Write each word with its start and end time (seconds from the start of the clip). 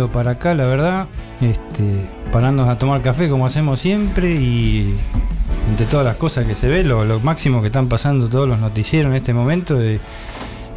viniendo 0.00 0.12
para 0.12 0.32
acá, 0.32 0.54
la 0.54 0.66
verdad, 0.66 1.06
este, 1.40 2.06
parándonos 2.32 2.72
a 2.72 2.78
tomar 2.78 3.02
café 3.02 3.28
como 3.28 3.46
hacemos 3.46 3.80
siempre 3.80 4.32
y 4.32 4.94
entre 5.70 5.86
todas 5.86 6.06
las 6.06 6.16
cosas 6.16 6.46
que 6.46 6.54
se 6.54 6.68
ve, 6.68 6.82
lo, 6.82 7.04
lo 7.04 7.20
máximo 7.20 7.60
que 7.60 7.68
están 7.68 7.88
pasando 7.88 8.28
todos 8.28 8.48
los 8.48 8.58
noticieros 8.58 9.10
en 9.10 9.16
este 9.16 9.34
momento, 9.34 9.80
eh, 9.80 10.00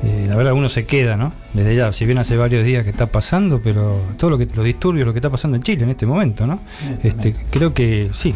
eh, 0.03 0.25
la 0.27 0.35
verdad 0.35 0.53
uno 0.53 0.67
se 0.67 0.85
queda, 0.85 1.15
¿no? 1.15 1.31
Desde 1.53 1.75
ya, 1.75 1.93
si 1.93 2.05
bien 2.05 2.17
hace 2.17 2.35
varios 2.35 2.65
días 2.65 2.83
que 2.83 2.89
está 2.89 3.07
pasando, 3.07 3.61
pero 3.63 4.01
todo 4.17 4.31
lo 4.31 4.37
que 4.37 4.47
los 4.53 4.65
disturbios, 4.65 5.05
lo 5.05 5.13
que 5.13 5.19
está 5.19 5.29
pasando 5.29 5.55
en 5.55 5.63
Chile 5.63 5.83
en 5.83 5.91
este 5.91 6.05
momento, 6.05 6.45
¿no? 6.45 6.59
Este, 7.01 7.33
creo 7.49 7.73
que 7.73 8.09
sí, 8.13 8.35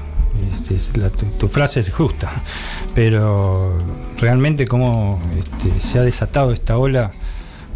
este, 0.53 0.99
la, 0.99 1.09
tu, 1.09 1.25
tu, 1.25 1.47
frase 1.49 1.81
es 1.81 1.89
justa, 1.89 2.31
pero 2.95 3.77
realmente 4.19 4.65
cómo 4.65 5.19
este, 5.37 5.81
se 5.81 5.99
ha 5.99 6.03
desatado 6.03 6.53
esta 6.53 6.77
ola 6.77 7.11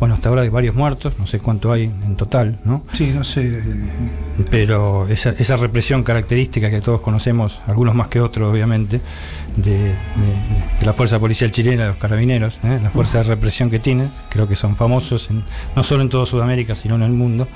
bueno, 0.02 0.16
hasta 0.16 0.30
ahora 0.30 0.42
hay 0.42 0.50
varios 0.50 0.74
muertos, 0.74 1.20
no 1.20 1.28
sé 1.28 1.38
cuánto 1.38 1.72
hay 1.72 1.84
en 1.84 2.16
total, 2.16 2.58
¿no? 2.66 2.84
Sí, 2.92 3.12
no 3.14 3.24
sé. 3.24 3.62
Pero 4.50 5.08
esa, 5.08 5.30
esa 5.30 5.58
represión 5.58 6.02
característica 6.02 6.72
que 6.72 6.82
todos 6.82 7.02
conocemos, 7.02 7.62
algunos 7.68 7.94
más 7.94 8.08
que 8.08 8.20
otros, 8.20 8.52
obviamente, 8.52 9.00
de, 9.58 9.72
de, 9.74 9.90
de 10.80 10.86
la 10.88 10.94
fuerza 10.94 11.20
policial 11.20 11.52
chilena, 11.52 11.86
los 11.86 11.98
carabineros, 11.98 12.58
¿eh? 12.64 12.80
la 12.82 12.90
fuerza 12.90 13.20
de 13.20 13.26
represión 13.26 13.70
que 13.70 13.78
tienen, 13.78 14.10
creo 14.30 14.48
que 14.48 14.56
son 14.56 14.76
famosos 14.76 15.30
en, 15.30 15.44
no 15.76 15.84
solo 15.84 16.02
en 16.02 16.10
toda 16.10 16.26
Sudamérica, 16.26 16.74
sino 16.74 16.96
en 16.96 17.04
el 17.04 17.12
mundo. 17.12 17.48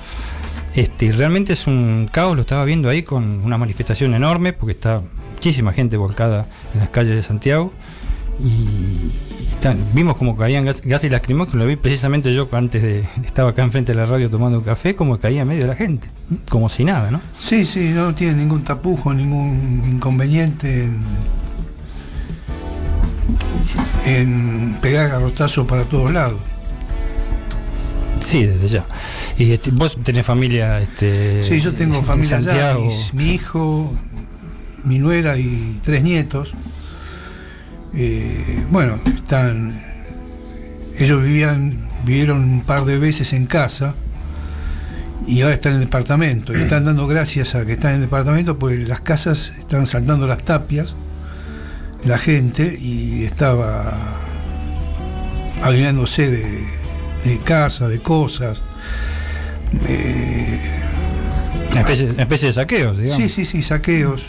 Este, 0.75 1.11
realmente 1.13 1.53
es 1.53 1.65
un 1.65 2.07
caos, 2.11 2.35
lo 2.35 2.41
estaba 2.41 2.63
viendo 2.63 2.89
ahí 2.89 3.01
con 3.01 3.43
una 3.43 3.57
manifestación 3.57 4.13
enorme, 4.13 4.53
porque 4.53 4.73
está 4.73 5.01
muchísima 5.33 5.73
gente 5.73 5.97
volcada 5.97 6.45
en 6.75 6.81
las 6.81 6.89
calles 6.89 7.15
de 7.15 7.23
Santiago. 7.23 7.73
Y, 8.39 9.33
vimos 9.93 10.17
como 10.17 10.35
caían 10.35 10.65
gas, 10.65 10.81
gases 10.83 11.11
lacrimógenos, 11.11 11.59
lo 11.59 11.65
vi 11.65 11.75
precisamente 11.75 12.33
yo 12.33 12.47
antes 12.51 12.81
de. 12.81 13.05
Estaba 13.25 13.51
acá 13.51 13.63
enfrente 13.63 13.93
de 13.93 13.97
la 13.97 14.05
radio 14.05 14.29
tomando 14.29 14.59
un 14.59 14.63
café, 14.63 14.95
como 14.95 15.17
caía 15.17 15.41
en 15.41 15.47
medio 15.47 15.63
de 15.63 15.67
la 15.67 15.75
gente, 15.75 16.09
como 16.49 16.69
si 16.69 16.83
nada, 16.83 17.11
¿no? 17.11 17.21
Sí, 17.39 17.65
sí, 17.65 17.91
no 17.93 18.13
tiene 18.13 18.33
ningún 18.35 18.63
tapujo, 18.63 19.13
ningún 19.13 19.83
inconveniente 19.89 20.83
en, 20.83 20.99
en 24.05 24.77
pegar 24.81 25.09
garrotazos 25.09 25.65
para 25.67 25.83
todos 25.83 26.11
lados. 26.11 26.39
Sí, 28.21 28.45
desde 28.45 28.67
ya. 28.67 28.85
Y 29.37 29.51
este, 29.51 29.71
vos 29.71 29.97
tenés 30.03 30.25
familia. 30.25 30.79
Este, 30.79 31.43
sí, 31.43 31.59
yo 31.59 31.73
tengo 31.73 32.01
familia 32.01 32.37
allá, 32.37 32.75
mi, 32.75 32.89
mi 33.13 33.29
hijo, 33.33 33.93
mi 34.83 34.97
nuera 34.99 35.37
y 35.37 35.79
tres 35.83 36.03
nietos. 36.03 36.53
Eh, 37.95 38.63
bueno, 38.71 38.99
están. 39.05 39.81
Ellos 40.97 41.21
vivían, 41.21 41.87
vivieron 42.05 42.43
un 42.43 42.61
par 42.61 42.85
de 42.85 42.97
veces 42.97 43.33
en 43.33 43.47
casa 43.47 43.95
y 45.27 45.41
ahora 45.41 45.55
están 45.55 45.73
en 45.73 45.79
el 45.79 45.85
departamento. 45.85 46.53
Y 46.53 46.61
están 46.61 46.85
dando 46.85 47.07
gracias 47.07 47.55
a 47.55 47.65
que 47.65 47.73
están 47.73 47.91
en 47.91 47.95
el 47.97 48.01
departamento, 48.03 48.57
pues 48.57 48.87
las 48.87 49.01
casas 49.01 49.51
están 49.59 49.87
saltando 49.87 50.27
las 50.27 50.43
tapias, 50.43 50.93
la 52.03 52.17
gente, 52.17 52.77
y 52.79 53.25
estaba 53.25 53.97
adueñándose 55.63 56.29
de, 56.29 56.65
de 57.25 57.37
casa, 57.43 57.87
de 57.87 57.99
cosas. 57.99 58.61
Eh, 59.87 60.59
una, 61.71 61.81
especie, 61.81 62.11
una 62.11 62.23
especie 62.23 62.47
de 62.49 62.53
saqueos, 62.53 62.97
digamos. 62.97 63.17
Sí, 63.17 63.29
sí, 63.29 63.45
sí, 63.45 63.63
saqueos. 63.63 64.25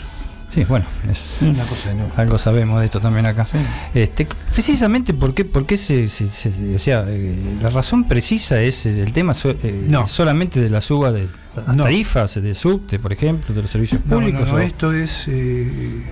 Sí, 0.49 0.63
bueno, 0.63 0.85
es 1.11 1.37
una 1.41 1.63
cosa 1.65 1.93
no. 1.93 2.09
algo 2.15 2.37
sabemos 2.37 2.79
de 2.79 2.85
esto 2.85 3.01
también 3.01 3.25
acá. 3.25 3.45
Sí. 3.51 3.57
Este, 3.93 4.27
precisamente 4.53 5.13
por 5.13 5.33
qué, 5.33 5.43
por 5.43 5.65
qué 5.65 5.75
se, 5.77 6.07
se, 6.07 6.27
se, 6.27 6.75
o 6.75 6.79
sea, 6.79 7.03
eh, 7.07 7.57
la 7.61 7.69
razón 7.69 8.07
precisa 8.07 8.61
es 8.61 8.85
el 8.85 9.11
tema 9.11 9.33
so, 9.33 9.51
eh, 9.51 9.85
no. 9.89 10.07
solamente 10.07 10.61
de 10.61 10.69
la 10.69 10.79
suba 10.79 11.11
de 11.11 11.27
las 11.55 11.75
no. 11.75 11.83
tarifas 11.83 12.41
de 12.41 12.55
subte, 12.55 12.97
por 12.97 13.11
ejemplo, 13.11 13.53
de 13.53 13.61
los 13.61 13.69
servicios 13.69 14.01
públicos. 14.01 14.47
No, 14.47 14.53
no, 14.53 14.59
esto 14.59 14.93
es 14.93 15.25
eh, 15.27 16.03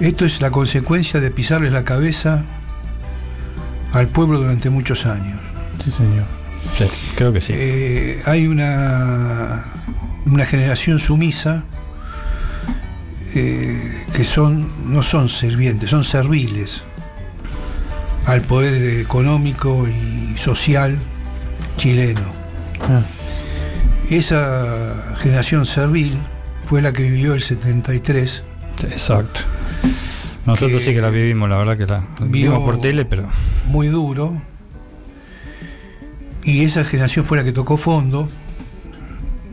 esto 0.00 0.24
es 0.24 0.40
la 0.40 0.50
consecuencia 0.50 1.20
de 1.20 1.30
pisarles 1.30 1.72
la 1.72 1.84
cabeza 1.84 2.44
al 3.92 4.06
pueblo 4.08 4.38
durante 4.38 4.70
muchos 4.70 5.04
años. 5.04 5.40
Sí, 5.84 5.90
señor. 5.90 6.24
Sí, 6.78 6.84
creo 7.16 7.32
que 7.32 7.40
sí. 7.40 7.52
Eh, 7.56 8.22
hay 8.24 8.46
una 8.46 9.64
una 10.26 10.44
generación 10.46 10.98
sumisa 10.98 11.64
eh, 13.34 14.04
que 14.12 14.24
son 14.24 14.92
no 14.92 15.02
son 15.02 15.28
sirvientes, 15.28 15.90
son 15.90 16.04
serviles 16.04 16.82
al 18.26 18.42
poder 18.42 19.00
económico 19.00 19.86
y 19.88 20.36
social 20.38 20.98
chileno. 21.76 22.22
Ah. 22.82 23.02
Esa 24.08 25.16
generación 25.18 25.66
servil 25.66 26.18
fue 26.64 26.82
la 26.82 26.92
que 26.92 27.02
vivió 27.04 27.34
el 27.34 27.42
73. 27.42 28.42
Exacto. 28.84 29.40
Nosotros 30.46 30.82
sí 30.82 30.92
que 30.92 31.00
la 31.00 31.10
vivimos, 31.10 31.48
la 31.48 31.58
verdad 31.58 31.76
que 31.76 31.86
la 31.86 32.02
vivimos 32.20 32.60
por 32.60 32.80
tele, 32.80 33.04
pero 33.04 33.28
muy 33.66 33.88
duro. 33.88 34.40
Y 36.42 36.64
esa 36.64 36.84
generación 36.84 37.24
fue 37.24 37.38
la 37.38 37.44
que 37.44 37.52
tocó 37.52 37.76
fondo 37.76 38.28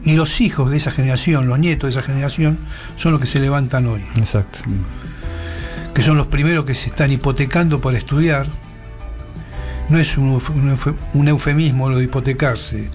y 0.03 0.15
los 0.15 0.41
hijos 0.41 0.71
de 0.71 0.77
esa 0.77 0.91
generación, 0.91 1.47
los 1.47 1.59
nietos 1.59 1.93
de 1.93 1.99
esa 1.99 2.05
generación, 2.05 2.57
son 2.95 3.11
los 3.13 3.21
que 3.21 3.27
se 3.27 3.39
levantan 3.39 3.87
hoy. 3.87 4.03
Exacto. 4.15 4.59
Que 5.93 6.01
son 6.01 6.17
los 6.17 6.27
primeros 6.27 6.65
que 6.65 6.75
se 6.75 6.89
están 6.89 7.11
hipotecando 7.11 7.81
para 7.81 7.97
estudiar. 7.97 8.47
No 9.89 9.97
es 9.97 10.17
un, 10.17 10.41
un 11.13 11.27
eufemismo 11.27 11.89
lo 11.89 11.97
de 11.97 12.05
hipotecarse. 12.05 12.89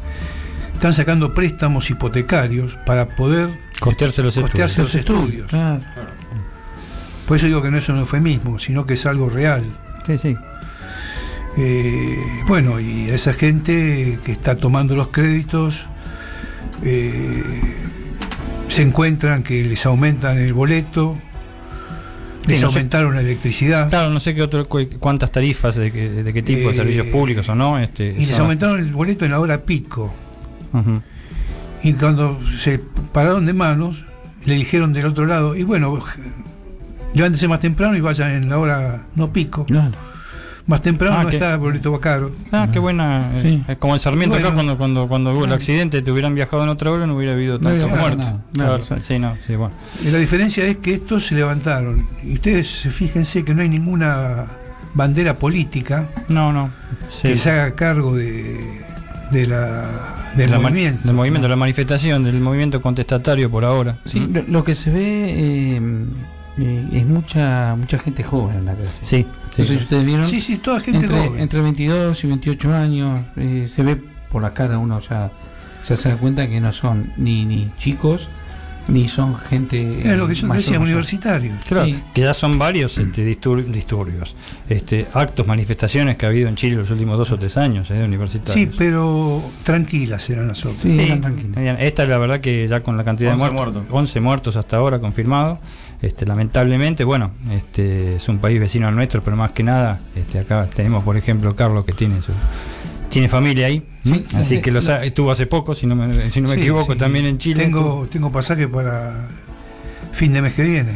Están 0.75 0.93
sacando 0.93 1.33
préstamos 1.33 1.89
hipotecarios 1.91 2.77
para 2.85 3.15
poder 3.15 3.51
costearse 3.81 4.23
los 4.23 4.35
costearse 4.35 4.83
estudios. 4.83 4.95
Los 4.95 4.95
estudios. 4.95 5.49
Claro. 5.49 5.83
Por 7.27 7.37
eso 7.37 7.47
digo 7.47 7.63
que 7.63 7.71
no 7.71 7.79
es 7.79 7.89
un 7.89 7.99
eufemismo, 7.99 8.59
sino 8.59 8.85
que 8.85 8.95
es 8.95 9.07
algo 9.07 9.31
real. 9.31 9.65
Sí, 10.07 10.19
sí. 10.19 10.37
Eh, 11.57 12.19
bueno, 12.47 12.81
y 12.81 13.11
esa 13.11 13.33
gente 13.33 14.19
que 14.25 14.33
está 14.33 14.57
tomando 14.57 14.95
los 14.95 15.09
créditos 15.09 15.87
eh, 16.83 17.43
se 18.69 18.83
encuentran 18.83 19.43
que 19.43 19.63
les 19.65 19.85
aumentan 19.87 20.39
el 20.39 20.53
boleto, 20.53 21.17
les 22.47 22.59
sí, 22.59 22.63
no 22.63 22.69
aumentaron 22.69 23.11
sé, 23.11 23.17
la 23.17 23.21
electricidad. 23.23 23.89
Claro, 23.91 24.11
no 24.11 24.21
sé 24.21 24.35
qué 24.35 24.43
otro, 24.43 24.67
cuántas 24.67 25.31
tarifas, 25.31 25.75
de, 25.75 25.93
qué, 25.93 26.11
de 26.11 26.33
qué 26.33 26.43
tipo 26.43 26.63
eh, 26.63 26.69
de 26.69 26.75
servicios 26.75 27.07
públicos 27.09 27.49
o 27.49 27.55
no. 27.55 27.79
Este, 27.79 28.15
y 28.17 28.27
les 28.27 28.39
aumentaron 28.39 28.81
el 28.81 28.93
boleto 28.93 29.25
en 29.25 29.31
la 29.33 29.41
hora 29.41 29.63
pico. 29.63 30.13
Uh 30.73 30.79
-huh. 30.79 31.03
Y 31.83 31.93
cuando 31.95 32.41
se 32.59 32.81
pararon 33.13 33.47
de 33.47 33.53
manos, 33.53 34.05
le 34.45 34.55
dijeron 34.55 34.93
del 34.93 35.07
otro 35.07 35.27
lado, 35.27 35.57
y 35.57 35.65
bueno, 35.65 36.03
levántese 37.15 37.49
más 37.49 37.61
temprano 37.61 37.97
y 37.97 38.01
vayan 38.01 38.31
en 38.31 38.49
la 38.49 38.59
hora 38.59 39.03
no 39.15 39.33
pico. 39.33 39.65
Claro 39.67 40.12
más 40.67 40.83
temprano 40.83 41.17
ah, 41.19 41.23
no 41.25 41.29
que, 41.31 41.37
está 41.37 41.57
boleto 41.57 41.99
caro. 42.01 42.33
Ah, 42.53 42.69
qué 42.73 42.79
buena. 42.79 43.31
Sí. 43.43 43.63
Eh, 43.69 43.77
como 43.77 43.95
el 43.95 44.01
Sarmiento 44.01 44.35
bueno, 44.35 44.49
acá, 44.49 44.55
cuando, 44.55 44.79
cuando, 44.79 45.09
cuando 45.09 45.33
hubo 45.33 45.45
el 45.45 45.53
accidente, 45.53 46.03
te 46.03 46.11
hubieran 46.11 46.35
viajado 46.35 46.63
en 46.63 46.69
otra 46.69 46.91
hora, 46.91 47.07
no 47.07 47.17
hubiera 47.17 47.33
habido 47.33 47.59
tantos 47.59 47.91
no 47.91 47.97
muertos. 47.97 48.27
Claro, 48.53 48.83
sí, 49.01 49.19
no, 49.19 49.37
sí, 49.47 49.57
bueno. 49.57 49.75
Y 50.05 50.11
la 50.11 50.19
diferencia 50.19 50.65
es 50.65 50.79
que 50.79 50.95
estos 50.95 51.27
se 51.27 51.35
levantaron. 51.35 52.07
Y 52.25 52.35
ustedes 52.35 52.69
fíjense 52.91 53.45
que 53.45 53.55
no 53.55 53.63
hay 53.63 53.69
ninguna 53.69 54.47
bandera 54.95 55.39
política 55.39 56.09
no, 56.29 56.53
no, 56.53 56.71
sí. 57.09 57.29
que 57.29 57.37
se 57.37 57.51
haga 57.51 57.75
cargo 57.75 58.15
de, 58.15 58.83
de 59.31 59.47
la, 59.47 60.31
del 60.37 60.51
la 60.51 60.59
movimiento. 60.59 61.01
Del 61.05 61.17
movimiento, 61.17 61.49
la 61.49 61.57
manifestación, 61.57 62.25
del 62.25 62.41
movimiento 62.41 62.81
contestatario 62.81 63.51
por 63.51 63.65
ahora. 63.65 63.97
Sí, 64.05 64.21
¿Mm? 64.21 64.35
lo, 64.35 64.43
lo, 64.49 64.65
que 64.65 64.75
se 64.75 64.91
ve 64.91 65.31
eh, 65.31 65.81
eh, 66.59 66.89
es 66.93 67.07
mucha 67.07 67.75
mucha 67.77 67.99
gente 67.99 68.23
joven 68.23 68.59
en 68.59 68.65
la 68.67 68.75
calle. 68.75 68.91
Sí. 69.01 69.27
Sí, 69.55 69.63
no 69.63 69.67
sé 69.67 69.77
si 69.77 69.83
ustedes 69.83 70.05
vieron. 70.05 70.27
Sí, 70.27 70.41
sí, 70.41 70.59
toda 70.59 70.81
gente 70.81 71.05
entre, 71.05 71.27
joven. 71.27 71.41
Entre 71.41 71.61
22 71.61 72.25
y 72.25 72.27
28 72.27 72.75
años, 72.75 73.21
eh, 73.37 73.67
se 73.69 73.83
ve 73.83 73.97
por 74.31 74.43
la 74.43 74.55
cara, 74.55 74.79
uno 74.79 75.01
ya, 75.01 75.31
ya 75.87 75.97
se 75.97 76.09
da 76.09 76.17
cuenta 76.17 76.49
que 76.49 76.61
no 76.61 76.73
son 76.73 77.13
ni, 77.19 77.45
ni 77.45 77.71
chicos, 77.79 78.29
ni 78.89 79.09
son 79.09 79.37
gente. 79.37 80.01
Es 80.11 80.17
lo 80.17 80.27
que 80.27 80.35
yo 80.35 80.49
decía, 80.49 80.81
universitarios. 80.81 81.57
Claro, 81.67 81.87
sí. 81.87 82.03
que 82.15 82.23
ya 82.23 82.35
son 82.35 82.59
varios 82.59 82.97
este, 82.97 83.25
distur 83.25 83.71
disturbios, 83.71 84.35
este, 84.69 85.07
actos, 85.13 85.47
manifestaciones 85.47 86.17
que 86.17 86.25
ha 86.25 86.31
habido 86.31 86.49
en 86.49 86.57
Chile 86.57 86.77
los 86.77 86.91
últimos 86.91 87.19
dos 87.19 87.31
o 87.31 87.39
tres 87.39 87.57
años, 87.59 87.91
eh, 87.91 88.03
universitarios. 88.03 88.55
Sí, 88.55 88.75
pero 88.79 89.43
tranquilas 89.65 90.29
eran 90.31 90.49
las 90.49 90.65
otras. 90.65 90.83
Sí, 90.83 90.99
sí 90.99 91.19
tranquilas. 91.19 91.79
Esta 91.81 92.03
es 92.05 92.09
la 92.09 92.19
verdad 92.19 92.41
que 92.41 92.67
ya 92.67 92.81
con 92.81 92.97
la 92.97 93.05
cantidad 93.05 93.33
de 93.33 93.37
muertos, 93.37 93.75
muertos, 93.75 93.85
11 93.91 94.21
muertos 94.21 94.57
hasta 94.57 94.79
ahora 94.79 94.99
confirmados. 94.99 95.59
Este, 96.03 96.27
lamentablemente, 96.27 97.05
bueno, 97.05 97.31
este, 97.53 98.17
es 98.17 98.29
un 98.29 98.39
país 98.39 98.59
vecino 98.59 98.89
al 98.89 98.97
nuestro, 98.97 99.23
pero 99.23 99.37
más 99.37 99.53
que 99.53 99.63
nada, 99.63 100.01
este, 100.17 100.41
acá 100.41 100.69
tenemos, 100.75 101.05
por 101.05 101.17
ejemplo, 101.17 101.55
Carlos 101.55 101.85
que 101.85 101.93
tiene 101.93 102.21
su 102.21 102.33
tiene 103.09 103.29
familia 103.29 103.67
ahí, 103.67 103.83
sí, 104.03 104.25
así 104.35 104.57
sí, 104.57 104.63
que 104.63 104.71
lo 104.71 104.79
estuvo 104.79 105.31
hace 105.31 105.47
poco, 105.47 105.75
si 105.75 105.87
no 105.87 105.95
me, 105.95 106.31
si 106.31 106.41
no 106.41 106.49
me 106.49 106.55
equivoco, 106.55 106.97
también 106.97 107.27
en 107.27 107.37
Chile. 107.37 107.63
Tengo, 107.63 108.09
tengo 108.11 108.33
pasaje 108.33 108.67
para 108.67 109.29
fin 110.13 110.33
de 110.33 110.41
mes 110.41 110.55
que 110.55 110.63
viene. 110.63 110.93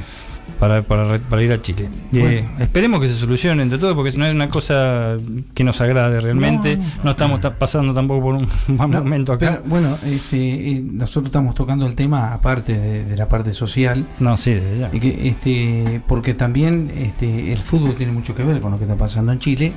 Para, 0.58 0.82
para, 0.82 1.19
para 1.19 1.43
ir 1.43 1.53
a 1.53 1.61
Chile. 1.61 1.88
Eh, 2.12 2.44
esperemos 2.58 3.00
que 3.00 3.08
se 3.08 3.14
solucione 3.14 3.62
entre 3.62 3.79
todo, 3.79 3.94
porque 3.94 4.17
no 4.17 4.26
es 4.26 4.35
una 4.35 4.49
cosa 4.49 5.17
que 5.55 5.64
nos 5.64 5.81
agrade 5.81 6.20
realmente. 6.20 6.79
No, 7.05 7.11
estamos 7.11 7.41
pasando 7.58 7.93
tampoco 7.94 8.23
por 8.23 8.35
un 8.35 8.49
mal 8.76 8.88
momento 8.88 9.32
acá. 9.32 9.62
bueno, 9.67 9.88
este, 10.05 10.82
nosotros 10.85 11.26
estamos 11.26 11.55
tocando 11.55 11.87
el 11.87 11.94
tema 11.94 12.32
aparte 12.32 12.79
de, 12.79 13.17
la 13.17 13.29
parte 13.29 13.55
social. 13.55 14.06
No, 14.19 14.37
sí, 14.37 14.58
ya. 14.79 14.91
Y 14.93 15.00
que, 15.00 15.29
este, 15.29 16.00
porque 16.06 16.35
también 16.35 16.91
este, 16.97 17.52
el 17.52 17.59
fútbol 17.59 17.94
tiene 17.94 18.12
mucho 18.12 18.35
que 18.35 18.43
ver 18.43 18.61
con 18.61 18.73
lo 18.73 18.79
que 18.79 18.85
está 18.85 18.97
pasando 18.97 19.32
en 19.32 19.38
Chile. 19.38 19.73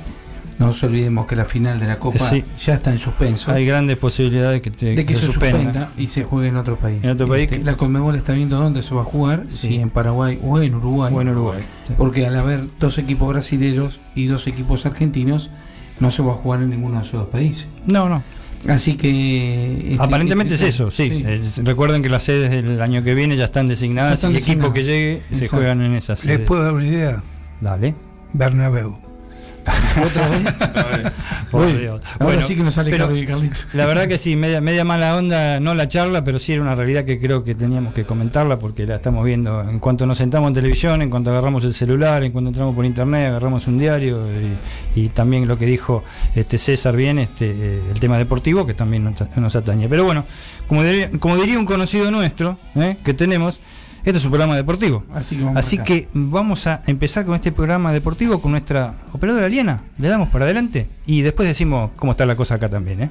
No 0.60 0.66
nos 0.66 0.82
olvidemos 0.82 1.26
que 1.26 1.36
la 1.36 1.46
final 1.46 1.80
de 1.80 1.86
la 1.86 1.98
Copa 1.98 2.30
ya 2.62 2.74
está 2.74 2.92
en 2.92 2.98
suspenso. 2.98 3.50
Hay 3.50 3.64
grandes 3.64 3.96
posibilidades 3.96 4.62
de 4.62 5.06
que 5.06 5.14
se, 5.14 5.26
suspenda, 5.26 5.88
y 5.96 6.08
se 6.08 6.22
juegue 6.22 6.48
en 6.48 6.58
otro 6.58 6.76
país. 6.76 6.98
Este, 7.02 7.64
la 7.64 7.78
Conmebol 7.78 8.14
está 8.14 8.34
viendo 8.34 8.58
dónde 8.58 8.82
se 8.82 8.94
va 8.94 9.00
a 9.00 9.04
jugar, 9.04 9.46
si 9.48 9.76
en 9.76 9.88
Paraguay 9.88 10.38
o 10.42 10.60
en 10.60 10.74
Uruguay. 10.74 11.14
O 11.14 11.22
en 11.22 11.30
Uruguay. 11.30 11.62
Porque 11.96 12.26
al 12.26 12.36
haber 12.36 12.66
dos 12.78 12.98
equipos 12.98 13.30
brasileños 13.30 14.00
y 14.14 14.26
dos 14.26 14.46
equipos 14.46 14.84
argentinos, 14.84 15.48
no 15.98 16.10
se 16.10 16.22
va 16.22 16.32
a 16.32 16.34
jugar 16.34 16.60
en 16.60 16.68
ninguno 16.68 16.98
de 16.98 17.06
esos 17.06 17.20
dos 17.20 17.30
países. 17.30 17.66
No, 17.86 18.10
no. 18.10 18.22
Así 18.68 18.98
que. 18.98 19.92
Este, 19.92 19.96
Aparentemente 19.98 20.54
este, 20.54 20.68
es 20.68 20.74
eso, 20.74 20.90
sí. 20.90 21.24
recuerden 21.62 22.02
que 22.02 22.10
las 22.10 22.24
sedes 22.24 22.50
del 22.50 22.82
año 22.82 23.02
que 23.02 23.14
viene 23.14 23.34
ya 23.34 23.46
están 23.46 23.66
designadas 23.66 24.22
y 24.24 24.26
el 24.26 24.36
equipo 24.36 24.74
que 24.74 24.84
llegue 24.84 25.22
se 25.32 25.48
juegan 25.48 25.80
en 25.80 25.94
esas 25.94 26.20
sedes. 26.20 26.40
¿Les 26.40 26.46
puedo 26.46 26.62
dar 26.62 26.74
una 26.74 26.86
idea? 26.86 27.22
Dale. 27.62 27.94
Bernabéu. 28.34 29.09
Ahora 32.18 32.42
sí 32.44 32.54
que 32.54 32.62
nos 32.62 32.74
sale 32.74 32.96
La 33.72 33.86
verdad 33.86 34.06
que 34.08 34.18
sí, 34.18 34.36
media, 34.36 34.60
media 34.60 34.84
mala 34.84 35.16
onda, 35.16 35.58
no 35.60 35.74
la 35.74 35.88
charla, 35.88 36.22
pero 36.24 36.38
sí 36.38 36.52
era 36.52 36.62
una 36.62 36.74
realidad 36.74 37.04
que 37.04 37.18
creo 37.18 37.42
que 37.44 37.54
teníamos 37.54 37.94
que 37.94 38.04
comentarla 38.04 38.58
porque 38.58 38.86
la 38.86 38.96
estamos 38.96 39.24
viendo. 39.24 39.60
En 39.62 39.78
cuanto 39.78 40.06
nos 40.06 40.18
sentamos 40.18 40.48
en 40.48 40.54
televisión, 40.54 41.02
en 41.02 41.10
cuanto 41.10 41.30
agarramos 41.30 41.64
el 41.64 41.74
celular, 41.74 42.22
en 42.22 42.32
cuanto 42.32 42.50
entramos 42.50 42.74
por 42.74 42.84
internet, 42.84 43.28
agarramos 43.28 43.66
un 43.66 43.78
diario 43.78 44.18
y, 44.94 45.08
también 45.10 45.48
lo 45.48 45.58
que 45.58 45.66
dijo 45.66 46.04
este 46.36 46.56
César 46.56 46.94
bien, 46.94 47.18
este 47.18 47.50
eh, 47.50 47.82
el 47.90 47.98
tema 47.98 48.16
deportivo 48.16 48.66
que 48.66 48.74
también 48.74 49.14
nos, 49.36 49.56
atañe. 49.56 49.88
Pero 49.88 50.04
bueno, 50.04 50.24
como 50.68 50.84
diría, 50.84 51.10
como 51.18 51.36
diría 51.36 51.58
un 51.58 51.66
conocido 51.66 52.10
nuestro 52.10 52.58
eh, 52.76 52.96
que 53.04 53.12
tenemos, 53.12 53.58
este 54.04 54.18
es 54.18 54.24
un 54.24 54.30
programa 54.30 54.56
deportivo. 54.56 55.04
Así, 55.54 55.78
que 55.78 56.08
vamos, 56.12 56.66
a 56.66 56.82
empezar 56.86 57.24
con 57.24 57.34
este 57.34 57.52
programa 57.52 57.92
deportivo 57.92 58.40
con 58.40 58.52
nuestra 58.52 58.94
operadora 59.12 59.48
Liana. 59.48 59.82
Le 59.98 60.08
damos 60.08 60.28
para 60.28 60.44
adelante 60.44 60.86
y 61.06 61.22
después 61.22 61.48
decimos 61.48 61.90
cómo 61.96 62.12
está 62.12 62.26
la 62.26 62.36
cosa 62.36 62.56
acá 62.56 62.68
también. 62.68 63.02
¿eh? 63.02 63.10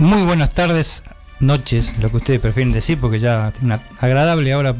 Muy 0.00 0.22
buenas 0.22 0.48
tardes, 0.48 1.04
noches, 1.40 1.98
lo 1.98 2.10
que 2.10 2.16
ustedes 2.16 2.40
prefieren 2.40 2.72
decir, 2.72 2.98
porque 2.98 3.18
ya 3.18 3.52
una 3.60 3.82
agradable 4.00 4.50
ahora, 4.50 4.74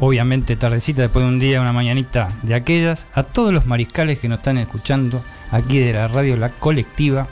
obviamente 0.00 0.56
tardecita, 0.56 1.02
después 1.02 1.22
de 1.22 1.28
un 1.28 1.38
día, 1.38 1.60
una 1.60 1.74
mañanita 1.74 2.30
de 2.42 2.54
aquellas, 2.54 3.06
a 3.12 3.24
todos 3.24 3.52
los 3.52 3.66
mariscales 3.66 4.18
que 4.18 4.26
nos 4.26 4.38
están 4.38 4.56
escuchando 4.56 5.22
aquí 5.50 5.80
de 5.80 5.92
la 5.92 6.08
radio 6.08 6.38
La 6.38 6.48
Colectiva 6.48 7.28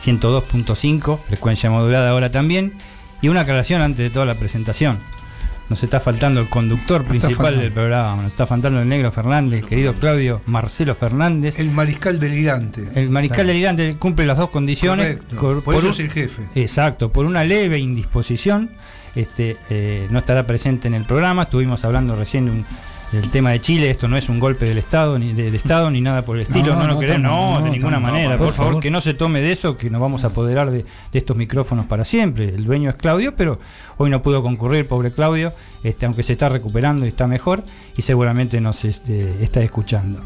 102.5, 0.00 1.18
frecuencia 1.18 1.68
modulada 1.68 2.10
ahora 2.10 2.30
también, 2.30 2.74
y 3.20 3.26
una 3.26 3.40
aclaración 3.40 3.82
antes 3.82 3.98
de 3.98 4.10
toda 4.10 4.24
la 4.24 4.36
presentación. 4.36 5.00
Nos 5.68 5.82
está 5.82 5.98
faltando 5.98 6.40
el 6.40 6.48
conductor 6.48 7.04
principal 7.04 7.58
del 7.58 7.72
programa, 7.72 8.22
nos 8.22 8.32
está 8.32 8.46
faltando 8.46 8.80
el 8.80 8.88
negro 8.88 9.10
Fernández, 9.10 9.64
querido 9.64 9.94
Claudio 9.94 10.40
Marcelo 10.46 10.94
Fernández. 10.94 11.58
El 11.58 11.70
mariscal 11.70 12.20
delirante. 12.20 12.88
El 12.94 13.10
mariscal 13.10 13.46
delirante 13.48 13.96
cumple 13.96 14.26
las 14.26 14.38
dos 14.38 14.50
condiciones. 14.50 15.18
por, 15.38 15.74
eso 15.74 15.90
es 15.90 15.98
el 15.98 16.10
jefe. 16.10 16.42
Exacto, 16.54 17.12
por 17.12 17.26
una 17.26 17.44
leve 17.44 17.78
indisposición. 17.78 18.70
Este, 19.16 19.56
eh, 19.70 20.06
no 20.10 20.18
estará 20.18 20.46
presente 20.46 20.88
en 20.88 20.94
el 20.94 21.04
programa. 21.04 21.44
Estuvimos 21.44 21.84
hablando 21.84 22.16
recién 22.16 22.44
de 22.44 22.50
un 22.50 22.66
el 23.16 23.30
tema 23.30 23.50
de 23.50 23.60
Chile, 23.60 23.90
esto 23.90 24.08
no 24.08 24.16
es 24.16 24.28
un 24.28 24.38
golpe 24.38 24.66
del 24.66 24.78
Estado 24.78 25.18
ni 25.18 25.32
de, 25.32 25.54
Estado 25.56 25.90
ni 25.90 26.00
nada 26.00 26.24
por 26.24 26.36
el 26.36 26.42
estilo, 26.42 26.74
no, 26.76 26.86
lo 26.86 26.98
queremos, 26.98 27.22
no, 27.22 27.62
de 27.62 27.70
ninguna 27.70 27.98
manera, 27.98 28.36
por, 28.38 28.52
favor, 28.52 28.80
que 28.80 28.90
no 28.90 29.00
se 29.00 29.14
tome 29.14 29.40
de 29.40 29.52
eso, 29.52 29.76
que 29.76 29.90
nos 29.90 30.00
vamos 30.00 30.24
a 30.24 30.28
apoderar 30.28 30.70
de, 30.70 30.84
estos 31.12 31.36
micrófonos 31.36 31.86
para 31.86 32.04
siempre. 32.04 32.50
El 32.50 32.64
dueño 32.64 32.90
es 32.90 32.96
Claudio, 32.96 33.34
pero 33.34 33.58
hoy 33.96 34.10
no 34.10 34.22
pudo 34.22 34.42
concurrir, 34.42 34.86
pobre 34.86 35.10
Claudio, 35.10 35.52
este, 35.82 36.06
aunque 36.06 36.22
se 36.22 36.34
está 36.34 36.48
recuperando 36.48 37.04
y 37.04 37.08
está 37.08 37.26
mejor 37.26 37.64
y 37.96 38.02
seguramente 38.02 38.60
nos 38.60 38.84
este, 38.84 39.42
está 39.42 39.62
escuchando. 39.62 40.20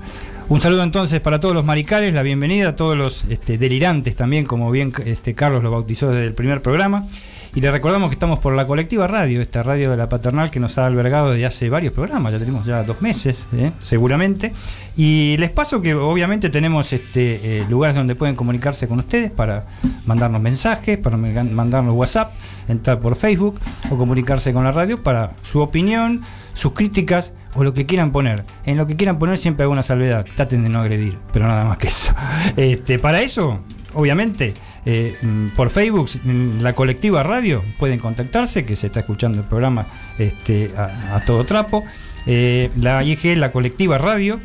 Un 0.49 0.59
saludo 0.59 0.82
entonces 0.82 1.20
para 1.20 1.38
todos 1.38 1.54
los 1.54 1.64
maricales, 1.64 2.12
la 2.12 2.23
bienvenida 2.23 2.70
a 2.70 2.76
todos 2.76 2.97
los 2.97 3.25
este, 3.28 3.56
delirantes 3.56 4.16
también, 4.16 4.44
como 4.44 4.70
bien 4.73 4.92
este, 5.04 5.35
Carlos 5.35 5.62
lo 5.62 5.70
bautizó 5.70 6.11
desde 6.11 6.26
el 6.26 6.35
primer 6.35 6.61
programa. 6.61 7.06
Y 7.54 7.61
le 7.61 7.71
recordamos 7.71 8.11
que 8.11 8.14
estamos 8.14 8.38
por 8.38 8.54
la 8.54 8.64
colectiva 8.64 9.09
radio, 9.09 9.40
esta 9.40 9.64
radio 9.64 9.90
de 9.90 9.97
la 9.97 10.09
paternal 10.09 10.52
que 10.52 10.61
nos 10.61 10.78
ha 10.78 10.87
albergado 10.87 11.33
desde 11.33 11.47
hace 11.47 11.69
varios 11.69 11.92
programas, 11.92 12.33
ya 12.33 12.38
tenemos 12.38 12.64
ya 12.64 12.85
dos 12.85 13.02
meses, 13.02 13.45
¿eh? 13.57 13.73
seguramente. 13.83 14.52
Y 14.97 15.37
les 15.38 15.50
paso 15.50 15.83
que 15.83 15.95
obviamente 15.95 16.49
tenemos 16.49 16.92
este, 16.92 17.61
eh, 17.61 17.66
lugares 17.69 17.97
donde 17.97 18.14
pueden 18.14 18.37
comunicarse 18.37 18.87
con 18.87 19.00
ustedes 19.00 19.33
para 19.33 19.64
mandarnos 20.07 20.40
mensajes, 20.40 20.97
para 20.99 21.16
mandarnos 21.16 21.95
WhatsApp, 21.97 22.33
entrar 22.69 23.00
por 23.00 23.16
Facebook 23.16 23.59
o 23.90 23.97
comunicarse 23.97 24.52
con 24.52 24.62
la 24.62 24.71
radio 24.71 25.02
para 25.02 25.33
su 25.42 25.59
opinión, 25.59 26.23
sus 26.54 26.73
críticas 26.73 27.33
o 27.54 27.64
lo 27.64 27.75
que 27.75 27.85
quieran 27.85 28.12
poner. 28.12 28.45
En 28.64 28.76
lo 28.76 28.87
que 28.87 28.95
quieran 28.95 29.19
poner 29.19 29.38
siempre 29.38 29.64
hay 29.64 29.73
una 29.73 29.83
salvedad, 29.83 30.25
traten 30.37 30.62
de 30.62 30.69
no 30.69 30.80
agredir, 30.80 31.19
pero 31.33 31.49
nada 31.49 31.64
más 31.64 31.78
que 31.78 31.88
eso. 31.88 32.14
Este, 32.57 32.99
para 32.99 33.23
eso, 33.23 33.59
obviamente, 33.95 34.54
eh, 34.87 35.14
mm, 35.20 35.49
por 35.49 35.70
Facebook, 35.70 36.08
mm, 36.22 36.60
la 36.60 36.75
colectiva 36.75 37.22
radio, 37.22 37.62
pueden 37.78 37.99
contactarse, 37.99 38.64
que 38.64 38.76
se 38.76 38.87
está 38.87 39.00
escuchando 39.00 39.38
el 39.38 39.44
programa 39.44 39.87
este, 40.18 40.70
a, 40.76 41.20
todo 41.26 41.44
trapo. 41.44 41.84
Eh, 42.26 42.70
la 42.76 43.02
IG, 43.02 43.37
la 43.37 43.52
colectiva 43.52 43.99
radio, 43.99 44.40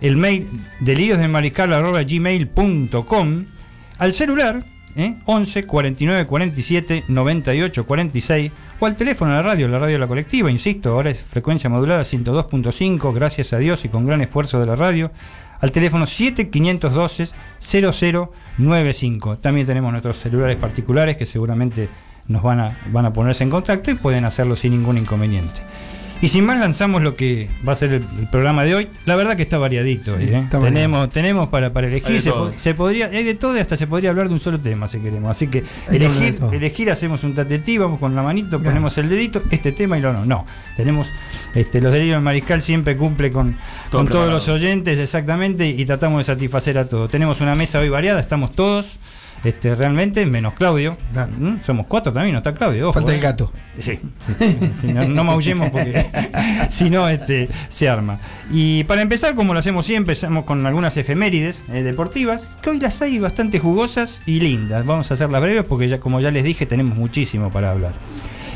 el 0.00 0.16
mail 0.16 0.48
delirios 0.80 1.18
de 1.18 1.28
gmail.com, 2.04 3.44
al 3.98 4.12
celular, 4.12 4.64
11 5.24 5.66
49 5.66 6.26
47 6.26 7.04
98 7.08 7.86
46 7.86 8.52
o 8.80 8.86
al 8.86 8.96
teléfono 8.96 9.30
de 9.30 9.36
la 9.36 9.42
radio, 9.42 9.68
la 9.68 9.78
radio 9.78 9.94
de 9.94 10.00
la 10.00 10.08
colectiva, 10.08 10.50
insisto, 10.50 10.92
ahora 10.92 11.10
es 11.10 11.22
frecuencia 11.22 11.70
modulada 11.70 12.02
102.5, 12.02 13.14
gracias 13.14 13.52
a 13.52 13.58
Dios 13.58 13.84
y 13.84 13.88
con 13.88 14.06
gran 14.06 14.20
esfuerzo 14.20 14.58
de 14.58 14.66
la 14.66 14.74
radio, 14.76 15.12
al 15.60 15.72
teléfono 15.72 16.06
7512 16.06 17.34
0095. 17.58 19.38
También 19.38 19.66
tenemos 19.66 19.92
nuestros 19.92 20.16
celulares 20.16 20.56
particulares 20.56 21.16
que 21.16 21.26
seguramente 21.26 21.88
nos 22.28 22.42
van 22.42 22.60
a, 22.60 22.76
van 22.92 23.06
a 23.06 23.12
ponerse 23.12 23.44
en 23.44 23.50
contacto 23.50 23.90
y 23.90 23.94
pueden 23.94 24.24
hacerlo 24.24 24.56
sin 24.56 24.72
ningún 24.72 24.98
inconveniente. 24.98 25.60
Y 26.22 26.28
sin 26.28 26.44
más 26.44 26.58
lanzamos 26.58 27.00
lo 27.02 27.16
que 27.16 27.48
va 27.66 27.72
a 27.72 27.76
ser 27.76 27.94
el, 27.94 28.02
programa 28.30 28.64
de 28.64 28.74
hoy. 28.74 28.88
La 29.06 29.16
verdad 29.16 29.36
que 29.36 29.42
está 29.42 29.56
variadito. 29.56 30.18
¿eh? 30.18 30.46
tenemos, 30.50 31.08
tenemos 31.08 31.48
para, 31.48 31.72
para 31.72 31.86
elegir. 31.86 32.20
Se, 32.56 32.74
podría, 32.74 33.06
hay 33.06 33.24
de 33.24 33.34
todo 33.34 33.56
y 33.56 33.60
hasta 33.60 33.76
se 33.76 33.86
podría 33.86 34.10
hablar 34.10 34.28
de 34.28 34.34
un 34.34 34.40
solo 34.40 34.58
tema 34.58 34.86
si 34.86 34.98
queremos. 34.98 35.30
Así 35.30 35.46
que 35.46 35.64
elegir, 35.90 36.38
elegir 36.52 36.90
hacemos 36.90 37.24
un 37.24 37.34
tatetí, 37.34 37.78
vamos 37.78 37.98
con 37.98 38.14
la 38.14 38.22
manito, 38.22 38.60
ponemos 38.60 38.98
el 38.98 39.08
dedito, 39.08 39.42
este 39.50 39.72
tema 39.72 39.98
y 39.98 40.02
lo 40.02 40.12
no. 40.12 40.26
No, 40.26 40.46
tenemos 40.76 41.08
este, 41.54 41.80
los 41.80 41.92
delirios 41.92 42.16
del 42.16 42.22
mariscal 42.24 42.60
siempre 42.60 42.96
cumple 42.96 43.30
con, 43.30 43.56
con 43.90 44.06
todos 44.06 44.30
los 44.30 44.48
oyentes 44.48 44.98
exactamente 44.98 45.66
y 45.68 45.84
tratamos 45.86 46.18
de 46.18 46.24
satisfacer 46.24 46.76
a 46.78 46.84
todos. 46.84 47.10
Tenemos 47.10 47.40
una 47.40 47.54
mesa 47.54 47.80
hoy 47.80 47.88
variada, 47.88 48.20
estamos 48.20 48.52
todos 48.52 48.98
este, 49.44 49.74
realmente, 49.74 50.24
menos 50.26 50.54
Claudio. 50.54 50.96
¿Mm? 51.38 51.62
Somos 51.62 51.86
cuatro 51.86 52.12
también, 52.12 52.34
no 52.34 52.38
está 52.38 52.54
Claudio. 52.54 52.92
Falta 52.92 53.12
el 53.12 53.18
¿eh? 53.18 53.22
gato. 53.22 53.52
Sí, 53.78 53.98
no, 54.82 55.24
maullemos 55.24 55.70
porque 55.70 56.04
si 56.68 56.90
no 56.90 57.08
este, 57.08 57.48
se 57.68 57.88
arma. 57.88 58.18
Y 58.50 58.84
para 58.84 59.02
empezar, 59.02 59.34
como 59.34 59.52
lo 59.52 59.60
hacemos 59.60 59.86
siempre, 59.86 60.12
empezamos 60.12 60.44
con 60.44 60.66
algunas 60.66 60.96
efemérides 60.96 61.62
eh, 61.72 61.82
deportivas, 61.82 62.48
que 62.62 62.70
hoy 62.70 62.80
las 62.80 63.00
hay 63.02 63.18
bastante 63.18 63.58
jugosas 63.58 64.22
y 64.26 64.40
lindas. 64.40 64.84
Vamos 64.84 65.10
a 65.10 65.14
hacerlas 65.14 65.40
breves 65.40 65.64
porque 65.64 65.88
ya, 65.88 65.98
como 65.98 66.20
ya 66.20 66.30
les 66.30 66.44
dije, 66.44 66.66
tenemos 66.66 66.96
muchísimo 66.96 67.50
para 67.50 67.70
hablar. 67.70 67.92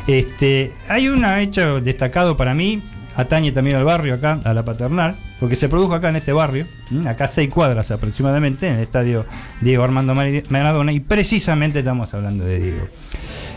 Este, 0.07 0.73
hay 0.89 1.09
una 1.09 1.41
hecha 1.41 1.81
destacado 1.81 2.37
para 2.37 2.55
mí, 2.55 2.83
atañe 3.17 3.53
también 3.53 3.77
al 3.77 3.85
barrio 3.85 4.15
acá, 4.15 4.41
a 4.45 4.55
la 4.55 4.65
paternal, 4.65 5.17
porque 5.41 5.57
se 5.57 5.69
produjo 5.69 5.95
acá 5.95 6.09
en 6.09 6.17
este 6.17 6.33
barrio, 6.33 6.67
acá 7.07 7.29
seis 7.29 7.51
cuadras 7.51 7.91
aproximadamente, 7.91 8.69
en 8.69 8.75
el 8.75 8.81
estadio 8.81 9.27
Diego 9.61 9.85
Armando 9.85 10.15
Maradona, 10.15 10.93
y 10.93 11.01
precisamente 11.01 11.81
estamos 11.81 12.13
hablando 12.15 12.45
de 12.45 12.59
Diego. 12.59 12.89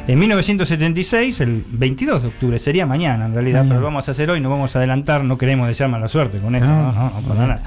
En 0.07 0.17
1976, 0.19 1.41
el 1.41 1.63
22 1.69 2.21
de 2.21 2.27
octubre, 2.29 2.59
sería 2.59 2.85
mañana 2.85 3.25
en 3.25 3.33
realidad, 3.33 3.65
pero 3.67 3.81
lo 3.81 3.87
vamos 3.87 4.07
a 4.07 4.11
hacer 4.11 4.31
hoy, 4.31 4.39
no 4.39 4.49
vamos 4.49 4.73
a 4.75 4.79
adelantar, 4.79 5.23
no 5.25 5.37
queremos 5.37 5.67
desear 5.67 5.89
mala 5.89 6.07
suerte 6.07 6.39
con 6.39 6.55
esto, 6.55 6.67
no, 6.67 6.93
no, 6.93 7.11
no, 7.27 7.35
nada. 7.35 7.61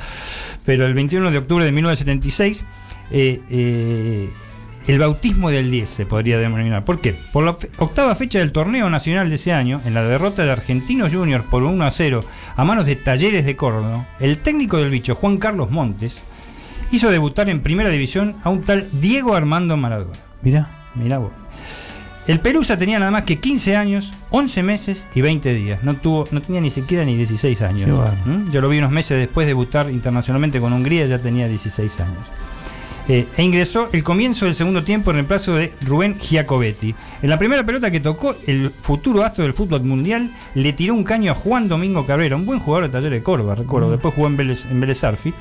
Pero 0.64 0.86
el 0.86 0.94
21 0.94 1.30
de 1.30 1.38
octubre 1.38 1.66
de 1.66 1.72
1976, 1.72 2.64
eh, 3.10 3.42
eh, 3.50 4.30
el 4.90 4.98
bautismo 4.98 5.50
del 5.50 5.70
10 5.70 5.88
se 5.88 6.04
podría 6.04 6.38
denominar. 6.38 6.84
¿Por 6.84 7.00
qué? 7.00 7.14
Por 7.32 7.44
la 7.44 7.56
octava 7.78 8.16
fecha 8.16 8.40
del 8.40 8.50
torneo 8.50 8.90
nacional 8.90 9.28
de 9.28 9.36
ese 9.36 9.52
año, 9.52 9.80
en 9.84 9.94
la 9.94 10.02
derrota 10.02 10.42
de 10.44 10.50
Argentinos 10.50 11.12
Juniors 11.12 11.44
por 11.44 11.62
1 11.62 11.84
a 11.84 11.90
0 11.92 12.24
a 12.56 12.64
manos 12.64 12.86
de 12.86 12.96
Talleres 12.96 13.44
de 13.44 13.54
Córdoba, 13.54 14.08
el 14.18 14.38
técnico 14.38 14.78
del 14.78 14.90
bicho, 14.90 15.14
Juan 15.14 15.38
Carlos 15.38 15.70
Montes, 15.70 16.22
hizo 16.90 17.08
debutar 17.08 17.48
en 17.48 17.60
primera 17.60 17.88
división 17.88 18.34
a 18.42 18.50
un 18.50 18.62
tal 18.62 18.88
Diego 18.90 19.36
Armando 19.36 19.76
Maradona. 19.76 20.18
Mirá. 20.42 20.68
Mirá 20.96 21.18
vos. 21.18 21.30
El 22.26 22.40
Pelusa 22.40 22.76
tenía 22.76 22.98
nada 22.98 23.12
más 23.12 23.22
que 23.22 23.38
15 23.38 23.76
años, 23.76 24.12
11 24.30 24.62
meses 24.64 25.06
y 25.14 25.20
20 25.20 25.54
días. 25.54 25.84
No, 25.84 25.94
tuvo, 25.94 26.26
no 26.32 26.40
tenía 26.40 26.60
ni 26.60 26.72
siquiera 26.72 27.04
ni 27.04 27.16
16 27.16 27.62
años. 27.62 27.88
¿Mm? 28.24 28.50
Yo 28.50 28.60
lo 28.60 28.68
vi 28.68 28.78
unos 28.78 28.90
meses 28.90 29.18
después 29.18 29.46
de 29.46 29.50
debutar 29.50 29.88
internacionalmente 29.88 30.60
con 30.60 30.72
Hungría, 30.72 31.06
ya 31.06 31.20
tenía 31.20 31.46
16 31.46 32.00
años. 32.00 32.18
Eh, 33.12 33.26
e 33.36 33.42
ingresó 33.42 33.88
el 33.92 34.04
comienzo 34.04 34.44
del 34.44 34.54
segundo 34.54 34.84
tiempo 34.84 35.10
en 35.10 35.16
reemplazo 35.16 35.56
de 35.56 35.72
Rubén 35.80 36.16
Giacobetti. 36.16 36.94
En 37.22 37.28
la 37.28 37.40
primera 37.40 37.66
pelota 37.66 37.90
que 37.90 37.98
tocó, 37.98 38.36
el 38.46 38.70
futuro 38.70 39.24
astro 39.24 39.42
del 39.42 39.52
fútbol 39.52 39.82
mundial 39.82 40.30
le 40.54 40.72
tiró 40.74 40.94
un 40.94 41.02
caño 41.02 41.32
a 41.32 41.34
Juan 41.34 41.66
Domingo 41.66 42.06
Cabrera, 42.06 42.36
un 42.36 42.46
buen 42.46 42.60
jugador 42.60 42.86
de 42.86 42.92
Taller 42.92 43.10
de 43.10 43.20
Córdoba, 43.20 43.56
recuerdo. 43.56 43.88
Mm. 43.88 43.90
Después 43.90 44.14
jugó 44.14 44.28
en 44.28 44.36
Vélez, 44.36 44.64
en 44.66 45.04
Arfi. 45.04 45.34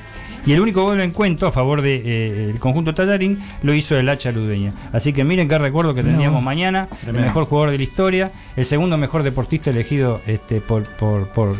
Y 0.46 0.52
el 0.52 0.60
único 0.60 0.82
gol 0.82 0.98
de 0.98 1.04
encuentro 1.04 1.46
a 1.46 1.52
favor 1.52 1.80
del 1.80 2.02
de, 2.02 2.50
eh, 2.50 2.54
conjunto 2.58 2.92
Tallarín 2.92 3.40
lo 3.62 3.72
hizo 3.72 3.96
el 3.96 4.08
Hacha 4.08 4.32
Ludeña. 4.32 4.72
Así 4.92 5.12
que 5.12 5.22
miren 5.22 5.48
qué 5.48 5.56
recuerdo 5.56 5.94
que 5.94 6.02
teníamos 6.02 6.42
mañana. 6.42 6.88
El 7.06 7.12
mejor 7.12 7.44
jugador 7.44 7.70
de 7.70 7.76
la 7.76 7.84
historia, 7.84 8.32
el 8.56 8.64
segundo 8.64 8.98
mejor 8.98 9.22
deportista 9.22 9.70
elegido 9.70 10.20
este, 10.26 10.60
por, 10.60 10.82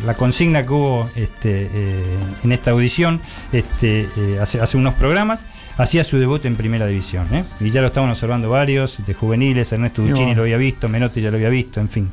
la 0.03 0.15
consigna 0.15 0.63
que 0.63 0.73
hubo 0.73 1.09
este, 1.15 1.69
eh, 1.73 2.03
en 2.43 2.51
esta 2.51 2.71
audición 2.71 3.21
este, 3.53 4.09
hace, 4.41 4.59
hace 4.59 4.77
unos 4.77 4.95
programas 4.95 5.45
hacía 5.77 6.03
su 6.03 6.17
debut 6.17 6.45
en 6.45 6.55
primera 6.55 6.85
división. 6.87 7.27
¿eh? 7.33 7.43
Y 7.59 7.69
ya 7.69 7.81
lo 7.81 7.87
estaban 7.87 8.09
observando 8.09 8.49
varios, 8.49 8.97
de 9.05 9.13
juveniles, 9.13 9.71
Ernesto 9.71 10.01
Duccini 10.01 10.35
lo 10.35 10.43
había 10.43 10.57
visto, 10.57 10.89
Menotti 10.89 11.21
ya 11.21 11.31
lo 11.31 11.37
había 11.37 11.49
visto, 11.49 11.79
en 11.79 11.89
fin. 11.89 12.09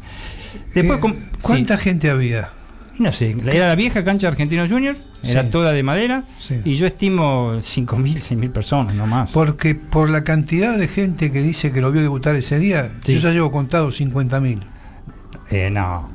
Después, 0.75 1.01
eh, 1.05 1.19
¿Cuánta 1.43 1.77
gente 1.77 2.11
había? 2.11 2.51
No 2.99 3.13
sé, 3.13 3.37
era 3.53 3.69
la 3.69 3.75
vieja 3.77 4.05
cancha 4.05 4.27
de 4.27 4.33
Argentino 4.33 4.69
Junior, 4.69 4.97
era 5.23 5.51
toda 5.51 5.73
de 5.73 5.83
madera, 5.85 6.25
y 6.65 6.75
yo 6.75 6.87
estimo 6.87 7.55
5.000, 7.55 8.17
6.000 8.17 8.51
personas, 8.51 8.95
no 8.95 9.07
más. 9.07 9.33
Porque 9.33 9.77
por 9.77 10.11
la 10.11 10.25
cantidad 10.25 10.77
de 10.77 10.89
gente 10.89 11.31
que 11.31 11.41
dice 11.41 11.71
que 11.71 11.81
lo 11.81 11.93
vio 11.93 12.03
debutar 12.03 12.35
ese 12.35 12.59
día, 12.59 12.91
yo 13.05 13.19
ya 13.19 13.31
llevo 13.31 13.53
contado 13.53 13.91
50.000. 13.91 14.63
Eh, 15.51 15.71
no, 15.71 16.07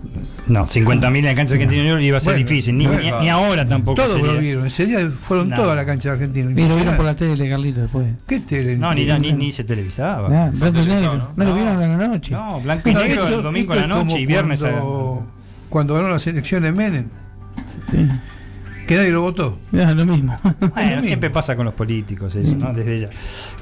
no, 0.47 0.67
50.000 0.67 1.17
en 1.17 1.25
la 1.25 1.33
cancha 1.33 1.55
de 1.55 1.63
Argentino 1.63 1.81
Junior 1.81 2.01
iba 2.01 2.17
a 2.19 2.21
ser 2.21 2.35
difícil, 2.35 2.77
ni, 2.77 2.85
ni, 2.85 3.29
ahora 3.29 3.67
tampoco. 3.67 4.03
Todos 4.03 4.21
lo 4.21 4.37
vieron, 4.37 4.67
ese 4.67 4.85
día 4.85 5.09
fueron 5.09 5.49
todos 5.49 5.71
a 5.71 5.75
la 5.75 5.85
cancha 5.85 6.09
de 6.09 6.13
Argentino. 6.13 6.51
Y 6.51 6.67
lo 6.67 6.75
vieron 6.75 6.95
por 6.95 7.05
la 7.05 7.15
tele, 7.15 7.49
Carlito, 7.49 7.81
después. 7.81 8.07
¿Qué 8.27 8.41
tele? 8.41 8.77
No, 8.77 8.93
ni, 8.93 9.05
ni, 9.05 9.33
ni 9.33 9.51
se 9.51 9.63
televisaba. 9.63 10.29
No, 10.29 10.51
blanco 10.51 10.79
y 10.79 10.85
negro. 10.85 11.31
No, 11.35 11.45
lo 11.45 11.55
vieron 11.55 11.81
en 11.81 11.97
la 11.97 12.07
noche. 12.07 12.31
No, 12.31 12.61
blanco 12.61 12.89
y 12.89 12.93
negro 12.93 13.27
el 13.27 13.41
domingo 13.41 13.73
a 13.73 13.75
la 13.77 13.87
noche 13.87 14.19
y 14.19 14.25
viernes 14.27 14.61
cuando, 14.61 15.25
a... 15.25 15.69
cuando 15.69 15.93
ganó 15.95 16.09
la 16.09 16.19
selección 16.19 16.61
de 16.61 16.71
Menem. 16.71 17.05
Sí. 17.89 18.07
Que 18.87 18.95
nadie 18.95 19.11
lo 19.11 19.21
votó. 19.21 19.59
Es 19.71 19.95
lo 19.95 20.05
mismo. 20.05 20.37
Bueno, 20.73 21.01
siempre 21.01 21.29
pasa 21.29 21.55
con 21.55 21.65
los 21.65 21.73
políticos 21.73 22.35
eso, 22.35 22.55
¿no? 22.55 22.73
Desde 22.73 22.99
ya. 22.99 23.09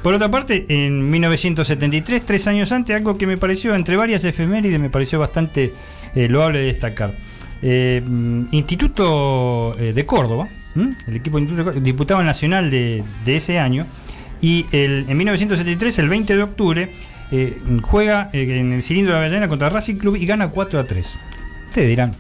Por 0.02 0.14
otra 0.14 0.30
parte, 0.30 0.66
en 0.68 1.10
1973, 1.10 2.26
tres 2.26 2.48
años 2.48 2.72
antes, 2.72 2.96
algo 2.96 3.18
que 3.18 3.28
me 3.28 3.38
pareció, 3.38 3.76
entre 3.76 3.96
varias 3.96 4.24
efemérides, 4.24 4.80
me 4.80 4.90
pareció 4.90 5.20
bastante 5.20 5.74
eh, 6.16 6.28
loable 6.28 6.60
de 6.60 6.66
destacar. 6.66 7.14
Eh, 7.62 8.02
Instituto 8.52 9.76
eh, 9.80 9.94
de 9.94 10.06
Córdoba, 10.06 10.48
el 10.76 11.16
equipo 11.16 11.38
Instituto 11.38 11.72
diputado 11.74 12.24
nacional 12.24 12.72
de, 12.72 13.04
ese 13.26 13.60
año, 13.60 13.86
y 14.42 14.66
el, 14.72 15.06
en 15.08 15.18
1973, 15.18 16.00
el 16.00 16.10
20 16.10 16.36
de 16.36 16.44
octubre, 16.44 16.92
juega 17.84 18.30
en 18.34 18.74
el 18.74 18.84
cilindro 18.84 19.14
de 19.14 19.20
la 19.20 19.26
Avellaneda 19.26 19.48
contra 19.48 19.70
Racing 19.70 19.96
Club 19.96 20.16
y 20.16 20.26
gana 20.26 20.50
4 20.50 20.80
a 20.80 20.84
3. 20.84 21.18
Ustedes 21.70 21.88
dirán, 21.88 22.14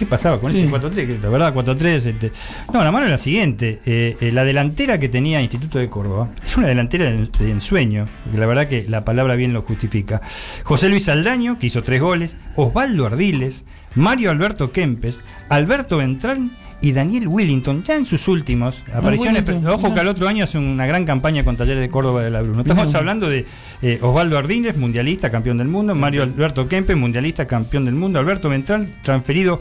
¿Qué 0.00 0.06
pasaba 0.06 0.40
con 0.40 0.50
ese 0.50 0.66
4-3? 0.66 1.20
La 1.20 1.28
verdad, 1.28 1.54
4-3. 1.54 2.06
Este... 2.06 2.32
No, 2.72 2.82
la 2.82 2.90
mano 2.90 3.04
es 3.04 3.10
la 3.10 3.18
siguiente. 3.18 3.80
Eh, 3.84 4.16
eh, 4.18 4.32
la 4.32 4.44
delantera 4.44 4.98
que 4.98 5.10
tenía 5.10 5.42
Instituto 5.42 5.78
de 5.78 5.90
Córdoba 5.90 6.30
es 6.42 6.56
una 6.56 6.68
delantera 6.68 7.10
de, 7.10 7.50
ensueño, 7.50 8.06
porque 8.24 8.38
la 8.38 8.46
verdad 8.46 8.66
que 8.66 8.86
la 8.88 9.04
palabra 9.04 9.36
bien 9.36 9.52
lo 9.52 9.60
justifica. 9.60 10.22
José 10.64 10.88
Luis 10.88 11.10
Aldaño, 11.10 11.58
que 11.58 11.66
hizo 11.66 11.82
tres 11.82 12.00
goles, 12.00 12.38
Osvaldo 12.56 13.04
Ardiles, 13.04 13.66
Mario 13.94 14.30
Alberto 14.30 14.72
Kempes, 14.72 15.20
Alberto 15.50 15.98
Ventral 15.98 16.48
y 16.80 16.92
Daniel 16.92 17.28
Willington, 17.28 17.82
ya 17.82 17.94
en 17.94 18.06
sus 18.06 18.26
últimos 18.26 18.82
apariciones. 18.94 19.44
ojo 19.66 19.92
que 19.92 20.00
al 20.00 20.08
otro 20.08 20.28
año 20.28 20.44
hace 20.44 20.56
una 20.56 20.86
gran 20.86 21.04
campaña 21.04 21.44
con 21.44 21.58
Talleres 21.58 21.82
de 21.82 21.90
Córdoba 21.90 22.22
de 22.22 22.30
la 22.30 22.40
Bruno. 22.40 22.62
Estamos 22.62 22.94
hablando 22.94 23.28
de 23.28 23.44
eh, 23.82 23.98
Osvaldo 24.00 24.38
Ardiles, 24.38 24.78
mundialista, 24.78 25.28
campeón 25.28 25.58
del 25.58 25.68
mundo, 25.68 25.94
Mario 25.94 26.22
Alberto 26.22 26.68
Kempes, 26.68 26.96
mundialista, 26.96 27.46
campeón 27.46 27.84
del 27.84 27.96
mundo, 27.96 28.18
Alberto 28.18 28.48
Ventral, 28.48 28.88
transferido 29.02 29.60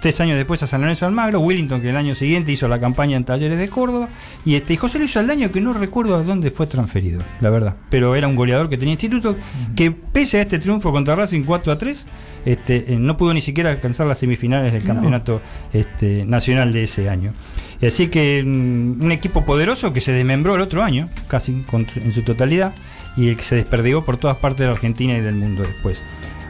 tres 0.00 0.20
años 0.20 0.36
después 0.36 0.62
a 0.62 0.66
San 0.66 0.82
Lorenzo 0.82 1.06
Almagro, 1.06 1.40
Willington 1.40 1.80
que 1.80 1.90
el 1.90 1.96
año 1.96 2.14
siguiente 2.14 2.52
hizo 2.52 2.68
la 2.68 2.78
campaña 2.80 3.16
en 3.16 3.24
Talleres 3.24 3.58
de 3.58 3.68
Córdoba, 3.68 4.08
y 4.44 4.54
este 4.54 4.74
y 4.74 4.76
José 4.76 4.98
Luis 4.98 5.16
Aldaño 5.16 5.50
que 5.50 5.60
no 5.60 5.72
recuerdo 5.72 6.16
a 6.16 6.22
dónde 6.22 6.50
fue 6.50 6.66
transferido, 6.66 7.20
la 7.40 7.50
verdad, 7.50 7.76
pero 7.90 8.14
era 8.14 8.28
un 8.28 8.36
goleador 8.36 8.68
que 8.68 8.76
tenía 8.76 8.92
instituto, 8.94 9.36
que 9.74 9.90
pese 9.90 10.38
a 10.38 10.42
este 10.42 10.58
triunfo 10.58 10.92
contra 10.92 11.16
Racing 11.16 11.42
4 11.44 11.72
a 11.72 11.78
3, 11.78 12.08
este, 12.44 12.92
eh, 12.92 12.96
no 12.98 13.16
pudo 13.16 13.34
ni 13.34 13.40
siquiera 13.40 13.70
alcanzar 13.70 14.06
las 14.06 14.18
semifinales 14.18 14.72
del 14.72 14.82
No. 14.86 14.94
campeonato 14.94 15.40
este, 15.72 16.24
nacional 16.24 16.72
de 16.72 16.84
ese 16.84 17.08
año. 17.08 17.32
Y 17.80 17.86
así 17.86 18.08
que 18.08 18.42
mm, 18.44 19.02
un 19.02 19.12
equipo 19.12 19.44
poderoso 19.44 19.92
que 19.92 20.00
se 20.00 20.12
desmembró 20.12 20.54
el 20.54 20.60
otro 20.60 20.82
año, 20.82 21.08
casi 21.28 21.64
en 21.72 22.12
su 22.12 22.22
totalidad, 22.22 22.72
y 23.16 23.28
el 23.30 23.36
que 23.36 23.42
se 23.42 23.56
desperdigó 23.56 24.04
por 24.04 24.16
todas 24.18 24.36
partes 24.36 24.60
de 24.60 24.66
la 24.66 24.72
Argentina 24.72 25.16
y 25.16 25.20
del 25.20 25.34
mundo 25.34 25.62
después. 25.62 26.02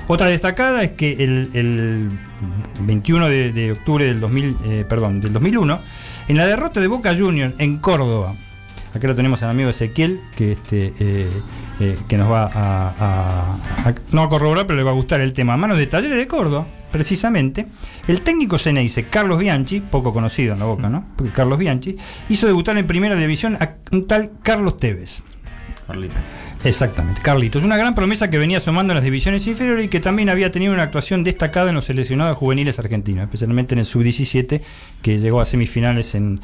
Otra 0.08 0.26
destacada 0.28 0.82
es 0.82 0.90
que 0.92 1.12
el, 1.24 1.50
el 1.54 2.10
21 2.80 3.28
de, 3.28 3.72
octubre 3.72 4.04
del, 4.04 4.20
2000, 4.20 4.56
eh, 4.64 4.84
perdón, 4.88 5.20
del 5.20 5.32
2001, 5.32 5.80
en 6.28 6.36
la 6.36 6.46
derrota 6.46 6.80
de 6.80 6.86
Boca 6.88 7.14
Juniors 7.16 7.54
en 7.58 7.78
Córdoba, 7.78 8.34
acá 8.94 9.06
lo 9.08 9.14
tenemos 9.14 9.42
al 9.42 9.50
amigo 9.50 9.70
Ezequiel, 9.70 10.20
que, 10.36 10.52
este, 10.52 10.92
eh, 10.98 11.30
eh, 11.80 11.98
que 12.08 12.16
nos 12.16 12.30
va 12.30 12.50
a, 12.52 13.94
no 14.12 14.22
a 14.22 14.28
corroborar, 14.28 14.66
pero 14.66 14.76
le 14.76 14.82
va 14.82 14.90
a 14.90 14.94
gustar 14.94 15.20
el 15.20 15.32
tema. 15.32 15.56
Manos 15.56 15.78
de 15.78 15.86
Talleres 15.86 16.16
de 16.16 16.26
Córdoba, 16.26 16.66
precisamente, 16.90 17.66
el 18.08 18.22
técnico 18.22 18.58
Ceneice, 18.58 19.04
Carlos 19.04 19.38
Bianchi, 19.38 19.80
poco 19.80 20.12
conocido 20.12 20.54
en 20.54 20.60
la 20.60 20.64
Boca, 20.64 20.88
¿no? 20.88 21.04
Porque 21.16 21.32
Carlos 21.32 21.58
Bianchi, 21.58 21.96
hizo 22.28 22.46
debutar 22.46 22.78
en 22.78 22.86
primera 22.86 23.16
división 23.16 23.56
a 23.60 23.74
un 23.92 24.06
tal 24.06 24.32
Carlos 24.42 24.78
Tevez. 24.78 25.22
Carlito. 25.86 26.16
Exactamente, 26.66 27.20
Carlitos. 27.22 27.62
Una 27.62 27.76
gran 27.76 27.94
promesa 27.94 28.28
que 28.28 28.38
venía 28.38 28.58
sumando 28.58 28.92
en 28.92 28.96
las 28.96 29.04
divisiones 29.04 29.46
inferiores 29.46 29.86
y 29.86 29.88
que 29.88 30.00
también 30.00 30.28
había 30.28 30.50
tenido 30.50 30.74
una 30.74 30.82
actuación 30.82 31.22
destacada 31.22 31.68
en 31.68 31.76
los 31.76 31.84
seleccionados 31.84 32.36
juveniles 32.36 32.80
argentinos, 32.80 33.22
especialmente 33.22 33.76
en 33.76 33.78
el 33.78 33.84
sub-17, 33.84 34.60
que 35.00 35.18
llegó 35.20 35.40
a 35.40 35.44
semifinales 35.44 36.16
en, 36.16 36.40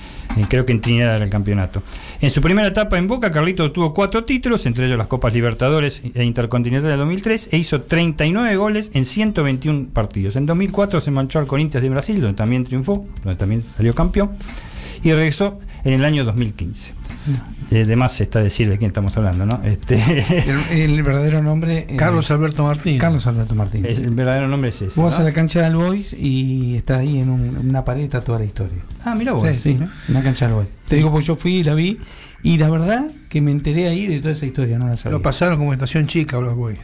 creo 0.48 0.64
que 0.64 0.70
en 0.70 0.80
Trinidad 0.80 1.18
del 1.18 1.28
campeonato. 1.28 1.82
En 2.20 2.30
su 2.30 2.40
primera 2.40 2.68
etapa 2.68 2.98
en 2.98 3.08
Boca, 3.08 3.32
Carlitos 3.32 3.66
obtuvo 3.66 3.92
cuatro 3.92 4.22
títulos, 4.24 4.64
entre 4.64 4.86
ellos 4.86 4.96
las 4.96 5.08
Copas 5.08 5.34
Libertadores 5.34 6.00
e 6.14 6.22
Intercontinental 6.22 6.90
del 6.90 7.00
2003, 7.00 7.48
e 7.50 7.56
hizo 7.58 7.82
39 7.82 8.54
goles 8.54 8.92
en 8.94 9.04
121 9.04 9.88
partidos. 9.92 10.36
En 10.36 10.46
2004 10.46 11.00
se 11.00 11.10
manchó 11.10 11.40
al 11.40 11.48
Corinthians 11.48 11.82
de 11.82 11.90
Brasil, 11.90 12.20
donde 12.20 12.36
también 12.36 12.62
triunfó, 12.62 13.08
donde 13.24 13.36
también 13.36 13.64
salió 13.64 13.92
campeón, 13.92 14.30
y 15.02 15.10
regresó 15.10 15.58
en 15.82 15.94
el 15.94 16.04
año 16.04 16.24
2015. 16.24 17.01
Eh, 17.70 17.84
de 17.84 17.96
más 17.96 18.20
está 18.20 18.42
decir 18.42 18.68
de 18.68 18.78
quién 18.78 18.88
estamos 18.88 19.16
hablando, 19.16 19.46
¿no? 19.46 19.60
Este, 19.64 19.96
El, 20.72 20.90
el 20.90 21.02
verdadero 21.02 21.42
nombre. 21.42 21.86
eh, 21.88 21.96
Carlos 21.96 22.30
Alberto 22.30 22.64
Martín. 22.64 22.98
Carlos 22.98 23.26
Alberto 23.26 23.54
Martínez. 23.54 23.92
es- 23.92 24.00
el 24.00 24.10
verdadero 24.14 24.48
nombre 24.48 24.70
es 24.70 24.76
ese. 24.82 25.00
Vos 25.00 25.10
vas 25.10 25.18
¿no? 25.18 25.24
a 25.26 25.28
la 25.28 25.32
cancha 25.34 25.62
del 25.62 25.76
Boys 25.76 26.12
y 26.12 26.76
está 26.76 26.98
ahí 26.98 27.18
en, 27.18 27.30
un- 27.30 27.56
una 27.68 27.84
pared 27.84 28.02
está 28.04 28.20
toda 28.20 28.38
la 28.40 28.44
historia. 28.44 28.78
Ah, 29.04 29.14
mira 29.14 29.32
vos. 29.32 29.48
Sí, 29.48 29.54
Sí, 29.56 29.70
en 30.08 30.14
la 30.14 30.22
cancha 30.22 30.46
del 30.46 30.54
Boys. 30.54 30.68
Te 30.88 30.96
digo 30.96 31.10
porque 31.10 31.26
yo 31.26 31.36
fui 31.36 31.56
y 31.58 31.62
la 31.64 31.74
vi 31.74 31.98
y 32.42 32.58
la 32.58 32.68
verdad 32.70 33.06
que 33.28 33.40
me 33.40 33.52
enteré 33.52 33.88
ahí 33.88 34.06
de 34.08 34.18
toda 34.20 34.32
esa 34.34 34.44
historia, 34.46 34.78
no 34.78 34.88
la 34.88 34.96
sabía. 34.96 35.16
Lo 35.16 35.22
pasaron 35.22 35.58
como 35.58 35.72
estación 35.72 36.06
chica 36.08 36.40
los 36.40 36.56
Boys. 36.56 36.78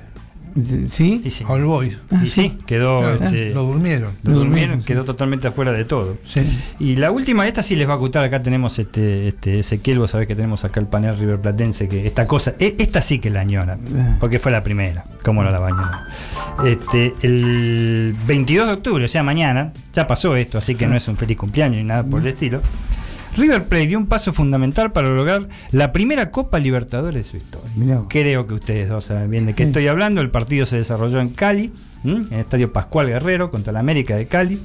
¿Sí? 0.91 1.21
Y 1.25 1.31
sí, 1.31 1.45
All 1.49 1.65
Boys. 1.65 1.97
y 2.23 2.27
sí, 2.27 2.59
quedó, 2.67 3.01
Claro, 3.01 3.25
este, 3.25 3.51
Lo 3.51 3.63
durmieron. 3.65 4.13
lo 4.23 4.31
Lo 4.33 4.39
durmieron, 4.39 4.39
durmieron, 4.41 4.83
quedó 4.83 5.01
sí. 5.03 5.07
totalmente 5.07 5.49
afuera 5.49 5.73
de 5.73 5.85
todo. 5.85 6.17
Sí. 6.25 6.43
Y 6.79 6.97
la 6.97 7.11
última, 7.11 7.47
esta 7.47 7.63
sí 7.63 7.77
les 7.77 7.89
va 7.89 7.95
a 7.95 7.97
gustar, 7.97 8.25
acá 8.25 8.43
tenemos 8.43 8.79
este, 8.79 9.29
este 9.29 9.59
Ezequiel, 9.61 9.99
vos 9.99 10.11
sabés 10.11 10.27
que 10.27 10.35
tenemos 10.35 10.65
acá 10.65 10.81
el 10.81 10.87
panel 10.87 11.17
River 11.19 11.41
Platense, 11.41 11.89
que 11.89 12.07
esta 12.07 12.27
cosa, 12.27 12.55
e- 12.59 12.77
esta 12.79 13.01
sí 13.01 13.19
que 13.19 13.31
la 13.31 13.41
añora, 13.41 13.79
porque 14.21 14.39
fue 14.39 14.53
la 14.53 14.63
primera, 14.63 15.05
como 15.25 15.43
no 15.43 15.51
la 15.51 15.59
bañó. 15.59 15.83
Este, 16.67 17.15
el 17.23 18.15
22 18.27 18.67
de 18.67 18.73
octubre, 18.73 19.05
o 19.05 19.09
sea, 19.09 19.23
mañana, 19.23 19.73
ya 19.93 20.07
pasó 20.07 20.35
esto, 20.37 20.59
así 20.59 20.75
que 20.75 20.87
no 20.87 20.97
es 20.97 21.07
un 21.09 21.17
feliz 21.17 21.37
cumpleaños 21.37 21.79
ni 21.79 21.85
nada 21.85 22.03
por 22.05 22.21
el 22.21 22.27
estilo. 22.29 22.61
River 23.39 23.65
Plate 23.65 23.87
dio 23.87 23.99
un 23.99 24.07
paso 24.07 24.33
fundamental 24.33 24.93
para 24.93 25.09
lograr 25.09 25.49
la 25.73 25.93
primera 25.93 26.31
Copa 26.31 26.59
Libertadores 26.59 27.25
de 27.27 27.31
su 27.31 27.37
historia. 27.39 27.71
Mirá. 27.77 28.03
Creo 28.09 28.47
que 28.47 28.55
ustedes 28.55 28.89
dos 28.89 29.05
saben 29.07 29.31
bien 29.31 29.47
de 29.47 29.55
qué 29.55 29.63
Sí. 29.65 29.69
estoy 29.69 29.87
hablando. 29.89 30.21
El 30.21 30.31
partido 30.31 30.67
se 30.67 30.77
desarrolló 30.77 31.21
en 31.21 31.31
Cali, 31.31 31.73
¿m? 32.05 32.25
en 32.29 32.33
el 32.35 32.41
estadio 32.41 32.73
Pascual 32.73 33.07
Guerrero, 33.09 33.51
contra 33.51 33.73
la 33.73 33.81
América 33.81 34.17
de 34.17 34.27
Cali. 34.27 34.61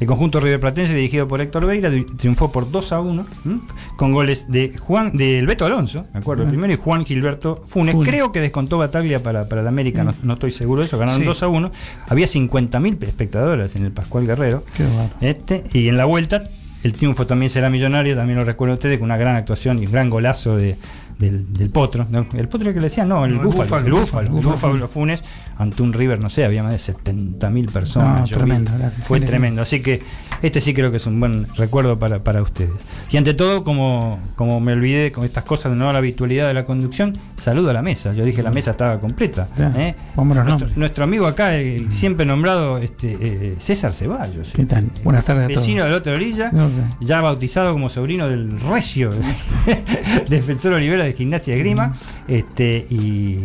El 0.00 0.08
conjunto 0.08 0.40
River 0.40 0.58
Platense, 0.58 0.92
dirigido 0.92 1.28
por 1.28 1.40
Héctor 1.40 1.66
Veira, 1.66 1.88
tri- 1.88 2.04
triunfó 2.16 2.50
por 2.50 2.68
2 2.70 2.92
a 2.92 3.00
1, 3.00 3.26
¿m? 3.46 3.60
con 3.96 4.12
goles 4.12 4.46
de 4.48 4.76
Juan 4.76 5.16
del 5.16 5.46
Beto 5.46 5.64
Alonso, 5.66 6.06
¿me 6.12 6.18
acuerdo? 6.18 6.42
El 6.42 6.48
primero, 6.48 6.72
y 6.72 6.76
Juan 6.76 7.04
Gilberto 7.06 7.62
Funes. 7.64 7.94
Funes. 7.94 8.08
Creo 8.10 8.32
que 8.32 8.40
descontó 8.40 8.76
Bataglia 8.76 9.22
para, 9.22 9.48
para 9.48 9.62
la 9.62 9.68
América, 9.68 10.02
no, 10.02 10.12
no 10.24 10.34
estoy 10.34 10.50
seguro 10.50 10.80
de 10.80 10.88
eso. 10.88 10.98
Ganaron 10.98 11.20
Sí. 11.20 11.26
2 11.26 11.42
a 11.44 11.48
1. 11.48 11.70
Había 12.08 12.26
50.000 12.26 13.04
espectadores 13.04 13.76
en 13.76 13.84
el 13.84 13.92
Pascual 13.92 14.26
Guerrero. 14.26 14.64
Qué 14.76 14.82
bárbaro. 14.82 15.10
Este, 15.20 15.64
y 15.72 15.86
en 15.88 15.96
la 15.96 16.06
vuelta, 16.06 16.42
el 16.84 16.92
triunfo 16.92 17.26
también 17.26 17.48
será 17.48 17.70
millonario, 17.70 18.14
también 18.14 18.38
lo 18.38 18.44
recuerdo 18.44 18.74
ustedes, 18.74 18.98
con 18.98 19.06
una 19.06 19.16
gran 19.16 19.36
actuación 19.36 19.82
y 19.82 19.86
un 19.86 19.92
gran 19.92 20.10
golazo 20.10 20.56
de, 20.56 20.76
del, 21.18 21.52
del 21.52 21.70
Potro. 21.70 22.06
El 22.34 22.48
Potro 22.48 22.72
que 22.72 22.80
le 22.80 22.86
decían, 22.86 23.08
no, 23.08 23.24
el 23.24 23.34
No, 23.36 23.40
el 23.42 23.46
Búfalo. 23.46 23.64
Búfalo, 23.64 23.86
El 23.86 23.92
Búfalo, 23.92 24.20
el 24.20 24.26
el 24.26 24.32
Búfalo 24.32 24.72
Búfalo 24.72 24.88
Funes, 24.88 25.24
ante 25.58 25.82
un 25.82 25.92
River, 25.92 26.20
no 26.20 26.28
sé, 26.30 26.44
había 26.44 26.62
más 26.62 26.72
de 26.72 26.92
70.000 26.94 27.70
personas. 27.70 28.20
No, 28.20 28.26
vi. 28.26 28.32
tremendo, 28.32 28.72
la- 28.78 28.90
Fue 28.90 29.20
tremendo. 29.20 29.62
Así 29.62 29.80
que 29.80 30.02
este 30.42 30.60
sí 30.60 30.74
creo 30.74 30.90
que 30.90 30.98
es 30.98 31.06
un 31.06 31.18
buen 31.20 31.46
recuerdo 31.56 31.98
para, 31.98 32.22
para 32.22 32.42
ustedes. 32.42 32.72
Y 33.10 33.16
ante 33.16 33.34
todo, 33.34 33.64
como, 33.64 34.18
como 34.36 34.60
me 34.60 34.72
olvidé 34.72 35.12
con 35.12 35.24
estas 35.24 35.44
cosas 35.44 35.72
de 35.72 35.78
no 35.78 35.92
la 35.92 35.98
habitualidad 35.98 36.48
de 36.48 36.54
la 36.54 36.64
conducción, 36.64 37.14
saludo 37.36 37.70
a 37.70 37.72
la 37.72 37.82
mesa. 37.82 38.12
Yo 38.12 38.24
dije 38.24 38.42
la 38.42 38.50
mesa 38.50 38.72
estaba 38.72 39.00
completa. 39.00 39.48
Ya, 39.56 39.72
¿eh? 39.76 39.94
los 40.16 40.26
nuestro, 40.26 40.68
nuestro 40.76 41.04
amigo 41.04 41.26
acá, 41.26 41.54
el 41.54 41.90
siempre 41.90 42.26
nombrado 42.26 42.78
este, 42.78 43.16
eh, 43.20 43.54
César 43.58 43.92
Ceballos. 43.92 44.52
¿Qué 44.52 44.66
tal? 44.66 44.90
Buenas 45.02 45.24
tardes 45.24 45.44
a 45.44 45.48
todos. 45.48 45.60
Vecino 45.62 45.84
de 45.84 45.90
la 45.90 45.96
otra 45.96 46.12
orilla, 46.12 46.50
ya 47.00 47.20
bautizado 47.20 47.72
como 47.72 47.88
sobrino 47.88 48.28
del 48.28 48.58
recio 48.58 49.10
defensor 50.28 50.74
Olivera 50.74 51.03
de 51.04 51.12
Gimnasia 51.14 51.54
de 51.54 51.60
Grima, 51.60 51.92
este, 52.28 52.86
y 52.90 53.44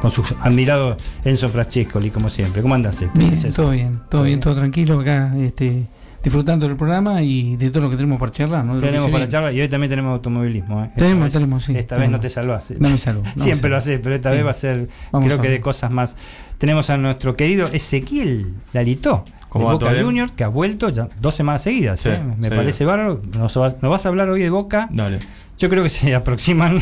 con 0.00 0.10
su 0.10 0.22
admirado 0.40 0.96
Enzo 1.24 1.48
Francescoli, 1.48 2.10
como 2.10 2.28
siempre. 2.30 2.62
¿Cómo 2.62 2.74
andas? 2.74 3.00
Este, 3.02 3.18
Bien, 3.18 3.52
todo 3.52 3.70
bien, 3.70 4.00
todo 4.10 4.22
bien, 4.24 4.40
todo 4.40 4.54
tranquilo 4.54 5.00
acá, 5.00 5.32
este, 5.38 5.86
disfrutando 6.22 6.66
del 6.68 6.76
programa 6.76 7.22
y 7.22 7.56
de 7.56 7.70
todo 7.70 7.84
lo 7.84 7.90
que 7.90 7.96
tenemos 7.96 8.18
para 8.20 8.32
charlar. 8.32 8.64
De 8.66 8.80
Tenemos 8.80 9.10
para 9.10 9.26
charlar 9.28 9.54
y 9.54 9.60
hoy 9.60 9.68
también 9.68 9.90
tenemos 9.90 10.12
automovilismo. 10.12 10.82
¿eh? 10.82 10.86
Esta 10.88 10.98
Tenemos, 11.00 11.24
vez- 11.24 11.32
tenemos, 11.32 11.64
sí, 11.64 11.76
Esta 11.76 11.96
vez 11.96 12.10
no 12.10 12.20
te 12.20 12.30
salvás. 12.30 12.70
¿eh? 12.70 12.76
No 12.78 12.88
me 12.90 12.98
salvo, 12.98 13.22
no 13.22 13.30
me 13.36 13.42
Siempre 13.42 13.70
lo 13.70 13.76
haces, 13.76 14.00
pero 14.02 14.14
esta 14.14 14.30
Sí. 14.30 14.36
vez 14.36 14.46
va 14.46 14.50
a 14.50 14.54
ser, 14.54 14.88
Vamos 15.12 15.26
creo 15.26 15.38
a 15.38 15.42
que 15.42 15.48
de 15.50 15.60
cosas 15.60 15.90
más. 15.90 16.16
Tenemos 16.58 16.90
a 16.90 16.96
nuestro 16.96 17.36
querido 17.36 17.66
Ezequiel 17.72 18.54
Lalito. 18.72 19.24
De 19.26 19.32
¿Cómo 19.58 19.66
va, 19.66 19.72
Boca? 19.74 19.92
Juniors, 20.00 20.32
que 20.32 20.44
ha 20.44 20.48
vuelto 20.48 20.88
ya 20.88 21.08
dos 21.20 21.34
semanas 21.34 21.62
seguidas. 21.62 22.00
Sí, 22.00 22.08
¿eh? 22.08 22.18
Me 22.38 22.48
sí. 22.48 22.54
parece 22.54 22.84
bárbaro. 22.86 23.20
Nos, 23.36 23.54
vas- 23.56 23.76
nos 23.82 23.90
vas 23.90 24.06
a 24.06 24.08
hablar 24.08 24.30
hoy 24.30 24.40
de 24.42 24.48
Boca. 24.48 24.88
Dale. 24.90 25.18
Yo 25.62 25.68
creo 25.70 25.84
que 25.84 25.88
se 25.88 26.12
aproximan 26.16 26.78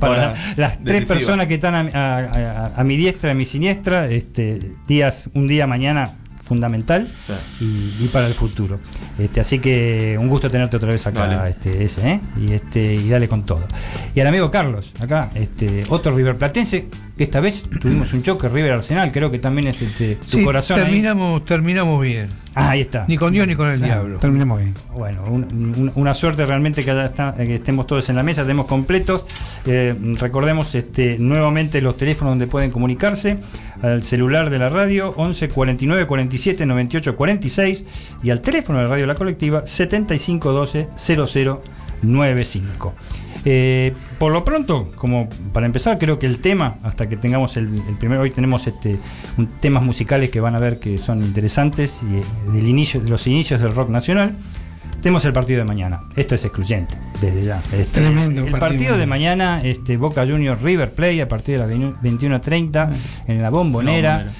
para 0.00 0.12
Horas 0.30 0.58
las 0.58 0.72
tres 0.78 0.86
decisivas. 1.00 1.18
personas 1.18 1.46
que 1.46 1.54
están 1.54 1.74
a, 1.76 1.80
a- 1.94 2.18
a- 2.18 2.80
a 2.80 2.84
mi 2.84 2.96
diestra, 2.96 3.30
a 3.30 3.34
mi 3.34 3.44
siniestra, 3.44 4.08
este, 4.10 4.72
días, 4.88 5.30
un 5.34 5.46
día 5.46 5.68
mañana 5.68 6.10
fundamental 6.42 7.08
y, 7.60 7.64
y 8.04 8.10
para 8.12 8.26
el 8.26 8.34
futuro. 8.34 8.78
Este, 9.18 9.40
así 9.40 9.60
que 9.60 10.16
un 10.20 10.28
gusto 10.28 10.50
tenerte 10.50 10.76
otra 10.76 10.90
vez 10.90 11.06
acá, 11.06 11.26
Dale. 11.28 11.50
este, 11.50 11.84
ese, 11.84 12.10
¿eh? 12.10 12.20
y 12.36 12.52
este, 12.52 12.94
y 12.96 13.08
dale 13.08 13.28
con 13.28 13.46
todo. 13.46 13.64
Y 14.16 14.20
al 14.20 14.26
amigo 14.26 14.50
Carlos, 14.50 14.92
acá, 15.00 15.30
este, 15.36 15.84
otro 15.88 16.14
River 16.14 16.36
Platense, 16.36 16.86
que 17.16 17.22
esta 17.24 17.40
vez 17.40 17.64
tuvimos 17.80 18.12
un 18.12 18.22
choque 18.22 18.48
River 18.48 18.72
Arsenal, 18.72 19.12
creo 19.12 19.30
que 19.30 19.38
también 19.38 19.68
es 19.68 19.80
este, 19.82 20.16
tu 20.16 20.38
Sí, 20.38 20.44
corazón. 20.44 20.78
ahí. 20.78 20.84
terminamos, 20.86 21.44
terminamos 21.44 22.02
bien. 22.02 22.28
Ah, 22.56 22.70
ahí 22.70 22.80
está. 22.82 23.04
Ni 23.08 23.16
con 23.16 23.32
Dios 23.32 23.46
ni 23.46 23.54
con 23.56 23.68
el 23.68 23.80
diablo. 23.80 24.18
Terminemos 24.18 24.60
bien. 24.60 24.74
Bueno, 24.92 25.24
un- 25.24 25.44
un- 25.44 25.92
una 25.94 26.14
suerte 26.14 26.44
realmente 26.46 26.84
que, 26.84 26.90
haya 26.90 27.04
está- 27.06 27.34
que 27.34 27.54
estemos 27.56 27.86
todos 27.86 28.08
en 28.08 28.16
la 28.16 28.22
mesa, 28.22 28.42
tenemos 28.42 28.66
completos. 28.66 29.24
Eh, 29.66 29.94
recordemos 30.18 30.74
este, 30.74 31.16
nuevamente 31.18 31.80
los 31.80 31.96
teléfonos 31.96 32.32
donde 32.32 32.46
pueden 32.46 32.70
comunicarse, 32.70 33.38
al 33.82 34.02
celular 34.02 34.50
de 34.50 34.58
la 34.58 34.68
radio 34.68 35.10
11 35.16 35.48
49 35.48 36.06
47 36.06 36.64
98 36.66 37.14
46 37.16 37.84
y 38.22 38.30
al 38.30 38.40
teléfono 38.40 38.78
de 38.80 38.86
Radio 38.88 39.06
La 39.06 39.14
Colectiva 39.14 39.66
75 39.66 40.52
12 40.52 40.88
00 40.96 41.60
95. 42.02 42.94
Eh, 43.44 43.92
por 44.18 44.32
lo 44.32 44.44
pronto, 44.44 44.90
como 44.96 45.28
para 45.52 45.66
empezar, 45.66 45.98
creo 45.98 46.18
que 46.18 46.26
el 46.26 46.38
tema, 46.38 46.76
hasta 46.82 47.08
que 47.08 47.16
tengamos 47.16 47.56
el, 47.58 47.74
el 47.88 47.96
primero, 47.98 48.22
hoy 48.22 48.30
tenemos 48.30 48.66
este, 48.66 48.98
un- 49.36 49.46
temas 49.46 49.82
musicales 49.82 50.30
que 50.30 50.40
van 50.40 50.54
a 50.54 50.58
ver 50.58 50.78
que 50.80 50.96
son 50.98 51.22
interesantes 51.22 52.00
y 52.02 52.16
eh, 52.16 52.22
del 52.52 52.66
inicio, 52.68 53.00
de 53.00 53.10
los 53.10 53.26
inicios 53.26 53.60
del 53.60 53.74
rock 53.74 53.90
nacional. 53.90 54.34
Tenemos 55.02 55.22
el 55.26 55.34
partido 55.34 55.58
de 55.58 55.64
mañana. 55.66 56.04
Esto 56.16 56.34
es 56.34 56.44
excluyente, 56.46 56.94
desde 57.20 57.44
ya. 57.44 57.62
Este, 57.72 58.00
Tremendo 58.00 58.40
el 58.42 58.50
partido. 58.52 58.58
partido 58.58 58.96
de 58.96 59.06
mañana, 59.06 59.60
este, 59.62 59.98
Boca 59.98 60.26
Juniors 60.26 60.62
River 60.62 60.94
Play 60.94 61.20
a 61.20 61.28
partir 61.28 61.58
de 61.60 61.66
las 61.66 61.76
21.30 62.02 62.90
en 63.28 63.42
la 63.42 63.50
bombonera. 63.50 64.18
Bombonera. 64.20 64.32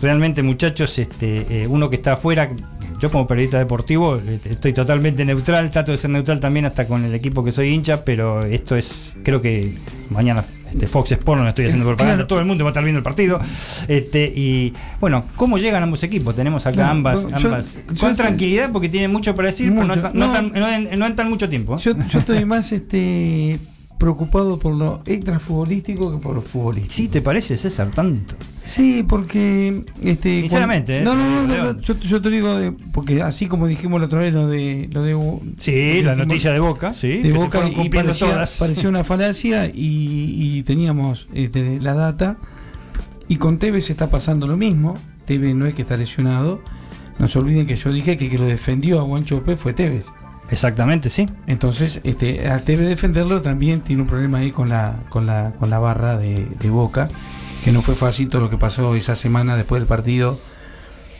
Realmente, 0.00 0.42
muchachos, 0.42 0.98
este, 0.98 1.62
eh, 1.62 1.66
uno 1.66 1.88
que 1.90 1.96
está 1.96 2.14
afuera, 2.14 2.50
yo 2.98 3.10
como 3.10 3.26
periodista 3.26 3.58
deportivo 3.58 4.16
eh, 4.16 4.40
estoy 4.44 4.72
totalmente 4.72 5.24
neutral, 5.24 5.70
trato 5.70 5.92
de 5.92 5.98
ser 5.98 6.10
neutral 6.10 6.40
también 6.40 6.64
hasta 6.66 6.86
con 6.86 7.04
el 7.04 7.14
equipo 7.14 7.44
que 7.44 7.52
soy 7.52 7.68
hincha, 7.68 8.04
pero 8.04 8.44
esto 8.44 8.76
es, 8.76 9.14
creo 9.22 9.40
que 9.42 9.74
mañana 10.10 10.44
este, 10.70 10.86
Fox 10.86 11.12
Sports, 11.12 11.38
no 11.38 11.44
le 11.44 11.50
estoy 11.50 11.66
haciendo 11.66 11.86
propaganda, 11.86 12.16
Claro. 12.16 12.26
todo 12.26 12.40
el 12.40 12.44
mundo 12.46 12.64
va 12.64 12.70
a 12.70 12.72
estar 12.72 12.82
viendo 12.82 12.98
el 12.98 13.04
partido. 13.04 13.40
Este, 13.88 14.24
y 14.34 14.72
bueno, 15.00 15.24
¿cómo 15.36 15.58
llegan 15.58 15.82
ambos 15.82 16.02
equipos? 16.02 16.34
Tenemos 16.34 16.66
acá 16.66 16.90
ambas, 16.90 17.22
yo- 17.22 17.34
ambas 17.36 17.78
yo 17.92 18.00
con 18.00 18.16
tranquilidad 18.16 18.70
porque 18.72 18.88
tienen 18.88 19.12
mucho 19.12 19.34
para 19.34 19.48
decir, 19.48 19.72
pero 19.72 19.86
no, 19.86 19.96
no 19.96 20.10
No. 20.12 20.32
tan- 20.32 20.52
no 20.52 20.68
en, 20.68 20.98
no 20.98 21.06
en 21.06 21.14
tan 21.16 21.30
mucho 21.30 21.48
tiempo. 21.48 21.78
Yo, 21.78 21.92
yo 22.10 22.18
estoy 22.18 22.44
más 22.46 22.72
este 22.72 23.58
preocupado 23.98 24.58
por 24.58 24.74
lo 24.74 25.02
extrafutbolístico 25.06 26.12
que 26.12 26.18
por 26.22 26.34
lo 26.34 26.40
futbolístico. 26.42 26.94
Sí, 26.94 27.08
¿te 27.08 27.22
parece, 27.22 27.56
César? 27.56 27.90
Tanto. 27.94 28.34
Sí, 28.62 29.04
porque 29.08 29.84
este 30.02 30.40
Sinceramente, 30.40 31.02
cuando- 31.02 31.22
¿eh? 31.22 31.26
no, 31.26 31.46
no, 31.46 31.56
no, 31.64 31.72
no, 31.74 31.80
yo, 31.80 31.94
yo 32.00 32.20
te 32.20 32.30
digo 32.30 32.54
de- 32.56 32.72
porque 32.72 33.22
así 33.22 33.46
como 33.46 33.66
dijimos 33.66 34.00
la 34.00 34.06
otra 34.06 34.18
vez 34.20 34.34
lo 34.34 34.48
de 34.48 34.88
lo 34.92 35.02
de 35.02 35.12
Sí, 35.58 35.72
lo 36.02 36.06
la 36.06 36.12
dijimos 36.12 36.16
noticia 36.26 36.52
de 36.52 36.60
Boca, 36.60 36.92
sí, 36.92 37.18
de 37.22 37.32
Boca 37.32 37.68
y 37.68 37.88
parecía, 37.88 38.28
todas. 38.28 38.58
parecía 38.58 38.88
una 38.88 39.04
falacia 39.04 39.66
y, 39.66 39.72
y 40.58 40.62
teníamos 40.64 41.28
este, 41.32 41.78
la 41.80 41.94
data 41.94 42.36
y 43.28 43.36
con 43.36 43.58
Tevez 43.58 43.88
está 43.90 44.10
pasando 44.10 44.46
lo 44.46 44.56
mismo. 44.56 44.94
Tevez 45.26 45.54
no 45.54 45.66
es 45.66 45.74
que 45.74 45.82
está 45.82 45.96
lesionado. 45.96 46.60
No 47.18 47.28
se 47.28 47.38
olviden 47.38 47.66
que 47.66 47.76
yo 47.76 47.90
dije 47.90 48.18
que, 48.18 48.28
que 48.28 48.38
lo 48.38 48.46
defendió 48.46 49.00
a 49.00 49.02
Guancho 49.04 49.36
López 49.36 49.58
fue 49.58 49.72
Tevez. 49.72 50.06
Exactamente, 50.50 51.10
sí. 51.10 51.28
Entonces, 51.46 52.00
este, 52.04 52.48
al 52.48 52.62
Tevez 52.62 52.88
defenderlo 52.88 53.42
también 53.42 53.80
tiene 53.80 54.02
un 54.02 54.08
problema 54.08 54.38
ahí 54.38 54.52
con 54.52 54.68
la, 54.68 55.00
con 55.08 55.26
la, 55.26 55.52
con 55.58 55.70
la 55.70 55.78
barra 55.78 56.16
de, 56.16 56.46
de 56.46 56.70
Boca, 56.70 57.08
que 57.64 57.72
no 57.72 57.82
fue 57.82 57.94
fácil 57.96 58.28
todo 58.28 58.42
lo 58.42 58.50
que 58.50 58.56
pasó 58.56 58.94
esa 58.94 59.16
semana 59.16 59.56
después 59.56 59.80
del 59.80 59.88
partido 59.88 60.38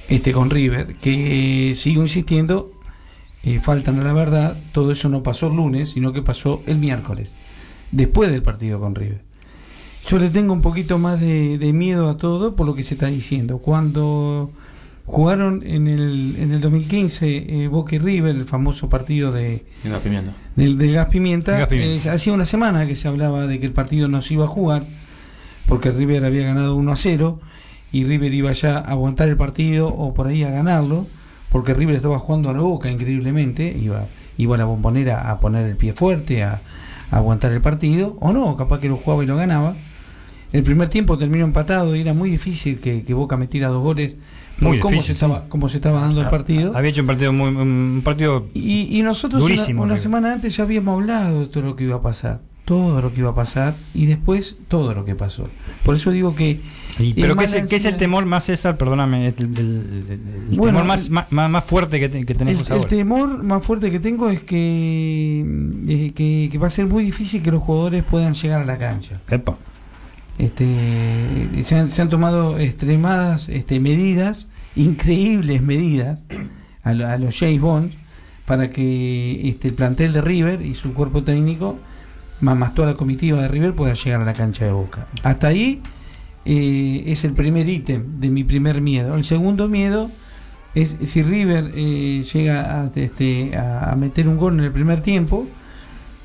este, 0.09 0.33
con 0.33 0.51
River, 0.51 0.97
que 0.97 1.75
sigo 1.77 2.03
insistiendo, 2.03 2.71
eh, 3.43 3.59
faltan 3.61 3.99
a 3.99 4.05
la 4.05 4.13
verdad, 4.13 4.57
todo 4.73 4.93
eso 4.93 5.09
no 5.09 5.25
pasó 5.25 5.49
el 5.49 5.57
lunes, 5.57 5.91
sino 5.91 6.13
que 6.13 6.23
pasó 6.23 6.63
el 6.67 6.79
miércoles, 6.79 7.35
después 7.91 8.31
del 8.31 8.43
partido 8.43 8.79
con 8.79 8.95
River. 8.95 9.23
Yo 10.09 10.19
le 10.19 10.31
tengo 10.31 10.53
un 10.53 10.63
poquito 10.63 10.99
más 10.99 11.21
de, 11.21 11.59
de 11.59 11.73
miedo 11.73 12.09
a 12.09 12.17
todo 12.17 12.55
por 12.55 12.65
lo 12.65 12.77
que 12.77 12.85
se 12.85 12.95
está 12.95 13.07
diciendo. 13.09 13.59
Cuando 13.59 14.53
jugaron 15.07 15.63
en 15.65 15.87
el, 15.87 16.37
en 16.39 16.53
el 16.53 16.61
2015 16.61 17.65
eh, 17.65 17.69
Boca 17.69 17.95
y 17.95 17.99
River, 17.99 18.35
el 18.35 18.45
famoso 18.45 18.89
partido 18.89 19.33
de, 19.33 19.65
pimienta. 20.03 20.33
del, 20.57 20.77
del 20.79 20.93
gas 20.93 21.07
pimienta, 21.07 21.53
El 21.53 21.59
gas 21.61 21.69
pimienta. 21.69 22.11
eh, 22.11 22.15
hacía 22.15 22.33
una 22.33 22.47
semana 22.47 22.87
que 22.87 22.97
se 22.97 23.07
hablaba 23.09 23.47
de 23.47 23.59
que 23.61 23.67
el 23.67 23.73
partido 23.73 24.09
no 24.09 24.21
se 24.23 24.35
iba 24.35 24.45
a 24.45 24.49
jugar, 24.49 24.85
porque 25.67 25.91
River 25.93 26.25
había 26.25 26.45
ganado 26.45 26.77
1 26.77 26.93
a 26.93 26.97
0 26.97 27.41
y 27.93 28.05
River 28.05 28.35
iba 28.35 28.53
ya 28.53 28.79
a 28.79 28.81
aguantar 28.81 29.29
el 29.29 29.37
partido 29.37 29.89
o 29.89 30.13
por 30.13 30.27
ahí 30.27 30.43
a 30.43 30.51
ganarlo, 30.51 31.07
porque 31.51 31.73
River 31.73 31.95
estaba 31.97 32.19
jugando 32.19 32.51
a 32.51 32.53
la 32.53 32.61
boca 32.61 32.91
increíblemente, 32.91 33.77
iba, 33.81 34.07
iba 34.39 34.57
a 34.57 34.59
la 34.59 34.65
bombonera 34.65 35.31
a 35.31 35.39
poner 35.41 35.67
el 35.67 35.77
pie 35.77 35.93
fuerte, 35.93 36.43
a, 36.43 36.61
a 37.13 37.17
aguantar 37.17 37.53
el 37.53 37.61
partido, 37.61 38.17
o 38.21 38.33
no, 38.33 38.57
capaz 38.57 38.81
que 38.81 38.89
lo 38.89 38.97
jugaba 38.97 39.23
y 39.23 39.27
lo 39.27 39.37
ganaba. 39.37 39.77
El 40.53 40.63
primer 40.65 40.89
tiempo 40.89 41.17
terminó 41.17 41.45
empatado 41.45 41.95
y 41.97 42.01
era 42.01 42.13
muy 42.15 42.29
difícil 42.31 42.79
que, 42.81 43.03
que 43.05 43.15
Boca 43.15 43.37
metiera 43.37 43.69
dos 43.69 43.83
goles 43.83 44.17
Muy 44.61 44.79
cómo, 44.79 44.93
difícil, 44.93 45.07
se 45.09 45.13
estaba, 45.13 45.49
cómo 45.49 45.69
se 45.69 45.77
estaba 45.77 46.01
dando 46.01 46.21
el 46.23 46.29
partido. 46.29 46.77
Había 46.77 46.91
hecho 46.91 47.03
un 47.03 47.07
partido 47.07 47.33
muy 47.33 47.49
un 47.51 48.01
partido 48.05 48.47
Y, 48.55 48.89
y 48.99 49.03
nosotros 49.03 49.43
una- 49.43 49.51
Durísimo, 49.55 49.83
una, 49.83 49.95
River. 49.95 50.03
semana 50.03 50.33
antes 50.33 50.57
ya 50.57 50.65
habíamos 50.65 50.95
hablado 50.95 51.41
de 51.41 51.47
todo 51.47 51.63
lo 51.65 51.77
que 51.77 51.85
iba 51.85 51.97
a 51.97 52.03
pasar. 52.03 52.41
Todo 52.65 53.01
lo 53.01 53.15
que 53.15 53.21
iba 53.21 53.31
a 53.31 53.35
pasar 53.35 53.75
y 53.95 54.07
después 54.07 54.57
todo 54.67 54.93
lo 54.93 55.05
que 55.05 55.15
pasó. 55.15 55.45
Por 55.85 55.95
eso 55.95 56.11
digo 56.11 56.35
que. 56.35 56.61
Y, 56.99 57.15
pero 57.15 57.37
¿qué 57.37 57.45
es, 57.45 57.55
la 57.55 57.67
qué 57.67 57.77
es 57.77 57.85
el 57.85 57.97
temor 57.97 58.25
más, 58.27 58.45
César? 58.45 58.77
Perdóname, 58.77 59.29
el, 59.29 59.35
el- 59.39 59.59
el- 59.59 60.21
el 60.51 60.57
Bueno, 60.57 60.79
temor 60.79 60.85
más, 60.85 61.07
el- 61.07 61.13
más, 61.13 61.51
más- 61.51 61.65
fuerte 61.65 62.01
que, 62.01 62.09
te- 62.09 62.25
que 62.27 62.33
El, 62.33 62.39
tenemos 62.39 62.67
el 62.69 62.73
ahora. 62.73 62.89
temor 62.89 63.43
más 63.45 63.65
fuerte 63.65 63.91
que 63.93 64.01
tengo 64.01 64.31
es 64.31 64.43
que, 64.43 65.45
eh, 65.87 66.13
que, 66.13 66.49
que 66.51 66.59
va 66.59 66.67
a 66.67 66.71
ser 66.71 66.87
muy 66.87 67.05
difícil 67.05 67.41
que 67.41 67.53
los 67.53 67.63
jugadores 67.63 68.03
puedan 68.03 68.35
llegar 68.35 68.63
a 68.63 68.65
la 68.65 68.79
cancha. 68.79 69.21
Epa. 69.31 69.57
Este, 70.39 71.63
se, 71.63 71.77
han, 71.77 71.91
se 71.91 72.03
han 72.03 72.09
tomado 72.09 72.59
extremadas 72.59 73.49
este, 73.49 73.81
medidas, 73.81 74.49
increíbles 74.75 75.63
medidas, 75.63 76.25
a, 76.83 76.91
a 76.91 77.19
los 77.19 77.39
James 77.39 77.61
Bond, 77.61 77.93
para 78.45 78.71
que 78.71 79.49
este, 79.49 79.69
el 79.69 79.75
plantel 79.75 80.13
de 80.13 80.21
River 80.21 80.63
y 80.63 80.75
su 80.75 80.93
cuerpo 80.93 81.23
técnico, 81.23 81.79
más, 82.41 82.57
más 82.57 82.75
toda 82.75 82.89
la 82.89 82.95
comitiva 82.95 83.41
de 83.41 83.49
River, 83.49 83.75
pueda 83.75 83.95
llegar 83.95 84.21
a 84.21 84.25
la 84.25 84.35
cancha 84.35 84.67
de 84.67 84.73
Boca. 84.73 85.07
Hasta 85.23 85.49
ahí 85.49 85.81
eh, 86.45 87.05
es 87.07 87.25
el 87.25 87.33
primer 87.33 87.69
ítem 87.69 88.21
de 88.21 88.31
mi 88.31 88.45
primer 88.45 88.81
miedo. 88.81 89.17
El 89.17 89.25
segundo 89.25 89.69
miedo 89.69 90.11
es 90.75 90.99
si 91.03 91.23
River 91.23 91.73
eh, 91.75 92.23
llega 92.31 92.83
a, 92.83 92.91
este, 92.95 93.57
a 93.57 93.97
meter 93.97 94.29
un 94.29 94.37
gol 94.37 94.59
en 94.59 94.65
el 94.67 94.73
primer 94.73 95.01
tiempo, 95.01 95.47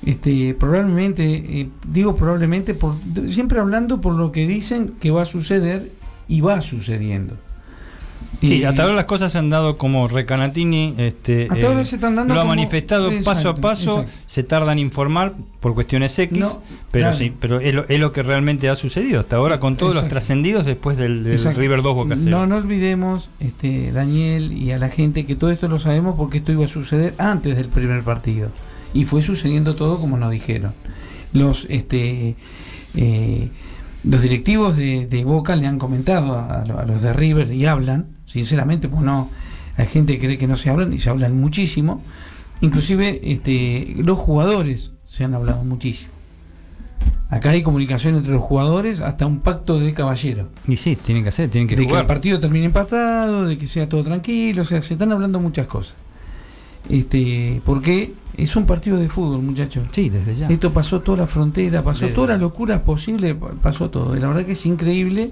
este, 0.06 0.54
probablemente, 0.60 1.24
eh, 1.62 1.70
digo 1.88 2.16
probablemente, 2.16 2.74
por, 2.74 2.96
siempre 3.30 3.60
hablando 3.60 4.02
por 4.02 4.14
lo 4.16 4.32
que 4.32 4.48
dicen 4.48 4.94
que 5.00 5.12
va 5.12 5.24
a 5.24 5.26
suceder 5.26 5.90
y 6.28 6.42
va 6.42 6.62
sucediendo. 6.62 7.36
Sí, 8.40 8.56
Y- 8.56 8.64
hasta 8.64 8.82
ahora 8.84 8.96
las 8.96 9.06
cosas 9.06 9.32
se 9.32 9.38
han 9.38 9.52
dado 9.52 9.78
como 9.78 10.08
Recanatini 10.08 10.96
este, 10.98 11.48
Hasta 11.52 11.68
ahora 11.68 11.86
se 11.86 11.96
están 11.96 12.16
dando 12.16 12.34
lo 12.34 12.40
ha 12.40 12.44
como- 12.44 12.56
manifestado 12.56 13.12
Exacto, 13.12 13.26
paso 13.26 13.50
a 13.50 13.56
paso, 13.58 14.00
exacto. 14.02 14.22
se 14.26 14.44
tardan 14.44 14.80
en 14.80 14.86
informar 14.86 15.34
por 15.60 15.76
cuestiones 15.76 16.18
X, 16.18 16.40
No, 16.40 16.62
pero 16.90 17.04
claro. 17.04 17.18
sí, 17.18 17.32
pero 17.40 17.60
es 17.60 17.76
lo, 17.76 17.86
es 17.88 18.00
lo 18.00 18.12
que 18.12 18.24
realmente 18.24 18.68
ha 18.70 18.76
sucedido 18.76 19.20
hasta 19.20 19.36
ahora 19.36 19.60
con 19.60 19.76
todos 19.78 19.94
los 19.94 20.08
trascendidos 20.08 20.66
después 20.66 20.98
del. 20.98 21.24
River 21.56 21.84
2 21.84 21.94
Boca 21.94 22.16
0. 22.18 22.32
No, 22.32 22.48
no 22.48 22.56
olvidemos, 22.58 23.30
este, 23.40 23.92
Daniel 23.92 24.54
y 24.54 24.72
a 24.72 24.80
la 24.80 24.90
gente, 24.90 25.24
que 25.26 25.36
todo 25.36 25.52
esto 25.52 25.68
lo 25.68 25.78
sabemos 25.78 26.16
porque 26.16 26.40
esto 26.40 26.52
iba 26.52 26.66
a 26.66 26.70
suceder 26.70 27.14
antes 27.20 27.56
del 27.58 27.68
primer 27.68 28.02
partido. 28.02 28.50
Y 28.94 29.06
fue 29.06 29.24
sucediendo 29.24 29.76
todo 29.76 30.00
como 30.00 30.18
nos 30.18 30.32
dijeron. 30.32 30.74
Los, 31.34 31.66
este, 31.70 32.36
eh, 32.96 33.50
los 34.04 34.22
directivos 34.22 34.76
de, 34.76 35.08
de 35.08 35.24
Boca 35.24 35.56
le 35.56 35.68
han 35.68 35.80
comentado 35.80 36.34
a, 36.34 36.62
a 36.62 36.86
los 36.86 37.02
de 37.02 37.14
River 37.14 37.54
y 37.54 37.66
hablan, 37.66 38.18
sinceramente, 38.26 38.90
pues 38.90 39.02
no, 39.02 39.30
hay 39.78 39.88
gente 39.88 40.14
que 40.14 40.26
cree 40.26 40.38
que 40.38 40.48
no 40.48 40.56
se 40.56 40.70
hablan 40.70 40.94
y 40.94 41.00
se 41.00 41.10
hablan 41.10 41.40
muchísimo. 41.40 42.04
Inclusive 42.62 43.20
este, 43.24 43.96
los 43.98 44.18
jugadores 44.18 44.94
se 45.04 45.24
han 45.24 45.34
hablado 45.34 45.64
muchísimo. 45.64 46.12
Acá 47.30 47.52
hay 47.52 47.64
comunicación 47.64 48.16
entre 48.16 48.34
los 48.34 48.44
jugadores 48.44 49.00
hasta 49.00 49.26
un 49.26 49.40
pacto 49.40 49.80
de 49.80 49.94
caballero 49.94 50.50
Y 50.68 50.76
sí, 50.76 50.98
tienen 50.98 51.24
que 51.24 51.30
hacer, 51.30 51.50
tienen 51.50 51.68
que 51.68 51.76
de 51.76 51.84
que 51.84 51.88
jugar. 51.88 52.02
el 52.02 52.08
partido 52.08 52.40
termine 52.40 52.66
empatado, 52.66 53.46
de 53.46 53.58
que 53.58 53.68
sea 53.68 53.88
todo 53.88 54.04
tranquilo, 54.04 54.64
o 54.64 54.66
sea, 54.66 54.82
se 54.82 54.94
están 54.94 55.12
hablando 55.12 55.40
muchas 55.40 55.66
cosas. 55.66 55.96
Este, 56.90 57.62
porque 57.66 58.14
es 58.38 58.56
un 58.56 58.66
partido 58.66 58.98
de 58.98 59.08
fútbol, 59.10 59.42
muchachos. 59.42 59.88
Sí, 59.92 60.10
desde 60.10 60.36
ya. 60.36 60.48
Esto 60.50 60.72
pasó 60.72 61.02
toda 61.02 61.20
la 61.20 61.28
frontera, 61.28 61.82
pasó 61.84 62.02
Desde- 62.06 62.16
todas 62.16 62.30
las 62.32 62.40
locuras 62.42 62.82
posibles, 62.82 63.36
pa- 63.36 63.52
pasó 63.62 63.90
todo. 63.90 64.16
Y 64.16 64.20
la 64.20 64.28
verdad 64.28 64.46
que 64.46 64.54
es 64.54 64.66
increíble 64.66 65.32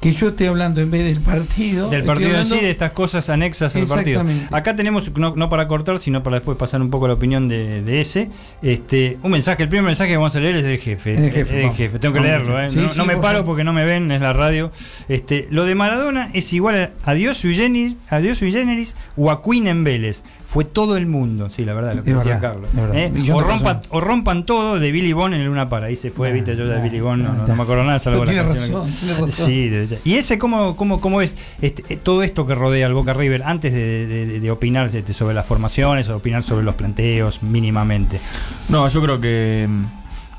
que 0.00 0.12
yo 0.14 0.28
esté 0.28 0.48
hablando 0.48 0.80
en 0.80 0.90
vez 0.90 1.04
del 1.04 1.20
partido. 1.22 1.90
Del 1.90 2.04
partido 2.04 2.38
en 2.38 2.46
sí, 2.46 2.58
de 2.58 2.70
estas 2.70 2.92
cosas 2.92 3.28
anexas 3.28 3.76
al 3.76 3.84
partido. 3.86 4.24
Acá 4.50 4.74
tenemos, 4.74 5.12
no, 5.18 5.36
no 5.36 5.50
para 5.50 5.68
cortar, 5.68 5.98
sino 5.98 6.22
para 6.22 6.36
después 6.36 6.56
pasar 6.56 6.80
un 6.80 6.88
poco 6.88 7.06
la 7.06 7.12
opinión 7.12 7.48
de, 7.48 7.82
de 7.82 8.00
ese, 8.00 8.30
este, 8.62 9.18
un 9.22 9.32
mensaje, 9.32 9.64
el 9.64 9.68
primer 9.68 9.84
mensaje 9.84 10.12
que 10.12 10.16
vamos 10.16 10.34
a 10.34 10.40
leer 10.40 10.56
es 10.56 10.64
del 10.64 10.78
jefe. 10.78 11.12
Es 11.12 11.20
del 11.20 11.30
jefe, 11.32 11.40
Es 11.42 11.50
del 11.50 11.62
vamos. 11.64 11.76
jefe. 11.76 11.98
Tengo 11.98 12.14
que 12.14 12.20
leerlo, 12.20 12.58
¿eh? 12.62 12.70
sí, 12.70 12.78
no, 12.80 12.88
sí, 12.88 12.96
no 12.96 13.04
me 13.04 13.18
paro 13.18 13.44
porque 13.44 13.62
no 13.62 13.74
me 13.74 13.84
ven, 13.84 14.10
es 14.10 14.22
la 14.22 14.32
radio. 14.32 14.70
Este, 15.10 15.48
lo 15.50 15.66
de 15.66 15.74
Maradona 15.74 16.30
es 16.32 16.50
igual 16.54 16.92
a 17.04 17.12
Dios 17.12 17.36
sui 17.36 17.54
generis, 17.54 17.96
a 18.08 18.20
Dios 18.20 18.38
sui 18.38 18.52
generis 18.52 18.96
o 19.18 19.30
a 19.30 19.42
Queen 19.42 19.66
en 19.66 19.84
Vélez. 19.84 20.22
Fue 20.52 20.64
todo 20.64 20.96
el 20.96 21.06
mundo, 21.06 21.48
sí, 21.48 21.64
la 21.64 21.74
verdad, 21.74 21.94
lo 21.94 22.02
que 22.02 22.10
Es 22.10 22.16
decía 22.16 22.40
verdad, 22.40 22.54
Carlos. 22.54 22.70
¿eh? 22.92 23.12
O, 23.32 23.38
personas. 23.46 23.82
o 23.90 24.00
rompan 24.00 24.44
todo 24.44 24.80
de 24.80 24.90
Billy 24.90 25.12
Bond 25.12 25.34
en 25.34 25.42
el 25.42 25.46
Luna 25.46 25.68
Para. 25.68 25.86
Ahí 25.86 25.94
se 25.94 26.10
fue, 26.10 26.30
Ah, 26.30 26.32
viste, 26.32 26.56
yo 26.56 26.66
de 26.66 26.82
Billy 26.82 26.98
Bond, 27.00 27.22
no, 27.22 27.32
no, 27.34 27.46
no 27.46 27.54
me 27.54 27.62
acuerdo 27.62 27.84
nada, 27.84 28.00
salvo 28.00 28.24
la 28.24 28.34
canción. 28.34 28.82
razón, 28.84 28.90
que- 29.06 29.12
razón. 29.14 29.30
Sí. 29.30 29.96
¿Y 30.04 30.14
ese 30.14 30.38
cómo, 30.40 30.74
cómo, 30.74 31.00
cómo 31.00 31.20
es 31.22 31.36
este, 31.62 31.84
eh, 31.94 31.96
todo 31.96 32.24
esto 32.24 32.46
que 32.46 32.56
rodea 32.56 32.86
al 32.88 32.94
Boca 32.94 33.12
River 33.12 33.44
antes 33.44 33.72
de, 33.72 34.06
de- 34.08 34.26
de- 34.26 34.40
de 34.40 34.50
opinar 34.50 34.86
este, 34.92 35.12
sobre 35.12 35.34
las 35.36 35.46
formaciones 35.46 36.08
o 36.08 36.16
opinar 36.16 36.42
sobre 36.42 36.64
los 36.64 36.74
planteos 36.74 37.44
mínimamente? 37.44 38.20
No, 38.68 38.88
yo 38.88 39.00
creo 39.02 39.20
que 39.20 39.68
mm, 39.68 39.84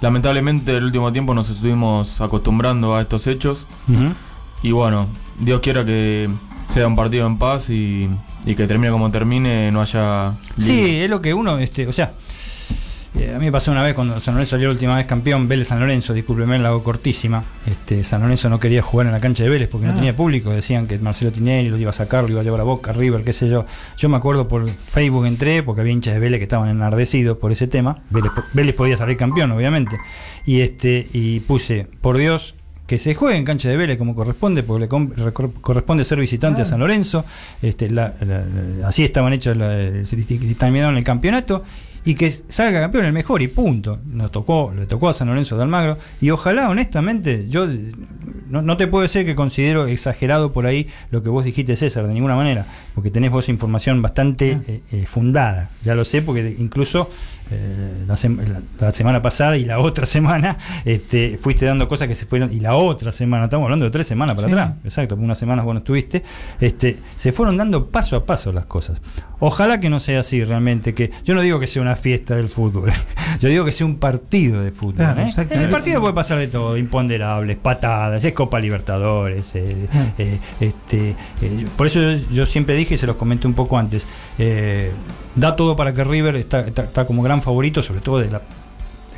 lamentablemente 0.02 0.76
el 0.76 0.84
último 0.84 1.12
tiempo 1.14 1.34
nos 1.34 1.50
estuvimos 1.50 2.20
acostumbrando 2.20 2.96
a 2.96 3.02
estos 3.02 3.28
hechos 3.28 3.66
y 4.64 4.72
bueno, 4.74 5.08
Dios 5.40 5.62
quiera 5.62 5.86
que 5.86 6.30
sea 6.68 6.86
un 6.88 6.96
partido 6.98 7.26
en 7.28 7.38
paz 7.38 7.70
y, 7.70 8.10
y 8.46 8.56
que 8.56 8.68
termine 8.68 8.92
como 8.92 9.12
termine, 9.12 9.72
no 9.72 9.82
haya... 9.82 10.34
Sí, 10.58 10.98
es 11.02 11.10
lo 11.10 11.22
que 11.22 11.34
uno, 11.34 11.58
este, 11.60 11.88
o 11.88 11.92
sea, 11.94 12.12
eh, 13.20 13.34
a 13.36 13.40
mí 13.40 13.46
me 13.46 13.52
pasó 13.52 13.72
una 13.74 13.84
vez 13.84 13.94
cuando 13.94 14.18
San 14.22 14.36
Lorenzo 14.36 14.52
salió 14.52 14.68
la 14.70 14.74
última 14.74 14.96
vez 14.96 15.06
campeón, 15.06 15.48
Vélez 15.50 15.68
San 15.68 15.80
Lorenzo, 15.82 16.14
discúlpeme, 16.14 16.58
la 16.60 16.70
hago 16.70 16.82
cortísima. 16.82 17.44
Este, 17.68 18.06
San 18.06 18.22
Lorenzo 18.22 18.50
no 18.50 18.58
quería 18.60 18.82
jugar 18.82 19.08
en 19.08 19.12
la 19.12 19.20
cancha 19.20 19.44
de 19.44 19.50
Vélez 19.50 19.68
porque 19.70 19.86
no 19.88 19.92
Ah. 19.92 19.96
tenía 19.96 20.16
público, 20.16 20.50
decían 20.52 20.88
que 20.88 20.98
Marcelo 20.98 21.32
Tinelli 21.34 21.70
lo 21.70 21.78
iba 21.78 21.90
a 21.90 21.94
sacar, 21.94 22.24
lo 22.24 22.30
iba 22.30 22.40
a 22.40 22.44
llevar 22.44 22.62
a 22.62 22.64
Boca, 22.64 22.94
River, 22.94 23.24
qué 23.26 23.34
sé 23.34 23.50
yo. 23.50 23.66
Yo 23.98 24.08
me 24.08 24.16
acuerdo 24.16 24.48
por 24.48 24.66
Facebook 24.70 25.26
entré, 25.26 25.62
porque 25.62 25.82
había 25.82 25.92
hinchas 25.94 26.14
de 26.14 26.22
Vélez 26.22 26.40
que 26.40 26.44
estaban 26.44 26.70
enardecidos 26.70 27.38
por 27.38 27.52
ese 27.52 27.68
tema. 27.68 27.98
Vélez, 28.10 28.32
Vélez 28.54 28.76
podía 28.76 28.96
salir 28.96 29.18
campeón, 29.18 29.52
obviamente. 29.52 29.98
Y 30.46 30.62
este, 30.62 31.08
y 31.12 31.42
puse, 31.42 31.88
por 32.00 32.18
Dios, 32.18 32.56
que 32.92 33.00
se 33.00 33.16
juegue 33.16 33.38
en 33.38 33.46
cancha 33.46 33.70
de 33.70 33.78
Vélez 33.78 33.98
como 33.98 34.14
corresponde, 34.14 34.64
porque 34.64 34.82
le 34.82 35.32
corresponde 35.62 36.04
ser 36.04 36.20
visitante 36.20 36.62
a 36.62 36.66
San 36.66 36.82
Lorenzo. 36.82 37.24
Este, 37.62 37.90
la- 37.90 38.14
la- 38.20 38.44
la- 38.80 38.88
así 38.90 39.02
estaban 39.06 39.32
hechos, 39.32 39.56
la- 39.56 40.04
se 40.04 40.16
dictaminaron 40.18 40.98
el 40.98 41.04
campeonato. 41.06 41.64
y 42.04 42.16
que 42.16 42.32
salga 42.32 42.82
campeón 42.82 43.06
el 43.06 43.14
mejor 43.14 43.44
y 43.44 43.48
punto. 43.48 44.00
Nos 44.08 44.32
tocó, 44.32 44.74
le 44.76 44.88
tocó 44.88 45.08
a 45.10 45.14
San 45.14 45.28
Lorenzo 45.28 45.56
de 45.56 45.62
Almagro 45.62 46.00
y 46.20 46.32
ojalá, 46.32 46.68
honestamente, 46.68 47.46
yo 47.48 47.68
no, 48.50 48.64
no 48.64 48.76
te 48.76 48.88
puedo 48.88 49.04
decir 49.04 49.24
que 49.24 49.36
considero 49.36 49.86
exagerado 49.86 50.52
por 50.52 50.66
ahí 50.66 50.88
lo 51.12 51.22
que 51.22 51.30
vos 51.30 51.46
dijiste, 51.46 51.76
César, 51.76 52.08
de 52.08 52.16
ninguna 52.16 52.36
manera, 52.36 52.66
porque 52.96 53.12
tenés 53.12 53.30
vos 53.30 53.50
información 53.50 54.02
bastante 54.02 54.58
eh, 54.68 54.82
eh, 54.92 55.06
fundada. 55.06 55.70
Ya 55.84 55.94
lo 55.94 56.04
sé, 56.04 56.24
porque 56.24 56.56
incluso 56.58 57.08
eh, 57.52 58.04
la, 58.08 58.16
sem- 58.16 58.38
la- 58.48 58.62
la 58.80 58.92
semana 58.94 59.22
pasada 59.22 59.58
y 59.58 59.66
la 59.66 59.80
otra 59.80 60.06
semana 60.08 60.58
este, 60.86 61.38
fuiste 61.38 61.66
dando 61.66 61.88
cosas 61.88 62.08
que 62.08 62.16
se 62.16 62.26
fueron, 62.26 62.52
y 62.54 62.60
la 62.60 62.76
otra 62.76 63.12
semana, 63.12 63.46
estamos 63.46 63.66
hablando 63.66 63.86
de 63.86 63.92
tres 63.92 64.08
semanas 64.08 64.36
para 64.36 64.48
Sí. 64.48 64.54
atrás, 64.54 64.74
exacto, 64.84 65.16
unas 65.16 65.38
semanas 65.38 65.66
vos 65.66 65.74
no 65.74 65.80
estuviste, 65.80 66.24
este, 66.60 66.98
se 67.16 67.32
fueron 67.32 67.58
dando 67.58 67.88
paso 67.90 68.16
a 68.16 68.26
paso 68.26 68.52
las 68.52 68.66
cosas. 68.66 69.02
Ojalá 69.40 69.80
que 69.80 69.90
no 69.90 70.00
sea 70.00 70.20
así 70.22 70.44
realmente, 70.44 70.94
que 70.94 71.12
yo 71.24 71.34
no 71.36 71.42
digo 71.42 71.60
que 71.60 71.68
sea 71.68 71.82
una 71.82 71.96
fiesta 71.96 72.36
del 72.36 72.48
fútbol, 72.50 72.92
yo 73.42 73.50
digo 73.50 73.66
que 73.66 73.72
sea 73.72 73.86
un 73.88 73.98
partido 73.98 74.62
de 74.62 74.72
fútbol. 74.72 74.96
Claro, 74.96 75.22
¿eh? 75.22 75.32
El 75.52 75.70
partido 75.70 76.00
puede 76.02 76.14
pasar 76.14 76.38
de 76.40 76.48
todo, 76.48 76.78
imponderables, 76.78 77.58
patadas, 77.58 78.24
es 78.24 78.34
Copa 78.34 78.60
Libertadores, 78.60 79.52
eh, 79.56 79.88
este, 80.60 81.16
por 81.76 81.88
eso 81.88 82.00
yo, 82.00 82.18
yo 82.32 82.46
siempre 82.46 82.76
dije 82.76 82.96
y 82.96 82.98
se 82.98 83.08
los 83.08 83.16
comenté 83.16 83.48
un 83.48 83.54
poco 83.54 83.78
antes, 83.78 84.06
da 85.36 85.56
todo 85.56 85.76
para 85.76 85.94
que 85.94 86.04
River 86.04 86.36
está, 86.36 86.62
está- 86.62 86.84
está 86.84 87.06
como 87.06 87.22
gran 87.24 87.42
favorito, 87.42 87.82
sobre 87.82 88.02
todo 88.02 88.20
del 88.20 88.32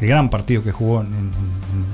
gran 0.02 0.30
partido 0.30 0.64
que 0.64 0.72
jugó 0.72 1.02
en, 1.02 1.08
en- 1.08 1.32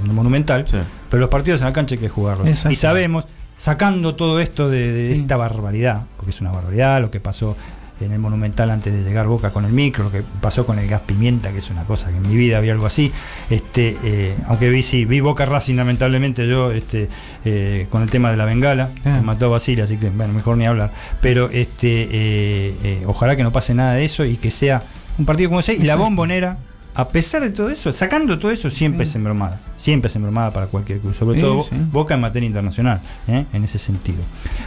en 0.03 0.07
el 0.09 0.13
Monumental, 0.13 0.65
Sí. 0.67 0.77
pero 1.09 1.21
los 1.21 1.29
partidos 1.29 1.61
en 1.61 1.67
la 1.67 1.73
cancha 1.73 1.95
hay 1.95 1.99
que 2.01 2.09
jugarlos. 2.09 2.65
Y 2.69 2.75
sabemos, 2.75 3.25
sacando 3.57 4.15
todo 4.15 4.39
esto 4.39 4.69
de, 4.69 4.91
de 4.91 5.15
Sí. 5.15 5.21
esta 5.21 5.37
barbaridad, 5.37 6.03
porque 6.17 6.31
es 6.31 6.41
una 6.41 6.51
barbaridad 6.51 7.01
lo 7.01 7.11
que 7.11 7.19
pasó 7.19 7.55
en 8.01 8.11
el 8.11 8.19
Monumental 8.19 8.69
antes 8.69 8.93
de 8.93 9.03
llegar 9.03 9.27
Boca 9.27 9.51
con 9.51 9.65
el 9.65 9.71
micro, 9.71 10.05
lo 10.05 10.11
que 10.11 10.23
pasó 10.41 10.65
con 10.65 10.79
el 10.79 10.87
gas 10.87 11.01
pimienta, 11.01 11.51
que 11.51 11.57
es 11.59 11.69
una 11.69 11.83
cosa 11.83 12.09
que 12.09 12.17
en 12.17 12.23
mi 12.23 12.35
vida 12.35 12.57
había 12.57 12.73
algo 12.73 12.85
así. 12.85 13.11
Este, 13.49 13.97
eh, 14.03 14.35
aunque 14.47 14.69
vi 14.69 14.83
sí, 14.83 15.05
vi 15.05 15.19
Boca 15.19 15.45
Racing 15.45 15.75
lamentablemente 15.75 16.47
yo 16.47 16.71
este, 16.71 17.09
eh, 17.45 17.87
con 17.89 18.01
el 18.01 18.09
tema 18.09 18.31
de 18.31 18.37
la 18.37 18.45
bengala, 18.45 18.89
Ah. 19.05 19.15
que 19.17 19.21
mató 19.25 19.45
a 19.45 19.49
Basile, 19.49 19.81
así 19.81 19.97
que 19.97 20.09
bueno, 20.09 20.33
mejor 20.33 20.57
ni 20.57 20.65
hablar. 20.65 20.91
Pero 21.21 21.49
este, 21.49 22.03
eh, 22.11 22.75
eh, 22.83 23.03
ojalá 23.05 23.35
que 23.35 23.43
no 23.43 23.51
pase 23.51 23.73
nada 23.73 23.93
de 23.93 24.05
eso 24.05 24.25
y 24.25 24.37
que 24.37 24.51
sea 24.51 24.83
un 25.17 25.25
partido 25.25 25.49
como 25.49 25.59
ese. 25.59 25.73
Y 25.73 25.79
la 25.79 25.95
bombonera, 25.95 26.57
a 26.95 27.07
pesar 27.09 27.41
de 27.41 27.51
todo 27.51 27.69
eso, 27.69 27.91
sacando 27.93 28.37
todo 28.39 28.51
eso, 28.51 28.69
siempre 28.69 29.05
Sí. 29.05 29.11
es 29.11 29.15
embromada. 29.15 29.59
Siempre 29.77 30.07
es 30.09 30.15
embromada 30.15 30.51
para 30.51 30.67
cualquier 30.67 30.99
club, 30.99 31.13
sobre 31.13 31.35
Sí, 31.35 31.41
todo 31.41 31.63
sí. 31.63 31.75
Boca 31.91 32.15
en 32.15 32.21
materia 32.21 32.47
internacional, 32.47 33.01
¿eh? 33.27 33.45
en 33.53 33.63
ese 33.63 33.79
sentido. 33.79 34.19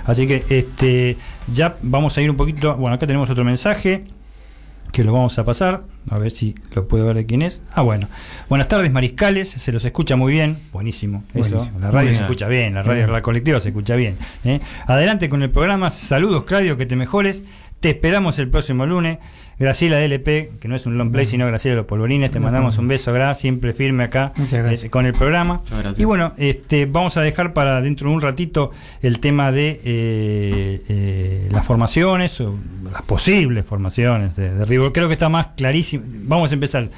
Así 0.07 0.27
que 0.27 0.45
este 0.49 1.17
ya 1.53 1.77
vamos 1.83 2.17
a 2.17 2.23
ir 2.23 2.31
un 2.31 2.37
poquito. 2.37 2.75
Bueno, 2.77 2.97
acá 2.97 3.07
tenemos 3.07 3.29
otro 3.29 3.45
mensaje 3.45 4.05
que 4.93 5.05
lo 5.05 5.13
vamos 5.15 5.39
a 5.39 5.45
pasar. 5.45 5.85
A 6.11 6.19
ver 6.19 6.31
si 6.31 6.55
lo 6.75 6.87
puedo 6.87 7.07
ver 7.07 7.17
de 7.17 7.25
quién 7.27 7.41
es. 7.43 7.63
Ah, 7.73 7.81
bueno. 7.81 8.09
Buenas 8.51 8.69
tardes, 8.69 8.93
Mariscales. 8.93 9.49
Se 9.51 9.73
los 9.73 9.85
escucha 9.87 10.17
muy 10.17 10.33
bien. 10.33 10.59
Buenísimo. 10.73 11.25
Eso. 11.33 11.57
Buenísimo. 11.57 11.81
La 11.81 11.91
radio 11.91 12.15
se 12.15 12.21
escucha 12.23 12.47
bien. 12.49 12.75
La 12.75 12.83
radio 12.83 13.07
la 13.07 13.21
colectiva 13.23 13.59
se 13.61 13.69
escucha 13.71 13.95
bien. 13.97 14.19
¿eh? 14.45 14.61
Adelante 14.87 15.29
con 15.31 15.43
el 15.43 15.51
programa. 15.51 15.89
Saludos, 15.89 16.45
Claudio, 16.45 16.77
que 16.77 16.85
te 16.87 16.97
mejores. 16.97 17.43
Te 17.83 17.90
esperamos 17.90 18.38
el 18.38 18.49
próximo 18.49 18.87
lunes. 18.87 19.18
Graciela 19.59 19.99
DLP, 19.99 20.61
que 20.61 20.68
no 20.68 20.77
es 20.77 20.87
un 20.87 20.97
long 20.97 21.11
play, 21.11 21.25
Bueno. 21.25 21.31
sino 21.31 21.47
Graciela 21.49 21.77
Los 21.79 21.87
Polvorines. 21.87 22.31
Te 22.31 22.38
mandamos 22.38 22.79
un 22.79 22.87
beso, 22.87 23.12
Gra, 23.12 23.35
siempre 23.35 23.73
firme 23.75 24.05
acá 24.05 24.33
eh, 24.53 24.88
con 24.88 25.05
el 25.05 25.14
programa. 25.14 25.59
Muchas 25.59 25.79
gracias. 25.81 25.99
Y 25.99 26.05
bueno, 26.05 26.33
este, 26.37 26.87
vamos 26.87 27.16
a 27.16 27.23
dejar 27.23 27.53
para 27.53 27.81
dentro 27.81 28.09
de 28.09 28.14
un 28.14 28.21
ratito 28.21 28.71
el 29.03 29.18
tema 29.18 29.51
de 29.51 29.81
eh, 29.85 30.83
eh, 30.88 31.49
las 31.51 31.66
formaciones, 31.66 32.40
o 32.40 32.55
las 32.92 33.03
posibles 33.03 33.66
formaciones 33.66 34.37
de, 34.37 34.55
de 34.55 34.64
River. 34.64 34.92
Creo 34.92 35.09
que 35.09 35.14
está 35.14 35.29
más 35.29 35.49
clarísimo. 35.57 36.05
Vamos 36.07 36.53
a 36.53 36.55
empezar. 36.55 36.88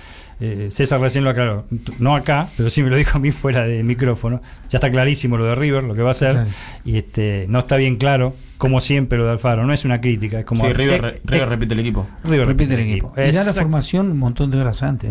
Eh, 0.46 0.68
César 0.70 1.00
recién 1.00 1.24
lo 1.24 1.30
aclaró, 1.30 1.64
no 1.98 2.14
acá, 2.14 2.48
pero 2.56 2.68
sí 2.68 2.82
me 2.82 2.90
lo 2.90 2.96
dijo 2.98 3.16
a 3.16 3.20
mí 3.20 3.30
fuera 3.30 3.64
de 3.64 3.82
micrófono. 3.82 4.42
Ya 4.68 4.76
está 4.78 4.90
clarísimo 4.90 5.38
lo 5.38 5.44
de 5.46 5.54
River, 5.54 5.84
lo 5.84 5.94
que 5.94 6.02
va 6.02 6.08
a 6.08 6.12
hacer. 6.12 6.32
Claro. 6.32 6.50
Y 6.84 6.98
este, 6.98 7.46
no 7.48 7.60
está 7.60 7.76
bien 7.76 7.96
claro, 7.96 8.34
como 8.58 8.80
siempre, 8.80 9.16
lo 9.16 9.24
de 9.24 9.30
Alfaro. 9.32 9.64
No 9.66 9.72
es 9.72 9.84
una 9.86 10.00
crítica, 10.00 10.40
es 10.40 10.44
como. 10.44 10.64
Sí, 10.66 10.72
River, 10.72 10.94
eh, 10.96 11.00
re- 11.00 11.16
eh, 11.16 11.20
River 11.24 11.48
repite 11.48 11.74
el 11.74 11.80
equipo. 11.80 12.06
River 12.24 12.46
Repite 12.48 12.74
el 12.74 12.80
equipo. 12.80 13.12
Y 13.16 13.32
da 13.32 13.44
la 13.44 13.52
formación 13.54 14.10
un 14.10 14.18
montón 14.18 14.50
de 14.50 14.58
horas 14.60 14.82
antes. 14.82 15.10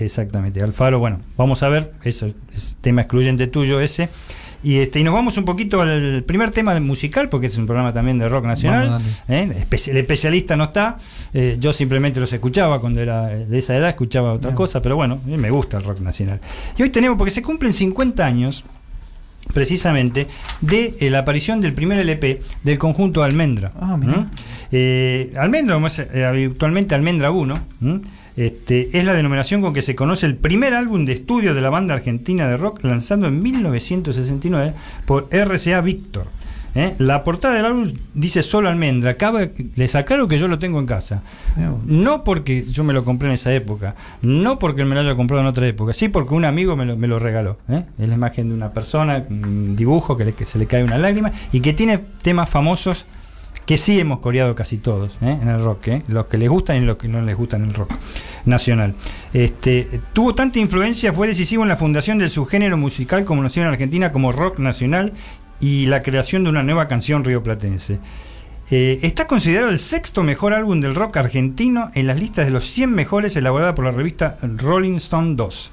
Exactamente, 0.00 0.60
Alfaro, 0.62 0.98
bueno, 0.98 1.20
vamos 1.36 1.62
a 1.62 1.68
ver, 1.68 1.92
eso 2.02 2.26
es 2.56 2.76
tema 2.80 3.02
excluyente 3.02 3.46
tuyo 3.46 3.80
ese. 3.80 4.08
Y, 4.64 4.78
este, 4.78 4.98
y 4.98 5.04
nos 5.04 5.14
vamos 5.14 5.36
un 5.36 5.44
poquito 5.44 5.82
al 5.82 6.24
primer 6.26 6.50
tema 6.50 6.78
musical, 6.80 7.28
porque 7.28 7.48
es 7.48 7.58
un 7.58 7.66
programa 7.66 7.92
también 7.92 8.18
de 8.18 8.28
rock 8.28 8.46
nacional. 8.46 9.00
¿eh? 9.28 9.64
El 9.86 9.96
especialista 9.96 10.56
no 10.56 10.64
está, 10.64 10.96
eh, 11.32 11.56
yo 11.60 11.72
simplemente 11.72 12.18
los 12.18 12.32
escuchaba 12.32 12.80
cuando 12.80 13.00
era 13.00 13.26
de 13.26 13.58
esa 13.58 13.76
edad, 13.76 13.90
escuchaba 13.90 14.32
otra 14.32 14.50
Bien. 14.50 14.56
cosa, 14.56 14.80
pero 14.80 14.96
bueno, 14.96 15.20
eh, 15.28 15.36
me 15.36 15.50
gusta 15.50 15.76
el 15.76 15.84
rock 15.84 16.00
nacional. 16.00 16.40
Y 16.78 16.82
hoy 16.82 16.90
tenemos, 16.90 17.18
porque 17.18 17.30
se 17.30 17.42
cumplen 17.42 17.72
50 17.72 18.24
años 18.24 18.64
precisamente 19.52 20.26
de 20.60 20.94
eh, 21.00 21.10
la 21.10 21.20
aparición 21.20 21.60
del 21.60 21.72
primer 21.72 21.98
LP 21.98 22.40
del 22.62 22.78
conjunto 22.78 23.22
Almendra. 23.22 23.72
Ah. 23.78 23.96
¿Mm? 23.96 24.30
Eh, 24.72 25.32
Almendra, 25.36 25.74
como 25.74 25.88
es 25.88 25.98
eh, 25.98 26.24
habitualmente 26.24 26.94
Almendra 26.94 27.30
1, 27.30 27.60
¿m? 27.82 28.00
Este, 28.36 28.96
es 28.98 29.04
la 29.04 29.12
denominación 29.14 29.60
con 29.60 29.72
que 29.74 29.82
se 29.82 29.94
conoce 29.94 30.26
el 30.26 30.36
primer 30.36 30.74
álbum 30.74 31.04
de 31.04 31.12
estudio 31.12 31.54
de 31.54 31.60
la 31.60 31.70
banda 31.70 31.94
argentina 31.94 32.48
de 32.48 32.56
rock 32.56 32.82
lanzado 32.84 33.26
en 33.26 33.42
1969 33.42 34.72
por 35.06 35.28
RCA 35.30 35.80
Victor. 35.80 36.26
¿eh? 36.74 36.94
La 36.98 37.22
portada 37.22 37.54
del 37.54 37.64
álbum 37.64 37.92
dice 38.14 38.42
solo 38.42 38.68
Almendra. 38.68 39.14
Cabe, 39.14 39.52
les 39.76 39.94
aclaro 39.94 40.26
que 40.26 40.38
yo 40.38 40.48
lo 40.48 40.58
tengo 40.58 40.80
en 40.80 40.86
casa. 40.86 41.22
No 41.86 42.24
porque 42.24 42.64
yo 42.64 42.82
me 42.84 42.92
lo 42.92 43.04
compré 43.04 43.28
en 43.28 43.34
esa 43.34 43.54
época, 43.54 43.94
no 44.22 44.58
porque 44.58 44.84
me 44.84 44.94
lo 44.94 45.00
haya 45.02 45.14
comprado 45.14 45.40
en 45.42 45.46
otra 45.46 45.66
época, 45.68 45.92
sí 45.92 46.08
porque 46.08 46.34
un 46.34 46.44
amigo 46.44 46.74
me 46.76 46.84
lo, 46.84 46.96
me 46.96 47.06
lo 47.06 47.18
regaló. 47.20 47.58
¿eh? 47.68 47.84
Es 47.98 48.08
la 48.08 48.14
imagen 48.16 48.48
de 48.48 48.54
una 48.56 48.72
persona, 48.72 49.24
un 49.30 49.76
dibujo 49.76 50.16
que, 50.16 50.24
le- 50.24 50.32
que 50.34 50.44
se 50.44 50.58
le 50.58 50.66
cae 50.66 50.82
una 50.82 50.98
lágrima 50.98 51.30
y 51.52 51.60
que 51.60 51.72
tiene 51.72 51.98
temas 52.22 52.50
famosos 52.50 53.06
que 53.66 53.76
sí 53.76 53.98
hemos 53.98 54.20
coreado 54.20 54.54
casi 54.54 54.78
todos 54.78 55.12
¿eh? 55.22 55.38
en 55.40 55.48
el 55.48 55.62
rock, 55.62 55.88
¿eh? 55.88 56.02
los 56.08 56.26
que 56.26 56.36
les 56.36 56.48
gustan 56.48 56.76
y 56.76 56.80
los 56.80 56.96
que 56.96 57.08
no 57.08 57.22
les 57.22 57.36
gustan 57.36 57.64
el 57.64 57.74
rock 57.74 57.92
nacional. 58.44 58.94
Este, 59.32 60.00
tuvo 60.12 60.34
tanta 60.34 60.58
influencia, 60.58 61.12
fue 61.12 61.26
decisivo 61.26 61.62
en 61.62 61.68
la 61.68 61.76
fundación 61.76 62.18
del 62.18 62.30
subgénero 62.30 62.76
musical 62.76 63.24
conocido 63.24 63.66
en 63.66 63.72
Argentina 63.72 64.12
como 64.12 64.32
rock 64.32 64.58
nacional 64.58 65.12
y 65.60 65.86
la 65.86 66.02
creación 66.02 66.44
de 66.44 66.50
una 66.50 66.62
nueva 66.62 66.88
canción 66.88 67.24
rioplatense. 67.24 67.98
Eh, 68.70 69.00
está 69.02 69.26
considerado 69.26 69.70
el 69.70 69.78
sexto 69.78 70.22
mejor 70.22 70.54
álbum 70.54 70.80
del 70.80 70.94
rock 70.94 71.18
argentino 71.18 71.90
en 71.94 72.06
las 72.06 72.18
listas 72.18 72.46
de 72.46 72.50
los 72.50 72.64
100 72.64 72.90
mejores 72.90 73.36
elaborada 73.36 73.74
por 73.74 73.84
la 73.84 73.90
revista 73.90 74.38
Rolling 74.42 74.96
Stone 74.96 75.36
2. 75.36 75.70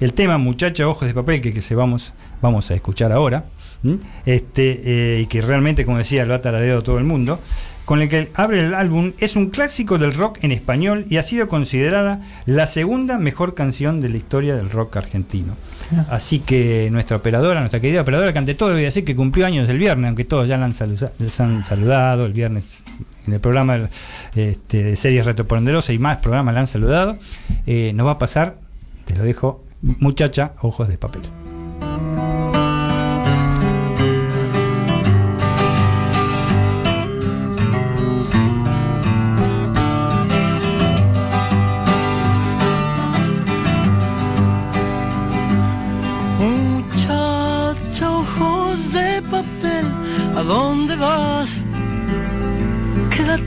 El 0.00 0.12
tema 0.12 0.38
Muchacha 0.38 0.86
Ojos 0.86 1.08
de 1.08 1.14
Papel, 1.14 1.40
que, 1.40 1.52
que 1.52 1.62
se 1.62 1.74
vamos, 1.74 2.12
vamos 2.40 2.70
a 2.70 2.74
escuchar 2.74 3.12
ahora, 3.12 3.44
¿m? 3.84 3.98
este, 4.26 4.80
eh, 5.16 5.20
y 5.22 5.26
que 5.26 5.40
realmente, 5.40 5.84
como 5.84 5.98
decía, 5.98 6.24
lo 6.26 6.34
ha 6.34 6.40
tarareado 6.40 6.82
todo 6.82 6.98
el 6.98 7.04
mundo, 7.04 7.40
con 7.84 8.02
el 8.02 8.10
que 8.10 8.28
abre 8.34 8.60
el 8.60 8.74
álbum, 8.74 9.12
es 9.18 9.34
un 9.34 9.48
clásico 9.48 9.96
del 9.96 10.12
rock 10.12 10.40
en 10.42 10.52
español 10.52 11.06
y 11.08 11.16
ha 11.16 11.22
sido 11.22 11.48
considerada 11.48 12.20
la 12.44 12.66
segunda 12.66 13.18
mejor 13.18 13.54
canción 13.54 14.02
de 14.02 14.10
la 14.10 14.18
historia 14.18 14.56
del 14.56 14.68
rock 14.68 14.98
argentino. 14.98 15.54
Así 16.10 16.40
que 16.40 16.90
nuestra 16.92 17.16
operadora, 17.16 17.60
nuestra 17.60 17.80
querida 17.80 18.02
operadora, 18.02 18.34
que 18.34 18.38
ante 18.40 18.54
todo 18.54 18.72
voy 18.72 18.82
a 18.82 18.84
decir 18.84 19.06
que 19.06 19.16
cumplió 19.16 19.46
años 19.46 19.70
el 19.70 19.78
viernes, 19.78 20.06
aunque 20.08 20.26
todos 20.26 20.46
ya 20.46 20.58
la 20.58 20.66
han, 20.66 20.74
saluda- 20.74 21.12
les 21.18 21.40
han 21.40 21.62
saludado 21.62 22.26
el 22.26 22.34
viernes 22.34 22.82
en 23.26 23.32
el 23.32 23.40
programa 23.40 23.78
este, 24.34 24.84
de 24.84 24.96
series 24.96 25.24
retroponderosas 25.24 25.94
y 25.94 25.98
más 25.98 26.18
programas 26.18 26.52
la 26.54 26.60
han 26.60 26.66
saludado, 26.66 27.16
eh, 27.66 27.92
nos 27.94 28.06
va 28.06 28.12
a 28.12 28.18
pasar, 28.18 28.58
te 29.06 29.14
lo 29.16 29.24
dejo, 29.24 29.64
muchacha, 29.80 30.52
ojos 30.60 30.88
de 30.88 30.98
papel. 30.98 31.22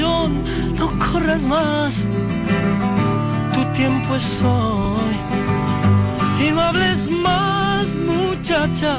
no 0.00 0.90
corras 0.98 1.42
más. 1.42 2.06
Tu 3.54 3.64
tiempo 3.74 4.14
es 4.14 4.42
hoy. 4.42 5.16
Y 6.46 6.50
no 6.50 6.60
hables 6.60 7.10
más, 7.10 7.94
muchacha, 7.94 8.98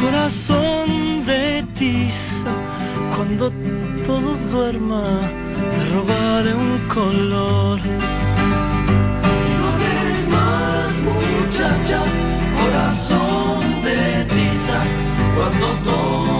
corazón 0.00 1.24
de 1.26 1.64
tiza. 1.74 2.52
Cuando 3.16 3.52
todo 4.06 4.36
duerma, 4.50 5.02
te 5.70 5.94
robaré 5.94 6.54
un 6.54 6.78
color. 6.88 7.78
Y 7.78 9.52
no 9.58 9.64
hables 9.72 10.20
más, 10.36 10.90
muchacha, 11.10 12.00
corazón 12.60 13.60
de 13.84 14.24
tiza. 14.24 14.78
Cuando 15.36 15.66
todo 15.84 16.39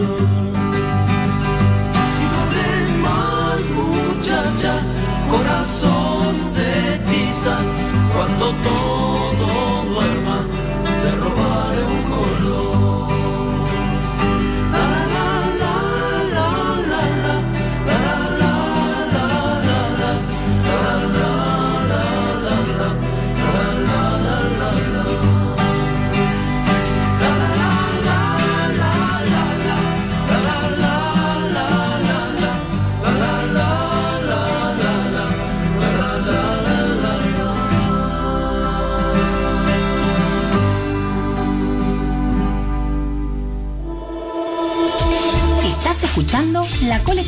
no 0.00 0.16
hables 2.40 2.90
más 3.06 3.60
muchacha 3.70 4.72
corazón 5.30 6.34
de 6.54 6.98
tiza 7.10 7.56
cuando 8.14 8.46
todo 8.64 9.29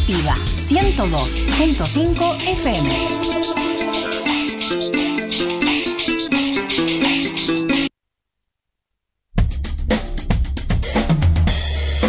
La 0.08 0.34
Colectiva 0.34 0.34
102.5 0.68 2.40
FM. 2.48 3.08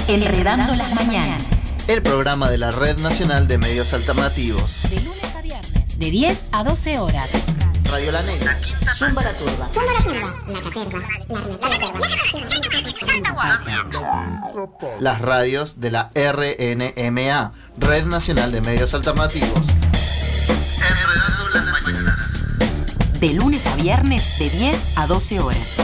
Enredando 0.08 0.73
las 0.75 0.93
mañanas. 0.95 1.43
El 1.88 2.01
programa 2.01 2.49
de 2.49 2.58
la 2.58 2.71
Red 2.71 2.99
Nacional 2.99 3.47
de 3.47 3.58
Medios 3.58 3.93
Alternativos. 3.93 4.82
De 4.89 4.99
lunes 5.01 5.36
a 5.36 5.41
viernes. 5.41 5.99
De 5.99 6.10
10 6.10 6.45
a 6.51 6.63
12 6.63 6.99
horas. 6.99 7.29
Radio 7.86 8.12
La 8.12 8.21
Nena. 8.23 8.58
Zumba 8.95 9.21
la 9.23 9.34
turba. 9.34 9.67
Las 14.99 15.21
radios 15.21 15.79
de 15.79 15.91
la 15.91 16.12
RNMA, 16.13 17.53
Red 17.77 18.06
Nacional 18.06 18.51
de 18.51 18.60
Medios 18.62 18.93
Alternativos. 18.93 19.63
Enredando 20.77 21.49
las 21.53 21.65
mañanas. 21.65 22.43
De 23.19 23.34
lunes 23.34 23.65
a 23.65 23.75
viernes 23.75 24.38
de 24.38 24.49
10 24.49 24.97
a 24.97 25.08
12 25.08 25.39
horas. 25.39 25.77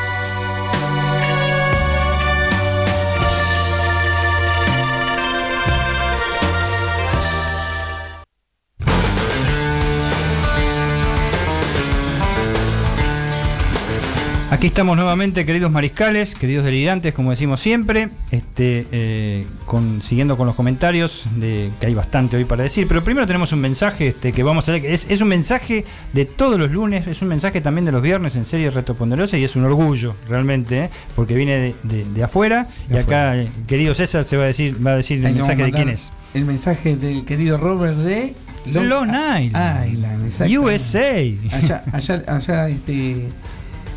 Aquí 14.51 14.67
estamos 14.67 14.97
nuevamente, 14.97 15.45
queridos 15.45 15.71
mariscales, 15.71 16.35
queridos 16.35 16.65
delirantes, 16.65 17.13
como 17.13 17.31
decimos 17.31 17.61
siempre, 17.61 18.09
este, 18.31 18.85
eh, 18.91 19.45
con, 19.65 20.01
siguiendo 20.01 20.35
con 20.35 20.45
los 20.45 20.57
comentarios, 20.57 21.25
de, 21.37 21.69
que 21.79 21.85
hay 21.85 21.93
bastante 21.93 22.35
hoy 22.35 22.43
para 22.43 22.63
decir, 22.63 22.85
pero 22.85 23.01
primero 23.01 23.25
tenemos 23.25 23.53
un 23.53 23.61
mensaje 23.61 24.07
este, 24.07 24.33
que 24.33 24.43
vamos 24.43 24.67
a 24.67 24.73
leer, 24.73 24.83
que 24.83 24.93
es, 24.93 25.07
es 25.09 25.21
un 25.21 25.29
mensaje 25.29 25.85
de 26.11 26.25
todos 26.25 26.59
los 26.59 26.69
lunes, 26.69 27.07
es 27.07 27.21
un 27.21 27.29
mensaje 27.29 27.61
también 27.61 27.85
de 27.85 27.93
los 27.93 28.01
viernes 28.01 28.35
en 28.35 28.45
serie 28.45 28.69
Retoponderosa 28.69 29.37
y 29.37 29.45
es 29.45 29.55
un 29.55 29.63
orgullo 29.63 30.15
realmente, 30.27 30.79
¿eh? 30.85 30.89
porque 31.15 31.33
viene 31.33 31.57
de, 31.57 31.75
de- 31.83 32.03
de 32.13 32.23
afuera 32.23 32.67
y 32.89 32.97
acá 32.97 33.35
querido 33.67 33.93
César 33.95 34.25
se 34.25 34.35
va 34.35 34.43
a 34.43 34.47
decir, 34.47 34.85
va 34.85 34.91
a 34.91 34.97
decir 34.97 35.19
el 35.19 35.27
Ahí 35.27 35.33
mensaje 35.35 35.63
de 35.63 35.71
quién 35.71 35.87
es. 35.87 36.11
El 36.33 36.43
mensaje 36.43 36.97
del 36.97 37.23
querido 37.23 37.55
Robert 37.57 37.95
de 37.95 38.33
Long 38.65 39.07
Island. 39.07 39.93
Island, 39.93 40.25
exactamente. 40.27 40.59
USA. 40.59 41.09
Allá, 41.55 41.83
allá, 41.93 42.23
allá, 42.27 42.67
este, 42.69 43.27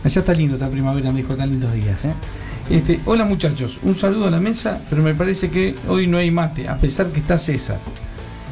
allá 0.05 0.21
está 0.21 0.35
lindo 0.35 0.55
esta 0.55 0.69
primavera, 0.69 1.11
me 1.11 1.23
dijo, 1.23 1.35
tan 1.35 1.51
lindos 1.51 1.73
días. 1.73 2.05
¿eh? 2.05 2.13
Este, 2.71 3.01
hola 3.07 3.25
muchachos, 3.25 3.79
un 3.83 3.95
saludo 3.95 4.29
a 4.29 4.31
la 4.31 4.41
mesa, 4.41 4.81
pero 4.89 5.03
me 5.03 5.15
parece 5.15 5.51
que 5.51 5.75
hoy 5.89 6.07
no 6.07 6.19
hay 6.19 6.31
mate, 6.31 6.69
a 6.69 6.77
pesar 6.77 7.09
que 7.09 7.21
está 7.21 7.39
César. 7.39 7.79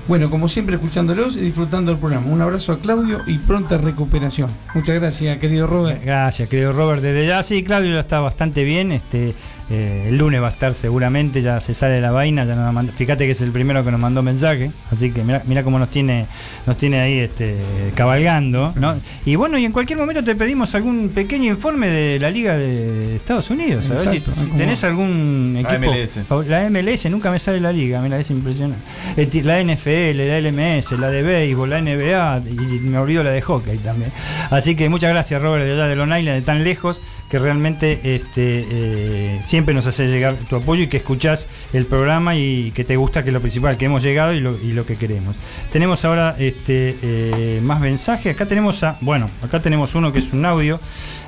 Bueno, 0.08 0.30
como 0.30 0.48
siempre, 0.48 0.74
escuchándolos 0.74 1.36
y 1.36 1.40
disfrutando 1.40 1.92
del 1.92 2.00
programa. 2.00 2.26
Un 2.26 2.42
abrazo 2.42 2.72
a 2.72 2.80
Claudio 2.80 3.20
y 3.26 3.38
pronta 3.38 3.78
recuperación. 3.78 4.50
Muchas 4.74 4.96
gracias, 4.96 5.38
querido 5.38 5.68
Robert. 5.68 6.02
Gracias, 6.04 6.48
querido 6.48 6.72
Robert. 6.72 7.00
Desde 7.00 7.24
ya, 7.24 7.40
sí, 7.44 7.62
Claudio 7.62 7.94
ya 7.94 8.00
está 8.00 8.18
bastante 8.18 8.64
bien. 8.64 8.90
Este, 8.90 9.32
eh, 9.72 10.08
el 10.08 10.18
lunes 10.18 10.40
va 10.42 10.48
a 10.48 10.50
estar 10.50 10.74
seguramente, 10.74 11.42
ya 11.42 11.60
se 11.60 11.74
sale 11.74 12.00
la 12.00 12.12
vaina. 12.12 12.44
Ya 12.44 12.54
nos 12.54 12.64
la 12.66 12.72
manda- 12.72 12.92
fíjate 12.92 13.24
que 13.26 13.32
es 13.32 13.40
el 13.40 13.50
primero 13.50 13.84
que 13.84 13.90
nos 13.90 14.00
mandó 14.00 14.22
mensaje. 14.22 14.70
Así 14.90 15.10
que 15.10 15.24
mira, 15.24 15.42
mira 15.46 15.62
cómo 15.64 15.78
nos 15.78 15.90
tiene, 15.90 16.26
nos 16.66 16.76
tiene 16.76 17.00
ahí 17.00 17.18
este, 17.18 17.56
cabalgando. 17.94 18.72
¿no? 18.76 18.94
Y 19.24 19.36
bueno, 19.36 19.58
y 19.58 19.64
en 19.64 19.72
cualquier 19.72 19.98
momento 19.98 20.22
te 20.24 20.34
pedimos 20.34 20.74
algún 20.74 21.10
pequeño 21.10 21.50
informe 21.50 21.88
de 21.88 22.18
la 22.18 22.30
Liga 22.30 22.56
de 22.56 23.16
Estados 23.16 23.50
Unidos. 23.50 23.86
A 23.90 23.94
ver 23.94 24.08
si, 24.10 24.16
Exacto, 24.18 24.32
si 24.40 24.46
¿cómo 24.46 24.56
tenés 24.58 24.84
algún 24.84 25.52
La 25.62 25.74
equipo. 25.74 25.92
MLS. 25.92 26.18
favor- 26.26 26.46
La 26.46 26.64
MLS, 26.68 27.08
nunca 27.10 27.30
me 27.30 27.38
sale 27.38 27.60
la 27.60 27.72
liga, 27.72 28.00
mira, 28.00 28.18
es 28.18 28.30
impresionante. 28.30 28.82
Eh, 29.16 29.28
La 29.42 29.60
NFL, 29.60 30.16
la 30.28 30.38
LMS, 30.38 30.92
la 30.98 31.10
de 31.10 31.22
béisbol, 31.22 31.70
la 31.70 31.78
NBA, 31.80 32.42
y 32.48 32.54
me 32.80 32.98
olvido 32.98 33.22
la 33.22 33.30
de 33.30 33.40
hockey 33.40 33.78
también. 33.78 34.12
Así 34.50 34.74
que 34.76 34.88
muchas 34.88 35.10
gracias, 35.10 35.40
Robert, 35.42 35.64
de 35.64 35.72
allá 35.72 35.86
de 35.86 35.96
Long 35.96 36.08
Island, 36.16 36.36
de 36.38 36.42
tan 36.42 36.62
lejos, 36.64 37.00
que 37.32 37.38
realmente 37.38 37.92
este, 38.14 38.66
eh, 38.70 39.40
siempre 39.42 39.72
nos 39.74 39.86
hace 39.86 40.06
llegar 40.06 40.36
tu 40.50 40.56
apoyo 40.56 40.82
y 40.82 40.88
que 40.88 40.98
escuchás 40.98 41.48
el 41.72 41.86
programa 41.86 42.36
y 42.36 42.72
que 42.72 42.84
te 42.84 42.96
gusta, 42.96 43.22
que 43.22 43.30
es 43.30 43.32
lo 43.32 43.40
principal, 43.40 43.78
que 43.78 43.86
hemos 43.86 44.02
llegado 44.02 44.34
y 44.34 44.40
lo, 44.40 44.54
y 44.60 44.74
lo 44.74 44.84
que 44.84 44.96
queremos. 44.96 45.34
Tenemos 45.72 46.04
ahora 46.04 46.36
este, 46.38 46.94
eh, 47.02 47.60
más 47.62 47.80
mensajes. 47.80 48.34
Acá 48.34 48.44
tenemos 48.44 48.82
a, 48.84 48.98
bueno, 49.00 49.30
acá 49.42 49.60
tenemos 49.60 49.94
uno 49.94 50.12
que 50.12 50.18
es 50.18 50.30
un 50.34 50.44
audio 50.44 50.78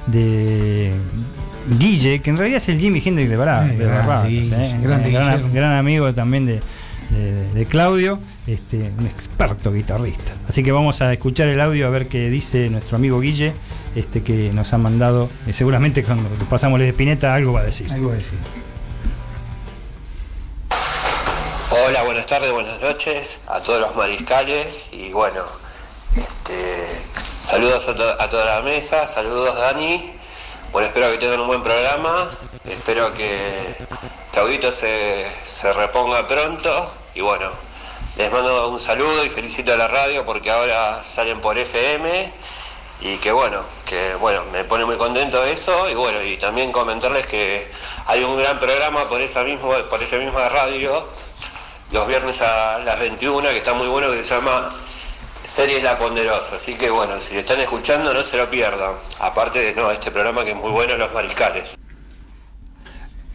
de 0.07 0.93
Guille, 1.79 2.21
que 2.21 2.29
en 2.29 2.37
realidad 2.37 2.59
es 2.59 2.69
el 2.69 2.79
Jimmy 2.79 3.03
Hendrix 3.03 3.31
de 3.31 3.39
Bará- 3.39 3.65
Eh, 3.73 3.79
de 4.79 4.83
grande 4.83 5.11
gran, 5.11 5.73
amigo 5.73 6.13
también 6.13 6.45
de, 6.45 6.61
de- 7.11 7.53
de 7.55 7.65
Claudio, 7.65 8.19
este, 8.47 8.91
un 8.99 9.07
experto 9.07 9.73
guitarrista. 9.73 10.33
Así 10.47 10.63
que 10.63 10.71
vamos 10.71 11.01
a 11.01 11.11
escuchar 11.15 11.49
el 11.49 11.63
audio 11.63 11.87
a 11.87 11.91
ver 11.91 12.09
qué 12.09 12.29
dice 12.29 12.69
nuestro 12.69 12.97
amigo 12.99 13.21
Guille, 13.21 13.55
este, 13.95 14.23
que 14.23 14.51
nos 14.53 14.73
ha 14.73 14.79
mandado. 14.79 15.29
eh, 15.47 15.53
seguramente 15.53 16.03
cuando 16.05 16.29
pasamos 16.51 16.79
de 16.81 16.89
Spinetta 16.89 17.35
algo 17.35 17.53
va 17.53 17.61
a 17.61 17.65
decir. 17.65 17.91
Algo 17.93 18.11
a 18.11 18.15
decir. 18.15 18.39
Hola, 21.71 22.03
buenas 22.05 22.27
tardes, 22.27 22.53
buenas 22.53 22.81
noches 22.81 23.43
a 23.49 23.61
todos 23.61 23.81
los 23.81 23.97
mariscales 23.97 24.91
y 24.93 25.13
bueno, 25.13 25.43
este, 26.17 26.87
saludos 27.41 27.89
a, 27.89 27.95
to- 27.97 28.23
a 28.23 28.29
toda 28.31 28.45
la 28.57 28.63
mesa, 28.63 29.07
saludos 29.07 29.55
Dani, 29.57 30.13
bueno 30.73 30.87
espero 30.89 31.11
que 31.11 31.19
tengan 31.19 31.41
un 31.41 31.49
buen 31.49 31.63
programa, 31.63 32.31
espero 32.65 33.13
que 33.15 33.77
Claudito 34.33 34.71
se, 34.71 35.27
se 35.45 35.73
reponga 35.73 36.27
pronto 36.29 36.93
y 37.15 37.21
bueno, 37.23 37.51
les 38.17 38.31
mando 38.31 38.71
un 38.71 38.79
saludo 38.79 39.25
y 39.25 39.29
felicito 39.29 39.73
a 39.73 39.77
la 39.77 39.89
radio 39.89 40.25
porque 40.25 40.51
ahora 40.53 41.03
salen 41.03 41.41
por 41.41 41.59
FM 41.59 42.33
y 43.01 43.19
que 43.19 43.33
bueno, 43.33 43.63
que 43.87 44.15
bueno, 44.17 44.45
me 44.53 44.65
pone 44.65 44.85
muy 44.85 44.97
contento 44.97 45.43
eso 45.45 45.89
y 45.91 45.95
bueno, 45.95 46.23
y 46.23 46.37
también 46.37 46.73
comentarles 46.73 47.27
que 47.27 47.71
hay 48.07 48.23
un 48.25 48.39
gran 48.39 48.59
programa 48.59 49.09
por 49.09 49.21
esa 49.21 49.43
misma, 49.43 49.79
por 49.91 50.03
esa 50.03 50.17
misma 50.17 50.49
radio 50.49 51.07
los 51.91 52.07
viernes 52.07 52.41
a 52.43 52.79
las 52.79 52.99
21 52.99 53.49
que 53.51 53.57
está 53.57 53.75
muy 53.75 53.89
bueno 53.89 54.11
que 54.11 54.23
se 54.23 54.35
llama 54.35 54.71
Series 55.45 55.83
La 55.83 55.99
Ponderosa, 55.99 56.57
así 56.57 56.75
que 56.75 56.91
bueno, 56.91 57.21
si 57.21 57.37
están 57.37 57.61
escuchando 57.61 58.15
no 58.15 58.23
se 58.23 58.37
lo 58.39 58.49
pierdan, 58.49 58.95
aparte 59.21 59.61
de 59.61 59.75
no, 59.75 59.91
este 59.91 60.11
programa 60.11 60.45
que 60.45 60.53
es 60.53 60.57
muy 60.57 60.71
bueno 60.71 60.97
Los 60.97 61.13
Mariscales. 61.13 61.79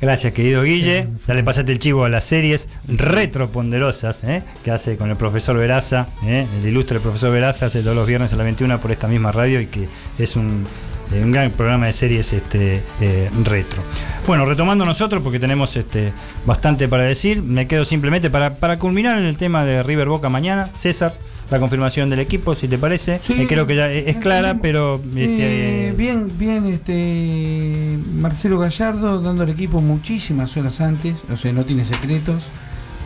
Gracias, 0.01 0.31
querido 0.33 0.63
Guille. 0.63 1.07
Ya 1.27 1.33
le 1.33 1.43
pasaste 1.43 1.73
el 1.73 1.79
chivo 1.79 2.05
a 2.05 2.09
las 2.09 2.23
series 2.23 2.69
retroponderosas 2.87 4.23
¿eh? 4.23 4.43
que 4.63 4.71
hace 4.71 4.95
con 4.95 5.09
el 5.09 5.17
profesor 5.17 5.57
Veraza, 5.57 6.07
¿eh? 6.25 6.47
el 6.61 6.69
ilustre 6.69 7.01
profesor 7.01 7.33
Veraza, 7.33 7.65
hace 7.65 7.81
todos 7.81 7.97
los 7.97 8.07
viernes 8.07 8.31
a 8.31 8.37
las 8.37 8.45
21 8.45 8.79
por 8.79 8.91
esta 8.91 9.09
misma 9.09 9.33
radio 9.33 9.59
y 9.59 9.65
que 9.65 9.89
es 10.17 10.37
un, 10.37 10.65
eh, 11.11 11.21
un 11.21 11.33
gran 11.33 11.51
programa 11.51 11.87
de 11.87 11.93
series 11.93 12.31
este, 12.31 12.81
eh, 13.01 13.29
retro. 13.43 13.81
Bueno, 14.25 14.45
retomando 14.45 14.85
nosotros, 14.85 15.21
porque 15.21 15.39
tenemos 15.39 15.75
este, 15.75 16.13
bastante 16.45 16.87
para 16.87 17.03
decir, 17.03 17.41
me 17.41 17.67
quedo 17.67 17.83
simplemente 17.83 18.29
para, 18.29 18.55
para 18.55 18.79
culminar 18.79 19.17
en 19.17 19.25
el 19.25 19.35
tema 19.35 19.65
de 19.65 19.83
River 19.83 20.07
Boca 20.07 20.29
mañana. 20.29 20.69
César, 20.75 21.13
la 21.49 21.59
confirmación 21.59 22.09
del 22.09 22.19
equipo, 22.19 22.55
si 22.55 22.67
te 22.67 22.77
parece. 22.77 23.19
Sí. 23.23 23.33
Eh, 23.33 23.47
creo 23.47 23.65
que 23.65 23.75
ya 23.75 23.91
es 23.91 24.17
clara, 24.17 24.59
pero. 24.61 24.95
este, 24.95 25.87
Eh, 25.89 25.93
bien, 25.97 26.31
bien, 26.37 26.65
este 26.67 27.97
Marcelo 28.15 28.59
Gallardo 28.59 29.21
dando 29.21 29.43
al 29.43 29.49
equipo 29.49 29.81
muchísimas 29.81 30.55
horas 30.57 30.79
antes, 30.81 31.15
o 31.31 31.37
sea, 31.37 31.51
no 31.53 31.65
tiene 31.65 31.85
secretos, 31.85 32.43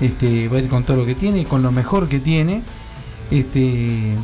este, 0.02 0.50
va 0.50 0.58
a 0.58 0.62
ir 0.62 0.68
con 0.68 0.84
todo 0.84 0.98
lo 0.98 1.06
que 1.06 1.16
tiene, 1.16 1.46
con 1.46 1.64
lo 1.64 1.72
mejor 1.72 2.10
que 2.10 2.20
tiene, 2.20 2.62
este, 3.32 4.16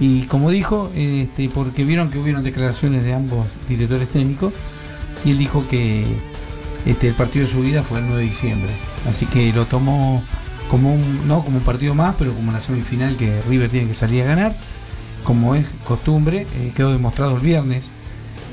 y 0.00 0.22
como 0.22 0.50
dijo, 0.50 0.90
este, 0.94 1.48
porque 1.48 1.84
vieron 1.84 2.10
que 2.10 2.18
hubieron 2.18 2.42
declaraciones 2.42 3.04
de 3.04 3.14
ambos 3.14 3.46
directores 3.68 4.08
técnicos, 4.08 4.52
y 5.24 5.30
él 5.30 5.38
dijo 5.38 5.66
que 5.68 6.04
este, 6.84 7.08
el 7.08 7.14
partido 7.14 7.46
de 7.46 7.52
su 7.52 7.62
vida 7.62 7.82
fue 7.82 8.00
el 8.00 8.06
9 8.06 8.20
de 8.20 8.28
diciembre, 8.28 8.70
así 9.08 9.24
que 9.26 9.52
lo 9.52 9.64
tomó 9.64 10.22
como 10.70 10.94
un, 10.94 11.28
no 11.28 11.44
como 11.44 11.58
un 11.58 11.64
partido 11.64 11.94
más, 11.94 12.14
pero 12.18 12.32
como 12.32 12.50
una 12.50 12.60
semifinal 12.60 13.16
que 13.16 13.40
River 13.48 13.68
tiene 13.70 13.88
que 13.88 13.94
salir 13.94 14.22
a 14.22 14.26
ganar 14.26 14.56
como 15.24 15.54
es 15.54 15.66
costumbre, 15.84 16.46
eh, 16.54 16.72
quedó 16.76 16.92
demostrado 16.92 17.36
el 17.36 17.42
viernes 17.42 17.84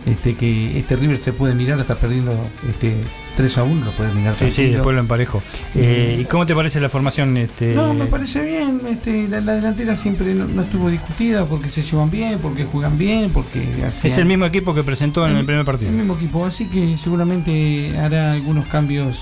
este, 0.06 0.36
que 0.36 0.80
este 0.80 0.96
River 0.96 1.20
se 1.20 1.32
puede 1.32 1.54
mirar 1.54 1.80
hasta 1.80 1.96
perdiendo 1.96 2.34
este, 2.68 2.96
3 3.38 3.58
a 3.60 3.64
1, 3.64 3.86
lo 3.86 3.92
puede 3.92 4.12
mirar 4.14 4.34
Sí, 4.36 4.50
sí, 4.52 4.66
después 4.70 4.96
lo 4.96 5.02
emparejo. 5.02 5.44
Eh, 5.76 6.18
¿Y 6.22 6.26
cómo 6.26 6.48
te 6.48 6.56
parece 6.56 6.80
la 6.80 6.90
formación? 6.90 7.38
Este, 7.38 7.76
No, 7.76 7.94
me 7.94 8.06
parece 8.06 8.42
bien, 8.42 8.82
este, 8.90 9.28
la, 9.28 9.42
la 9.42 9.54
delantera 9.54 9.96
siempre 9.96 10.34
no, 10.34 10.48
no 10.48 10.64
estuvo 10.64 10.90
discutida 10.90 11.46
porque 11.46 11.70
se 11.70 11.84
llevan 11.84 12.10
bien, 12.10 12.40
porque 12.40 12.66
juegan 12.66 12.98
bien, 12.98 13.30
porque 13.32 13.64
Es 14.04 14.18
el 14.18 14.26
mismo 14.26 14.46
equipo 14.46 14.74
que 14.74 14.84
presentó 14.84 15.28
en 15.28 15.36
el 15.38 15.46
primer 15.46 15.66
partido. 15.66 15.92
el 15.92 15.98
mismo 15.98 16.16
equipo, 16.16 16.46
así 16.46 16.66
que 16.66 16.98
seguramente 16.98 17.96
hará 18.00 18.34
algunos 18.34 18.66
cambios 18.68 19.20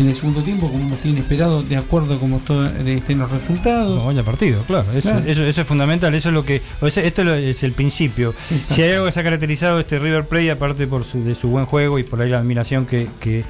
en 0.00 0.08
el 0.08 0.14
segundo 0.14 0.40
tiempo, 0.42 0.70
como 0.70 0.88
nos 0.88 0.98
tiene 1.00 1.20
esperado, 1.20 1.62
de 1.62 1.76
acuerdo 1.76 2.14
a 2.14 2.18
cómo 2.18 2.38
to- 2.38 2.66
estén 2.66 3.18
los 3.18 3.30
resultados. 3.30 3.98
No, 3.98 4.06
vaya 4.06 4.22
partido, 4.22 4.62
claro. 4.66 4.86
Eso, 4.94 5.10
Claro. 5.10 5.24
Eso, 5.26 5.44
eso 5.44 5.60
es 5.60 5.66
fundamental. 5.66 6.14
Eso 6.14 6.28
es 6.30 6.34
lo 6.34 6.44
que. 6.44 6.62
o 6.80 6.88
sea, 6.90 7.04
esto 7.04 7.22
es 7.34 7.62
el 7.62 7.72
principio. 7.72 8.34
Exacto. 8.50 8.74
Si 8.74 8.82
hay 8.82 8.92
algo 8.92 9.06
que 9.06 9.12
se 9.12 9.20
ha 9.20 9.24
caracterizado 9.24 9.78
este 9.80 9.98
River 9.98 10.24
Plate, 10.24 10.50
aparte 10.50 10.86
por 10.86 11.04
su, 11.04 11.22
de 11.22 11.34
su 11.34 11.48
buen 11.48 11.66
juego 11.66 11.98
y 11.98 12.02
por 12.02 12.20
ahí 12.22 12.30
la 12.30 12.38
admiración 12.38 12.86
que, 12.86 13.06
que, 13.20 13.44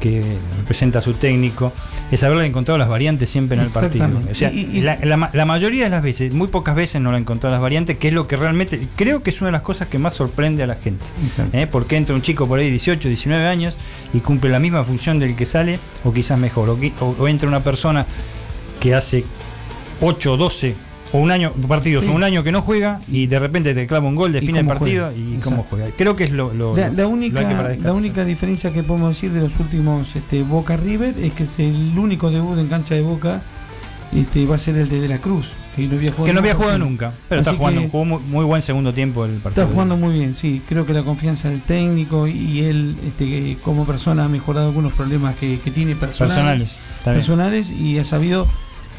que 0.00 0.22
representa 0.58 1.00
su 1.00 1.14
técnico, 1.14 1.72
es 2.10 2.22
haberle 2.22 2.46
encontrado 2.46 2.76
las 2.78 2.88
variantes 2.88 3.30
siempre 3.30 3.56
en 3.56 3.62
el 3.62 3.68
partido. 3.70 4.04
O 4.30 4.34
sea, 4.34 4.52
Y- 4.52 4.68
y- 4.78 4.80
la, 4.82 4.98
la 5.02 5.16
ma- 5.16 5.30
la 5.32 5.44
mayoría 5.44 5.84
de 5.84 5.90
las 5.90 6.02
veces, 6.02 6.32
muy 6.32 6.48
pocas 6.48 6.74
veces 6.76 7.00
no 7.00 7.10
la 7.12 7.18
encontrado 7.18 7.52
las 7.54 7.62
variantes, 7.62 7.96
que 7.98 8.08
es 8.08 8.14
lo 8.14 8.28
que 8.28 8.36
realmente. 8.36 8.80
Creo 8.96 9.22
que 9.22 9.30
es 9.30 9.40
una 9.40 9.48
de 9.48 9.52
las 9.52 9.62
cosas 9.62 9.88
que 9.88 9.98
más 9.98 10.14
sorprende 10.14 10.62
a 10.62 10.66
la 10.66 10.74
gente. 10.74 11.04
¿eh? 11.52 11.66
Porque 11.70 11.96
entra 11.96 12.14
un 12.14 12.22
chico 12.22 12.46
por 12.46 12.58
ahí 12.58 12.70
18, 12.70 13.08
19 13.08 13.46
años 13.46 13.76
y 14.12 14.18
cumple 14.20 14.50
la 14.50 14.58
misma 14.58 14.84
función 14.84 15.18
del 15.18 15.34
que 15.36 15.46
sale, 15.46 15.78
o 16.04 16.12
quizás 16.12 16.38
mejor. 16.38 16.68
O- 16.70 16.78
o 17.18 17.28
entra 17.28 17.48
una 17.48 17.60
persona 17.60 18.06
que 18.80 18.94
hace 18.94 19.24
8, 20.00 20.36
12 20.36 20.74
o 21.14 21.18
un 21.18 21.30
año, 21.30 21.52
partidos 21.68 22.04
Sí. 22.04 22.10
o 22.10 22.14
un 22.14 22.24
año 22.24 22.42
que 22.42 22.50
no 22.50 22.60
juega 22.60 23.00
y 23.08 23.26
de 23.28 23.38
repente 23.38 23.72
te 23.72 23.86
clava 23.86 24.08
un 24.08 24.16
gol, 24.16 24.30
¿Y 24.30 24.34
define 24.40 24.58
el 24.60 24.66
partido 24.66 25.06
juega? 25.06 25.16
y 25.18 25.22
Exacto. 25.34 25.44
cómo 25.50 25.66
juega. 25.70 25.86
Creo 25.96 26.16
que 26.16 26.24
es 26.24 26.32
lo, 26.32 26.52
lo- 26.52 26.76
La, 26.76 26.88
lo- 26.88 26.94
la 26.94 27.02
lo 27.04 27.08
única, 27.08 27.40
para 27.42 27.76
la 27.76 27.92
única 27.92 28.24
diferencia 28.24 28.72
que 28.72 28.82
podemos 28.82 29.10
decir 29.10 29.30
de 29.30 29.40
los 29.40 29.58
últimos 29.60 30.14
este, 30.16 30.42
Boca 30.42 30.76
River 30.76 31.14
es 31.20 31.32
que 31.34 31.44
es 31.44 31.58
el 31.60 31.96
único 31.96 32.30
debut 32.30 32.58
en 32.58 32.66
cancha 32.66 32.94
de 32.96 33.02
Boca 33.02 33.40
este, 34.12 34.44
va 34.46 34.56
a 34.56 34.58
ser 34.58 34.76
el 34.76 34.88
de 34.88 35.00
De 35.00 35.08
la 35.08 35.18
Cruz, 35.18 35.52
que 35.74 35.82
no 35.88 35.96
había 35.96 36.10
jugado, 36.12 36.26
que 36.26 36.32
no 36.34 36.38
había 36.40 36.54
jugado 36.54 36.78
nunca, 36.78 37.12
pero 37.28 37.40
está 37.40 37.54
jugando, 37.54 37.82
jugó 37.90 38.04
muy, 38.04 38.20
muy 38.22 38.44
buen 38.44 38.62
segundo 38.62 38.92
tiempo 38.92 39.24
el 39.24 39.32
partido. 39.38 39.62
Está 39.64 39.72
jugando 39.74 39.96
muy 39.96 40.14
bien, 40.14 40.34
sí. 40.36 40.62
Creo 40.68 40.86
que 40.86 40.92
la 40.92 41.02
confianza 41.02 41.48
del 41.48 41.62
técnico 41.62 42.28
y 42.28 42.60
él, 42.60 42.94
este, 43.06 43.56
como 43.64 43.84
persona, 43.84 44.24
ha 44.24 44.28
mejorado 44.28 44.68
algunos 44.68 44.92
problemas 44.92 45.34
que, 45.36 45.58
que 45.58 45.70
tiene 45.72 45.96
personales, 45.96 46.78
personales. 46.78 46.78
Personales 47.04 47.70
y 47.70 47.98
ha 47.98 48.04
sabido, 48.04 48.46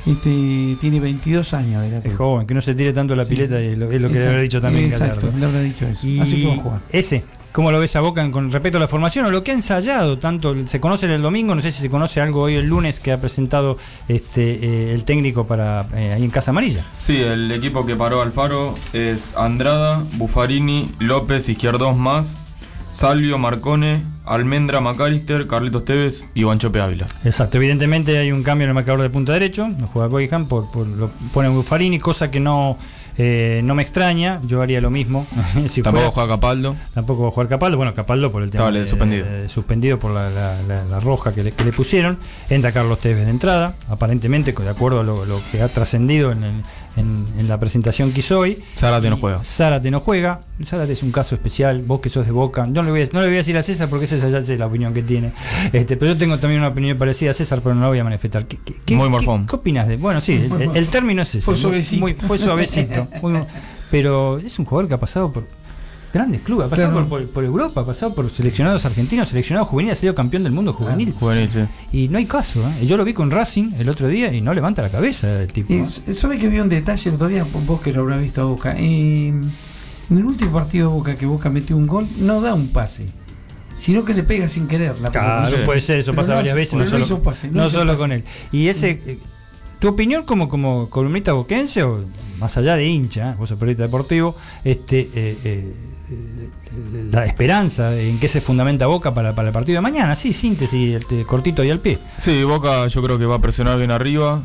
este, 0.05 0.77
tiene 0.79 0.99
22 0.99 1.53
años 1.53 1.83
Es 2.03 2.15
joven, 2.15 2.45
que 2.47 2.53
no 2.53 2.61
se 2.61 2.75
tire 2.75 2.93
tanto 2.93 3.15
la 3.15 3.23
Sí. 3.25 3.29
pileta 3.31 3.61
y 3.61 3.67
es 3.67 3.77
lo, 3.77 3.91
es 3.91 4.01
lo 4.01 4.07
que 4.09 4.15
debe 4.19 4.29
haber 4.31 4.41
dicho 4.43 4.61
también 4.61 4.85
Exacto, 4.85 5.31
le 5.37 5.45
habrá 5.45 5.61
dicho 5.61 5.85
eso. 5.87 6.05
Y 6.07 6.19
Así 6.19 6.43
que 6.43 6.55
jugar. 6.57 6.79
ese, 6.91 7.23
¿cómo 7.51 7.71
lo 7.71 7.79
ves 7.79 7.95
a 7.95 8.01
Boca 8.01 8.29
con 8.31 8.51
respecto 8.51 8.77
a 8.77 8.81
la 8.81 8.87
formación 8.87 9.25
o 9.25 9.31
lo 9.31 9.43
que 9.43 9.51
ha 9.51 9.55
ensayado? 9.55 10.19
Tanto 10.19 10.55
se 10.67 10.79
conoce 10.79 11.05
el 11.13 11.21
domingo, 11.21 11.55
no 11.55 11.61
sé 11.61 11.71
si 11.71 11.81
se 11.81 11.89
conoce 11.89 12.21
algo 12.21 12.41
hoy 12.43 12.55
el 12.55 12.67
lunes 12.67 12.99
que 12.99 13.11
ha 13.11 13.19
presentado 13.19 13.77
este 14.07 14.63
eh, 14.63 14.93
el 14.93 15.03
técnico 15.05 15.47
para 15.47 15.85
eh, 15.95 16.13
ahí 16.13 16.23
en 16.23 16.29
Casa 16.29 16.51
Amarilla. 16.51 16.83
Sí, 17.01 17.17
el 17.17 17.51
equipo 17.51 17.85
que 17.85 17.95
paró 17.95 18.21
Alfaro 18.21 18.75
es 18.93 19.33
Andrada, 19.35 20.03
Buffarini, 20.13 20.89
López, 20.99 21.49
Izquierdos 21.49 21.95
más, 21.97 22.37
Salvio, 22.89 23.37
Marcone, 23.37 24.01
Almendra, 24.25 24.79
Macalister, 24.79 25.47
Carlitos 25.47 25.83
Tevez 25.85 26.25
y 26.33 26.43
Banchope 26.43 26.79
Ávila. 26.79 27.05
Exacto, 27.25 27.57
evidentemente 27.57 28.17
hay 28.17 28.31
un 28.31 28.43
cambio 28.43 28.63
en 28.65 28.69
el 28.69 28.73
marcador 28.75 29.01
de 29.01 29.09
punta 29.09 29.33
derecho, 29.33 29.67
no 29.67 29.87
juega 29.87 30.09
Coihan, 30.09 30.47
por, 30.47 30.71
por 30.71 30.87
lo 30.87 31.09
pone 31.33 31.49
Buffarini, 31.49 31.99
cosa 31.99 32.31
que 32.31 32.39
no 32.39 32.77
eh, 33.17 33.61
no 33.63 33.75
me 33.75 33.81
extraña, 33.81 34.41
yo 34.45 34.61
haría 34.61 34.81
lo 34.81 34.89
mismo. 34.89 35.25
si 35.67 35.81
Tampoco 35.81 36.11
fuera- 36.11 36.11
juega 36.11 36.35
Capaldo. 36.35 36.75
Tampoco 36.93 37.23
va 37.23 37.27
a 37.29 37.31
jugar 37.31 37.47
Capaldo. 37.47 37.77
Bueno, 37.77 37.93
Capaldo 37.93 38.29
por 38.31 38.43
el 38.43 38.49
tema. 38.51 38.69
De- 38.71 38.85
suspendido. 38.85 39.25
de- 39.25 39.47
suspendido 39.49 39.97
por 39.99 40.11
la, 40.11 40.29
la- 40.29 40.61
la- 40.63 40.83
la 40.83 40.99
roja 40.99 41.33
que 41.33 41.41
le, 41.43 41.51
que 41.53 41.63
le 41.63 41.71
pusieron. 41.71 42.17
Entra 42.49 42.73
Carlos 42.73 42.99
Tevez 42.99 43.23
de 43.25 43.31
entrada, 43.31 43.75
aparentemente, 43.89 44.51
de 44.51 44.69
acuerdo 44.69 44.99
a 44.99 45.03
lo, 45.05 45.23
lo 45.25 45.39
que 45.49 45.61
ha 45.61 45.69
trascendido 45.69 46.31
en, 46.33 46.43
el- 46.43 46.63
en- 46.97 47.25
en 47.37 47.47
la 47.47 47.59
presentación 47.59 48.11
que 48.11 48.19
hizo 48.21 48.39
hoy. 48.39 48.61
Zárate 48.77 49.09
no 49.09 49.17
juega. 49.17 49.43
Zárate 49.43 49.91
no 49.91 49.99
juega. 49.99 50.41
Zárate 50.65 50.93
es 50.93 51.03
un 51.03 51.11
caso 51.11 51.35
especial. 51.35 51.81
Vos 51.85 51.99
que 51.99 52.09
sos 52.09 52.25
de 52.25 52.31
Boca. 52.31 52.65
Yo 52.67 52.81
no 52.81 52.83
le 52.83 52.91
voy 52.91 53.01
a, 53.01 53.05
no 53.11 53.21
le 53.21 53.27
voy 53.27 53.35
a 53.35 53.37
decir 53.39 53.57
a 53.57 53.63
César 53.63 53.89
porque 53.89 54.07
César 54.07 54.29
ya 54.31 54.41
sé 54.41 54.57
la 54.57 54.67
opinión 54.67 54.93
que 54.93 55.03
tiene. 55.03 55.31
Este, 55.73 55.97
pero 55.97 56.13
yo 56.13 56.17
tengo 56.17 56.37
también 56.39 56.61
una 56.61 56.69
opinión 56.69 56.97
parecida 56.97 57.31
a 57.31 57.33
César, 57.33 57.61
pero 57.61 57.75
no 57.75 57.81
la 57.81 57.87
voy 57.89 57.99
a 57.99 58.03
manifestar. 58.03 58.45
¿Qué, 58.45 58.57
qué- 58.63 58.75
qué- 58.85 58.95
Muy 58.95 59.09
morfón. 59.09 59.45
¿Qué 59.47 59.55
opinas 59.55 59.87
de.? 59.87 59.97
Bueno, 59.97 60.21
sí, 60.21 60.33
el, 60.59 60.71
el 60.75 60.87
término 60.87 61.21
es 61.23 61.29
ese. 61.29 61.41
Fue 61.41 61.55
suavecito. 61.55 62.01
muy- 62.01 62.13
fue 62.13 62.37
suavecito. 62.37 63.07
Muy- 63.21 63.39
pero 63.91 64.39
es 64.39 64.57
un 64.59 64.65
jugador 64.65 64.87
que 64.87 64.95
ha 64.95 64.99
pasado 64.99 65.31
por 65.31 65.45
grandes 66.15 66.41
clubes, 66.41 66.65
ha 66.65 66.69
pasado 66.69 66.91
Claro. 66.93 67.07
por, 67.07 67.21
por- 67.25 67.29
por 67.31 67.43
Europa, 67.43 67.81
ha 67.81 67.85
pasado 67.85 68.15
por 68.15 68.29
seleccionados 68.31 68.85
argentinos, 68.85 69.27
seleccionados 69.29 69.67
juveniles, 69.69 69.97
ha 69.99 70.01
sido 70.01 70.15
campeón 70.15 70.43
del 70.43 70.53
mundo 70.53 70.73
juvenil. 70.73 71.13
Juvenil, 71.19 71.49
sí. 71.49 71.59
Y 71.91 72.07
no 72.07 72.17
hay 72.17 72.25
caso, 72.25 72.67
¿eh? 72.67 72.85
Yo 72.85 72.97
lo 72.97 73.03
vi 73.05 73.13
con 73.13 73.29
Racing 73.29 73.73
el 73.77 73.89
otro 73.89 74.07
día 74.07 74.33
y 74.33 74.41
no 74.41 74.53
levanta 74.53 74.81
la 74.81 74.89
cabeza 74.89 75.41
el 75.43 75.51
tipo. 75.53 75.71
Y, 75.73 76.13
¿Sabe 76.13 76.37
que 76.39 76.47
vi 76.47 76.59
un 76.59 76.69
detalle 76.69 77.09
el 77.09 77.15
otro 77.15 77.27
día? 77.27 77.45
Vos 77.67 77.81
que 77.81 77.91
lo 77.93 78.01
habrás 78.01 78.21
visto 78.21 78.41
a 78.41 78.45
Boca. 78.45 78.75
Eh, 78.77 79.27
en 79.27 80.17
el 80.17 80.25
último 80.25 80.51
partido 80.51 80.89
de 80.89 80.95
Boca 80.95 81.15
que 81.15 81.25
Boca 81.25 81.49
metió 81.49 81.75
un 81.77 81.85
gol, 81.87 82.07
no 82.17 82.39
da 82.41 82.53
un 82.53 82.69
pase, 82.69 83.05
sino 83.77 84.05
que 84.05 84.13
le 84.13 84.23
pega 84.23 84.47
sin 84.47 84.67
querer. 84.67 84.99
La 85.01 85.09
Claro, 85.11 85.57
puede 85.65 85.81
ser, 85.81 85.99
eso 85.99 86.11
Pero 86.11 86.21
pasa 86.21 86.29
no 86.31 86.35
varias 86.37 86.55
veces, 86.55 86.75
no 86.75 86.85
solo, 86.85 87.03
hizo 87.03 87.21
pase, 87.21 87.49
no 87.51 87.65
hizo 87.65 87.79
solo 87.79 87.91
pase. 87.93 88.01
con 88.01 88.11
él. 88.13 88.23
Y 88.51 88.67
ese, 88.69 89.01
eh, 89.05 89.19
¿tu 89.79 89.87
opinión 89.89 90.23
como, 90.23 90.47
como 90.47 90.89
columnista 90.89 91.33
boquense 91.33 91.83
o 91.83 92.05
más 92.39 92.55
allá 92.57 92.75
de 92.75 92.85
hincha, 92.85 93.35
vos 93.39 93.49
sos 93.49 93.57
periodista 93.57 93.83
deportivo, 93.83 94.35
este, 94.63 95.09
eh, 95.15 95.37
eh, 95.43 95.73
la 97.11 97.25
esperanza 97.25 97.95
en 97.99 98.19
qué 98.19 98.27
se 98.27 98.41
fundamenta 98.41 98.85
Boca 98.85 99.13
para, 99.13 99.33
para 99.33 99.47
el 99.49 99.53
partido 99.53 99.77
de 99.77 99.81
mañana. 99.81 100.15
Sí, 100.15 100.33
síntesis, 100.33 101.05
cortito 101.25 101.63
y 101.63 101.69
al 101.69 101.79
pie. 101.79 101.99
Sí, 102.17 102.43
Boca 102.43 102.87
yo 102.87 103.01
creo 103.01 103.17
que 103.17 103.25
va 103.25 103.35
a 103.35 103.39
presionar 103.41 103.77
bien 103.77 103.91
arriba 103.91 104.43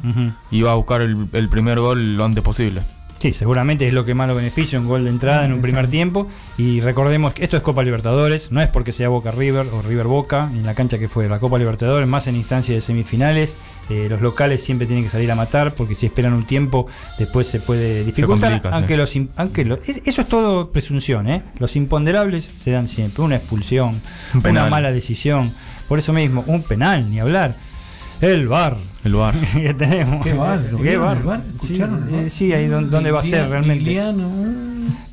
y 0.51 0.63
va 0.63 0.73
a 0.73 0.75
buscar 0.75 1.03
el, 1.03 1.29
el 1.33 1.49
primer 1.49 1.81
gol 1.81 2.17
lo 2.17 2.25
antes 2.25 2.43
posible. 2.43 2.83
Sí, 3.21 3.35
seguramente 3.35 3.87
es 3.87 3.93
lo 3.93 4.07
que 4.07 4.15
más 4.15 4.27
lo 4.29 4.35
beneficia, 4.35 4.81
un 4.81 4.89
gol 4.89 5.05
de 5.05 5.11
entrada 5.11 5.45
en 5.45 5.53
un 5.53 5.61
primer 5.61 5.89
tiempo. 5.89 6.27
Y 6.57 6.81
recordemos 6.81 7.35
que 7.35 7.45
esto 7.45 7.57
es 7.59 7.63
Copa 7.63 7.83
Libertadores, 7.83 8.51
no 8.51 8.63
es 8.63 8.69
porque 8.69 8.93
sea 8.95 9.11
Boca 9.11 9.31
River 9.31 9.67
o 9.75 9.83
River 9.83 10.07
Boca, 10.07 10.49
en 10.51 10.65
la 10.65 10.75
cancha 10.75 10.99
que 10.99 11.07
fue 11.07 11.29
la 11.29 11.39
Copa 11.39 11.59
Libertadores, 11.59 12.09
más 12.09 12.27
en 12.29 12.37
instancia 12.37 12.75
de 12.75 12.81
semifinales. 12.81 13.57
Eh, 13.91 14.07
los 14.09 14.23
locales 14.23 14.63
siempre 14.65 14.87
tienen 14.87 15.05
que 15.05 15.11
salir 15.11 15.31
a 15.31 15.35
matar 15.35 15.75
porque 15.75 15.95
si 15.95 16.07
esperan 16.07 16.33
un 16.33 16.47
tiempo 16.47 16.87
después 17.19 17.47
se 17.47 17.61
puede 17.61 18.05
dificultar. 18.05 18.53
complica, 18.53 18.77
aunque 18.77 18.97
los, 18.97 19.13
aunque 19.37 19.65
lo- 19.67 19.75
es- 19.85 20.01
eso 20.07 20.23
es 20.23 20.29
todo 20.29 20.71
presunción, 20.71 21.29
¿eh? 21.29 21.43
los 21.59 21.77
imponderables 21.77 22.49
se 22.63 22.71
dan 22.71 22.89
siempre, 22.89 23.23
una 23.23 23.37
expulsión, 23.37 24.01
Un 24.33 24.41
una 24.41 24.71
mala 24.71 24.93
decisión. 24.93 25.53
Por 25.89 25.99
eso 25.99 26.13
mismo, 26.15 26.43
un 26.47 26.63
penal, 26.63 27.11
ni 27.11 27.21
hablar. 27.21 27.55
El 28.21 28.49
bar 28.49 28.77
El 29.05 29.15
bar. 29.15 29.35
que 29.55 29.75
tenemos. 29.75 30.25
Qué 30.25 30.35
bar, 30.35 30.63
Qué 30.69 30.77
¿vieron 30.83 31.25
bar. 31.27 31.41
eh, 32.13 32.29
sí, 32.31 32.53
ahí 32.53 32.67
don- 32.67 32.91
donde 32.91 33.11
va 33.11 33.21
a 33.21 33.23
ser 33.23 33.49
realmente. 33.49 33.99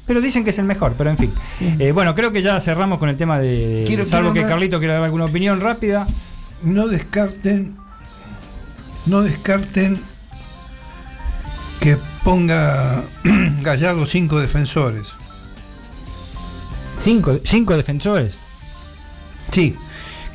Pero 0.06 0.22
dicen 0.22 0.44
que 0.44 0.52
es 0.52 0.60
el 0.60 0.66
mejor, 0.66 0.96
pero 0.98 1.10
en 1.10 1.18
fin. 1.18 1.34
Eh, 1.80 1.92
bueno, 1.92 2.16
creo 2.16 2.32
que 2.32 2.42
ya 2.42 2.60
cerramos 2.60 2.98
con 3.00 3.10
el 3.10 3.18
tema 3.18 3.40
de. 3.40 3.84
Quiero- 3.88 4.06
salvo 4.06 4.32
quiero 4.32 4.48
que 4.48 4.52
Carlito 4.52 4.80
quiera 4.80 4.94
dar 4.96 5.04
alguna 5.04 5.26
opinión 5.26 5.60
rápida. 5.62 6.08
no 6.64 6.88
descarten 6.88 7.76
no 9.06 9.22
descarten 9.22 9.98
que 11.80 11.98
ponga 12.26 13.04
Gallardo 13.62 14.06
cinco 14.06 14.40
defensores 14.42 15.14
Cinco, 17.00 17.38
cinco 17.44 17.78
defensores. 17.78 18.40
sí 19.52 19.76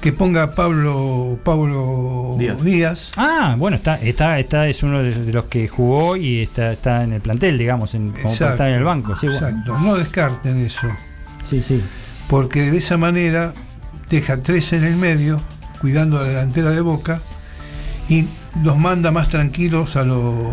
que 0.02 0.12
ponga 0.12 0.50
Pablo 0.50 1.38
Pablo 1.44 2.36
Díaz. 2.38 2.62
Díaz, 2.62 3.10
Ah, 3.16 3.54
bueno, 3.56 3.76
está, 3.76 3.94
está, 4.02 4.38
está, 4.38 4.68
es 4.68 4.82
uno 4.82 5.02
de, 5.02 5.32
los 5.32 5.44
que 5.44 5.68
jugó 5.68 6.16
y 6.16 6.42
está, 6.42 6.72
está 6.72 7.04
en 7.04 7.12
el 7.14 7.20
plantel, 7.22 7.56
digamos, 7.56 7.94
en, 7.94 8.08
como 8.10 8.16
para 8.24 8.30
Exacto, 8.30 8.52
estar 8.54 8.68
en 8.68 8.74
el 8.74 8.84
banco. 8.84 9.16
Sí, 9.16 9.28
bueno. 9.28 9.46
exacto 9.48 9.78
no 9.78 9.94
descarten 9.94 10.58
eso 10.58 10.88
sí, 11.44 11.62
sí. 11.62 11.80
porque 12.28 12.70
de 12.70 12.78
esa 12.78 12.98
manera 12.98 13.54
deja 14.10 14.36
tres 14.38 14.72
en 14.74 14.84
el 14.84 14.96
medio 14.96 15.40
cuidando 15.80 16.18
a 16.18 16.22
la 16.22 16.28
delantera 16.28 16.70
de 16.70 16.80
Boca 16.80 17.20
y 18.08 18.26
los 18.62 18.76
manda 18.78 19.10
más 19.12 19.28
tranquilos 19.28 19.96
a 19.96 20.02
los 20.04 20.52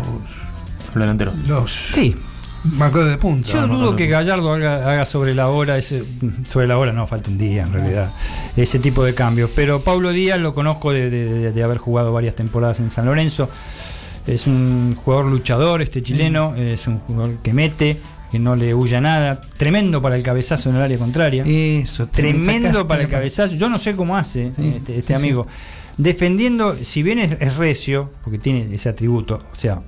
El 0.94 1.00
delantero. 1.00 1.32
los 1.46 1.72
Sí, 1.92 2.14
marcadores 2.64 3.12
de 3.12 3.18
punta 3.18 3.48
Yo 3.48 3.66
dudo 3.66 3.96
que 3.96 4.06
Gallardo 4.06 4.52
haga, 4.52 4.90
haga 4.90 5.04
sobre 5.04 5.34
la 5.34 5.48
hora 5.48 5.78
ese 5.78 6.04
sobre 6.48 6.66
la 6.66 6.76
hora 6.78 6.92
no 6.92 7.06
falta 7.06 7.30
un 7.30 7.38
día 7.38 7.62
en 7.62 7.72
realidad 7.72 8.10
ese 8.56 8.78
tipo 8.78 9.04
de 9.04 9.14
cambios. 9.14 9.50
Pero 9.54 9.80
Pablo 9.82 10.10
Díaz 10.12 10.38
lo 10.40 10.54
conozco 10.54 10.92
de, 10.92 11.08
de- 11.10 11.24
de- 11.32 11.52
de 11.52 11.62
haber 11.62 11.78
jugado 11.78 12.12
varias 12.12 12.34
temporadas 12.34 12.80
en 12.80 12.90
San 12.90 13.06
Lorenzo. 13.06 13.48
Es 14.26 14.46
un 14.46 14.94
jugador 15.02 15.26
luchador 15.26 15.80
este 15.82 16.02
chileno 16.02 16.54
es 16.54 16.86
un 16.86 16.98
jugador 16.98 17.36
que 17.42 17.52
mete 17.52 17.98
que 18.30 18.38
no 18.38 18.54
le 18.54 18.74
huye 18.74 18.94
a 18.96 19.00
nada. 19.00 19.40
Tremendo 19.56 20.00
para 20.00 20.14
el 20.14 20.22
cabezazo 20.22 20.70
en 20.70 20.76
el 20.76 20.82
área 20.82 20.98
contraria. 20.98 21.42
Eso, 21.46 22.06
tremendo 22.06 22.86
para 22.86 23.02
el 23.02 23.08
cabezazo. 23.08 23.56
Yo 23.56 23.68
no 23.68 23.78
sé 23.78 23.96
cómo 23.96 24.16
hace 24.16 24.52
Sí, 24.52 24.74
este, 24.76 24.98
este 24.98 25.02
sí, 25.08 25.12
amigo. 25.14 25.46
Defendiendo, 25.96 26.76
si 26.82 27.02
bien 27.02 27.18
es, 27.18 27.36
es 27.40 27.56
recio, 27.56 28.10
porque 28.22 28.38
tiene 28.38 28.72
ese 28.72 28.88
atributo, 28.88 29.42
o 29.52 29.56
sea, 29.56 29.82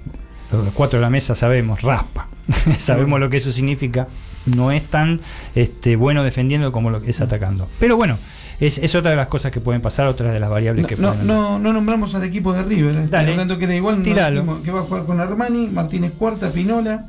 los 0.51 0.73
cuatro 0.75 0.99
de 0.99 1.03
la 1.03 1.11
mesa 1.11 1.35
sabemos, 1.35 1.81
raspa. 1.83 2.29
sabemos 2.79 3.21
lo 3.21 3.31
que 3.31 3.39
eso 3.39 3.53
significa. 3.53 4.09
No 4.47 4.73
es 4.73 4.83
tan 4.85 5.21
este, 5.55 5.97
bueno 5.97 6.25
defendiendo 6.25 6.73
como 6.73 6.91
lo 6.91 7.01
que 7.01 7.11
es 7.11 7.21
atacando. 7.21 7.69
Pero 7.79 7.97
bueno, 7.97 8.19
es, 8.61 8.79
es 8.79 8.95
otra 8.95 9.11
de 9.11 9.17
las 9.17 9.29
cosas 9.29 9.53
que 9.53 9.61
pueden 9.61 9.81
pasar, 9.81 10.07
otra 10.07 10.33
de 10.33 10.41
las 10.41 10.51
variables 10.51 10.83
No, 10.83 10.89
que 10.89 10.97
no, 10.97 11.09
pueden 11.11 11.27
no, 11.27 11.59
no 11.59 11.73
nombramos 11.73 12.15
al 12.15 12.25
equipo 12.25 12.53
de 12.53 12.63
River. 12.63 12.91
Estoy 12.91 13.09
Dale. 13.09 13.31
hablando 13.33 13.59
que 13.59 13.65
era 13.65 13.75
igual. 13.75 14.03
no 14.03 14.63
que 14.63 14.71
va 14.71 14.81
a 14.81 14.83
jugar 14.83 15.05
con 15.05 15.21
Armani, 15.21 15.69
Martínez 15.69 16.13
Cuarta, 16.19 16.51
Pinola, 16.51 17.07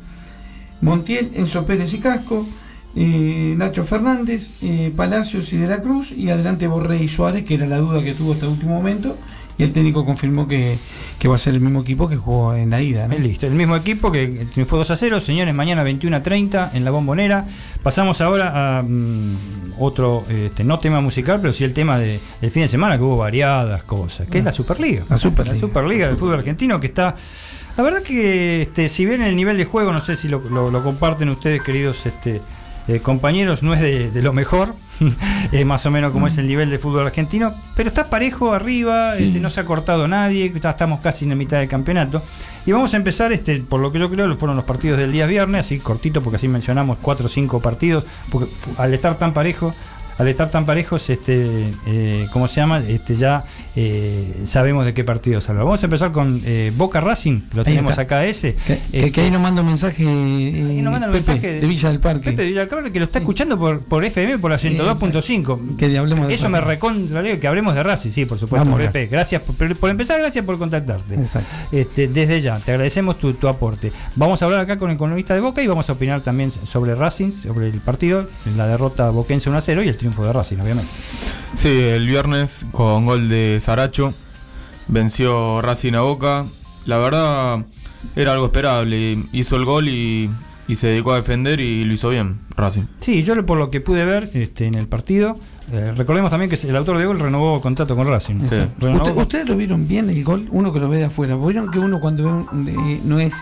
Montiel, 0.82 1.32
Enzo 1.36 1.66
Pérez 1.66 1.94
y 1.94 2.00
Casco, 2.00 2.48
eh, 2.96 3.56
Nacho 3.58 3.84
Fernández, 3.84 4.52
eh, 4.62 4.94
Palacios 4.96 5.52
y 5.54 5.58
De 5.58 5.68
la 5.68 5.82
Cruz, 5.82 6.12
y 6.12 6.30
adelante 6.30 6.68
Borré 6.68 7.04
y 7.04 7.08
Suárez, 7.08 7.46
que 7.46 7.56
era 7.56 7.66
la 7.66 7.78
duda 7.78 8.04
que 8.04 8.14
tuvo 8.14 8.34
hasta 8.34 8.46
el 8.46 8.52
último 8.52 8.76
momento. 8.76 9.18
Y 9.58 9.64
el 9.64 9.72
técnico 9.72 10.04
confirmó 10.04 10.47
que, 10.47 10.78
que 11.20 11.28
va 11.28 11.36
a 11.36 11.38
ser 11.38 11.54
el 11.54 11.60
mismo 11.62 11.82
equipo 11.82 12.10
que 12.10 12.16
jugó 12.16 12.56
en 12.56 12.72
la 12.72 12.82
ida. 12.82 13.08
listo, 13.08 13.45
el 13.45 13.54
mismo 13.54 13.76
equipo 13.76 14.12
que 14.12 14.47
triunfó 14.51 14.78
2 14.78 14.89
a 14.91 14.95
0, 14.95 15.20
señores, 15.20 15.54
mañana 15.54 15.84
21 15.84 16.18
a 16.18 16.24
30 16.24 16.72
en 16.74 16.84
la 16.84 16.89
bombonera. 16.91 17.45
Pasamos 17.84 18.20
ahora 18.22 18.80
a 18.80 18.82
mm, 18.82 19.74
otro, 19.78 20.24
este, 20.30 20.64
no 20.64 20.80
tema 20.80 21.01
musical, 21.01 21.39
pero 21.39 21.54
sí 21.54 21.64
el 21.64 21.74
tema 21.74 21.99
de- 21.99 22.20
del 22.41 22.49
fin 22.51 22.64
de 22.64 22.68
semana, 22.68 22.97
que 22.97 23.04
hubo 23.04 23.18
variadas 23.18 23.84
cosas, 23.84 24.28
que 24.28 24.39
es 24.39 24.43
la 24.43 24.54
Superliga. 24.54 25.04
La 25.10 25.18
Superliga. 25.20 25.54
La 25.54 25.60
Superliga 25.60 26.08
del 26.08 26.18
fútbol 26.18 26.39
argentino, 26.39 26.80
que 26.80 26.88
está. 26.88 27.16
La 27.78 27.84
verdad 27.84 28.01
que, 28.01 28.64
este, 28.64 28.89
si 28.89 29.06
bien 29.06 29.22
el 29.22 29.36
nivel 29.36 29.58
de 29.58 29.66
juego, 29.66 29.91
no 29.93 30.01
sé 30.01 30.16
si 30.18 30.30
lo, 30.30 30.39
lo- 30.49 30.72
lo 30.72 30.84
comparten 30.84 31.30
ustedes, 31.30 31.62
queridos 31.62 32.06
este, 32.06 32.41
eh, 32.88 33.00
compañeros, 33.00 33.64
no 33.64 33.74
es 33.74 33.82
de, 33.82 34.12
de 34.12 34.22
lo 34.22 34.34
mejor, 34.34 34.76
es 35.52 35.66
más 35.66 35.86
o 35.86 35.92
menos 35.92 36.12
como 36.12 36.28
es 36.28 36.38
el 36.38 36.48
nivel 36.48 36.70
de 36.70 36.78
fútbol 36.78 37.06
argentino, 37.06 37.54
pero 37.76 37.90
está 37.90 38.10
parejo 38.10 38.54
arriba, 38.54 39.18
este, 39.18 39.40
no 39.40 39.50
se 39.50 39.62
ha 39.62 39.66
cortado 39.66 40.08
nadie, 40.08 40.54
ya 40.60 40.72
estamos 40.72 41.00
casi 41.02 41.26
en 41.26 41.30
la 41.30 41.36
mitad 41.36 41.60
del 41.60 41.68
campeonato. 41.68 42.22
Y 42.66 42.72
vamos 42.72 42.94
a 42.94 42.98
empezar, 42.98 43.34
este, 43.34 43.60
por 43.60 43.82
lo 43.82 43.92
que 43.92 44.00
yo 44.00 44.10
creo, 44.10 44.36
fueron 44.38 44.56
los 44.56 44.66
partidos 44.66 44.98
del 44.98 45.12
día 45.12 45.26
viernes, 45.26 45.66
así 45.66 45.80
cortito, 45.80 46.22
porque 46.22 46.38
así 46.38 46.48
mencionamos 46.48 46.98
cuatro 47.02 47.26
o 47.26 47.30
cinco 47.30 47.60
partidos, 47.60 48.06
porque 48.30 48.52
al 48.78 48.94
estar 48.94 49.18
tan 49.18 49.34
parejo, 49.34 49.74
al 50.18 50.28
estar 50.28 50.49
tan 50.49 50.66
parejos, 50.66 51.09
este, 51.09 51.72
eh, 51.88 52.28
¿cómo 52.32 52.47
se 52.47 52.61
llama? 52.61 52.80
Este, 52.80 53.16
ya 53.16 53.45
eh, 53.76 54.41
sabemos 54.43 54.86
de 54.86 54.93
qué 54.93 55.03
partidos 55.03 55.49
hablar. 55.49 55.66
Vamos 55.66 55.82
a 55.82 55.86
empezar 55.86 56.11
con 56.11 56.41
eh, 56.45 56.72
Boca 56.76 57.01
Racing, 57.01 57.41
que 57.49 57.57
lo 57.57 57.64
tenemos 57.64 57.97
acá 57.97 58.26
ese. 58.26 58.55
Que, 58.91 59.22
ahí 59.22 59.32
nos 59.32 59.41
manda 59.41 59.61
un 59.61 59.68
mensaje, 59.68 60.07
Ahí 60.07 60.82
nos 60.82 60.93
Pepe, 60.93 61.11
mensaje 61.14 61.59
de 61.61 61.68
Villa 61.68 61.89
del 61.89 61.99
Parque. 61.99 62.32
Pepe 62.32 62.43
de 62.43 62.47
Villa 62.49 62.59
del 62.61 62.70
Parque, 62.70 62.91
que 62.91 62.99
lo 62.99 63.05
está 63.05 63.20
escuchando 63.20 63.57
por, 63.57 63.80
por 63.82 64.03
FM 64.03 64.38
por 64.39 64.51
la 64.51 64.57
102.5. 64.57 65.76
Que 65.78 65.97
hablemos 65.97 66.28
de 66.28 66.34
Eso 66.36 66.49
me 66.49 66.61
recontra 66.61 67.24
que 67.39 67.47
hablemos 67.47 67.74
de 67.74 67.84
Racing, 67.84 68.11
sí, 68.11 68.26
por 68.26 68.38
supuesto, 68.38 68.66
Vamos, 68.66 68.80
Pepe. 68.82 69.07
Gracias 69.07 69.41
por, 69.41 69.55
por- 69.55 69.76
por 69.76 69.89
empezar, 69.89 70.20
gracias 70.20 70.45
por 70.45 70.57
contactarte. 70.57 71.16
Exacto. 71.16 71.47
Este, 71.72 72.07
desde 72.07 72.41
ya, 72.41 72.59
te 72.59 72.72
agradecemos 72.72 73.18
tu, 73.18 73.34
tu 73.34 73.47
aporte. 73.47 73.91
Vamos 74.16 74.41
a 74.41 74.45
hablar 74.45 74.61
acá 74.61 74.78
con 74.78 74.89
el 74.89 74.95
economista 74.95 75.34
de 75.34 75.41
Boca 75.41 75.61
y 75.61 75.68
vamos 75.68 75.89
a 75.89 75.93
opinar 75.93 76.22
también 76.22 76.51
sobre 76.51 76.95
Racing, 76.95 77.32
sobre 77.32 77.68
el 77.68 77.80
partido, 77.80 78.28
la 78.55 78.68
derrota 78.68 79.09
boquense 79.09 79.49
1 79.49 79.57
a 79.57 79.61
0 79.61 79.84
y 79.84 79.88
el 79.89 79.97
triunfo 80.04 80.26
de 80.26 80.34
Racing, 80.34 80.58
obviamente. 80.58 80.91
Sí, 81.56 81.70
el 81.70 82.06
viernes 82.08 82.66
con 82.72 83.06
gol 83.06 83.30
de 83.30 83.60
Saracho 83.60 84.14
venció 84.88 85.62
Racing 85.62 85.93
a 85.93 86.01
Boca. 86.01 86.45
La 86.86 86.97
verdad 86.97 87.66
era 88.16 88.34
algo 88.34 88.45
esperable. 88.45 89.24
Hizo 89.32 89.56
el 89.56 89.66
gol 89.66 89.88
y, 89.89 90.30
y 90.68 90.76
se 90.76 90.88
dedicó 90.88 91.14
a 91.14 91.18
defender 91.18 91.60
y 91.60 91.86
lo 91.86 91.93
hizo 91.93 92.10
bien 92.10 92.39
Racing. 92.56 92.84
Sí, 92.99 93.24
yo 93.24 93.45
por 93.45 93.58
lo 93.58 93.70
que 93.72 93.82
pude 93.82 94.06
ver 94.06 94.30
este, 94.34 94.66
en 94.68 94.76
el 94.76 94.88
partido, 94.88 95.38
eh, 95.72 95.93
recordemos 95.95 96.30
también 96.30 96.49
que 96.49 96.68
el 96.68 96.76
autor 96.76 96.97
de 96.97 97.06
gol 97.06 97.20
renovó 97.20 97.62
contrato 97.62 97.95
con 97.95 98.08
Racing. 98.08 98.39
Sí. 98.49 98.56
Renovó 98.80 99.22
¿Ustedes 99.22 99.47
lo 99.47 99.56
vieron 99.56 99.88
bien 99.88 100.10
el 100.10 100.24
gol? 100.24 100.47
Uno 100.51 100.74
que 100.74 100.80
lo 100.80 100.89
ve 100.89 100.97
de 100.97 101.06
afuera. 101.06 101.36
¿Vieron 101.38 101.72
que 101.72 101.80
uno 101.80 101.99
cuando 101.99 102.24
ve 102.24 102.30
un- 102.32 102.68
eh, 102.70 103.01
no 103.06 103.20
es 103.20 103.36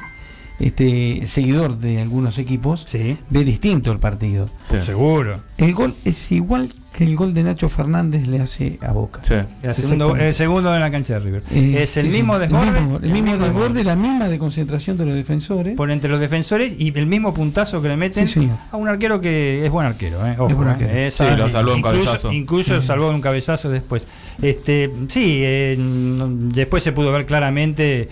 este 0.61 1.23
seguidor 1.27 1.77
de 1.79 2.01
algunos 2.01 2.37
equipos, 2.37 2.83
Sí, 2.87 3.17
ve 3.29 3.43
distinto 3.43 3.91
el 3.91 3.99
partido? 3.99 4.49
Sí. 4.69 4.79
seguro. 4.81 5.39
El 5.57 5.73
gol 5.73 5.95
es 6.05 6.31
igual 6.31 6.73
que 6.93 7.05
el 7.05 7.15
gol 7.15 7.33
de 7.33 7.43
Nacho 7.43 7.69
Fernández 7.69 8.27
le 8.27 8.41
hace 8.41 8.77
a 8.81 8.91
Boca. 8.91 9.21
Sí. 9.23 9.35
El 9.63 9.73
segundo, 9.73 10.13
el 10.17 10.33
segundo 10.33 10.73
en 10.75 10.81
la 10.81 10.91
cancha 10.91 11.13
de 11.13 11.19
River. 11.21 11.43
Eh, 11.49 11.77
es 11.83 11.95
el 11.95 12.07
sí, 12.07 12.11
sí, 12.11 12.17
mismo 12.17 12.37
desborde. 12.37 12.67
El 12.67 12.73
mismo, 12.83 12.99
el 13.01 13.11
mismo 13.13 13.37
desborde, 13.37 13.83
la 13.85 13.95
misma 13.95 14.27
de 14.27 14.37
concentración 14.37 14.97
de 14.97 15.05
los 15.05 15.15
defensores. 15.15 15.77
por 15.77 15.89
entre 15.89 16.09
los 16.09 16.19
defensores 16.19 16.75
y 16.77 16.89
el 16.97 17.07
mismo 17.07 17.33
puntazo 17.33 17.81
que 17.81 17.87
le 17.87 17.95
meten 17.95 18.27
a 18.71 18.75
un 18.77 18.89
arquero 18.89 19.21
que 19.21 19.65
es 19.65 19.71
buen 19.71 19.87
arquero. 19.87 20.25
¿eh? 20.27 20.35
Ojo, 20.37 20.49
Es 20.49 20.55
buen 20.57 20.67
¿eh? 20.67 20.71
arquero. 21.09 21.37
Lo 21.37 21.49
salvó 21.49 21.71
un 21.71 21.77
incluso, 21.79 21.95
cabezazo. 22.05 22.33
Incluso 22.33 22.81
Sí. 22.81 22.87
salvó 22.87 23.09
un 23.09 23.21
cabezazo 23.21 23.69
después. 23.69 24.05
Este, 24.41 24.91
sí, 25.07 25.39
eh, 25.43 25.77
después 25.79 26.83
se 26.83 26.91
pudo 26.91 27.13
ver 27.13 27.25
claramente. 27.25 28.09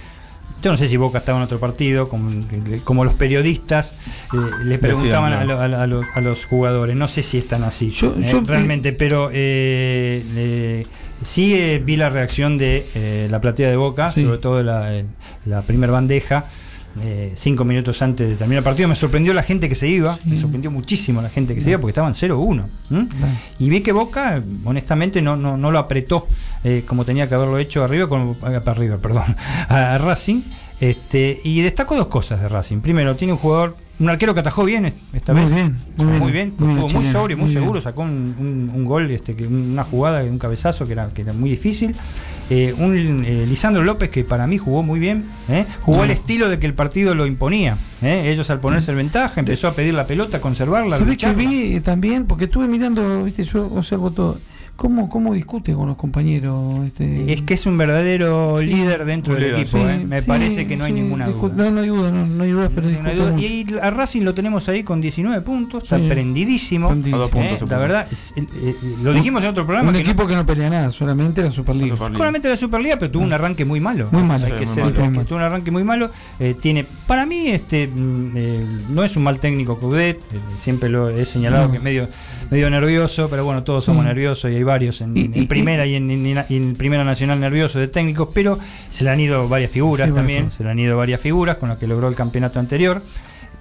Yo 0.62 0.72
no 0.72 0.78
sé 0.78 0.88
si 0.90 0.98
Boca 0.98 1.20
estaba 1.20 1.38
en 1.38 1.44
otro 1.46 1.60
partido, 1.60 2.10
como, 2.10 2.32
como 2.84 3.06
los 3.06 3.14
periodistas 3.14 3.96
eh, 4.34 4.38
le 4.66 4.78
preguntaban 4.78 5.32
a, 5.34 5.46
lo- 5.46 5.60
a 5.60 5.68
lo- 5.70 5.78
a 5.80 5.88
los, 5.88 6.06
a 6.16 6.22
los 6.22 6.46
jugadores. 6.46 6.96
No 6.98 7.08
sé 7.08 7.24
si 7.24 7.38
están 7.38 7.64
así 7.64 7.92
Yo- 7.92 8.14
eh, 8.20 8.30
yo- 8.32 8.42
realmente, 8.46 8.92
pero 8.92 9.30
eh, 9.32 10.22
eh, 10.36 10.86
sí 11.24 11.54
eh, 11.56 11.82
vi 11.84 11.96
la 11.96 12.10
reacción 12.10 12.58
de 12.58 12.86
eh, 12.94 13.28
la 13.32 13.40
platea 13.40 13.70
de 13.70 13.78
Boca, 13.78 14.12
Sí. 14.12 14.24
sobre 14.24 14.38
todo 14.40 14.62
la, 14.62 14.96
eh, 14.98 15.06
la 15.46 15.62
primera 15.62 15.94
bandeja. 15.94 16.46
Eh, 17.02 17.32
cinco 17.36 17.64
minutos 17.66 18.02
antes 18.02 18.28
de 18.30 18.36
terminar 18.36 18.60
el 18.60 18.64
partido 18.64 18.88
me 18.90 18.96
sorprendió 18.96 19.34
la 19.34 19.44
gente 19.44 19.70
que 19.70 19.76
se 19.76 19.88
iba, 19.88 20.16
Sí. 20.24 20.30
me 20.30 20.38
sorprendió 20.38 20.72
muchísimo 20.72 21.22
la 21.22 21.30
gente 21.30 21.54
que 21.56 21.62
se 21.62 21.70
iba 21.70 21.80
porque 21.80 21.92
estaban 21.92 22.14
0-1 22.14 22.66
¿m? 22.92 23.08
y 23.60 23.70
vi 23.70 23.82
que 23.82 23.92
Boca 23.92 24.42
honestamente 24.66 25.22
no, 25.22 25.36
no, 25.38 25.56
no 25.58 25.72
lo 25.72 25.80
apretó 25.80 26.28
eh, 26.64 26.84
como 26.88 27.06
tenía 27.06 27.30
que 27.30 27.36
haberlo 27.36 27.58
hecho 27.60 27.84
arriba 27.84 28.08
con, 28.10 28.36
a, 28.42 28.60
para 28.62 28.74
River, 28.74 29.00
perdón, 29.00 29.24
a 29.70 29.98
Racing 29.98 30.42
Este, 30.82 31.40
y 31.44 31.62
destaco 31.62 31.96
dos 31.96 32.08
cosas 32.08 32.42
de 32.42 32.48
Racing. 32.48 32.80
Primero, 32.80 33.14
tiene 33.18 33.34
un 33.34 33.40
jugador, 33.40 33.76
un 34.00 34.10
arquero 34.10 34.34
que 34.34 34.40
atajó 34.40 34.64
bien 34.64 34.86
esta 35.14 35.34
Muy 35.34 35.44
vez. 35.44 35.54
bien, 35.54 35.78
muy 35.98 36.08
bien. 36.08 36.20
muy 36.20 36.32
bien, 36.32 36.54
Muy 36.58 37.04
sobrio, 37.04 37.38
muy, 37.38 37.52
seguro, 37.52 37.82
sacó 37.82 38.02
un, 38.04 38.34
un- 38.40 38.72
un 38.74 38.86
gol, 38.86 39.12
este, 39.12 39.36
que, 39.36 39.46
una 39.46 39.84
jugada, 39.84 40.24
un 40.24 40.40
cabezazo 40.40 40.86
que 40.88 40.94
era, 40.94 41.10
que 41.10 41.22
era 41.24 41.34
muy 41.34 41.50
difícil. 41.50 41.94
Eh, 42.50 42.74
un 42.78 43.26
eh, 43.26 43.46
Lisandro 43.48 43.84
López 43.84 44.10
que 44.10 44.24
para 44.24 44.48
mí 44.48 44.58
jugó 44.58 44.82
muy 44.82 45.00
bien, 45.00 45.26
¿eh? 45.50 45.66
jugó 45.82 46.02
al 46.02 46.10
estilo 46.10 46.50
de 46.50 46.58
que 46.58 46.66
el 46.66 46.74
partido 46.74 47.14
lo 47.14 47.28
imponía. 47.28 47.78
Ellos 48.02 48.50
al 48.50 48.60
ponerse 48.60 48.92
en 48.92 48.98
ventaja 48.98 49.40
empezó 49.40 49.68
a 49.68 49.74
pedir 49.74 49.94
la 49.94 50.08
pelota, 50.08 50.38
a 50.38 50.42
conservarla. 50.42 50.96
a 50.96 51.00
¿Sabés 51.00 51.18
que 51.18 51.34
vi 51.34 51.80
también? 51.82 52.26
Porque 52.26 52.46
estuve 52.46 52.68
mirando, 52.68 53.24
viste, 53.24 53.44
yo 53.44 53.66
observo 53.68 54.12
todo. 54.12 54.40
¿Cómo, 54.80 55.10
cómo 55.10 55.34
discute 55.34 55.74
con 55.74 55.88
los 55.88 55.98
compañeros? 55.98 56.86
Este, 56.88 57.34
Es 57.34 57.42
que 57.42 57.56
es 57.56 57.66
un 57.66 57.78
verdadero 57.78 58.62
líder 58.62 59.04
dentro 59.04 59.36
del 59.36 59.54
equipo. 59.56 59.78
Sí, 59.78 59.84
¿eh? 59.84 60.06
Me 60.08 60.22
sí, 60.22 60.26
parece 60.26 60.66
que 60.68 60.78
no 60.78 60.86
hay 60.86 60.94
ninguna 60.94 61.28
duda. 61.28 61.52
No, 61.54 61.70
no 61.70 61.82
hay 61.82 61.90
duda, 61.90 62.12
no, 62.12 62.26
no 62.26 62.44
hay 62.46 62.52
duda, 62.52 62.70
pero 62.74 62.84
No 62.84 62.88
hay 62.88 62.94
discute 62.96 63.16
duda. 63.18 63.32
mucho. 63.34 63.46
Y 63.46 63.66
a 63.82 63.90
Racing 63.92 64.22
lo 64.22 64.34
tenemos 64.34 64.70
ahí 64.70 64.84
con 64.84 65.02
19 65.02 65.42
puntos, 65.42 65.84
está 65.84 65.98
Sí. 66.00 66.08
prendidísimo. 66.08 66.90
A 66.92 66.96
dos 66.96 67.30
puntos 67.30 67.62
¿eh? 67.62 67.66
La 67.68 67.78
verdad, 67.78 68.08
es- 68.10 68.34
eh, 68.38 68.46
eh, 68.64 68.76
lo 69.04 69.12
dijimos 69.12 69.44
en 69.44 69.50
otro 69.50 69.66
programa. 69.66 69.90
un 69.90 69.96
que 69.98 70.02
no- 70.02 70.10
equipo 70.10 70.26
que 70.26 70.36
no 70.38 70.46
pelea 70.46 70.70
nada, 70.70 70.92
solamente 70.92 71.42
la 71.44 71.52
Superliga. 71.52 71.88
La 71.88 71.96
Superliga. 71.98 72.14
Seguramente 72.16 72.48
la 72.50 72.56
Superliga, 72.56 72.96
pero 72.98 73.12
tuvo 73.12 73.24
un 73.26 73.34
arranque 73.34 73.66
muy 73.66 73.82
malo. 73.82 74.08
Muy 74.14 74.24
malo. 74.24 74.46
Hay 74.46 74.54
Sí, 74.54 74.58
que 74.60 74.66
ser- 74.66 74.84
malo. 74.86 75.24
tuvo 75.26 75.36
un 75.36 75.44
arranque 75.44 75.72
muy 75.72 75.84
malo. 75.84 76.10
Eh, 76.40 76.56
tiene, 76.58 76.86
para 77.06 77.26
mí, 77.26 77.48
este, 77.50 77.86
mm, 77.88 78.32
eh, 78.38 78.66
no 78.92 79.04
es 79.04 79.14
un 79.18 79.24
mal 79.24 79.40
técnico 79.40 79.78
Coudet. 79.78 80.20
eh, 80.20 80.22
siempre 80.56 80.88
lo 80.88 81.10
he 81.10 81.26
señalado 81.26 81.66
No. 81.66 81.72
que 81.72 81.78
es 81.80 81.84
medio, 81.84 82.08
medio 82.50 82.70
nervioso, 82.70 83.28
pero 83.30 83.44
bueno, 83.44 83.64
todos 83.64 83.84
somos 83.84 84.06
Mm. 84.06 84.08
nerviosos 84.08 84.50
y 84.52 84.56
hay 84.56 84.64
varios 84.70 85.02
en, 85.02 85.18
Y- 85.18 85.22
en 85.26 85.44
y- 85.44 85.46
primera 85.48 85.86
y, 85.86 85.96
en, 85.96 86.10
en- 86.10 86.76
primera 86.76 87.04
nacional 87.04 87.40
nerviosos 87.42 87.82
de 87.82 87.88
técnicos, 87.90 88.30
pero 88.34 88.58
se 88.92 89.04
le 89.04 89.10
han 89.10 89.20
ido 89.20 89.50
varias 89.50 89.72
figuras 89.72 90.08
Sí, 90.10 90.16
también. 90.16 90.52
Se 90.52 90.64
le 90.64 90.70
han 90.70 90.80
ido 90.80 90.96
varias 90.96 91.20
figuras 91.20 91.58
con 91.58 91.68
las 91.70 91.78
que 91.78 91.88
logró 91.88 92.08
el 92.08 92.16
campeonato 92.16 92.60
anterior. 92.60 93.02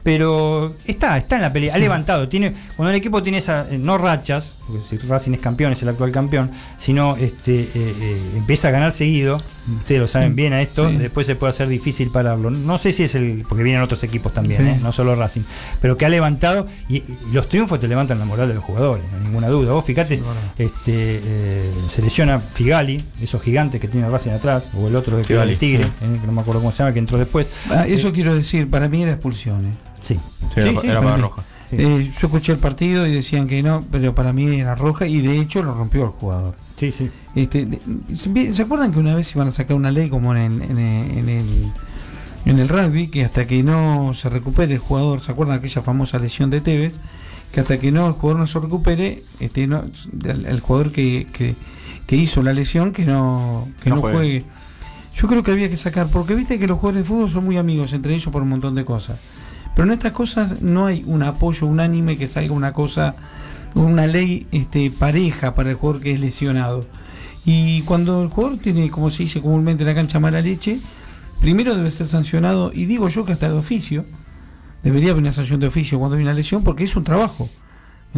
Pero 0.03 0.75
está, 0.87 1.19
está 1.19 1.37
en 1.37 1.43
la 1.43 1.53
pelea, 1.53 1.75
ha 1.75 1.79
levantado. 1.79 2.29
Tiene, 2.29 2.55
cuando 2.77 2.91
el 2.91 2.97
equipo 2.97 3.23
tiene 3.23 3.39
esa, 3.39 3.67
eh, 3.71 3.79
no 3.79 3.99
rachas, 3.99 4.59
porque 4.67 4.83
si 4.89 4.97
Racing 4.99 5.33
es 5.35 5.41
campeón, 5.41 5.73
es 5.73 5.83
el 5.83 5.89
actual 5.91 6.13
campeón, 6.13 6.51
sino 6.77 7.17
este, 7.17 7.61
eh, 7.61 7.69
eh, 7.75 8.21
empieza 8.37 8.69
a 8.69 8.71
ganar 8.71 8.93
seguido, 8.93 9.39
ustedes 9.81 10.01
lo 10.01 10.09
saben 10.09 10.35
bien 10.35 10.53
a 10.53 10.63
esto, 10.63 10.89
Sí. 10.89 10.97
después 10.97 11.27
se 11.27 11.35
puede 11.37 11.51
hacer 11.51 11.69
difícil 11.69 12.11
pararlo. 12.11 12.51
No 12.51 12.79
sé 12.79 12.93
si 12.93 13.03
es 13.03 13.15
el, 13.17 13.45
porque 13.49 13.63
vienen 13.65 13.83
otros 13.83 14.03
equipos 14.05 14.33
también, 14.33 14.63
Sí. 14.63 14.69
eh, 14.69 14.81
no 14.83 14.93
solo 14.93 15.15
Racing, 15.15 15.43
pero 15.81 15.97
que 15.97 16.07
ha 16.07 16.09
levantado 16.09 16.67
y, 16.89 16.97
y 16.99 17.19
los 17.33 17.49
triunfos 17.49 17.79
te 17.81 17.89
levantan 17.89 18.19
la 18.19 18.25
moral 18.25 18.49
de 18.49 18.55
los 18.55 18.65
jugadores, 18.65 19.05
no 19.11 19.19
hay 19.19 19.25
ninguna 19.25 19.49
duda. 19.49 19.73
Vos 19.73 19.85
fíjate, 19.85 20.23
este, 20.59 21.21
eh, 21.25 21.73
se 21.91 22.03
lesiona 22.03 22.39
Figali, 22.39 22.99
esos 23.21 23.43
gigantes 23.43 23.81
que 23.81 23.89
tiene 23.89 24.09
Racing 24.09 24.31
atrás, 24.31 24.69
o 24.75 24.89
el 24.89 24.97
otro 24.97 25.17
de 25.17 25.25
Figali, 25.25 25.53
el 25.53 25.59
Tigre, 25.59 25.85
sí. 25.85 25.91
eh, 26.03 26.19
que 26.21 26.27
no 26.27 26.33
me 26.33 26.41
acuerdo 26.41 26.61
cómo 26.61 26.73
se 26.73 26.79
llama, 26.79 26.93
que 26.93 26.99
entró 27.01 27.19
después. 27.19 27.49
Ah, 27.71 27.87
eso 27.87 28.09
Eh, 28.09 28.13
quiero 28.13 28.35
decir, 28.35 28.71
para 28.71 28.89
mí 28.89 29.03
era 29.03 29.13
expulsión. 29.13 29.77
Sí, 30.03 30.19
Sí, 30.55 30.61
era, 30.61 30.71
Sí, 30.71 30.79
sí, 30.81 30.87
era 30.89 31.03
para 31.03 31.17
roja. 31.17 31.43
Sí. 31.71 31.77
Eh, 31.79 32.11
yo 32.21 32.27
escuché 32.29 32.53
el 32.53 32.59
partido 32.59 33.07
y 33.07 33.13
decían 33.13 33.47
que 33.47 33.63
no, 33.63 33.85
pero 33.91 34.15
para 34.15 34.33
mí 34.33 34.61
era 34.61 34.75
roja 34.75 35.07
y 35.07 35.21
de 35.21 35.39
hecho 35.39 35.63
lo 35.63 35.75
rompió 35.75 36.05
el 36.05 36.11
jugador. 36.11 36.55
sí, 36.77 36.93
sí. 36.97 37.11
Este, 37.35 37.67
de- 37.67 37.81
¿se, 38.15 38.55
se 38.55 38.63
acuerdan 38.63 38.91
que 38.93 38.99
una 38.99 39.15
vez 39.15 39.33
iban 39.35 39.49
a 39.49 39.53
sacar 39.53 39.77
una 39.77 39.91
ley 39.91 40.09
como 40.09 40.35
en, 40.35 40.63
el- 40.63 40.63
en, 40.71 40.79
el, 40.79 41.19
en, 41.19 41.29
el, 41.29 41.73
en 42.47 42.59
el 42.59 42.69
rugby, 42.69 43.09
que 43.09 43.25
hasta 43.25 43.47
que 43.47 43.63
no 43.63 44.13
se 44.15 44.29
recupere 44.31 44.73
el 44.75 44.79
jugador, 44.81 45.23
¿se 45.23 45.31
acuerdan 45.33 45.59
aquella 45.59 45.83
famosa 45.83 46.19
lesión 46.19 46.49
de 46.51 46.61
Tevez? 46.63 46.97
Que 47.53 47.61
hasta 47.61 47.79
que 47.79 47.93
no 47.93 48.07
el 48.07 48.13
jugador 48.15 48.41
no 48.41 48.47
se 48.47 48.59
recupere, 48.61 49.23
este, 49.41 49.67
no, 49.67 49.85
el, 50.25 50.47
el 50.47 50.61
jugador 50.61 50.91
que, 50.93 51.27
que, 51.33 51.55
que 52.07 52.17
hizo 52.17 52.43
la 52.43 52.53
lesión, 52.55 52.93
que 52.93 53.05
no, 53.05 53.69
que 53.83 53.91
No 53.91 53.97
no, 53.97 54.01
juegue. 54.03 54.17
juegue. 54.17 54.45
Yo 55.15 55.29
creo 55.29 55.43
que 55.43 55.51
había 55.53 55.69
que 55.69 55.77
sacar, 55.77 56.09
porque 56.09 56.35
viste 56.35 56.59
que 56.59 56.67
los 56.67 56.79
jugadores 56.79 57.03
de 57.05 57.09
fútbol 57.09 57.31
son 57.31 57.45
muy 57.45 57.57
amigos 57.59 57.93
entre 57.93 58.15
ellos 58.15 58.33
por 58.33 58.41
un 58.43 58.49
montón 58.51 58.75
de 58.75 58.85
cosas. 58.85 59.19
Pero 59.79 59.91
en 59.91 59.95
estas 59.95 60.11
cosas 60.11 60.61
no 60.61 60.87
hay 60.87 61.05
un 61.07 61.23
apoyo 61.23 61.65
unánime 61.69 62.17
que 62.17 62.27
salga 62.27 62.53
una 62.53 62.73
cosa, 62.73 63.15
una 63.77 64.09
ley 64.09 64.49
este, 64.51 64.91
pareja 64.91 65.55
para 65.55 65.71
el 65.71 65.77
jugador 65.77 66.03
que 66.03 66.13
es 66.13 66.19
lesionado. 66.19 66.85
Y 67.45 67.83
cuando 67.83 68.21
el 68.25 68.29
jugador 68.29 68.59
tiene, 68.59 68.91
como 68.91 69.13
se 69.13 69.23
dice 69.23 69.41
comúnmente 69.41 69.85
en 69.85 69.89
la 69.91 69.95
cancha, 69.95 70.19
mala 70.19 70.41
leche, 70.41 70.81
primero 71.41 71.77
debe 71.77 71.93
ser 71.93 72.09
sancionado, 72.09 72.73
y 72.75 72.87
digo 72.87 73.09
yo 73.09 73.25
que 73.25 73.31
hasta 73.31 73.49
de 73.49 73.57
oficio, 73.57 74.05
debería 74.83 75.13
haber 75.13 75.23
una 75.23 75.33
sanción 75.33 75.61
de 75.61 75.69
oficio 75.69 76.01
cuando 76.01 76.17
hay 76.17 76.25
una 76.25 76.35
lesión, 76.35 76.65
porque 76.65 76.83
es 76.83 76.97
un 76.97 77.05
trabajo. 77.05 77.49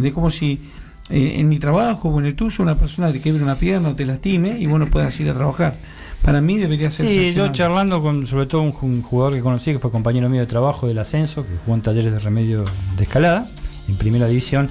Es 0.01 0.13
como 0.13 0.31
si 0.31 0.67
eh, 1.11 1.35
en 1.35 1.47
mi 1.47 1.59
trabajo 1.59 2.09
o 2.09 2.19
en 2.19 2.25
el 2.25 2.33
tuyo 2.33 2.63
una 2.63 2.79
persona 2.79 3.11
te 3.11 3.21
quiebre 3.21 3.43
una 3.43 3.53
pierna 3.53 3.89
o 3.89 3.93
te 3.93 4.07
lastime 4.07 4.57
y 4.59 4.65
vos 4.65 4.79
no 4.79 4.87
puedas 4.87 5.19
ir 5.19 5.29
a 5.29 5.35
trabajar. 5.35 5.75
Para 6.21 6.39
mí 6.41 6.57
debería 6.57 6.91
ser 6.91 7.07
Sí, 7.07 7.33
yo 7.33 7.47
charlando 7.49 8.01
con 8.01 8.27
sobre 8.27 8.45
todo 8.45 8.61
un, 8.61 9.01
jugador 9.01 9.33
que 9.33 9.41
conocí, 9.41 9.71
que 9.73 9.79
fue 9.79 9.91
compañero 9.91 10.29
mío 10.29 10.41
de 10.41 10.47
trabajo 10.47 10.87
del 10.87 10.99
ascenso, 10.99 11.43
que 11.43 11.55
jugó 11.65 11.75
en 11.75 11.81
talleres 11.81 12.11
de 12.13 12.19
remedio 12.19 12.63
de 12.95 13.03
escalada, 13.03 13.47
en 13.89 13.95
primera 13.95 14.27
división. 14.27 14.69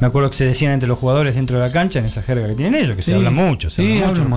Me 0.00 0.06
acuerdo 0.06 0.30
que 0.30 0.36
se 0.36 0.44
decían 0.46 0.72
entre 0.72 0.88
los 0.88 0.98
jugadores 0.98 1.34
dentro 1.34 1.58
de 1.58 1.66
la 1.66 1.72
cancha, 1.72 1.98
en 1.98 2.04
esa 2.04 2.22
jerga 2.22 2.46
que 2.46 2.54
tienen 2.54 2.74
ellos, 2.76 2.94
que 2.96 3.02
se 3.02 3.14
habla 3.14 3.30
mucho. 3.30 3.68
Se 3.68 3.82
Sí, 3.82 3.94
habla 4.00 4.08
mucho, 4.08 4.22
un 4.22 4.28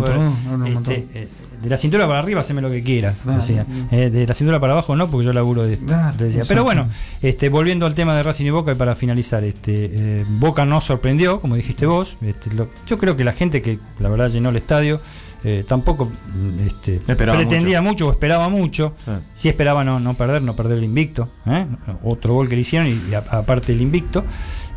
montón. 0.61 0.67
Este, 0.67 1.07
eh, 1.13 1.27
de 1.61 1.69
la 1.69 1.77
cintura 1.77 2.05
para 2.07 2.19
arriba, 2.19 2.41
haceme 2.41 2.61
lo 2.61 2.69
que 2.69 2.83
quieras. 2.83 3.15
Claro. 3.23 3.39
decía. 3.39 3.65
Eh, 3.91 4.09
de 4.09 4.27
la 4.27 4.33
cintura 4.33 4.59
para 4.59 4.73
abajo 4.73 4.95
no, 4.95 5.09
porque 5.09 5.25
yo 5.25 5.33
laburo 5.33 5.63
de 5.63 5.73
esto. 5.75 5.85
Decía. 6.17 6.43
Pero 6.47 6.63
bueno, 6.63 6.87
este, 7.21 7.49
volviendo 7.49 7.85
al 7.85 7.93
tema 7.95 8.15
de 8.15 8.23
Racing 8.23 8.45
y 8.45 8.49
Boca, 8.49 8.71
y 8.71 8.75
para 8.75 8.95
finalizar, 8.95 9.43
este, 9.43 9.89
eh, 9.93 10.25
Boca 10.27 10.65
no 10.65 10.81
sorprendió, 10.81 11.39
como 11.39 11.55
dijiste 11.55 11.85
vos. 11.85 12.17
Este, 12.21 12.51
lo- 12.53 12.69
yo 12.87 12.97
creo 12.97 13.15
que 13.15 13.23
la 13.23 13.33
gente 13.33 13.61
que 13.61 13.79
la 13.99 14.09
verdad 14.09 14.29
llenó 14.29 14.49
el 14.49 14.57
estadio 14.57 14.99
eh, 15.47 15.63
tampoco 15.67 16.05
mm, 16.05 16.67
este, 16.67 16.99
pretendía 16.99 17.81
mucho. 17.81 18.07
o 18.07 18.11
esperaba 18.11 18.49
mucho. 18.49 18.93
Sí. 19.05 19.11
Sí 19.35 19.49
esperaba 19.49 19.83
no, 19.83 19.99
no 19.99 20.15
perder, 20.15 20.41
no 20.41 20.55
perder 20.55 20.79
el 20.79 20.83
invicto. 20.85 21.29
¿eh? 21.45 21.67
Otro 22.03 22.33
gol 22.33 22.49
que 22.49 22.55
le 22.55 22.61
hicieron 22.61 22.87
y, 22.87 23.13
aparte 23.13 23.71
el 23.71 23.81
invicto. 23.81 24.23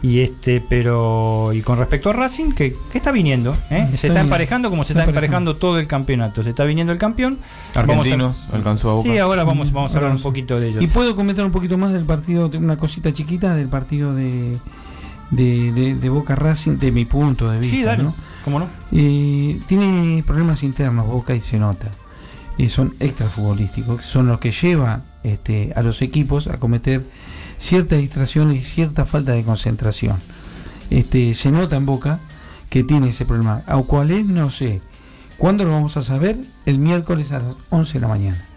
Y 0.00 0.20
este, 0.20 0.60
pero 0.60 1.52
y 1.52 1.60
con 1.62 1.76
respecto 1.76 2.10
a 2.10 2.12
Racing, 2.12 2.52
que, 2.52 2.72
que 2.92 2.98
está 2.98 3.10
viniendo, 3.10 3.56
¿eh? 3.68 3.80
Está 3.86 3.96
se 3.96 4.06
está 4.08 4.20
emparejando 4.20 4.70
como 4.70 4.84
se 4.84 4.92
Está 4.92 5.00
está 5.02 5.10
emparejando. 5.10 5.50
emparejando 5.52 5.56
todo 5.56 5.78
el 5.80 5.88
campeonato. 5.88 6.42
Se 6.44 6.50
está 6.50 6.62
viniendo 6.64 6.92
el 6.92 6.98
campeón. 7.00 7.38
A- 7.74 7.80
Argentinos 7.80 8.46
alcanzó 8.52 8.90
a 8.90 8.94
Boca. 8.94 9.08
Sí, 9.10 9.18
ahora 9.18 9.42
vamos, 9.42 9.72
vamos 9.72 9.92
a 9.92 9.96
hablar 9.96 10.12
un 10.12 10.22
poquito 10.22 10.60
de 10.60 10.68
ello. 10.68 10.80
Y 10.82 10.86
puedo 10.86 11.16
comentar 11.16 11.44
un 11.44 11.50
poquito 11.50 11.76
más 11.78 11.92
del 11.92 12.04
partido, 12.04 12.48
de 12.48 12.58
una 12.58 12.76
cosita 12.76 13.12
chiquita 13.12 13.56
del 13.56 13.66
partido 13.66 14.14
de, 14.14 14.58
de, 15.32 15.72
de- 15.72 15.94
de 15.96 16.08
Boca 16.10 16.36
Racing, 16.36 16.76
de 16.78 16.92
mi 16.92 17.04
punto 17.04 17.50
de 17.50 17.58
vista. 17.58 17.76
Sí, 17.76 17.82
dale. 17.82 18.04
¿no? 18.04 18.14
¿Cómo 18.44 18.58
no? 18.58 18.68
Tiene 18.90 20.22
problemas 20.26 20.62
internos 20.62 21.06
Boca 21.06 21.34
y 21.34 21.40
se 21.40 21.58
nota. 21.58 21.88
Eh, 22.58 22.68
son 22.68 22.94
extrafutbolísticos, 22.98 24.04
son 24.04 24.26
los 24.26 24.40
que 24.40 24.50
llevan 24.50 25.04
este, 25.22 25.72
a 25.76 25.82
los 25.82 26.02
equipos 26.02 26.48
a 26.48 26.58
cometer 26.58 27.04
ciertas 27.58 28.00
distracciones 28.00 28.60
y 28.60 28.64
cierta 28.64 29.06
falta 29.06 29.32
de 29.32 29.44
concentración. 29.44 30.16
Este, 30.90 31.34
se 31.34 31.52
nota 31.52 31.76
en 31.76 31.86
Boca 31.86 32.18
que 32.68 32.82
tiene 32.82 33.10
ese 33.10 33.24
problema. 33.24 33.62
¿A 33.66 33.76
cuál 33.78 34.10
es? 34.10 34.26
No 34.26 34.50
sé. 34.50 34.80
¿Cuándo 35.36 35.64
lo 35.64 35.70
vamos 35.70 35.96
a 35.96 36.02
saber? 36.02 36.36
El 36.66 36.78
miércoles 36.78 37.30
a 37.30 37.38
las 37.38 37.54
11 37.70 37.92
de 37.94 38.00
la 38.00 38.08
mañana. 38.08 38.47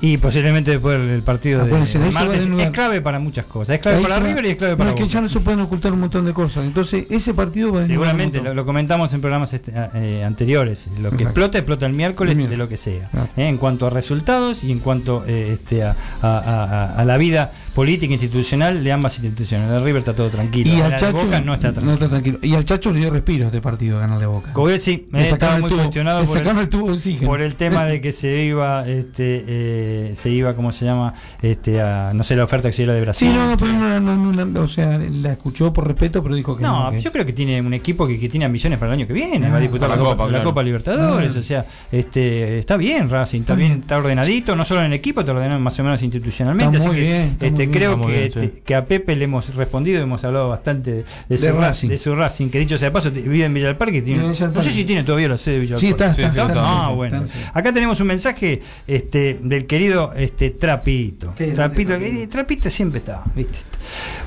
Y 0.00 0.16
posiblemente 0.18 0.70
después 0.70 1.00
del 1.00 1.22
partido 1.22 1.58
de, 1.60 1.66
Acuérdense, 1.66 1.98
de 1.98 2.10
martes. 2.12 2.46
Es 2.46 2.70
clave 2.70 3.00
para 3.00 3.18
muchas 3.18 3.46
cosas. 3.46 3.74
Es 3.76 3.80
clave 3.80 3.96
Ahí 3.98 4.02
para 4.04 4.18
va- 4.20 4.26
River 4.26 4.44
y 4.46 4.48
es 4.50 4.56
clave 4.56 4.72
No, 4.74 4.78
para 4.78 4.90
es 4.90 4.96
que 4.96 5.08
ya 5.08 5.20
no 5.20 5.28
se 5.28 5.40
pueden 5.40 5.58
ocultar 5.60 5.92
un 5.92 5.98
montón 6.00 6.24
de 6.24 6.32
cosas. 6.32 6.64
Entonces, 6.66 7.04
ese 7.10 7.34
partido 7.34 7.72
va 7.72 7.82
a 7.82 7.86
Seguramente, 7.86 8.40
lo, 8.40 8.54
lo 8.54 8.64
comentamos 8.64 9.12
en 9.14 9.20
programas 9.20 9.52
este- 9.54 9.72
eh, 9.94 10.22
anteriores. 10.24 10.86
Lo 10.86 10.94
que 10.94 11.16
Exacto. 11.16 11.22
explota, 11.24 11.58
explota 11.58 11.86
el 11.86 11.94
miércoles 11.94 12.30
El 12.32 12.36
miércoles. 12.38 12.58
de 12.58 12.64
lo 12.64 12.68
que 12.68 12.76
sea. 12.76 13.10
Eh, 13.36 13.48
En 13.48 13.56
cuanto 13.58 13.88
a 13.88 13.90
resultados 13.90 14.62
y 14.62 14.70
en 14.70 14.78
cuanto 14.78 15.24
eh, 15.26 15.50
este, 15.54 15.82
a, 15.82 15.96
a- 16.22 16.38
a- 16.38 16.94
a 17.00 17.04
la 17.04 17.16
vida 17.16 17.50
política 17.74 18.12
institucional 18.12 18.84
de 18.84 18.92
ambas 18.92 19.16
instituciones. 19.18 19.68
El 19.70 19.82
River 19.82 19.98
está 20.00 20.14
todo 20.14 20.30
tranquilo. 20.30 20.72
Y 20.74 20.80
al 20.80 20.96
Chacho 20.96 21.16
Boca 21.24 21.40
no 21.40 21.54
está 21.54 21.72
tranquilo. 21.72 22.08
tranquilo. 22.08 22.38
Y 22.42 22.54
al 22.54 22.64
Chacho 22.64 22.92
le 22.92 23.00
dio 23.00 23.10
respiro 23.10 23.46
este 23.46 23.60
partido 23.60 23.98
ganarle 23.98 24.26
Boca. 24.26 24.52
Coudet 24.52 24.80
sí, 24.80 25.08
eh, 25.12 25.28
estaba 25.32 25.58
muy 25.58 25.64
el 25.64 25.70
tubo- 25.72 25.78
cuestionado 25.82 26.24
por 26.24 26.38
el, 26.38 26.58
el 26.58 26.68
tubo 26.68 27.26
por 27.26 27.40
el 27.40 27.56
tema 27.56 27.84
de 27.86 28.00
que 28.00 28.12
se 28.12 28.42
iba, 28.44 28.86
este, 28.88 29.44
eh, 29.88 30.14
se 30.14 30.30
iba, 30.30 30.54
¿cómo 30.54 30.72
se 30.72 30.84
llama? 30.84 31.14
Este, 31.42 31.80
a, 31.80 32.12
no 32.14 32.22
sé, 32.24 32.36
la 32.36 32.44
oferta 32.44 32.68
que 32.68 32.72
se 32.72 32.82
era 32.84 32.92
de 32.94 33.00
Brasil. 33.00 33.28
Sí, 33.28 33.34
no, 33.34 33.56
pero 33.58 33.72
no, 33.72 34.00
no, 34.00 34.16
no, 34.32 34.44
no, 34.44 34.60
o 34.62 34.68
sea, 34.68 34.98
la 34.98 35.32
escuchó 35.32 35.72
por 35.72 35.86
respeto, 35.86 36.22
pero 36.22 36.34
dijo 36.34 36.56
que 36.56 36.62
no. 36.62 36.84
No, 36.84 36.90
que- 36.92 37.00
yo 37.00 37.10
creo 37.12 37.24
que 37.26 37.32
tiene 37.32 37.60
un 37.60 37.74
equipo 37.74 38.06
que, 38.06 38.18
que 38.18 38.28
tiene 38.28 38.44
ambiciones 38.46 38.78
para 38.78 38.92
el 38.92 38.98
año 39.00 39.06
que 39.06 39.12
viene, 39.12 39.46
Ah, 39.46 39.50
va 39.50 39.56
a 39.56 39.60
disputar 39.60 39.88
la, 39.88 39.96
la 39.96 40.02
Copa, 40.02 40.16
Copa, 40.24 40.30
la. 40.38 40.42
Copa 40.44 40.62
Libertadores, 40.62 41.34
Ah. 41.36 41.38
o 41.38 41.42
sea, 41.42 41.66
este 41.92 42.58
está 42.58 42.76
bien 42.76 43.08
Racing, 43.10 43.40
está 43.40 43.52
Está 43.52 43.58
bien, 43.58 43.68
bien. 43.72 43.80
está 43.80 43.96
ordenadito, 43.98 44.54
no 44.56 44.64
solo 44.64 44.80
en 44.80 44.86
el 44.86 44.92
equipo, 44.94 45.20
está 45.20 45.32
ordenado 45.32 45.58
más 45.60 45.78
o 45.78 45.84
menos 45.84 46.02
institucionalmente, 46.02 46.76
Está 46.76 46.88
así 46.90 46.96
muy 46.96 46.96
que 46.96 47.02
bien, 47.12 47.22
está 47.32 47.46
este 47.46 47.66
muy 47.66 47.76
creo 47.76 48.00
que, 48.00 48.06
bien, 48.06 48.22
este, 48.24 48.40
sí. 48.46 48.52
que 48.64 48.74
a 48.74 48.84
Pepe 48.84 49.16
le 49.16 49.24
hemos 49.24 49.54
respondido, 49.54 50.02
hemos 50.02 50.22
hablado 50.24 50.48
bastante 50.50 50.90
de, 50.92 51.04
De 51.28 51.38
su, 51.38 51.46
Ra- 51.46 51.52
Racing. 51.68 51.88
de 51.88 51.98
su 51.98 52.14
Racing, 52.14 52.48
que 52.50 52.58
dicho 52.58 52.76
sea 52.78 52.88
de 52.88 52.92
paso, 52.92 53.10
vive 53.10 53.44
en 53.44 53.54
Villa 53.54 53.66
del 53.68 53.76
Parque, 53.76 54.02
tiene, 54.02 54.22
no 54.22 54.34
sé 54.34 54.70
si 54.72 54.84
tiene 54.84 55.04
todavía 55.04 55.28
la 55.28 55.38
sede 55.38 55.54
de 55.56 55.60
Villa 55.60 55.74
del 55.76 55.80
Sí, 55.80 55.94
Parque. 55.94 56.04
está, 56.04 56.14
Sí, 56.14 56.22
está, 56.38 56.52
Ah, 56.86 56.90
bueno. 56.94 57.24
Acá 57.54 57.72
tenemos 57.72 58.00
un 58.00 58.06
mensaje 58.06 58.60
este, 58.86 59.38
del 59.42 59.66
querido 59.78 60.12
este, 60.16 60.50
Trapito. 60.50 61.34
¿Qué 61.36 61.50
es 61.50 61.54
Trapito, 61.54 61.94
eh, 61.94 62.26
Trapito 62.28 62.68
siempre 62.68 62.98
está, 62.98 63.22
¿viste? 63.36 63.60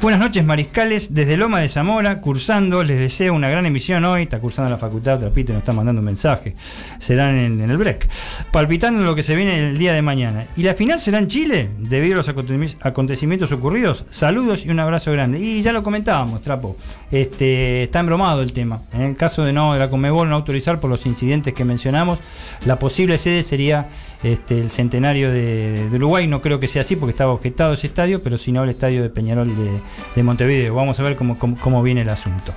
Buenas 0.01 0.19
noches, 0.21 0.43
mariscales, 0.45 1.13
desde 1.13 1.35
Loma 1.37 1.59
de 1.59 1.67
Zamora, 1.67 2.21
cursando, 2.21 2.83
les 2.83 2.97
deseo 2.97 3.33
una 3.35 3.49
gran 3.49 3.65
emisión 3.65 4.03
hoy, 4.05 4.23
está 4.23 4.39
cursando 4.39 4.71
la 4.71 4.77
facultad, 4.77 5.19
Trapito 5.19 5.51
nos 5.51 5.59
está 5.59 5.73
mandando 5.73 5.99
un 5.99 6.05
mensaje, 6.05 6.55
serán 6.99 7.35
en, 7.35 7.61
en 7.61 7.69
el 7.69 7.77
break, 7.77 8.07
palpitando 8.49 9.03
lo 9.03 9.13
que 9.13 9.23
se 9.23 9.35
viene 9.35 9.69
el 9.69 9.77
día 9.77 9.91
de 9.93 10.01
mañana. 10.01 10.45
¿Y 10.55 10.63
la 10.63 10.73
final 10.73 10.99
será 10.99 11.19
en 11.19 11.27
Chile? 11.27 11.69
Debido 11.77 12.15
a 12.15 12.17
los 12.17 12.29
acontecimientos- 12.29 13.51
ocurridos, 13.51 14.05
saludos 14.09 14.65
y 14.65 14.69
un 14.69 14.79
abrazo 14.79 15.11
grande. 15.11 15.37
Y 15.39 15.61
ya 15.61 15.73
lo 15.73 15.83
comentábamos, 15.83 16.41
Trapo, 16.41 16.77
este, 17.11 17.83
está 17.83 17.99
embromado 17.99 18.41
el 18.41 18.53
tema. 18.53 18.81
En 18.93 19.01
el 19.01 19.15
caso 19.17 19.43
de 19.43 19.51
no 19.51 19.73
de 19.73 19.79
la 19.79 19.89
Conmebol 19.89 20.29
no 20.29 20.35
autorizar 20.37 20.79
por 20.79 20.89
los 20.89 21.05
incidentes 21.05 21.53
que 21.53 21.65
mencionamos, 21.65 22.19
la 22.65 22.79
posible 22.79 23.17
sede 23.17 23.43
sería 23.43 23.89
este, 24.23 24.59
el 24.59 24.69
centenario 24.69 25.31
de, 25.31 25.89
de 25.89 25.95
Uruguay. 25.97 26.27
No 26.27 26.41
creo 26.41 26.59
que 26.59 26.67
sea 26.67 26.81
así 26.81 26.95
porque 26.95 27.11
estaba 27.11 27.31
objetado 27.33 27.73
ese 27.73 27.87
estadio, 27.87 28.21
pero 28.23 28.37
si 28.37 28.51
no 28.51 28.63
el 28.63 28.69
estadio 28.69 29.01
de 29.01 29.09
Peñarol 29.09 29.55
de, 29.55 29.71
de 30.15 30.23
Montevideo. 30.23 30.75
Vamos 30.75 30.99
a 30.99 31.03
ver 31.03 31.15
cómo, 31.15 31.37
cómo- 31.37 31.57
cómo 31.59 31.81
viene 31.83 32.01
el 32.01 32.09
asunto. 32.09 32.53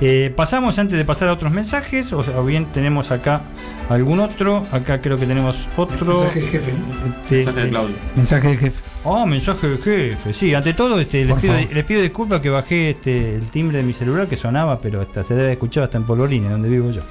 Eh, 0.00 0.32
pasamos 0.34 0.78
antes 0.80 0.98
de 0.98 1.04
pasar 1.04 1.28
a 1.28 1.32
otros 1.32 1.52
mensajes, 1.52 2.12
o, 2.12 2.18
o 2.36 2.44
bien 2.44 2.66
tenemos 2.66 3.12
acá 3.12 3.42
algún 3.88 4.18
otro. 4.18 4.64
Acá 4.72 5.00
creo 5.00 5.16
que 5.16 5.24
tenemos 5.24 5.68
otro. 5.76 6.14
Mensaje 6.14 6.40
del 6.40 6.48
jefe. 6.50 6.70
Este, 6.72 7.34
Mensaje 7.36 7.60
de 7.60 7.68
Claudio. 7.68 7.96
Mensaje 8.16 8.48
del 8.48 8.58
jefe. 8.58 8.82
Oh, 9.04 9.24
mensaje 9.24 9.68
del 9.68 9.78
jefe. 9.78 10.34
Sí, 10.34 10.52
ante 10.52 10.74
todo 10.74 10.98
este, 10.98 11.24
les, 11.24 11.36
pido, 11.38 11.54
favor. 11.54 11.72
les 11.74 11.84
pido 11.84 12.02
disculpas 12.02 12.40
que 12.40 12.48
bajé 12.50 12.90
este, 12.90 13.36
el 13.36 13.48
timbre 13.50 13.78
de 13.78 13.84
mi 13.84 13.92
celular 13.94 14.26
que 14.26 14.36
sonaba, 14.36 14.80
pero 14.80 15.00
hasta 15.00 15.22
se 15.22 15.34
debe 15.34 15.52
escuchar 15.52 15.84
hasta 15.84 15.96
en 15.96 16.04
Polvorines, 16.04 16.50
donde 16.50 16.68
vivo 16.68 16.90
yo. 16.90 17.02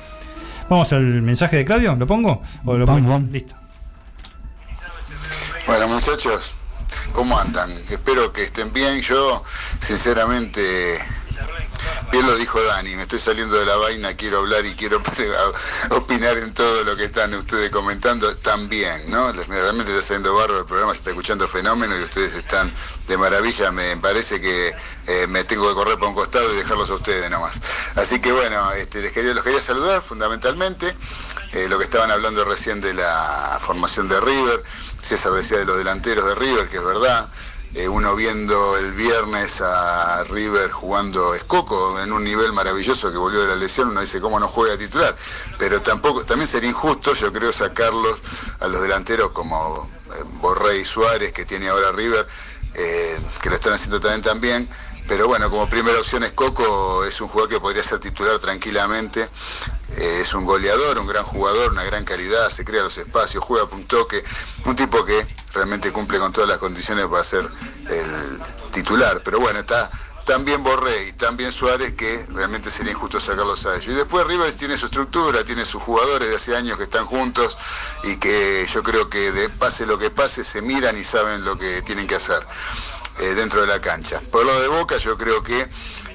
Vamos 0.69 0.91
al 0.91 1.03
mensaje 1.21 1.55
de 1.57 1.65
Claudio, 1.65 1.95
¿lo 1.95 2.05
pongo? 2.05 2.41
¿O 2.65 2.77
lo 2.77 2.85
Vamos, 2.85 3.01
pongo? 3.01 3.13
vamos. 3.13 3.31
Listo. 3.31 3.55
Bueno, 5.65 5.87
muchachos, 5.87 6.53
¿cómo 7.13 7.37
andan? 7.39 7.71
Espero 7.89 8.31
que 8.33 8.43
estén 8.43 8.71
bien. 8.73 9.01
Yo, 9.01 9.43
sinceramente, 9.79 10.99
bien 12.11 12.27
lo 12.27 12.35
dijo 12.35 12.61
Dani, 12.61 12.95
me 12.95 13.03
estoy 13.03 13.19
saliendo 13.19 13.55
de 13.57 13.65
la 13.65 13.75
vaina, 13.77 14.13
quiero 14.15 14.39
hablar 14.39 14.65
y 14.65 14.73
quiero 14.75 15.01
opinar 15.91 16.37
en 16.37 16.53
todo 16.53 16.83
lo 16.83 16.95
que 16.97 17.05
están 17.05 17.33
ustedes 17.33 17.69
comentando 17.71 18.35
también, 18.37 19.09
¿no? 19.09 19.31
Realmente 19.31 19.91
está 19.91 20.07
saliendo 20.07 20.35
barro 20.35 20.59
el 20.59 20.65
programa, 20.65 20.91
se 20.93 20.97
está 20.97 21.09
escuchando 21.11 21.47
fenómeno 21.47 21.97
y 21.97 22.03
ustedes 22.03 22.35
están 22.35 22.71
de 23.07 23.17
maravilla. 23.17 23.71
Me 23.71 23.95
parece 23.97 24.41
que 24.41 24.75
eh, 25.07 25.27
me 25.27 25.43
tengo 25.45 25.67
que 25.69 25.75
correr 25.75 25.97
por 25.97 26.09
un 26.09 26.15
costado 26.15 26.53
y 26.53 26.57
dejarlos 26.57 26.89
a 26.89 26.95
ustedes 26.95 27.29
nomás. 27.31 27.61
Así 27.95 28.19
que 28.19 28.31
bueno, 28.33 28.71
este, 28.73 29.01
les 29.01 29.11
quería, 29.13 29.33
los 29.33 29.43
quería 29.43 29.61
saludar 29.61 30.01
fundamentalmente. 30.01 30.93
eh, 31.53 31.67
lo 31.69 31.77
que 31.77 31.83
estaban 31.83 32.09
hablando 32.11 32.43
recién 32.45 32.81
de 32.81 32.93
la 32.93 33.57
formación 33.61 34.07
de 34.09 34.19
River, 34.19 34.63
César 35.03 35.33
decía 35.33 35.57
de 35.57 35.65
los 35.65 35.77
delanteros 35.77 36.25
de 36.25 36.35
River, 36.35 36.69
que 36.69 36.77
es 36.77 36.83
verdad. 36.83 37.29
Eh, 37.75 37.89
uno 37.89 38.15
viendo 38.15 38.77
el 38.77 38.93
viernes 38.93 39.59
a 39.61 40.23
River 40.25 40.69
jugando 40.69 41.33
Escoco 41.33 41.99
en 42.01 42.13
un 42.13 42.23
nivel 42.23 42.53
maravilloso 42.53 43.11
que 43.11 43.17
volvió 43.17 43.41
de 43.41 43.47
la 43.47 43.55
lesión, 43.55 43.89
uno 43.89 44.01
dice 44.01 44.21
cómo 44.21 44.39
no 44.39 44.47
juega 44.47 44.77
titular, 44.77 45.15
pero 45.57 45.81
tampoco, 45.81 46.23
también 46.23 46.47
sería 46.47 46.69
injusto, 46.69 47.15
yo 47.15 47.33
creo, 47.33 47.51
sacarlos 47.51 48.21
a 48.59 48.67
los 48.67 48.79
delanteros 48.79 49.31
como 49.31 49.89
eh, 50.13 50.23
Borré 50.35 50.77
y 50.77 50.85
Suárez, 50.85 51.33
que 51.33 51.45
tiene 51.45 51.67
ahora 51.67 51.91
River, 51.91 52.27
eh, 52.75 53.19
que 53.41 53.49
lo 53.49 53.55
están 53.55 53.73
haciendo 53.73 53.99
también 53.99 54.21
también. 54.21 54.69
Pero 55.07 55.27
bueno, 55.27 55.49
como 55.49 55.69
primera 55.69 55.99
opción 55.99 56.23
es 56.23 56.31
Coco, 56.31 57.03
es 57.05 57.19
un 57.21 57.27
jugador 57.27 57.49
que 57.49 57.59
podría 57.59 57.83
ser 57.83 57.99
titular 57.99 58.39
tranquilamente. 58.39 59.21
Eh, 59.97 60.19
es 60.21 60.33
un 60.33 60.45
goleador, 60.45 60.97
un 60.97 61.07
gran 61.07 61.23
jugador, 61.23 61.71
una 61.71 61.83
gran 61.83 62.03
calidad, 62.03 62.49
se 62.49 62.65
crea 62.65 62.83
los 62.83 62.97
espacios, 62.97 63.43
juega 63.43 63.65
un 63.71 63.85
toque, 63.85 64.23
un 64.65 64.75
tipo 64.75 65.03
que 65.05 65.27
realmente 65.53 65.91
cumple 65.91 66.19
con 66.19 66.31
todas 66.33 66.49
las 66.49 66.57
condiciones 66.57 67.05
para 67.07 67.23
ser 67.23 67.47
el 67.89 68.41
titular. 68.71 69.21
Pero 69.23 69.39
bueno, 69.39 69.59
está 69.59 69.89
también 70.25 70.63
Borré 70.63 71.09
y 71.09 71.13
también 71.13 71.51
Suárez 71.51 71.93
que 71.93 72.25
realmente 72.29 72.69
sería 72.69 72.93
injusto 72.93 73.19
sacarlos 73.19 73.65
a 73.65 73.75
ellos. 73.75 73.87
Y 73.87 73.93
después 73.93 74.25
Rivers 74.25 74.55
tiene 74.55 74.77
su 74.77 74.85
estructura, 74.85 75.43
tiene 75.43 75.65
sus 75.65 75.83
jugadores 75.83 76.29
de 76.29 76.35
hace 76.35 76.55
años 76.55 76.77
que 76.77 76.83
están 76.83 77.05
juntos 77.05 77.57
y 78.03 78.15
que 78.17 78.65
yo 78.71 78.81
creo 78.83 79.09
que 79.09 79.31
de 79.31 79.49
pase 79.49 79.85
lo 79.85 79.97
que 79.97 80.09
pase 80.09 80.43
se 80.43 80.61
miran 80.61 80.97
y 80.97 81.03
saben 81.03 81.43
lo 81.43 81.57
que 81.57 81.81
tienen 81.81 82.07
que 82.07 82.15
hacer 82.15 82.45
eh, 83.19 83.33
dentro 83.35 83.61
de 83.61 83.67
la 83.67 83.79
cancha. 83.79 84.21
Por 84.31 84.45
lo 84.45 84.59
de 84.61 84.67
Boca 84.69 84.97
yo 84.97 85.17
creo 85.17 85.43
que 85.43 85.67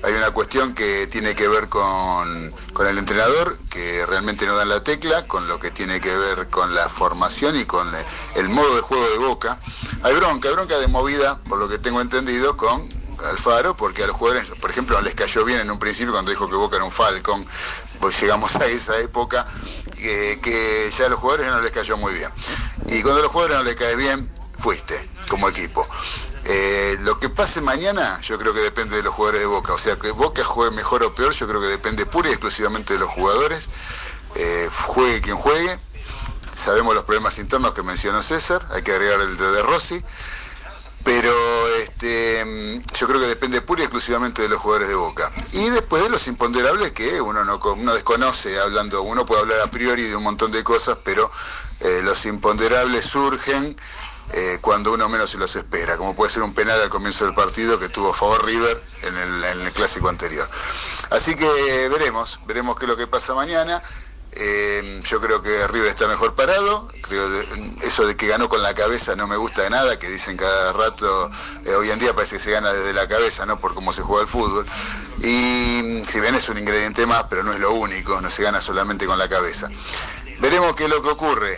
hay 0.03 0.15
una 0.15 0.31
cuestión 0.31 0.75
que 0.75 1.07
tiene 1.09 1.35
que 1.35 1.49
ver 1.49 1.69
con, 1.69 2.55
con 2.73 2.87
el 2.87 2.99
entrenador, 2.99 3.57
que 3.71 4.07
realmente 4.07 4.47
no 4.47 4.55
dan 4.57 4.69
la 4.69 4.83
tecla, 4.83 5.27
con 5.27 5.49
lo 5.49 5.59
que 5.59 5.71
tiene 5.71 6.01
que 6.01 6.17
ver 6.17 6.49
con 6.49 6.75
la 6.75 6.89
formación 6.89 7.57
y 7.57 7.65
con 7.65 7.89
el, 8.37 8.49
modo 8.49 8.77
de 8.77 8.81
juego 8.81 9.11
de 9.11 9.19
Boca. 9.19 9.59
Hay 10.03 10.15
bronca, 10.15 10.49
hay 10.49 10.55
bronca 10.55 10.79
de 10.79 10.89
movida, 10.89 11.39
por 11.45 11.59
lo 11.59 11.69
que 11.69 11.79
tengo 11.79 12.01
entendido, 12.01 12.57
con 12.57 12.89
Alfaro, 13.27 13.77
porque 13.77 14.05
a 14.05 14.07
los 14.07 14.17
jugadores, 14.17 14.55
por 14.61 14.71
ejemplo, 14.71 15.01
les 15.01 15.15
cayó 15.15 15.45
bien 15.45 15.61
en 15.61 15.71
un 15.71 15.79
principio 15.79 16.13
cuando 16.13 16.31
dijo 16.31 16.49
que 16.49 16.57
Boca 16.57 16.77
era 16.77 16.85
un 16.85 16.93
Falcon, 16.93 17.45
pues 18.01 18.21
llegamos 18.21 18.55
a 18.57 18.67
esa 18.67 18.99
época, 18.99 19.45
eh, 19.99 20.39
que 20.41 20.91
ya 20.97 21.07
a 21.07 21.09
los 21.09 21.19
jugadores 21.19 21.49
no 21.49 21.61
les 21.61 21.73
cayó 21.73 21.97
muy 21.97 22.15
bien. 22.15 22.31
Y 22.87 23.03
cuando 23.03 23.21
a 23.21 23.23
los 23.23 23.33
jugadores 23.33 23.59
no 23.59 23.65
les 23.65 23.77
cae 23.77 23.97
bien, 23.97 24.33
fuiste 24.59 25.18
como 25.29 25.49
equipo. 25.49 25.87
Eh, 26.45 26.97
lo 27.01 27.21
que 27.21 27.29
pase 27.29 27.61
mañana, 27.61 28.19
yo 28.23 28.39
creo 28.39 28.55
que 28.55 28.61
depende 28.61 28.97
de 28.97 29.03
los 29.03 29.15
jugadores 29.15 29.43
de 29.43 29.47
Boca. 29.47 29.75
O 29.75 29.79
sea, 29.79 29.97
que 29.97 30.11
Boca 30.13 30.43
juegue 30.43 30.75
mejor 30.75 31.03
o 31.05 31.15
peor, 31.15 31.33
yo 31.33 31.47
creo 31.47 31.61
que 31.61 31.67
depende 31.67 32.07
pura 32.07 32.29
y 32.29 32.33
exclusivamente 32.33 32.95
de 32.95 33.01
los 33.01 33.09
jugadores. 33.11 33.69
Eh, 34.35 34.69
juegue 34.73 35.21
quien 35.21 35.37
juegue. 35.37 35.79
Sabemos 36.55 36.95
los 36.95 37.05
problemas 37.05 37.39
internos 37.39 37.73
que 37.73 37.83
mencionó 37.83 38.23
César, 38.23 38.67
hay 38.73 38.83
que 38.83 38.93
agregar 38.93 39.21
el 39.21 39.37
de, 39.37 39.63
Rossi. 39.63 40.03
Pero 41.05 41.33
este, 41.77 42.83
yo 42.95 43.07
creo 43.07 43.21
que 43.21 43.27
depende 43.29 43.63
pura 43.63 43.83
y 43.83 43.85
exclusivamente 43.85 44.43
de 44.43 44.49
los 44.49 44.59
jugadores 44.59 44.89
de 44.89 44.95
Boca. 44.95 45.31
Y 45.53 45.71
después 45.71 46.03
de 46.03 46.11
los 46.11 46.27
imponderables 46.27 46.93
que 46.93 47.21
uno 47.21 47.45
no 47.45 47.59
uno 47.59 47.95
desconoce, 47.95 48.59
hablando, 48.59 49.03
uno 49.03 49.25
puede 49.25 49.43
hablar 49.43 49.61
a 49.61 49.71
priori 49.71 50.03
de 50.03 50.17
un 50.17 50.25
montón 50.25 50.51
de 50.51 50.65
cosas, 50.65 50.99
pero 51.05 51.31
eh, 51.81 52.01
los 52.03 52.27
imponderables 52.27 53.05
surgen 53.05 53.77
eh, 54.33 54.59
cuando 54.61 54.93
uno 54.93 55.09
menos 55.09 55.31
se 55.31 55.39
los 55.39 55.55
espera, 55.57 55.97
como 55.97 56.15
puede 56.15 56.31
ser 56.33 56.43
un 56.43 56.55
penal 56.55 56.81
al 56.81 56.91
comienzo 56.91 57.25
del 57.25 57.35
partido 57.35 57.79
que 57.79 57.89
tuvo 57.89 58.11
a 58.11 58.15
favor 58.15 58.45
River 58.45 58.83
en 59.03 59.17
el, 59.17 59.73
clásico 59.73 60.09
anterior. 60.09 60.49
Así 61.11 61.35
que 61.37 61.49
veremos, 61.89 62.41
veremos 62.47 62.77
qué 62.79 62.85
es 62.85 62.89
lo 62.89 62.97
que 62.97 63.07
pasa 63.07 63.35
mañana. 63.35 63.83
Eh, 64.33 65.01
yo 65.05 65.21
creo 65.21 65.41
que 65.41 65.67
River 65.69 65.89
está 65.89 66.07
mejor 66.07 66.35
parado. 66.35 66.87
Creo 67.03 67.29
de- 67.29 67.77
eso 67.83 68.07
de 68.07 68.17
que 68.17 68.27
ganó 68.27 68.49
con 68.49 68.63
la 68.63 68.75
cabeza 68.75 69.17
no 69.17 69.27
me 69.27 69.37
gusta 69.37 69.63
de 69.63 69.71
nada, 69.71 69.99
que 69.99 70.09
dicen 70.09 70.37
cada 70.37 70.73
rato, 70.75 71.31
eh, 71.65 71.75
hoy 71.75 71.91
en 71.91 71.99
día 71.99 72.15
parece 72.15 72.37
que 72.37 72.43
se 72.43 72.51
gana 72.51 72.73
desde 72.73 72.93
la 72.93 73.09
cabeza, 73.09 73.47
no 73.47 73.59
por 73.59 73.75
cómo 73.75 73.93
se 73.93 74.03
juega 74.03 74.23
el 74.23 74.29
fútbol. 74.29 74.67
Y 75.19 75.81
mm, 75.83 76.05
si 76.05 76.21
bien 76.21 76.35
es 76.35 76.49
un 76.49 76.59
ingrediente 76.59 77.07
más, 77.07 77.25
pero 77.31 77.43
no 77.43 77.53
es 77.53 77.59
lo 77.59 77.73
único, 77.73 78.21
no 78.21 78.31
se 78.31 78.43
gana 78.43 78.61
solamente 78.61 79.07
con 79.07 79.19
la 79.19 79.29
cabeza. 79.29 79.69
Veremos 80.41 80.75
qué 80.75 80.85
es 80.85 80.91
lo 80.91 81.03
que 81.03 81.09
ocurre. 81.09 81.57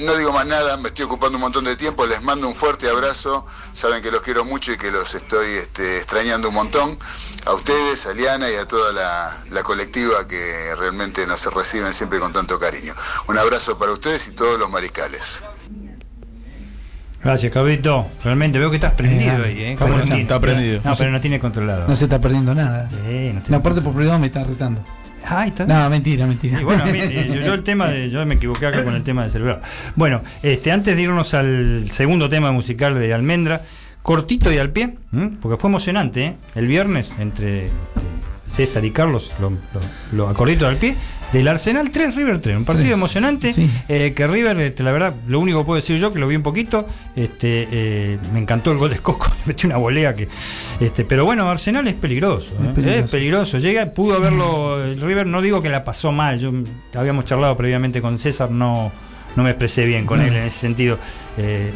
No 0.00 0.16
digo 0.16 0.32
más 0.32 0.46
nada, 0.46 0.76
me 0.78 0.88
estoy 0.88 1.04
ocupando 1.04 1.36
un 1.36 1.42
montón 1.42 1.64
de 1.64 1.76
tiempo, 1.76 2.06
les 2.06 2.22
mando 2.22 2.48
un 2.48 2.54
fuerte 2.54 2.88
abrazo, 2.88 3.44
saben 3.72 4.02
que 4.02 4.10
los 4.10 4.20
quiero 4.22 4.44
mucho 4.44 4.72
y 4.72 4.76
que 4.78 4.90
los 4.90 5.14
estoy 5.14 5.46
este, 5.56 5.96
extrañando 5.98 6.48
un 6.48 6.54
montón, 6.54 6.98
a 7.46 7.52
ustedes, 7.52 8.06
a 8.06 8.12
Liana 8.14 8.50
y 8.50 8.54
a 8.54 8.66
toda 8.66 8.92
la, 8.92 9.30
la 9.50 9.62
colectiva 9.62 10.26
que 10.28 10.74
realmente 10.78 11.26
nos 11.26 11.46
reciben 11.52 11.92
siempre 11.92 12.18
con 12.20 12.32
tanto 12.32 12.58
cariño. 12.58 12.92
Un 13.28 13.38
abrazo 13.38 13.78
para 13.78 13.92
ustedes 13.92 14.28
y 14.28 14.32
todos 14.32 14.58
los 14.58 14.70
mariscales. 14.70 15.42
Gracias, 17.22 17.52
Claudito. 17.52 18.06
Realmente 18.24 18.58
veo 18.58 18.70
que 18.70 18.76
estás 18.76 18.92
prendido 18.94 19.44
Eh, 19.44 19.46
ahí, 19.46 19.60
¿eh? 19.62 19.72
está 19.72 19.86
no 19.86 20.14
Está 20.14 20.40
prendido. 20.40 20.80
No, 20.84 20.96
pero 20.96 21.10
no 21.10 21.20
tiene 21.20 21.38
controlado. 21.38 21.86
No 21.86 21.94
se 21.96 22.04
está 22.04 22.18
perdiendo 22.18 22.54
nada. 22.54 22.88
Sí, 22.88 22.96
no 22.96 23.02
tiene- 23.02 23.42
No, 23.48 23.56
aparte 23.58 23.82
por 23.82 23.94
privado 23.94 24.18
me 24.18 24.28
está 24.28 24.42
retando. 24.42 24.82
Ay, 25.26 25.48
está 25.48 25.66
No, 25.66 25.88
mentira, 25.90 26.26
mentira. 26.26 26.60
Y 26.60 26.64
bueno, 26.64 26.84
a 26.84 26.86
mí, 26.86 26.98
eh, 27.02 27.26
yo, 27.28 27.40
yo 27.40 27.54
el 27.54 27.62
tema 27.62 27.88
de, 27.90 28.10
yo 28.10 28.24
me 28.26 28.34
equivoqué 28.36 28.66
acá 28.66 28.84
con 28.84 28.94
el 28.94 29.02
tema 29.02 29.22
del 29.22 29.30
celular. 29.30 29.60
Bueno, 29.96 30.22
este, 30.42 30.72
antes 30.72 30.96
de 30.96 31.02
irnos 31.02 31.34
al 31.34 31.90
segundo 31.90 32.28
tema 32.28 32.52
musical 32.52 32.98
de 32.98 33.12
Almendra, 33.12 33.62
cortito 34.02 34.52
y 34.52 34.58
al 34.58 34.70
pie, 34.70 34.96
¿m? 35.12 35.32
porque 35.40 35.56
fue 35.56 35.68
emocionante, 35.68 36.24
¿eh? 36.24 36.34
el 36.54 36.66
viernes 36.66 37.12
entre 37.18 37.66
este, 37.66 37.72
César 38.48 38.84
y 38.84 38.90
Carlos, 38.90 39.32
lo, 39.40 39.50
lo, 39.50 39.58
lo 40.12 40.28
a 40.28 40.34
cortito 40.34 40.64
y 40.64 40.68
al 40.68 40.76
pie, 40.76 40.96
del 41.32 41.46
Arsenal 41.48 41.90
3, 41.90 42.14
River 42.16 42.40
3, 42.40 42.56
un 42.56 42.64
partido 42.64 42.92
emocionante, 42.92 43.52
Sí. 43.54 43.70
eh, 43.88 44.12
que 44.14 44.26
River, 44.26 44.58
este, 44.60 44.82
la 44.82 44.90
verdad, 44.92 45.14
lo 45.28 45.38
único 45.38 45.60
que 45.60 45.64
puedo 45.64 45.76
decir 45.80 45.98
yo, 45.98 46.12
que 46.12 46.18
lo 46.18 46.26
vi 46.26 46.36
un 46.36 46.42
poquito, 46.42 46.86
este, 47.14 47.68
eh, 47.70 48.18
me 48.32 48.40
encantó 48.40 48.72
el 48.72 48.78
gol 48.78 48.90
de 48.90 48.98
Coco, 48.98 49.28
metí 49.46 49.66
una 49.66 49.76
volea 49.76 50.14
que, 50.14 50.28
este, 50.80 51.04
pero 51.04 51.24
bueno, 51.24 51.48
Arsenal 51.50 51.86
es 51.88 51.94
peligroso, 51.94 52.48
¿eh? 52.60 52.66
Es 52.68 52.74
peligroso. 52.74 53.04
es 53.04 53.10
peligroso, 53.10 53.58
llega, 53.58 53.86
pudo 53.86 54.16
haberlo, 54.16 54.82
el 54.84 55.00
River, 55.00 55.26
no 55.26 55.40
digo 55.40 55.62
que 55.62 55.68
la 55.68 55.84
pasó 55.84 56.10
mal, 56.12 56.38
yo 56.40 56.52
habíamos 56.94 57.24
charlado 57.26 57.56
previamente 57.56 58.00
con 58.02 58.18
César, 58.18 58.50
no, 58.50 58.90
no 59.36 59.42
me 59.42 59.50
expresé 59.50 59.84
bien 59.86 60.06
con 60.06 60.20
él 60.20 60.34
en 60.34 60.44
ese 60.44 60.58
sentido, 60.58 60.98
eh, 61.38 61.72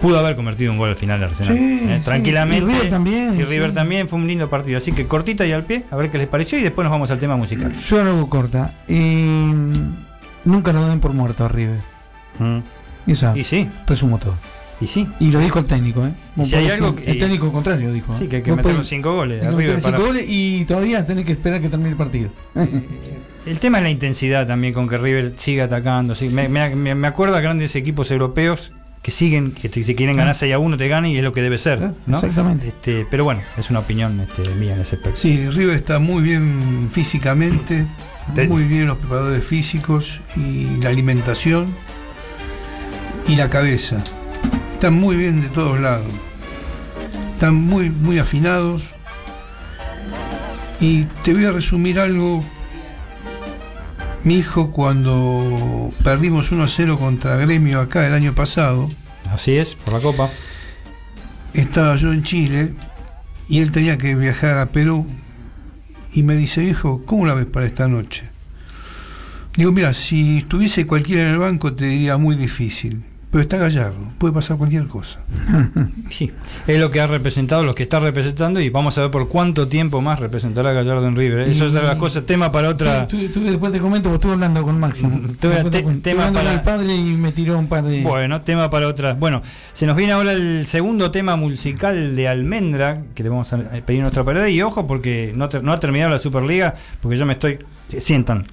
pudo 0.00 0.18
haber 0.18 0.36
convertido 0.36 0.72
un 0.72 0.78
gol 0.78 0.90
al 0.90 0.96
final 0.96 1.20
de 1.20 1.26
Arsenal, 1.26 1.56
Sí, 1.56 1.80
¿eh? 1.88 2.00
tranquilamente, 2.04 2.64
Y 2.64 2.66
River 2.74 2.90
también, 2.90 3.38
y 3.40 3.44
River 3.44 3.70
sí. 3.70 3.74
también, 3.74 4.08
fue 4.08 4.18
un 4.18 4.26
lindo 4.26 4.50
partido, 4.50 4.78
así 4.78 4.92
que 4.92 5.06
cortita 5.06 5.46
y 5.46 5.52
al 5.52 5.64
pie, 5.64 5.84
a 5.90 5.96
ver 5.96 6.10
qué 6.10 6.18
les 6.18 6.26
pareció 6.28 6.58
y 6.58 6.62
después 6.62 6.84
nos 6.84 6.92
vamos 6.92 7.10
al 7.10 7.18
tema 7.18 7.36
musical. 7.36 7.72
Yo 7.72 8.02
lo 8.04 8.10
hago 8.10 8.28
corta. 8.28 8.72
Eh, 8.88 9.62
nunca 10.44 10.72
lo 10.72 10.86
den 10.88 11.00
por 11.00 11.12
muerto 11.12 11.44
a 11.44 11.48
River. 11.48 11.78
Mm. 12.38 12.58
Y 13.06 13.44
sí, 13.44 13.68
resumo 13.86 14.18
todo. 14.18 14.34
Y 14.80 14.86
sí. 14.88 15.06
Y 15.20 15.30
lo 15.30 15.38
dijo 15.38 15.58
el 15.60 15.66
técnico, 15.66 16.04
¿eh? 16.04 16.12
Y 16.36 16.44
si 16.46 16.56
hay 16.56 16.68
algo 16.68 16.96
el 17.06 17.18
técnico 17.18 17.52
contrario 17.52 17.92
dijo. 17.92 18.18
Sí, 18.18 18.26
que 18.26 18.36
hay 18.36 18.42
que 18.42 18.52
meter 18.54 18.74
los 18.74 18.88
cinco 18.88 19.14
goles. 19.14 19.40
para- 19.40 19.80
cinco 19.80 20.04
goles 20.06 20.24
y 20.28 20.64
todavía 20.64 21.06
tenés 21.06 21.24
que 21.24 21.32
esperar 21.32 21.60
que 21.60 21.68
termine 21.68 21.90
el 21.90 21.96
partido. 21.96 22.30
El 23.46 23.58
tema 23.58 23.78
es 23.78 23.84
la 23.84 23.90
intensidad 23.90 24.46
también 24.46 24.72
con 24.72 24.88
que 24.88 24.96
River 24.96 25.34
sigue 25.36 25.62
atacando. 25.62 26.14
sí. 26.14 26.28
Me, 26.28 26.48
me- 26.48 26.74
me- 26.74 26.94
me 26.94 27.06
acuerdo 27.08 27.36
a 27.36 27.40
grandes 27.40 27.76
equipos 27.76 28.10
europeos 28.10 28.72
que 29.02 29.10
siguen, 29.10 29.52
que 29.52 29.68
te- 29.68 29.82
si 29.82 29.94
quieren 29.94 30.16
ganar 30.16 30.34
6 30.34 30.54
a 30.54 30.58
1 30.58 30.78
te 30.78 30.88
ganan 30.88 31.10
y 31.10 31.16
es 31.18 31.22
lo 31.22 31.34
que 31.34 31.42
debe 31.42 31.58
ser. 31.58 31.92
¿no? 32.06 32.16
Exactamente. 32.16 32.68
Este, 32.68 33.06
pero 33.10 33.24
bueno, 33.24 33.42
es 33.58 33.68
una 33.68 33.80
opinión 33.80 34.18
este, 34.20 34.48
mía 34.54 34.72
en 34.74 34.80
ese 34.80 34.96
aspecto. 34.96 35.20
Sí, 35.20 35.46
River 35.50 35.74
está 35.76 35.98
muy 35.98 36.22
bien 36.22 36.88
físicamente, 36.90 37.84
Te- 38.34 38.48
muy 38.48 38.64
bien 38.64 38.86
los 38.86 38.96
preparadores 38.96 39.44
físicos 39.44 40.20
y 40.36 40.78
la 40.82 40.88
alimentación 40.88 41.66
y 43.28 43.36
la 43.36 43.50
cabeza. 43.50 43.98
Están 44.72 44.94
muy 44.94 45.16
bien 45.16 45.42
de 45.42 45.48
todos 45.48 45.78
lados. 45.78 46.06
Están 47.34 47.54
muy, 47.56 47.90
muy 47.90 48.18
afinados. 48.18 48.84
Y 50.80 51.04
te 51.24 51.34
voy 51.34 51.44
a 51.44 51.50
resumir 51.52 52.00
algo. 52.00 52.42
Mi 54.24 54.36
hijo 54.36 54.70
cuando 54.70 55.90
perdimos 56.02 56.50
1 56.50 56.64
a 56.64 56.68
0 56.68 56.96
contra 56.96 57.36
Gremio 57.36 57.78
acá 57.78 58.06
el 58.06 58.14
año 58.14 58.34
pasado, 58.34 58.88
Así 59.30 59.56
es, 59.56 59.74
por 59.74 59.92
la 59.92 60.00
Copa. 60.00 60.30
estaba 61.52 61.96
yo 61.96 62.10
en 62.10 62.22
Chile 62.22 62.72
y 63.50 63.60
él 63.60 63.70
tenía 63.70 63.98
que 63.98 64.14
viajar 64.14 64.56
a 64.56 64.70
Perú 64.70 65.06
y 66.14 66.22
me 66.22 66.36
dice, 66.36 66.64
hijo, 66.64 67.02
¿cómo 67.04 67.26
la 67.26 67.34
ves 67.34 67.44
para 67.44 67.66
esta 67.66 67.86
noche? 67.86 68.22
Digo, 69.56 69.72
mira, 69.72 69.92
si 69.92 70.38
estuviese 70.38 70.86
cualquiera 70.86 71.24
en 71.24 71.28
el 71.28 71.38
banco 71.38 71.74
te 71.74 71.84
diría 71.84 72.16
muy 72.16 72.34
difícil, 72.34 73.04
pero 73.34 73.42
está 73.42 73.56
Gallardo, 73.56 73.98
puede 74.18 74.32
pasar 74.32 74.56
cualquier 74.56 74.86
cosa. 74.86 75.18
Sí, 76.10 76.30
es 76.68 76.78
lo 76.78 76.90
que 76.92 77.00
ha 77.00 77.06
representado, 77.08 77.64
lo 77.64 77.74
que 77.74 77.82
está 77.82 77.98
representando 77.98 78.60
y 78.60 78.68
vamos 78.70 78.96
a 78.98 79.00
ver 79.02 79.10
por 79.10 79.28
cuánto 79.28 79.66
tiempo 79.66 80.00
más 80.00 80.20
representará 80.20 80.72
Gallardo 80.72 81.08
en 81.08 81.16
River. 81.16 81.48
Eso 81.48 81.66
es 81.66 81.72
de 81.72 81.82
las 81.82 81.96
cosas, 81.96 82.24
tema 82.24 82.52
para 82.52 82.68
otra. 82.68 83.08
Tú- 83.08 83.18
tú- 83.32 83.42
después 83.42 83.72
te 83.72 83.80
comento, 83.80 84.08
porque 84.10 84.16
estuve 84.16 84.32
hablando 84.34 84.62
con 84.62 84.78
Máximo. 84.78 85.18
Después 85.26 85.64
te 85.70 85.82
te- 85.82 85.94
tema 85.96 86.30
para- 86.32 86.52
el 86.52 86.60
padre 86.60 86.94
y 86.94 87.02
me 87.02 87.32
tiró 87.32 87.58
un 87.58 87.66
par 87.66 87.82
de. 87.84 88.02
Bueno, 88.02 88.42
tema 88.42 88.70
para 88.70 88.86
otra. 88.86 89.14
Bueno, 89.14 89.42
se 89.72 89.86
nos 89.86 89.96
viene 89.96 90.12
ahora 90.12 90.32
el 90.32 90.66
segundo 90.68 91.10
tema 91.10 91.34
musical 91.34 92.14
de 92.14 92.28
Almendra, 92.28 93.02
que 93.16 93.24
le 93.24 93.30
vamos 93.30 93.52
a 93.52 93.58
pedir 93.84 94.02
nuestra 94.02 94.22
pared. 94.22 94.46
Y 94.46 94.62
ojo, 94.62 94.86
porque 94.86 95.32
no, 95.34 95.48
no 95.62 95.72
ha 95.72 95.80
terminado 95.80 96.10
la 96.12 96.18
Superliga, 96.20 96.74
porque 97.00 97.16
yo 97.16 97.26
me 97.26 97.32
estoy. 97.32 97.58
Sientan. 97.98 98.44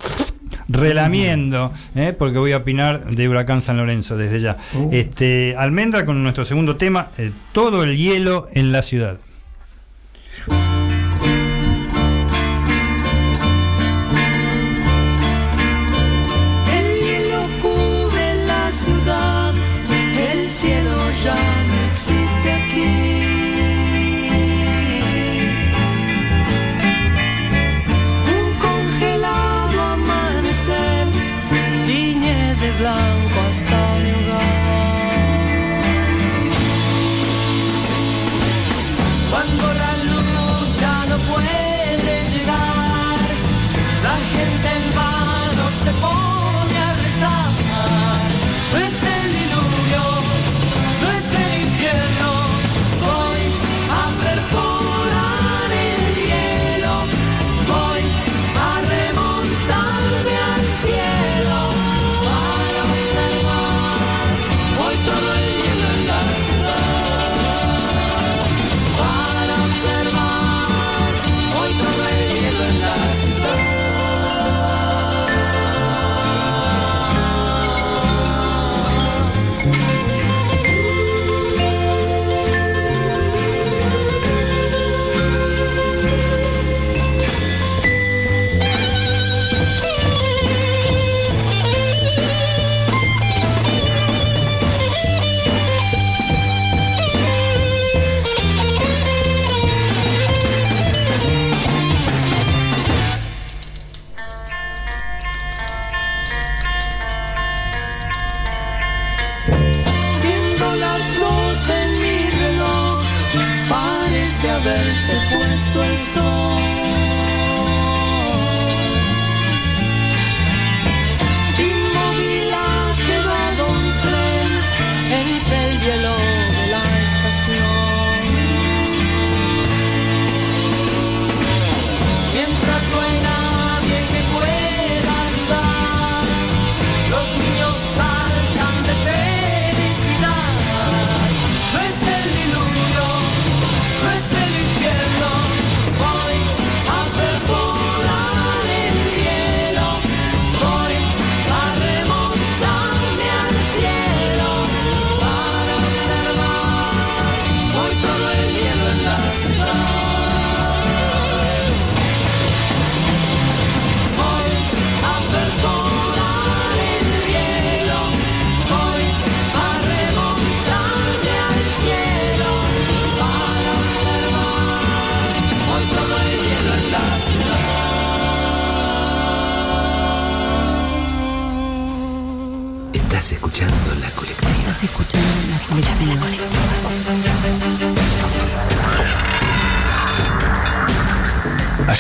Relamiendo, 0.67 1.71
¿eh? 1.95 2.13
porque 2.17 2.37
voy 2.37 2.51
a 2.53 2.57
opinar 2.57 3.05
de 3.05 3.29
Huracán 3.29 3.61
San 3.61 3.77
Lorenzo 3.77 4.17
desde 4.17 4.39
ya. 4.39 4.57
Uh. 4.73 4.89
Este, 4.91 5.55
Almendra 5.57 6.05
con 6.05 6.21
nuestro 6.23 6.45
segundo 6.45 6.75
tema, 6.75 7.07
eh, 7.17 7.31
Todo 7.51 7.83
el 7.83 7.97
hielo 7.97 8.47
en 8.53 8.71
la 8.71 8.81
ciudad. 8.81 9.17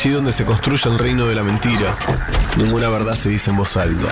Allí 0.01 0.09
donde 0.09 0.31
se 0.31 0.45
construye 0.45 0.89
el 0.89 0.97
reino 0.97 1.27
de 1.27 1.35
la 1.35 1.43
mentira, 1.43 1.95
ninguna 2.57 2.89
verdad 2.89 3.13
se 3.13 3.29
dice 3.29 3.51
en 3.51 3.57
voz 3.57 3.77
alta. 3.77 4.07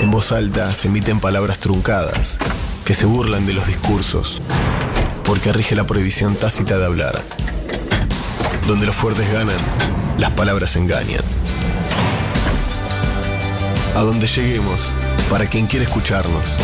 En 0.00 0.10
voz 0.10 0.32
alta 0.32 0.74
se 0.74 0.88
emiten 0.88 1.18
palabras 1.18 1.58
truncadas, 1.60 2.36
que 2.84 2.92
se 2.92 3.06
burlan 3.06 3.46
de 3.46 3.54
los 3.54 3.66
discursos, 3.66 4.42
porque 5.24 5.50
rige 5.54 5.74
la 5.74 5.84
prohibición 5.84 6.36
tácita 6.36 6.76
de 6.76 6.84
hablar. 6.84 7.22
Donde 8.66 8.84
los 8.84 8.94
fuertes 8.94 9.32
ganan, 9.32 9.56
las 10.18 10.32
palabras 10.32 10.76
engañan. 10.76 11.24
A 13.96 14.00
donde 14.00 14.26
lleguemos, 14.26 14.90
para 15.30 15.46
quien 15.46 15.68
quiere 15.68 15.86
escucharnos. 15.86 16.58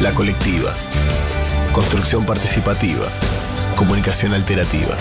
La 0.00 0.10
colectiva. 0.10 0.74
Construcción 1.72 2.26
participativa. 2.26 3.06
Comunicación 3.76 4.32
alterativa. 4.32 4.96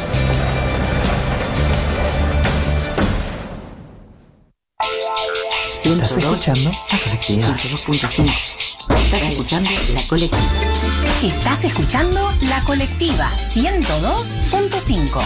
¿Estás 5.83 6.17
escuchando? 6.17 6.71
La 6.91 6.99
colectiva. 6.99 7.47
102.5. 7.55 8.35
Estás 9.05 9.21
escuchando 9.23 9.69
La 9.93 10.07
Colectiva. 10.07 10.43
Estás 11.23 11.63
escuchando 11.63 12.31
La 12.41 12.61
Colectiva 12.65 13.31
102.5. 13.53 15.21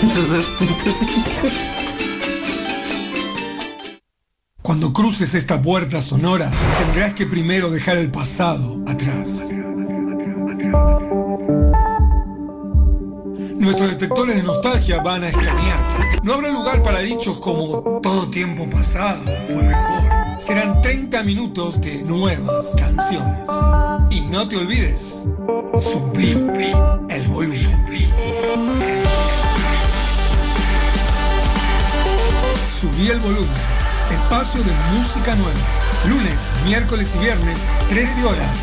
102.5. 0.00 1.76
Cuando 4.62 4.92
cruces 4.92 5.34
esta 5.34 5.60
puerta 5.60 6.00
sonora, 6.00 6.50
tendrás 6.78 7.14
que 7.14 7.26
primero 7.26 7.70
dejar 7.70 7.96
el 7.98 8.10
pasado 8.10 8.82
atrás. 8.86 9.35
Nuestros 13.66 13.90
detectores 13.90 14.36
de 14.36 14.44
nostalgia 14.44 15.02
van 15.02 15.24
a 15.24 15.28
escanearte. 15.28 16.20
No 16.22 16.34
habrá 16.34 16.50
lugar 16.50 16.84
para 16.84 17.00
dichos 17.00 17.40
como 17.40 18.00
todo 18.00 18.30
tiempo 18.30 18.70
pasado 18.70 19.20
fue 19.48 19.60
mejor. 19.60 20.38
Serán 20.38 20.80
30 20.82 21.24
minutos 21.24 21.80
de 21.80 22.04
nuevas 22.04 22.76
canciones. 22.78 23.48
Y 24.10 24.20
no 24.30 24.46
te 24.46 24.58
olvides, 24.58 25.24
subir 25.76 26.36
el 27.08 27.28
volumen. 27.28 28.06
Subí 32.80 33.10
el 33.10 33.18
volumen. 33.18 33.48
Espacio 34.12 34.62
de 34.62 34.70
música 34.96 35.34
nueva. 35.34 35.58
Lunes, 36.08 36.38
miércoles 36.64 37.12
y 37.16 37.18
viernes, 37.18 37.66
13 37.88 38.26
horas. 38.26 38.58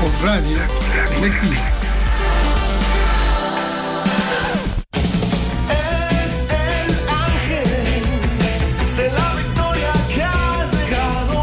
Por 0.00 0.26
Radio 0.26 0.56
Colectiva. 1.14 1.81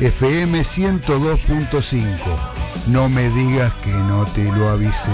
FM 0.00 0.60
102.5. 0.60 2.04
No 2.88 3.08
me 3.08 3.28
digas 3.30 3.72
que 3.84 3.90
no 3.90 4.24
te 4.26 4.44
lo 4.52 4.68
avisé. 4.70 5.10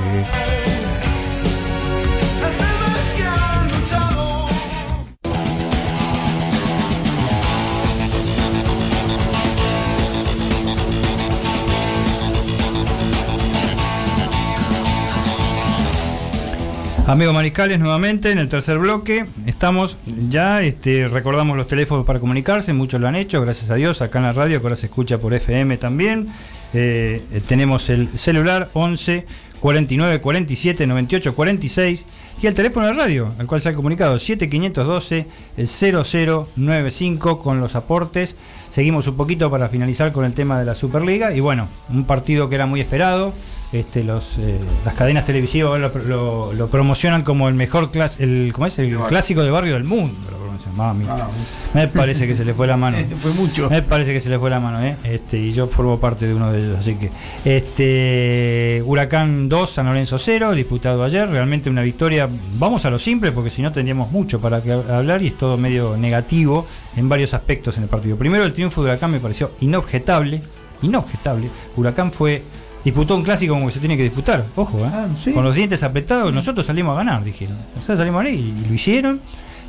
Amigos 17.09 17.33
mariscales, 17.33 17.81
nuevamente 17.81 18.31
en 18.33 18.39
el 18.39 18.51
tercer 18.51 18.77
bloque. 18.77 19.25
Estamos 19.47 19.97
ya, 20.29 20.61
este, 20.61 21.09
recordamos 21.09 21.57
los 21.57 21.67
teléfonos 21.67 22.05
para 22.05 22.21
comunicarse, 22.21 22.75
muchos 22.75 23.01
lo 23.01 23.09
han 23.09 23.17
hecho, 23.17 23.41
gracias 23.41 23.71
a 23.71 23.77
Dios, 23.77 24.03
acá 24.03 24.19
en 24.19 24.27
la 24.27 24.35
radio, 24.35 24.61
que 24.61 24.67
ahora 24.67 24.77
se 24.77 24.87
escucha 24.89 25.17
por 25.17 25.33
FM 25.33 25.79
también. 25.79 26.29
Eh, 26.75 27.23
eh, 27.33 27.41
tenemos 27.49 27.89
el 27.89 28.11
celular 28.11 28.69
11 28.75 29.25
49 29.61 30.21
47 30.21 30.87
98 30.87 31.35
46 31.35 32.05
y 32.41 32.47
el 32.47 32.55
teléfono 32.55 32.87
de 32.87 32.93
radio, 32.93 33.33
al 33.39 33.47
cual 33.47 33.61
se 33.61 33.69
ha 33.71 33.75
comunicado 33.75 34.19
7512 34.19 35.27
0095 35.65 37.41
con 37.43 37.61
los 37.61 37.75
aportes. 37.77 38.37
Seguimos 38.71 39.07
un 39.09 39.17
poquito 39.17 39.51
para 39.51 39.69
finalizar 39.69 40.13
con 40.13 40.25
el 40.25 40.35
tema 40.35 40.59
de 40.59 40.65
la 40.67 40.75
Superliga 40.75 41.33
y 41.35 41.41
bueno, 41.41 41.69
un 41.91 42.05
partido 42.05 42.49
que 42.49 42.55
era 42.55 42.67
muy 42.67 42.81
esperado. 42.81 43.33
Este, 43.73 44.03
los, 44.03 44.39
eh, 44.39 44.59
las 44.85 44.95
cadenas 44.95 45.25
televisivas 45.27 45.79
lo, 45.79 45.91
lo- 46.07 46.53
lo 46.55 46.69
promocionan 46.69 47.23
como 47.23 47.49
el 47.49 47.55
mejor 47.55 47.91
clas 47.91 48.19
el, 48.19 48.51
¿cómo 48.55 48.67
es? 48.67 48.79
el 48.79 48.97
clásico 49.09 49.43
de 49.43 49.51
barrio 49.51 49.75
del 49.75 49.85
mundo. 49.85 50.15
lo. 50.31 50.39
Mamita. 50.77 51.29
Me 51.73 51.87
parece 51.89 52.27
que 52.27 52.35
se 52.37 52.45
le 52.45 52.53
fue 52.53 52.67
la 52.67 52.77
mano. 52.77 52.99
Fue 53.19 53.33
mucho. 53.33 53.71
Me 53.71 53.81
parece 53.83 54.13
que 54.13 54.21
se 54.21 54.29
le 54.29 54.39
fue 54.39 54.51
la 54.51 54.61
mano, 54.61 54.81
¿eh? 54.85 54.97
Este, 55.05 55.39
y 55.39 55.53
yo 55.53 55.67
formo 55.69 55.99
parte 55.99 56.27
de 56.27 56.35
uno 56.35 56.53
de 56.53 56.59
ellos, 56.61 56.77
así 56.79 56.95
que. 56.97 57.11
Este, 57.45 58.83
Huracán 58.85 59.48
2, 59.49 59.71
San 59.71 59.87
Lorenzo 59.87 60.19
0, 60.19 60.53
disputado 60.53 61.03
ayer, 61.05 61.29
realmente 61.29 61.71
una 61.71 61.83
victoria. 61.83 62.29
Vamos 62.59 62.85
a 62.85 62.91
lo 62.91 62.99
simple, 62.99 63.33
porque 63.33 63.51
si 63.51 63.63
no 63.63 63.73
tendríamos 63.73 64.11
mucho 64.11 64.41
para 64.41 64.63
que 64.63 64.73
hablar 64.73 65.23
y 65.23 65.29
es 65.29 65.39
todo 65.39 65.57
medio 65.57 65.97
negativo 65.97 66.67
en 66.97 67.09
varios 67.09 67.35
aspectos 67.35 67.77
en 67.77 67.85
el 67.85 67.89
partido. 67.89 68.17
Primero, 68.17 68.45
el 68.45 68.53
triunfo 68.53 68.83
de 68.83 68.91
Huracán 68.91 69.11
me 69.11 69.21
pareció 69.21 69.53
inobjetable. 69.61 70.43
Inobjetable. 70.83 71.49
Huracán 71.77 72.13
fue. 72.13 72.43
Disputó 72.85 73.17
un 73.17 73.25
clásico 73.25 73.55
como 73.55 73.67
que 73.67 73.73
se 73.73 73.81
tiene 73.81 73.97
que 73.97 74.05
disputar, 74.05 74.45
ojo, 74.55 74.79
¿eh? 74.79 75.33
con 75.35 75.43
los 75.43 75.55
dientes 75.55 75.83
apretados, 75.83 76.33
nosotros 76.33 76.65
salimos 76.65 76.95
a 76.95 76.99
ganar, 76.99 77.25
dijeron. 77.25 77.57
Nosotros 77.75 77.99
salimos 77.99 78.21
a 78.21 78.25
ganar 78.25 78.39
y, 78.39 78.39
y 78.39 78.67
lo 78.69 78.73
hicieron. 78.73 79.21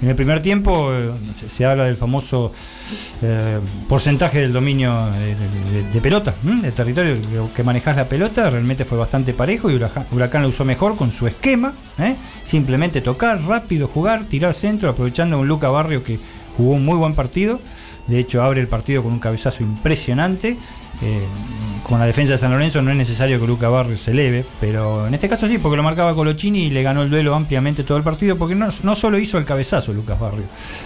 En 0.02 0.08
el 0.08 0.16
primer 0.16 0.42
tiempo 0.42 0.94
eh, 0.94 1.12
se, 1.50 1.66
habla 1.66 1.84
del 1.84 1.98
famoso 1.98 2.54
eh, 3.22 3.60
porcentaje 3.90 4.40
del 4.40 4.54
dominio 4.54 4.96
de, 5.12 5.36
de- 5.36 5.84
de- 5.94 6.02
pelota, 6.02 6.34
¿m? 6.46 6.62
de 6.62 6.72
territorio 6.72 7.18
que- 7.54 7.64
manejás 7.64 7.98
la 7.98 8.08
pelota, 8.08 8.50
realmente 8.50 8.86
fue 8.86 8.98
bastante 8.98 9.34
parejo 9.34 9.70
y 9.70 9.76
Huracán, 9.76 10.06
Huracán 10.12 10.44
lo 10.44 10.48
usó 10.50 10.64
mejor 10.64 10.96
con 10.96 11.12
su 11.12 11.28
esquema, 11.28 11.74
¿eh? 11.98 12.16
simplemente 12.46 13.02
tocar, 13.02 13.42
rápido 13.44 13.90
jugar, 13.90 14.24
tirar 14.24 14.54
centro, 14.54 14.90
aprovechando 14.90 15.36
a 15.36 15.40
un 15.40 15.48
Luca 15.50 15.68
Barrio 15.68 16.02
que 16.02 16.18
jugó 16.56 16.76
un 16.76 16.86
muy 16.86 16.96
buen 16.98 17.14
partido, 17.14 17.60
de 18.08 18.20
hecho 18.20 18.42
abre 18.42 18.62
el 18.62 18.68
partido 18.70 19.04
con 19.04 19.12
un 19.12 19.20
cabezazo 19.20 19.64
impresionante. 19.64 20.58
Eh, 21.02 21.26
con 21.84 22.00
la 22.00 22.06
defensa 22.06 22.34
de 22.34 22.38
San 22.38 22.52
Lorenzo 22.52 22.82
no 22.82 22.92
es 22.92 22.98
necesario 22.98 23.40
que 23.40 23.48
Luca 23.48 23.70
Barrio 23.70 23.98
se 23.98 24.12
eleve, 24.12 24.46
pero 24.60 25.08
en 25.08 25.14
este 25.14 25.30
caso 25.30 25.48
sí, 25.48 25.58
porque 25.58 25.78
lo 25.78 25.84
marcaba 25.84 26.14
Colochini 26.14 26.66
y 26.66 26.70
le 26.70 26.84
ganó 26.84 27.04
el 27.04 27.10
duelo 27.10 27.34
ampliamente 27.36 27.84
todo 27.84 27.98
el 27.98 28.04
partido, 28.04 28.38
porque 28.38 28.56
no, 28.56 28.72
solo 28.72 29.18
hizo 29.18 29.38
el 29.38 29.46
cabezazo 29.46 29.94
Lucas 29.94 30.20
Barrio, 30.20 30.44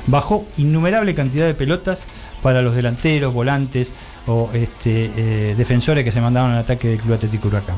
bajó 0.08 0.46
innumerable 0.58 1.16
cantidad 1.16 1.46
de 1.46 1.56
pelotas 1.56 2.04
para 2.42 2.62
los 2.62 2.76
delanteros, 2.76 3.34
volantes 3.34 3.92
o 4.28 4.50
este, 4.54 5.12
eh, 5.16 5.56
defensores 5.58 6.04
que 6.04 6.12
se 6.12 6.22
mandaban 6.22 6.52
al 6.52 6.60
ataque 6.60 6.90
del 6.90 7.00
Club 7.00 7.16
Atlético 7.16 7.48
Huracán. 7.48 7.78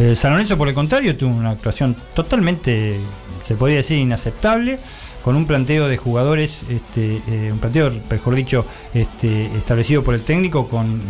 Eh, 0.00 0.16
San 0.16 0.32
Lorenzo, 0.32 0.56
por 0.56 0.66
el 0.66 0.74
contrario, 0.74 1.16
tuvo 1.16 1.30
una 1.30 1.50
actuación 1.50 1.94
totalmente, 2.14 2.96
se 3.44 3.54
podría 3.54 3.78
decir, 3.78 3.98
inaceptable, 3.98 4.78
con 5.22 5.36
un 5.36 5.46
planteo 5.46 5.88
de 5.88 5.96
jugadores, 5.96 6.64
este, 6.68 7.20
eh, 7.28 7.52
un 7.52 7.58
planteo, 7.58 7.92
mejor 8.10 8.34
dicho, 8.34 8.64
este, 8.94 9.46
establecido 9.56 10.02
por 10.02 10.14
el 10.14 10.22
técnico, 10.22 10.68
con 10.68 10.86
eh, 10.86 11.00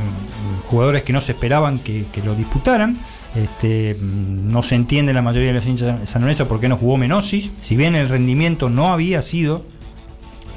jugadores 0.68 1.02
que 1.02 1.12
no 1.12 1.20
se 1.20 1.32
esperaban 1.32 1.78
que, 1.78 2.06
lo 2.24 2.34
disputaran. 2.34 2.98
Este, 3.34 3.94
mm, 3.94 4.50
no 4.50 4.62
se 4.62 4.74
entiende 4.74 5.12
la 5.12 5.22
mayoría 5.22 5.48
de 5.48 5.54
los 5.54 5.66
hinchas 5.66 6.00
de 6.00 6.06
San 6.06 6.22
Lorenzo 6.22 6.48
por 6.48 6.60
qué 6.60 6.68
no 6.68 6.76
jugó 6.76 6.96
Menosis, 6.96 7.50
si 7.60 7.76
bien 7.76 7.94
el 7.94 8.08
rendimiento 8.08 8.68
no 8.68 8.92
había 8.92 9.22
sido 9.22 9.64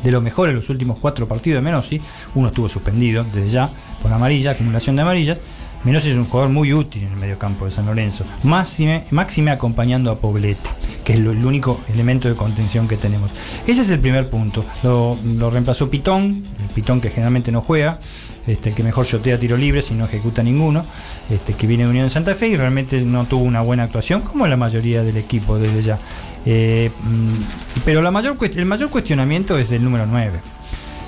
de 0.03 0.11
lo 0.11 0.21
mejor 0.21 0.49
en 0.49 0.55
los 0.55 0.69
últimos 0.69 0.99
cuatro 0.99 1.27
partidos 1.27 1.57
de 1.57 1.61
Menossi. 1.61 2.01
Uno 2.35 2.49
estuvo 2.49 2.69
suspendido 2.69 3.25
desde 3.33 3.49
ya 3.49 3.69
por 4.01 4.11
amarilla, 4.11 4.51
acumulación 4.51 4.95
de 4.95 5.01
amarillas. 5.01 5.39
Menossi 5.83 6.11
es 6.11 6.17
un 6.17 6.25
jugador 6.25 6.49
muy 6.49 6.73
útil 6.73 7.03
en 7.03 7.13
el 7.13 7.19
mediocampo 7.19 7.65
de 7.65 7.71
San 7.71 7.85
Lorenzo. 7.85 8.23
Máxime, 8.43 9.51
acompañando 9.51 10.11
a 10.11 10.17
Poblete, 10.17 10.69
que 11.03 11.13
es 11.13 11.19
el 11.19 11.27
único 11.27 11.81
elemento 11.93 12.29
de 12.29 12.35
contención 12.35 12.87
que 12.87 12.95
tenemos. 12.95 13.31
Ese 13.67 13.81
es 13.81 13.89
el 13.89 13.99
primer 13.99 14.29
punto. 14.29 14.63
Lo, 14.83 15.17
lo 15.37 15.49
reemplazó 15.49 15.89
Pitón, 15.89 16.43
el 16.61 16.69
Pitón 16.73 17.01
que 17.01 17.09
generalmente 17.09 17.51
no 17.51 17.61
juega, 17.61 17.99
este, 18.47 18.73
que 18.73 18.83
mejor 18.83 19.05
shotea 19.05 19.37
tiro 19.37 19.57
libre 19.57 19.81
si 19.81 19.93
no 19.93 20.05
ejecuta 20.05 20.41
ninguno, 20.41 20.85
este, 21.29 21.53
que 21.53 21.67
viene 21.67 21.83
de 21.83 21.89
Unión 21.89 22.05
de 22.05 22.09
Santa 22.09 22.35
Fe 22.35 22.47
y 22.47 22.55
realmente 22.55 23.01
no 23.01 23.25
tuvo 23.25 23.43
una 23.43 23.61
buena 23.61 23.83
actuación, 23.83 24.21
como 24.21 24.47
la 24.47 24.57
mayoría 24.57 25.03
del 25.03 25.17
equipo 25.17 25.59
desde 25.59 25.83
ya. 25.83 25.99
Eh, 26.45 26.91
mm, 27.03 27.81
pero 27.85 27.99
el 27.99 28.11
mayor 28.11 28.89
cuestionamiento 28.89 29.57
es 29.57 29.69
del 29.69 29.83
número 29.83 30.05
9. 30.05 30.39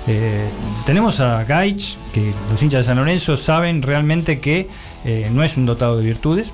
Eh, 0.06 0.48
tenemos 0.84 1.20
a 1.20 1.42
Gaich, 1.44 1.96
que 2.12 2.32
los 2.50 2.62
hinchas 2.62 2.78
de 2.80 2.84
San 2.84 2.96
Lorenzo 2.96 3.36
saben 3.36 3.82
realmente 3.82 4.38
que 4.40 4.68
eh, 5.04 5.28
no 5.32 5.42
es 5.42 5.56
un 5.56 5.66
dotado 5.66 5.98
de 5.98 6.04
virtudes, 6.04 6.52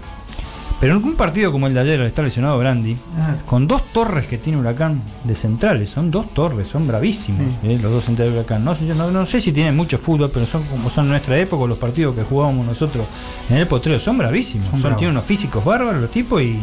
Pero 0.80 0.96
en 0.96 1.04
un 1.04 1.14
partido 1.14 1.52
como 1.52 1.68
el 1.68 1.74
de 1.74 1.80
ayer, 1.80 2.00
al 2.00 2.08
estar 2.08 2.24
lesionado 2.24 2.58
Brandi, 2.58 2.96
Ah. 3.16 3.36
con 3.46 3.68
dos 3.68 3.84
torres 3.92 4.26
que 4.26 4.36
tiene 4.36 4.58
Huracán 4.58 5.00
de 5.22 5.36
centrales, 5.36 5.90
son 5.90 6.10
dos 6.10 6.34
torres, 6.34 6.66
son 6.66 6.88
bravísimos 6.88 7.40
eh, 7.62 7.78
los 7.80 7.92
dos 7.92 8.04
centrales 8.04 8.32
de 8.34 8.40
Huracán. 8.40 8.64
No 8.64 8.74
sé, 8.74 8.86
yo 8.88 8.94
no, 8.96 9.08
no 9.12 9.24
sé 9.24 9.40
si 9.40 9.52
tienen 9.52 9.76
mucho 9.76 9.96
fútbol, 9.96 10.30
pero 10.34 10.44
son 10.44 10.64
como 10.64 10.90
son 10.90 11.04
en 11.04 11.10
nuestra 11.10 11.38
época, 11.38 11.68
los 11.68 11.78
partidos 11.78 12.16
que 12.16 12.22
jugábamos 12.24 12.66
nosotros 12.66 13.06
en 13.48 13.58
el 13.58 13.68
potrero, 13.68 14.00
son 14.00 14.18
bravísimos. 14.18 14.64
Son 14.70 14.72
Son, 14.72 14.82
bravos. 14.82 14.98
tienen 14.98 15.16
unos 15.16 15.24
físicos 15.26 15.64
bárbaros 15.64 16.00
los 16.00 16.10
tipos 16.10 16.42
y 16.42 16.58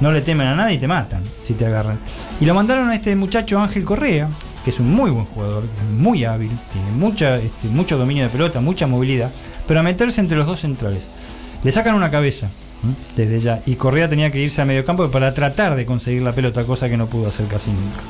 no 0.00 0.12
le 0.12 0.20
temen 0.20 0.48
a 0.48 0.54
nada 0.54 0.70
y 0.70 0.76
te 0.78 0.86
matan 0.86 1.22
si 1.42 1.54
te 1.54 1.64
agarran. 1.64 1.98
Y 2.42 2.44
lo 2.44 2.52
mandaron 2.52 2.90
a 2.90 2.94
este 2.94 3.16
muchacho 3.16 3.58
Ángel 3.58 3.84
Correa, 3.84 4.28
que 4.64 4.70
es 4.70 4.80
un 4.80 4.92
muy 4.92 5.10
buen 5.10 5.24
jugador, 5.26 5.64
muy 5.98 6.24
hábil, 6.24 6.50
tiene 6.72 6.90
mucha, 6.92 7.36
este, 7.36 7.68
mucho 7.68 7.98
dominio 7.98 8.24
de 8.24 8.30
pelota, 8.30 8.60
mucha 8.60 8.86
movilidad, 8.86 9.30
pero 9.66 9.80
a 9.80 9.82
meterse 9.82 10.20
entre 10.20 10.36
los 10.36 10.46
dos 10.46 10.60
centrales. 10.60 11.08
Le 11.64 11.72
sacan 11.72 11.94
una 11.94 12.10
cabeza 12.10 12.50
desde 13.16 13.38
ya 13.40 13.62
y 13.64 13.76
Correa 13.76 14.08
tenía 14.08 14.32
que 14.32 14.40
irse 14.40 14.60
a 14.60 14.64
medio 14.64 14.84
campo 14.84 15.08
para 15.08 15.32
tratar 15.32 15.76
de 15.76 15.86
conseguir 15.86 16.22
la 16.22 16.32
pelota, 16.32 16.64
cosa 16.64 16.88
que 16.88 16.96
no 16.96 17.06
pudo 17.06 17.28
hacer 17.28 17.46
casi 17.46 17.70
nunca. 17.70 18.00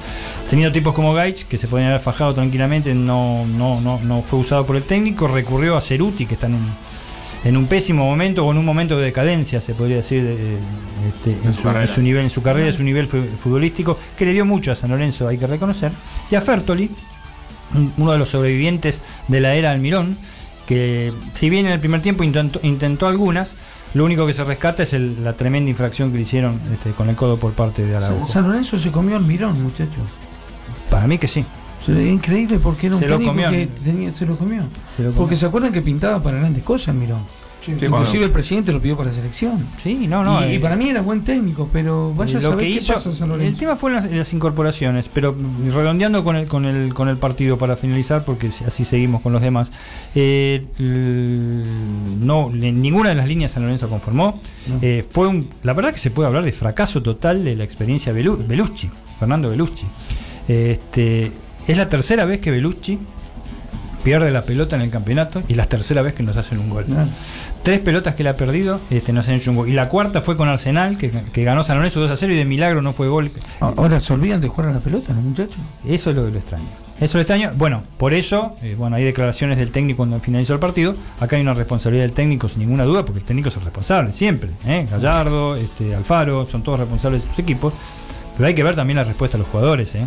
Teniendo 0.48 0.72
tipos 0.72 0.94
como 0.94 1.12
Gaich, 1.12 1.44
que 1.46 1.58
se 1.58 1.68
podían 1.68 1.90
haber 1.90 2.00
fajado 2.00 2.34
tranquilamente, 2.34 2.94
no, 2.94 3.46
no, 3.46 3.80
no, 3.80 4.00
no 4.02 4.22
fue 4.22 4.38
usado 4.38 4.66
por 4.66 4.76
el 4.76 4.82
técnico, 4.82 5.28
recurrió 5.28 5.76
a 5.76 5.80
Ceruti, 5.80 6.26
que 6.26 6.34
está 6.34 6.46
en 6.46 6.54
en 7.44 7.56
un 7.56 7.66
pésimo 7.66 8.04
momento 8.04 8.46
o 8.46 8.52
en 8.52 8.58
un 8.58 8.64
momento 8.64 8.96
de 8.98 9.04
decadencia, 9.06 9.60
se 9.60 9.74
podría 9.74 9.96
decir, 9.96 10.22
de- 10.22 10.58
este, 11.08 11.32
en, 11.46 11.52
su 11.52 11.62
en 11.68 11.88
su 11.88 12.00
nivel, 12.02 12.22
en 12.24 12.30
su 12.30 12.42
carrera, 12.42 12.68
en 12.68 12.72
su 12.72 12.82
nivel 12.84 13.06
fu- 13.06 13.24
futbolístico, 13.24 13.98
que 14.16 14.24
le 14.26 14.32
dio 14.32 14.44
mucho 14.44 14.70
a 14.70 14.76
San 14.76 14.90
Lorenzo, 14.90 15.26
hay 15.28 15.38
que 15.38 15.46
reconocer, 15.46 15.90
y 16.30 16.34
a 16.36 16.40
Fertoli, 16.40 16.90
un- 17.74 17.92
uno 17.96 18.12
de 18.12 18.18
los 18.18 18.28
sobrevivientes 18.30 19.02
de 19.28 19.40
la 19.40 19.54
era 19.54 19.70
Almirón, 19.72 20.16
que 20.66 21.12
si 21.34 21.50
bien 21.50 21.66
en 21.66 21.72
el 21.72 21.80
primer 21.80 22.00
tiempo 22.02 22.22
intentó, 22.22 22.60
intentó 22.62 23.08
algunas, 23.08 23.54
lo 23.94 24.04
único 24.04 24.26
que 24.26 24.32
se 24.32 24.44
rescata 24.44 24.84
es 24.84 24.92
el- 24.92 25.24
la 25.24 25.32
tremenda 25.34 25.68
infracción 25.68 26.10
que 26.12 26.16
le 26.16 26.22
hicieron 26.22 26.60
este, 26.72 26.92
con 26.92 27.08
el 27.08 27.16
codo 27.16 27.38
por 27.38 27.52
parte 27.52 27.84
de 27.84 27.96
Araujo. 27.96 28.26
San 28.26 28.46
Lorenzo 28.48 28.78
se 28.78 28.90
comió 28.90 29.16
al 29.16 29.24
mirón, 29.24 29.60
muchachos. 29.62 29.96
Para 30.88 31.06
mí 31.06 31.18
que 31.18 31.26
sí. 31.28 31.44
Increíble 31.88 32.58
porque 32.58 32.86
era 32.86 32.96
un 32.96 33.00
Se 33.02 33.08
lo 33.08 33.14
técnico 33.18 33.32
comió. 33.32 33.50
que 33.50 33.68
tenía, 33.84 34.12
se 34.12 34.26
lo 34.26 34.36
comió. 34.36 34.62
Se 34.96 35.02
lo 35.02 35.08
comió. 35.10 35.18
Porque 35.20 35.36
se 35.36 35.46
acuerdan 35.46 35.72
que 35.72 35.82
pintaba 35.82 36.22
para 36.22 36.38
grandes 36.38 36.62
cosas, 36.62 36.94
Mirón. 36.94 37.20
Inclusive 37.64 37.90
cuando- 37.90 38.24
el 38.24 38.30
presidente 38.32 38.72
lo 38.72 38.82
pidió 38.82 38.96
para 38.96 39.10
la 39.10 39.14
selección. 39.14 39.64
Sí, 39.80 40.08
no, 40.08 40.24
no. 40.24 40.44
Y, 40.44 40.50
y 40.50 40.56
eh, 40.56 40.60
para 40.60 40.74
mí 40.74 40.88
era 40.88 41.00
buen 41.00 41.22
técnico, 41.22 41.68
pero 41.72 42.12
vaya 42.12 42.38
a 42.38 42.40
saber 42.40 42.58
que 42.58 42.64
qué 42.64 42.70
hizo, 42.70 42.92
pasa 42.94 43.12
San 43.12 43.30
el 43.40 43.56
tema 43.56 43.76
fue 43.76 43.92
las, 43.92 44.10
las 44.10 44.32
incorporaciones, 44.32 45.08
pero 45.08 45.36
redondeando 45.72 46.24
con 46.24 46.34
el, 46.34 46.48
con 46.48 46.64
el 46.64 46.92
con 46.92 47.06
el 47.08 47.18
partido 47.18 47.58
para 47.58 47.76
finalizar, 47.76 48.24
porque 48.24 48.50
así 48.66 48.84
seguimos 48.84 49.20
con 49.22 49.32
los 49.32 49.40
demás. 49.42 49.70
eh, 50.16 50.66
no, 52.20 52.50
ninguna 52.50 53.10
de 53.10 53.14
las 53.14 53.26
líneas 53.28 53.52
San 53.52 53.62
Lorenzo 53.62 53.88
conformó. 53.88 54.40
No. 54.68 54.78
Eh, 54.82 55.04
fue 55.08 55.28
un, 55.28 55.48
la 55.62 55.72
verdad 55.72 55.92
que 55.92 55.98
se 55.98 56.10
puede 56.10 56.26
hablar 56.28 56.44
de 56.44 56.52
fracaso 56.52 57.02
total 57.02 57.44
de 57.44 57.54
la 57.56 57.64
experiencia 57.64 58.12
Belu- 58.12 58.44
Belucci, 58.46 58.90
Fernando 59.18 59.50
Belucci. 59.50 59.86
Este, 60.48 61.30
es 61.68 61.76
la 61.78 61.88
tercera 61.88 62.24
vez 62.24 62.40
que 62.40 62.50
Belucci 62.50 62.98
pierde 64.02 64.30
la 64.32 64.42
pelota 64.42 64.76
en 64.76 64.82
el 64.82 64.90
campeonato 64.90 65.42
y 65.48 65.54
la 65.54 65.66
tercera 65.66 66.02
vez 66.02 66.14
que 66.14 66.22
nos 66.22 66.36
hacen 66.36 66.58
un 66.58 66.70
gol. 66.70 66.86
Ah. 66.96 67.06
Tres 67.62 67.80
pelotas 67.80 68.14
que 68.14 68.24
le 68.24 68.30
ha 68.30 68.36
perdido, 68.36 68.80
este, 68.90 69.12
nos 69.12 69.28
han 69.28 69.34
hecho 69.36 69.50
un 69.50 69.56
gol. 69.58 69.68
Y 69.68 69.72
la 69.72 69.88
cuarta 69.88 70.20
fue 70.22 70.36
con 70.36 70.48
Arsenal, 70.48 70.98
que, 70.98 71.10
que 71.10 71.44
ganó 71.44 71.62
San 71.62 71.76
Lorenzo 71.76 72.00
2 72.00 72.10
a 72.10 72.16
0 72.16 72.32
y 72.32 72.36
de 72.36 72.44
milagro 72.44 72.82
no 72.82 72.92
fue 72.92 73.08
gol. 73.08 73.30
Ah, 73.60 73.72
Ahora 73.76 74.00
se 74.00 74.12
olvidan 74.12 74.40
de 74.40 74.48
jugar 74.48 74.70
a 74.70 74.74
la 74.74 74.80
pelota, 74.80 75.12
los 75.12 75.22
muchachos. 75.22 75.56
Eso 75.86 76.10
es 76.10 76.16
lo 76.16 76.28
lo 76.28 76.36
extraño. 76.36 76.64
Eso 76.96 77.04
es 77.04 77.14
lo 77.14 77.20
extraño. 77.20 77.52
Bueno, 77.56 77.84
por 77.96 78.12
eso, 78.12 78.56
eh, 78.62 78.74
bueno, 78.76 78.96
hay 78.96 79.04
declaraciones 79.04 79.58
del 79.58 79.70
técnico 79.70 79.98
cuando 79.98 80.18
finalizó 80.20 80.54
el 80.54 80.60
partido. 80.60 80.94
Acá 81.20 81.36
hay 81.36 81.42
una 81.42 81.54
responsabilidad 81.54 82.04
del 82.04 82.12
técnico 82.12 82.48
sin 82.48 82.60
ninguna 82.60 82.84
duda, 82.84 83.04
porque 83.04 83.20
el 83.20 83.24
técnico 83.24 83.48
es 83.48 83.56
el 83.56 83.62
responsable, 83.62 84.12
siempre. 84.12 84.50
¿eh? 84.66 84.86
Gallardo, 84.90 85.56
este, 85.56 85.94
Alfaro, 85.94 86.46
son 86.46 86.62
todos 86.62 86.80
responsables 86.80 87.22
de 87.22 87.28
sus 87.28 87.38
equipos. 87.38 87.72
Pero 88.36 88.46
hay 88.48 88.54
que 88.54 88.62
ver 88.62 88.74
también 88.74 88.96
la 88.96 89.04
respuesta 89.04 89.36
de 89.36 89.42
los 89.44 89.50
jugadores. 89.50 89.94
¿eh? 89.94 90.06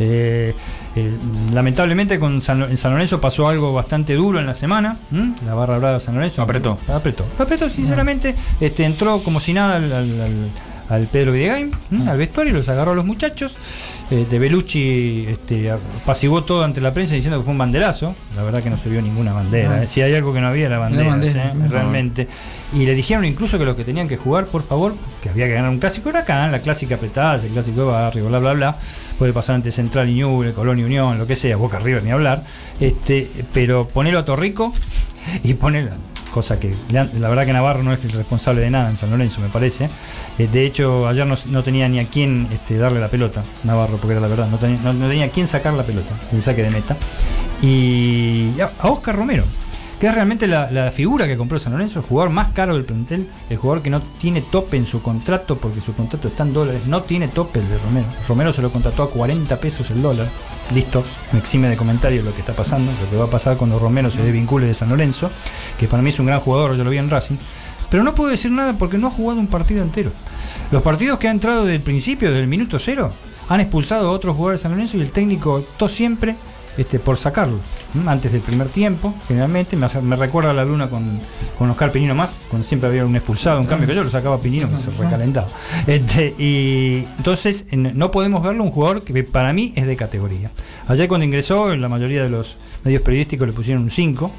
Eh, 0.00 0.54
eh, 0.96 1.12
lamentablemente 1.52 2.18
con 2.18 2.40
San, 2.40 2.62
en 2.62 2.76
San 2.76 2.92
Lorenzo 2.92 3.20
pasó 3.20 3.48
algo 3.48 3.72
bastante 3.72 4.14
duro 4.14 4.38
en 4.40 4.46
la 4.46 4.54
semana. 4.54 4.96
¿m? 5.12 5.34
La 5.46 5.54
barra 5.54 5.78
brava 5.78 5.94
de 5.94 6.00
San 6.00 6.14
Lorenzo 6.14 6.42
Apretó. 6.42 6.78
Apretó. 6.88 7.24
Apretó, 7.38 7.68
sinceramente. 7.70 8.34
Este, 8.60 8.84
entró 8.84 9.20
como 9.22 9.40
si 9.40 9.52
nada 9.52 9.76
al, 9.76 9.84
al- 9.92 10.20
al- 10.20 10.50
al 10.88 11.06
Pedro 11.06 11.32
Videgain, 11.32 11.72
¿m? 11.90 12.10
al 12.10 12.18
vestuario, 12.18 12.52
los 12.52 12.68
agarró 12.68 12.92
a 12.92 12.94
los 12.94 13.04
muchachos. 13.04 13.56
Eh, 14.10 14.26
de 14.28 14.38
Belucci 14.38 15.24
este, 15.28 15.70
apaciguó 15.70 16.44
todo 16.44 16.62
ante 16.62 16.82
la 16.82 16.92
prensa 16.92 17.14
diciendo 17.14 17.38
que 17.38 17.44
fue 17.44 17.52
un 17.52 17.58
banderazo. 17.58 18.14
La 18.36 18.42
verdad 18.42 18.62
que 18.62 18.68
no 18.68 18.76
se 18.76 18.90
vio 18.90 19.00
ninguna 19.00 19.32
bandera. 19.32 19.76
No. 19.76 19.82
¿eh? 19.82 19.86
Si 19.86 20.02
hay 20.02 20.14
algo 20.14 20.34
que 20.34 20.42
no 20.42 20.48
había 20.48 20.66
era 20.66 20.78
bandera, 20.78 21.16
¿eh? 21.16 21.52
no. 21.54 21.68
realmente. 21.68 22.28
Y 22.74 22.84
le 22.84 22.94
dijeron 22.94 23.24
incluso 23.24 23.58
que 23.58 23.64
los 23.64 23.76
que 23.76 23.84
tenían 23.84 24.06
que 24.06 24.18
jugar, 24.18 24.46
por 24.46 24.62
favor, 24.62 24.94
que 25.22 25.30
había 25.30 25.46
que 25.46 25.54
ganar 25.54 25.70
un 25.70 25.78
clásico 25.78 26.10
huracán, 26.10 26.52
la 26.52 26.60
clásica 26.60 26.96
apretada, 26.96 27.36
el 27.42 27.52
clásico 27.52 27.80
de 27.80 27.86
barrio, 27.86 28.26
bla, 28.26 28.38
bla, 28.38 28.52
bla. 28.52 28.76
Puede 29.18 29.32
pasar 29.32 29.56
ante 29.56 29.70
Central 29.70 30.10
y 30.10 30.16
Ñuble, 30.16 30.52
Colón 30.52 30.78
y 30.80 30.84
Unión, 30.84 31.16
lo 31.16 31.26
que 31.26 31.36
sea, 31.36 31.56
Boca 31.56 31.78
River 31.78 32.02
ni 32.02 32.10
hablar. 32.10 32.42
Este, 32.80 33.30
pero 33.54 33.88
ponelo 33.88 34.18
a 34.18 34.24
Torrico 34.26 34.74
y 35.44 35.54
ponelo. 35.54 35.92
Cosa 36.34 36.58
que 36.58 36.74
la, 36.90 37.04
verdad 37.28 37.46
que 37.46 37.52
Navarro 37.52 37.84
no 37.84 37.92
es 37.92 38.02
el 38.04 38.10
responsable 38.10 38.60
de 38.60 38.68
nada 38.68 38.90
en 38.90 38.96
San 38.96 39.08
Lorenzo, 39.08 39.40
me 39.40 39.48
parece. 39.50 39.88
Eh, 40.36 40.48
de 40.50 40.66
hecho, 40.66 41.06
ayer 41.06 41.24
no, 41.24 41.36
no 41.46 41.62
tenía 41.62 41.88
ni 41.88 42.00
a 42.00 42.06
quién 42.08 42.48
este, 42.50 42.76
darle 42.76 42.98
la 42.98 43.06
pelota, 43.06 43.44
Navarro, 43.62 43.98
porque 43.98 44.14
era 44.14 44.20
la 44.20 44.26
verdad, 44.26 44.48
no 44.50 44.58
tenía, 44.58 44.80
no- 44.92 45.08
tenía 45.08 45.26
a 45.26 45.28
quién 45.28 45.46
sacar 45.46 45.74
la 45.74 45.84
pelota, 45.84 46.12
el 46.32 46.42
saque 46.42 46.64
de 46.64 46.70
meta. 46.70 46.96
Y 47.62 48.50
a 48.60 48.72
Oscar 48.88 49.14
Romero, 49.14 49.44
que 50.00 50.06
es 50.06 50.14
realmente 50.14 50.46
la, 50.46 50.90
figura 50.92 51.26
que 51.26 51.36
compró 51.36 51.58
San 51.58 51.72
Lorenzo, 51.72 52.00
el 52.00 52.04
jugador 52.04 52.32
más 52.32 52.48
caro 52.48 52.74
del 52.74 52.84
plantel, 52.84 53.26
el 53.48 53.56
jugador 53.56 53.82
que 53.82 53.90
no 53.90 54.00
tiene 54.20 54.40
tope 54.42 54.76
en 54.76 54.86
su 54.86 55.02
contrato, 55.02 55.58
porque 55.58 55.80
su 55.80 55.94
contrato 55.94 56.28
está 56.28 56.42
en 56.42 56.52
dólares, 56.52 56.86
no 56.86 57.02
tiene 57.02 57.28
tope 57.28 57.60
el 57.60 57.68
de 57.68 57.78
Romero. 57.78 58.06
Romero 58.28 58.52
se 58.52 58.62
lo 58.62 58.70
contrató 58.70 59.02
a 59.02 59.10
40 59.10 59.56
pesos 59.58 59.90
el 59.90 60.02
dólar. 60.02 60.28
Listo, 60.72 61.04
me 61.32 61.38
exime 61.38 61.68
de 61.68 61.76
comentarios 61.76 62.24
lo 62.24 62.34
que 62.34 62.40
está 62.40 62.52
pasando, 62.52 62.92
lo 62.92 63.10
que 63.10 63.16
va 63.16 63.24
a 63.24 63.30
pasar 63.30 63.56
cuando 63.56 63.78
Romero 63.78 64.10
se 64.10 64.22
desvincule 64.22 64.66
de 64.66 64.74
San 64.74 64.88
Lorenzo, 64.88 65.30
que 65.78 65.88
para 65.88 66.02
mí 66.02 66.10
es 66.10 66.18
un 66.18 66.26
gran 66.26 66.40
jugador, 66.40 66.76
yo 66.76 66.84
lo 66.84 66.90
vi 66.90 66.98
en 66.98 67.10
Racing. 67.10 67.36
Pero 67.90 68.02
no 68.02 68.14
puedo 68.14 68.30
decir 68.30 68.50
nada 68.50 68.76
porque 68.76 68.98
no 68.98 69.08
ha 69.08 69.10
jugado 69.10 69.38
un 69.38 69.46
partido 69.46 69.82
entero. 69.82 70.10
Los 70.70 70.82
partidos 70.82 71.18
que 71.18 71.28
ha 71.28 71.30
entrado 71.30 71.64
desde 71.64 71.76
el 71.76 71.82
principio, 71.82 72.28
desde 72.28 72.42
el 72.42 72.48
minuto 72.48 72.78
cero, 72.78 73.12
han 73.48 73.60
expulsado 73.60 74.08
a 74.08 74.10
otros 74.10 74.36
jugadores 74.36 74.60
de 74.60 74.62
San 74.62 74.72
Lorenzo 74.72 74.96
y 74.96 75.02
el 75.02 75.10
técnico 75.10 75.54
optó 75.54 75.88
siempre 75.88 76.36
este, 76.76 76.98
por 76.98 77.16
sacarlo. 77.16 77.58
Antes 78.06 78.32
del 78.32 78.40
primer 78.40 78.68
tiempo, 78.68 79.14
generalmente, 79.28 79.76
me, 79.76 79.86
hace- 79.86 80.00
me 80.00 80.16
recuerda 80.16 80.50
a 80.50 80.52
la 80.54 80.64
luna 80.64 80.88
con, 80.90 81.20
con 81.58 81.70
Oscar 81.70 81.92
Pinino 81.92 82.14
más, 82.14 82.38
cuando 82.50 82.66
siempre 82.66 82.88
había 82.88 83.04
un 83.06 83.14
expulsado, 83.16 83.60
en 83.60 83.66
cambio 83.66 83.86
que 83.88 83.94
yo 83.94 84.02
lo 84.04 84.10
sacaba 84.10 84.36
a 84.36 84.38
Pinino, 84.40 84.68
que 84.70 84.76
se 84.78 84.90
recalentaba. 84.90 85.48
Este, 85.86 86.34
y 86.38 87.04
entonces 87.18 87.66
en- 87.70 87.96
no 87.98 88.10
podemos 88.10 88.42
verlo 88.42 88.62
un 88.64 88.70
jugador 88.70 89.02
que 89.02 89.22
para 89.24 89.52
mí 89.52 89.72
es 89.76 89.86
de 89.86 89.96
categoría. 89.96 90.50
Ayer 90.88 91.08
cuando 91.08 91.24
ingresó, 91.24 91.72
en 91.72 91.80
la 91.80 91.88
mayoría 91.88 92.22
de 92.22 92.28
los 92.30 92.56
medios 92.84 93.02
periodísticos 93.02 93.46
le 93.46 93.52
pusieron 93.52 93.82
un 93.84 93.90
5. 93.90 94.30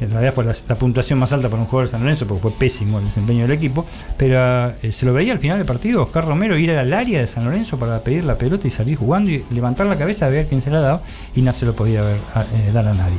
En 0.00 0.10
realidad 0.10 0.32
fue 0.32 0.44
la, 0.44 0.74
puntuación 0.76 1.18
más 1.18 1.32
alta 1.32 1.48
para 1.48 1.62
un 1.62 1.68
jugador 1.68 1.88
de 1.88 1.92
San 1.92 2.00
Lorenzo 2.00 2.26
porque 2.26 2.42
fue 2.42 2.52
pésimo 2.52 2.98
el 2.98 3.04
desempeño 3.04 3.42
del 3.42 3.52
equipo. 3.52 3.86
Pero 4.16 4.72
eh, 4.82 4.92
se 4.92 5.06
lo 5.06 5.12
veía 5.12 5.32
al 5.32 5.38
final 5.38 5.58
del 5.58 5.66
partido, 5.66 6.02
Oscar 6.02 6.26
Romero 6.26 6.58
ir 6.58 6.70
al 6.70 6.92
área 6.92 7.20
de 7.20 7.26
San 7.26 7.44
Lorenzo 7.44 7.78
para 7.78 8.00
pedir 8.00 8.24
la 8.24 8.36
pelota 8.36 8.66
y 8.66 8.70
salir 8.70 8.96
jugando 8.96 9.30
y 9.30 9.44
levantar 9.50 9.86
la 9.86 9.96
cabeza 9.96 10.26
a 10.26 10.28
ver 10.28 10.46
quién 10.46 10.62
se 10.62 10.70
la 10.70 10.78
ha 10.78 10.82
dado 10.82 11.02
y 11.34 11.42
no 11.42 11.52
se 11.52 11.66
lo 11.66 11.74
podía 11.74 12.02
ver, 12.02 12.16
eh, 12.16 12.72
dar 12.72 12.88
a 12.88 12.94
nadie. 12.94 13.18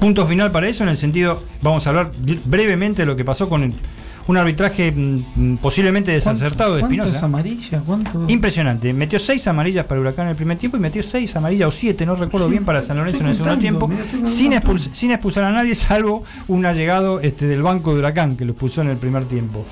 Punto 0.00 0.26
final 0.26 0.52
para 0.52 0.68
eso 0.68 0.84
en 0.84 0.90
el 0.90 0.96
sentido, 0.96 1.42
vamos 1.60 1.86
a 1.86 1.90
hablar 1.90 2.12
brevemente 2.44 3.02
de 3.02 3.06
lo 3.06 3.16
que 3.16 3.24
pasó 3.24 3.48
con 3.48 3.62
el- 3.64 3.74
un 4.28 4.36
arbitraje 4.36 4.92
mm, 4.92 5.22
mm, 5.34 5.56
posiblemente 5.56 6.12
desacertado 6.12 6.76
de 6.76 6.80
¿Cuántas 6.82 6.98
Espinosa. 7.06 7.26
amarillas? 7.26 7.82
¿Cuánto? 7.84 8.24
Impresionante. 8.28 8.92
Metió 8.92 9.18
seis 9.18 9.46
amarillas 9.48 9.86
para 9.86 10.00
Huracán 10.00 10.26
en 10.26 10.30
el 10.30 10.36
primer 10.36 10.56
tiempo 10.58 10.76
y 10.76 10.80
metió 10.80 11.02
seis 11.02 11.34
amarillas 11.34 11.68
o 11.68 11.72
siete, 11.72 12.06
no 12.06 12.14
recuerdo 12.14 12.48
bien, 12.48 12.64
para 12.64 12.80
San 12.80 12.96
Lorenzo 12.98 13.20
en 13.22 13.26
el 13.28 13.34
segundo 13.34 13.58
tiempo, 13.58 13.90
sin, 14.24 14.52
expuls- 14.52 14.90
sin 14.92 15.10
expulsar 15.10 15.44
a 15.44 15.50
nadie, 15.52 15.74
salvo 15.74 16.24
un 16.46 16.64
allegado 16.66 17.20
este, 17.20 17.46
del 17.46 17.62
banco 17.62 17.92
de 17.94 17.98
Huracán 18.00 18.36
que 18.36 18.44
lo 18.44 18.52
expulsó 18.52 18.82
en 18.82 18.88
el 18.90 18.96
primer 18.98 19.24
tiempo. 19.24 19.64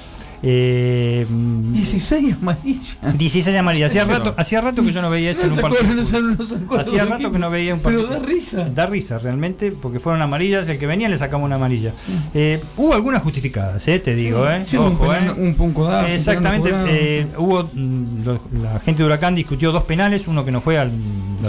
Eh, 0.42 1.26
mm, 1.28 1.72
16 1.72 2.36
amarillas. 2.40 2.96
16 3.18 3.56
amarillas. 3.56 3.90
Hacía 3.90 4.04
rato, 4.04 4.34
hacía 4.36 4.60
rato 4.60 4.82
que 4.82 4.92
yo 4.92 5.02
no 5.02 5.10
veía 5.10 5.30
eso 5.30 5.42
en 5.44 5.52
un 5.52 5.58
partido. 5.58 5.82
no 5.84 5.94
no 5.94 6.78
Hacía 6.78 7.04
rato 7.04 7.32
que 7.32 7.38
no 7.38 7.50
veía 7.50 7.74
un 7.74 7.80
Pero 7.80 8.02
partido. 8.02 8.20
da 8.20 8.26
risa. 8.26 8.64
Da 8.68 8.86
risa 8.86 9.18
realmente, 9.18 9.72
porque 9.72 9.98
fueron 9.98 10.22
amarillas. 10.22 10.68
El 10.68 10.78
que 10.78 10.86
venía 10.86 11.08
le 11.08 11.16
sacamos 11.18 11.46
una 11.46 11.56
amarilla. 11.56 11.92
Eh, 12.34 12.60
hubo 12.76 12.94
algunas 12.94 13.22
justificadas, 13.22 13.86
eh, 13.88 13.98
te 13.98 14.14
digo. 14.14 14.48
Eh. 14.48 14.64
Sí, 14.68 14.76
un 14.76 14.92
Ojo, 14.92 15.12
eh. 15.14 15.30
un- 15.36 15.54
un 15.58 16.04
Exactamente. 16.06 16.70
eh, 16.88 17.26
hubo 17.38 17.68
mm, 17.72 18.62
la 18.62 18.78
gente 18.80 19.02
de 19.02 19.06
Huracán 19.06 19.34
discutió 19.34 19.72
dos 19.72 19.84
penales, 19.84 20.26
uno 20.28 20.44
que 20.44 20.50
no 20.52 20.60
fue 20.60 20.78
al, 20.78 20.90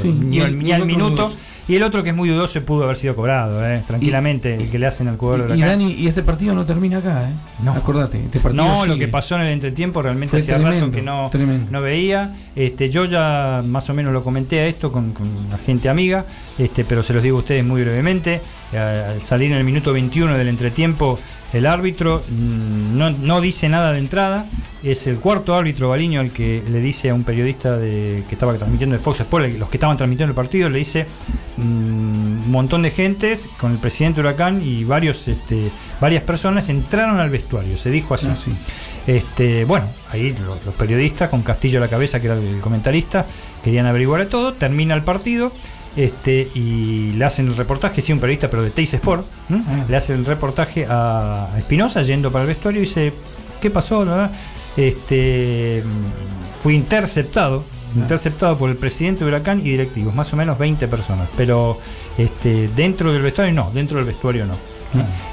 Sí, 0.02 0.08
ni, 0.10 0.40
al- 0.40 0.58
ni 0.58 0.72
al 0.72 0.86
minuto 0.86 1.24
dos. 1.24 1.38
Y 1.68 1.76
el 1.76 1.84
otro 1.84 2.02
que 2.02 2.12
es 2.12 2.16
muy 2.16 2.30
dudoso 2.30 2.62
pudo 2.64 2.86
haber 2.86 2.96
sido 2.96 3.14
cobrado, 3.16 3.66
eh, 3.66 3.84
tranquilamente, 3.86 4.56
el 4.56 4.72
que 4.72 4.80
le 4.80 4.88
hacen 4.88 5.10
al 5.10 5.18
jugador 5.18 5.50
de 5.50 5.56
Y, 5.56 5.60
y 5.60 5.64
Huracán. 5.64 5.80
Dani, 5.80 5.94
y 5.94 6.08
este 6.08 6.24
partido 6.24 6.56
no 6.56 6.66
termina 6.66 7.00
acá, 7.00 7.30
¿eh? 7.30 7.34
No. 7.62 7.74
Acordate, 7.74 8.24
este 8.24 8.40
partido 8.40 8.64
No, 8.64 8.86
lo 8.86 8.98
que 8.98 9.08
pasó 9.10 9.36
en 9.36 9.42
el 9.42 9.50
entretiempo 9.50 10.02
realmente 10.02 10.38
hacía 10.38 10.58
rato 10.58 10.90
que 10.92 11.02
no, 11.02 11.28
tremendo. 11.30 11.70
no 11.70 11.82
veía. 11.82 12.34
Este, 12.56 12.90
yo 12.90 13.04
ya 13.06 13.64
más 13.66 13.90
o 13.90 13.94
menos 13.94 14.14
lo 14.14 14.24
comenté 14.24 14.60
a 14.62 14.68
esto 14.68 14.92
con, 14.92 15.12
con 15.12 15.28
la 15.52 15.58
gente 15.58 15.90
amiga, 15.90 16.26
este, 16.58 16.84
pero 16.86 17.04
se 17.04 17.14
los 17.14 17.22
digo 17.22 17.38
a 17.38 17.40
ustedes 17.40 17.64
muy 17.64 17.82
brevemente. 17.82 18.42
Eh, 18.74 18.78
Al 18.78 19.22
salir 19.22 19.52
en 19.52 19.58
el 19.58 19.64
minuto 19.64 19.94
21 19.94 20.38
del 20.38 20.48
entretiempo, 20.48 21.20
el 21.54 21.66
árbitro 21.66 22.24
mm, 22.28 22.98
no, 22.98 23.12
no 23.12 23.42
dice 23.42 23.70
nada 23.70 23.92
de 23.94 24.00
entrada. 24.00 24.46
Es 24.84 25.08
el 25.08 25.18
cuarto 25.18 25.56
árbitro 25.56 25.90
Baliño 25.90 26.22
el 26.22 26.32
que 26.32 26.64
le 26.70 26.80
dice 26.80 27.10
a 27.10 27.14
un 27.14 27.24
periodista 27.24 27.78
de, 27.78 28.24
que 28.28 28.36
estaba 28.36 28.54
transmitiendo 28.54 28.96
de 28.96 29.02
Fox 29.02 29.22
Sports, 29.22 29.58
los 29.58 29.70
que 29.70 29.78
estaban 29.78 29.98
transmitiendo 29.98 30.32
el 30.32 30.36
partido, 30.36 30.70
le 30.70 30.80
dice 30.80 31.08
mm, 31.58 31.62
un 31.62 32.52
montón 32.52 32.84
de 32.84 32.92
gentes 32.92 33.50
con 33.60 33.72
el 33.72 33.78
presidente 33.80 34.22
Huracán 34.22 34.62
y 34.64 34.84
varios, 34.84 35.28
este, 35.28 35.70
varias 36.00 36.24
personas 36.24 36.70
entraron 36.70 37.20
al 37.20 37.30
vestuario, 37.30 37.78
se 37.78 37.90
dijo 37.90 38.14
así. 38.14 38.28
Ah, 38.30 38.38
sí. 38.44 38.52
Este, 39.08 39.64
bueno, 39.64 39.88
ahí 40.12 40.36
los, 40.46 40.66
los 40.66 40.76
periodistas, 40.76 41.30
con 41.30 41.42
Castillo 41.42 41.80
a 41.80 41.82
la 41.82 41.88
cabeza, 41.88 42.20
que 42.20 42.28
era 42.28 42.36
el 42.36 42.60
comentarista, 42.60 43.26
querían 43.64 43.86
averiguar 43.86 44.22
de 44.22 44.28
todo, 44.28 44.54
termina 44.54 44.94
el 44.96 45.04
partido. 45.04 45.54
Este, 45.98 46.48
y 46.54 47.14
le 47.14 47.26
hacen 47.26 47.48
el 47.48 47.58
reportaje, 47.58 48.02
sí, 48.02 48.14
un 48.14 48.20
periodista, 48.20 48.50
pero 48.52 48.62
de 48.62 48.70
Teis 48.70 48.94
Sport. 48.94 49.26
Ah. 49.50 49.86
le 49.90 49.98
hacen 49.98 50.20
el 50.20 50.26
reportaje 50.26 50.86
a 50.88 51.50
Espinosa 51.58 52.04
yendo 52.04 52.32
para 52.32 52.44
el 52.44 52.48
vestuario 52.50 52.82
y 52.82 52.86
dice, 52.86 53.12
¿qué 53.60 53.72
pasó? 53.72 54.06
Este, 54.78 55.84
fui 56.62 56.76
interceptado, 56.76 57.64
interceptado 57.96 58.58
por 58.58 58.70
el 58.70 58.78
presidente 58.78 59.24
de 59.24 59.32
Huracán 59.32 59.60
y 59.60 59.72
directivos, 59.72 60.14
más 60.14 60.32
o 60.34 60.36
menos 60.36 60.60
20 60.60 60.88
personas, 60.88 61.28
pero 61.36 61.80
este, 62.18 62.68
dentro 62.70 63.12
del 63.12 63.24
vestuario 63.24 63.56
no, 63.56 63.72
dentro 63.74 63.98
del 63.98 64.06
vestuario 64.06 64.46
no. 64.46 64.54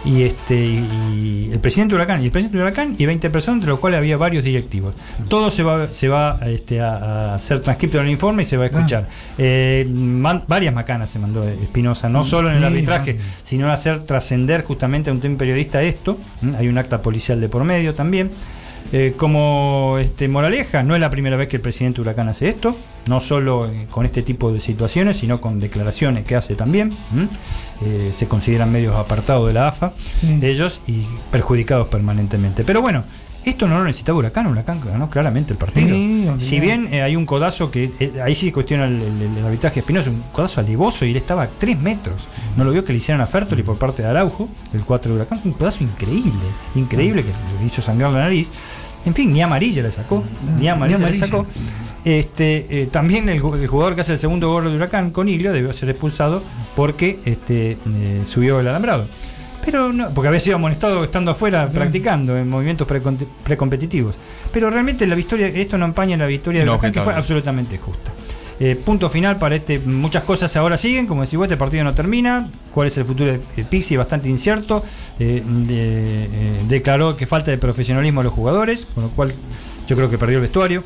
Y 0.05 0.23
este 0.23 0.55
y 0.57 1.51
el 1.53 1.59
presidente 1.61 1.93
de 1.95 1.97
Huracán 1.97 2.21
y 2.23 2.27
el 2.27 2.31
presidente 2.31 2.59
de 2.59 2.63
Huracán 2.65 2.95
y 2.99 3.07
20 3.07 3.31
personas, 3.31 3.57
entre 3.59 3.71
los 3.71 3.79
cuales 3.79 3.99
había 3.99 4.17
varios 4.17 4.45
directivos. 4.45 4.95
Todo 5.29 5.51
se 5.51 5.63
va, 5.63 5.87
se 5.89 6.09
va 6.09 6.39
este, 6.47 6.81
a, 6.81 6.95
a 6.97 7.35
hacer 7.37 7.61
transcripto 7.61 7.99
del 7.99 8.09
informe 8.11 8.43
y 8.43 8.47
se 8.47 8.57
va 8.57 8.65
a 8.65 8.67
escuchar. 8.67 9.07
Eh, 9.39 9.87
man- 9.93 10.43
varias 10.47 10.75
macanas 10.75 11.11
se 11.11 11.19
mandó 11.19 11.45
Espinosa, 11.49 12.09
no 12.09 12.25
solo 12.25 12.51
en 12.51 12.57
el 12.57 12.65
arbitraje, 12.65 13.19
sino 13.45 13.67
en 13.67 13.73
hacer 13.73 14.01
trascender 14.01 14.63
justamente 14.65 15.11
a 15.11 15.13
un 15.13 15.21
periodista 15.37 15.83
esto. 15.83 16.19
Hay 16.59 16.69
un 16.69 16.79
acta 16.79 17.01
policial 17.03 17.41
de 17.41 17.49
por 17.49 17.65
medio 17.65 17.95
también. 17.95 18.31
Eh, 18.93 19.15
como 19.17 19.97
este, 19.99 20.29
moraleja, 20.29 20.83
no 20.83 20.95
es 20.95 21.01
la 21.01 21.11
primera 21.11 21.37
vez 21.37 21.49
que 21.49 21.57
el 21.57 21.63
presidente 21.63 22.01
Huracán 22.01 22.29
hace 22.29 22.49
esto, 22.49 22.77
no 23.07 23.21
solo 23.21 23.67
eh, 23.67 23.87
con 23.91 24.07
este 24.07 24.23
tipo 24.23 24.53
de 24.53 24.61
situaciones, 24.61 25.17
sino 25.17 25.41
con 25.41 25.59
declaraciones 25.59 26.25
que 26.25 26.37
hace 26.37 26.55
también. 26.55 26.93
Eh, 27.85 28.13
se 28.15 28.29
consideran 28.29 28.71
medios 28.71 28.95
apartados 28.95 29.49
de 29.49 29.55
la 29.55 29.69
AFA, 29.69 29.95
ellos, 30.43 30.81
y 30.87 31.05
perjudicados 31.33 31.89
permanentemente. 31.89 32.63
Pero 32.63 32.83
bueno, 32.83 33.05
esto 33.45 33.67
no 33.67 33.79
lo 33.79 33.85
necesitaba 33.85 34.19
Huracán, 34.19 34.47
Huracán 34.47 34.81
ganó 34.85 35.11
claramente 35.11 35.53
el 35.53 35.59
partido. 35.59 35.89
Sí, 35.89 36.14
si 36.41 36.61
bien 36.61 36.89
eh, 36.93 37.03
hay 37.03 37.17
un 37.17 37.27
codazo 37.27 37.71
que, 37.71 37.91
eh, 38.01 38.21
ahí 38.25 38.35
sí 38.35 38.51
cuestiona 38.53 38.85
el, 38.87 39.01
el- 39.01 39.37
el 39.39 39.45
arbitraje 39.45 39.81
espinoso, 39.81 40.11
un 40.11 40.23
codazo 40.33 40.61
alivoso 40.61 41.05
y 41.05 41.11
él 41.11 41.17
estaba 41.17 41.43
a 41.45 41.49
3 41.49 41.81
metros. 41.81 42.15
No 42.57 42.65
lo 42.65 42.71
vio 42.73 42.85
que 42.85 42.93
le 42.93 42.99
hicieron 42.99 43.21
a 43.21 43.27
Fertoli 43.27 43.63
por 43.63 43.77
parte 43.79 44.03
de 44.03 44.09
Araujo, 44.09 44.49
el 44.73 44.83
4 44.83 45.11
de 45.13 45.17
Huracán, 45.17 45.41
un 45.45 45.53
codazo 45.53 45.85
increíble, 45.85 46.33
increíble 46.75 47.23
que 47.23 47.31
le 47.61 47.67
hizo 47.67 47.81
sangrar 47.83 48.11
la 48.13 48.21
nariz. 48.21 48.51
En 49.07 49.15
fin, 49.15 49.33
ni 49.33 49.43
amarilla 49.43 49.83
le 49.83 49.91
sacó, 49.91 50.23
ni 50.59 50.69
amarilla, 50.69 50.99
le 50.99 51.05
amarilla. 51.05 51.27
sacó. 51.27 51.47
Este, 52.05 52.83
eh, 52.83 52.87
también 52.87 53.29
el, 53.29 53.41
ju- 53.43 53.59
el 53.59 53.67
jugador 53.67 53.95
que 53.95 54.03
hace 54.03 54.13
el 54.13 54.19
segundo 54.19 54.49
gol 54.51 54.65
de 54.65 54.77
Huracán, 54.77 55.11
Coniglio, 55.11 55.53
debió 55.53 55.73
ser 55.73 55.89
expulsado 55.91 56.43
porque 56.77 57.19
este, 57.25 57.79
subió 58.25 58.61
el 58.61 58.69
alambrado. 58.69 59.07
Pero 59.65 59.93
no, 59.95 60.11
porque 60.11 60.29
había 60.29 60.41
sido 60.41 60.57
amonestado 60.57 61.03
estando 61.03 61.31
afuera 61.31 61.69
practicando 61.71 62.37
en 62.37 62.49
movimientos 62.51 62.87
precompetitivos. 63.45 64.17
Pero 64.55 64.71
realmente 64.71 65.07
la 65.07 65.15
victoria, 65.17 65.49
esto 65.49 65.77
no 65.77 65.85
empaña 65.85 66.17
la 66.17 66.27
victoria 66.27 66.63
de 66.65 66.71
Huracán, 66.71 66.93
que 66.93 67.01
fue 67.01 67.13
absolutamente 67.15 67.77
justa. 67.77 68.13
Eh, 68.61 68.77
punto 68.77 69.11
final 69.11 69.37
para 69.37 69.57
este. 69.57 69.81
Muchas 69.81 70.23
cosas 70.23 70.55
ahora 70.57 70.79
siguen, 70.79 71.07
como 71.07 71.23
decís 71.23 71.37
vos, 71.37 71.47
este 71.47 71.57
partido 71.57 71.83
no 71.83 71.93
termina. 71.93 72.49
¿Cuál 72.73 72.87
es 72.87 72.97
el 72.97 73.05
futuro 73.05 73.33
de 73.33 73.41
de 73.57 73.65
Pixi? 73.65 73.97
Bastante 73.97 74.29
incierto. 74.29 74.85
Eh, 75.19 75.43
de- 75.45 76.25
eh, 76.25 76.61
declaró 76.69 77.17
que 77.17 77.27
falta 77.27 77.51
de 77.51 77.59
profesionalismo 77.59 78.21
a 78.21 78.25
los 78.25 78.33
jugadores, 78.33 78.87
con 78.95 79.03
lo 79.05 79.11
cual 79.11 79.35
yo 79.89 79.97
creo 79.97 80.09
que 80.09 80.19
perdió 80.19 80.37
el 80.39 80.43
vestuario. 80.43 80.85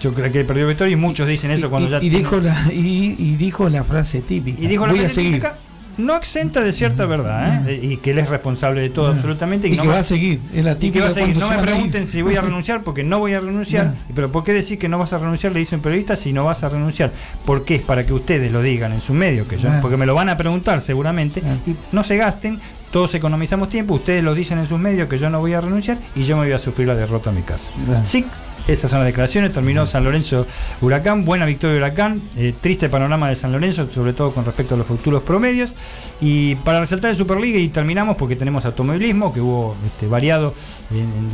Yo 0.00 0.14
creo 0.14 0.30
que 0.30 0.44
perdió 0.44 0.62
el 0.62 0.68
vestuario 0.68 0.96
y 0.96 1.00
muchos 1.00 1.26
dicen 1.26 1.50
eso 1.50 1.68
cuando 1.70 1.88
y, 1.88 1.90
ya. 1.90 1.98
y 2.00 2.08
dijo 2.08 2.36
la, 2.40 2.70
y, 2.72 3.16
y 3.18 3.34
dijo 3.36 3.68
la 3.68 3.82
frase 3.82 4.20
típica. 4.20 4.62
Y 4.62 4.68
dijo 4.68 4.86
la 4.86 4.92
Voy 4.92 5.00
a 5.00 5.02
frase 5.02 5.14
seguir. 5.16 5.32
típica, 5.32 5.58
no 5.98 6.16
exenta 6.16 6.60
de 6.62 6.72
cierta 6.72 7.04
verdad, 7.06 7.68
¿eh? 7.68 7.78
y 7.82 7.96
que 7.98 8.12
él 8.12 8.18
es 8.18 8.28
responsable 8.28 8.80
de 8.80 8.90
todo 8.90 9.08
absolutamente. 9.08 9.68
Y 9.68 9.72
no 9.76 9.82
que 9.82 9.88
me- 9.88 9.94
va 9.94 10.00
a 10.00 10.04
seguir. 10.04 10.40
Es 10.54 10.64
la 10.64 10.76
y 10.80 10.90
que 10.90 11.00
va 11.00 11.08
a 11.08 11.10
seguir. 11.10 11.36
No 11.36 11.48
me 11.50 11.58
pregunten 11.58 12.06
si 12.06 12.22
voy 12.22 12.36
a 12.36 12.40
renunciar, 12.48 12.82
porque 12.82 13.04
no 13.04 13.18
voy 13.18 13.34
a 13.34 13.40
renunciar. 13.40 13.94
Pero 14.14 14.30
¿por 14.32 14.44
qué 14.44 14.52
decir 14.52 14.78
que 14.78 14.88
no 14.88 14.98
vas 14.98 15.12
a 15.12 15.18
renunciar? 15.18 15.52
Le 15.52 15.58
dice 15.58 15.76
un 15.76 15.82
periodista 15.82 16.16
si 16.16 16.32
no 16.32 16.44
vas 16.44 16.64
a 16.64 16.68
renunciar. 16.68 17.12
Porque 17.44 17.74
es 17.76 17.82
para 17.82 18.06
que 18.06 18.12
ustedes 18.14 18.50
lo 18.50 18.62
digan 18.62 18.92
en 18.92 19.00
su 19.00 19.12
medio, 19.12 19.46
que 19.46 19.58
yo, 19.58 19.68
porque 19.82 19.96
me 19.96 20.06
lo 20.06 20.14
van 20.14 20.28
a 20.28 20.36
preguntar 20.36 20.80
seguramente, 20.80 21.42
y 21.66 21.74
no 21.92 22.02
se 22.02 22.16
gasten. 22.16 22.58
Todos 22.90 23.14
economizamos 23.14 23.68
tiempo, 23.68 23.94
ustedes 23.96 24.24
lo 24.24 24.34
dicen 24.34 24.58
en 24.58 24.66
sus 24.66 24.78
medios 24.78 25.08
que 25.10 25.18
yo 25.18 25.28
no 25.28 25.40
voy 25.40 25.52
a 25.52 25.60
renunciar 25.60 25.98
y 26.16 26.22
yo 26.22 26.38
me 26.38 26.44
voy 26.44 26.52
a 26.52 26.58
sufrir 26.58 26.88
la 26.88 26.94
derrota 26.94 27.28
en 27.28 27.36
mi 27.36 27.42
casa. 27.42 27.70
Sí, 28.02 28.24
esas 28.68 28.90
son 28.90 29.00
las 29.00 29.06
declaraciones. 29.06 29.52
Terminó 29.52 29.86
San 29.86 30.04
Lorenzo 30.04 30.46
Huracán, 30.80 31.24
buena 31.24 31.46
victoria 31.46 31.74
de 31.74 31.78
Huracán, 31.80 32.22
eh, 32.36 32.54
triste 32.60 32.88
panorama 32.88 33.28
de 33.28 33.34
San 33.34 33.50
Lorenzo, 33.50 33.88
sobre 33.90 34.12
todo 34.12 34.32
con 34.32 34.44
respecto 34.44 34.74
a 34.74 34.78
los 34.78 34.86
futuros 34.86 35.22
promedios. 35.22 35.74
Y 36.20 36.54
para 36.56 36.80
resaltar 36.80 37.10
el 37.10 37.16
Superliga, 37.16 37.58
y 37.58 37.68
terminamos 37.68 38.16
porque 38.16 38.36
tenemos 38.36 38.64
automovilismo, 38.66 39.32
que 39.32 39.40
hubo 39.40 39.74
este, 39.86 40.06
variado 40.06 40.54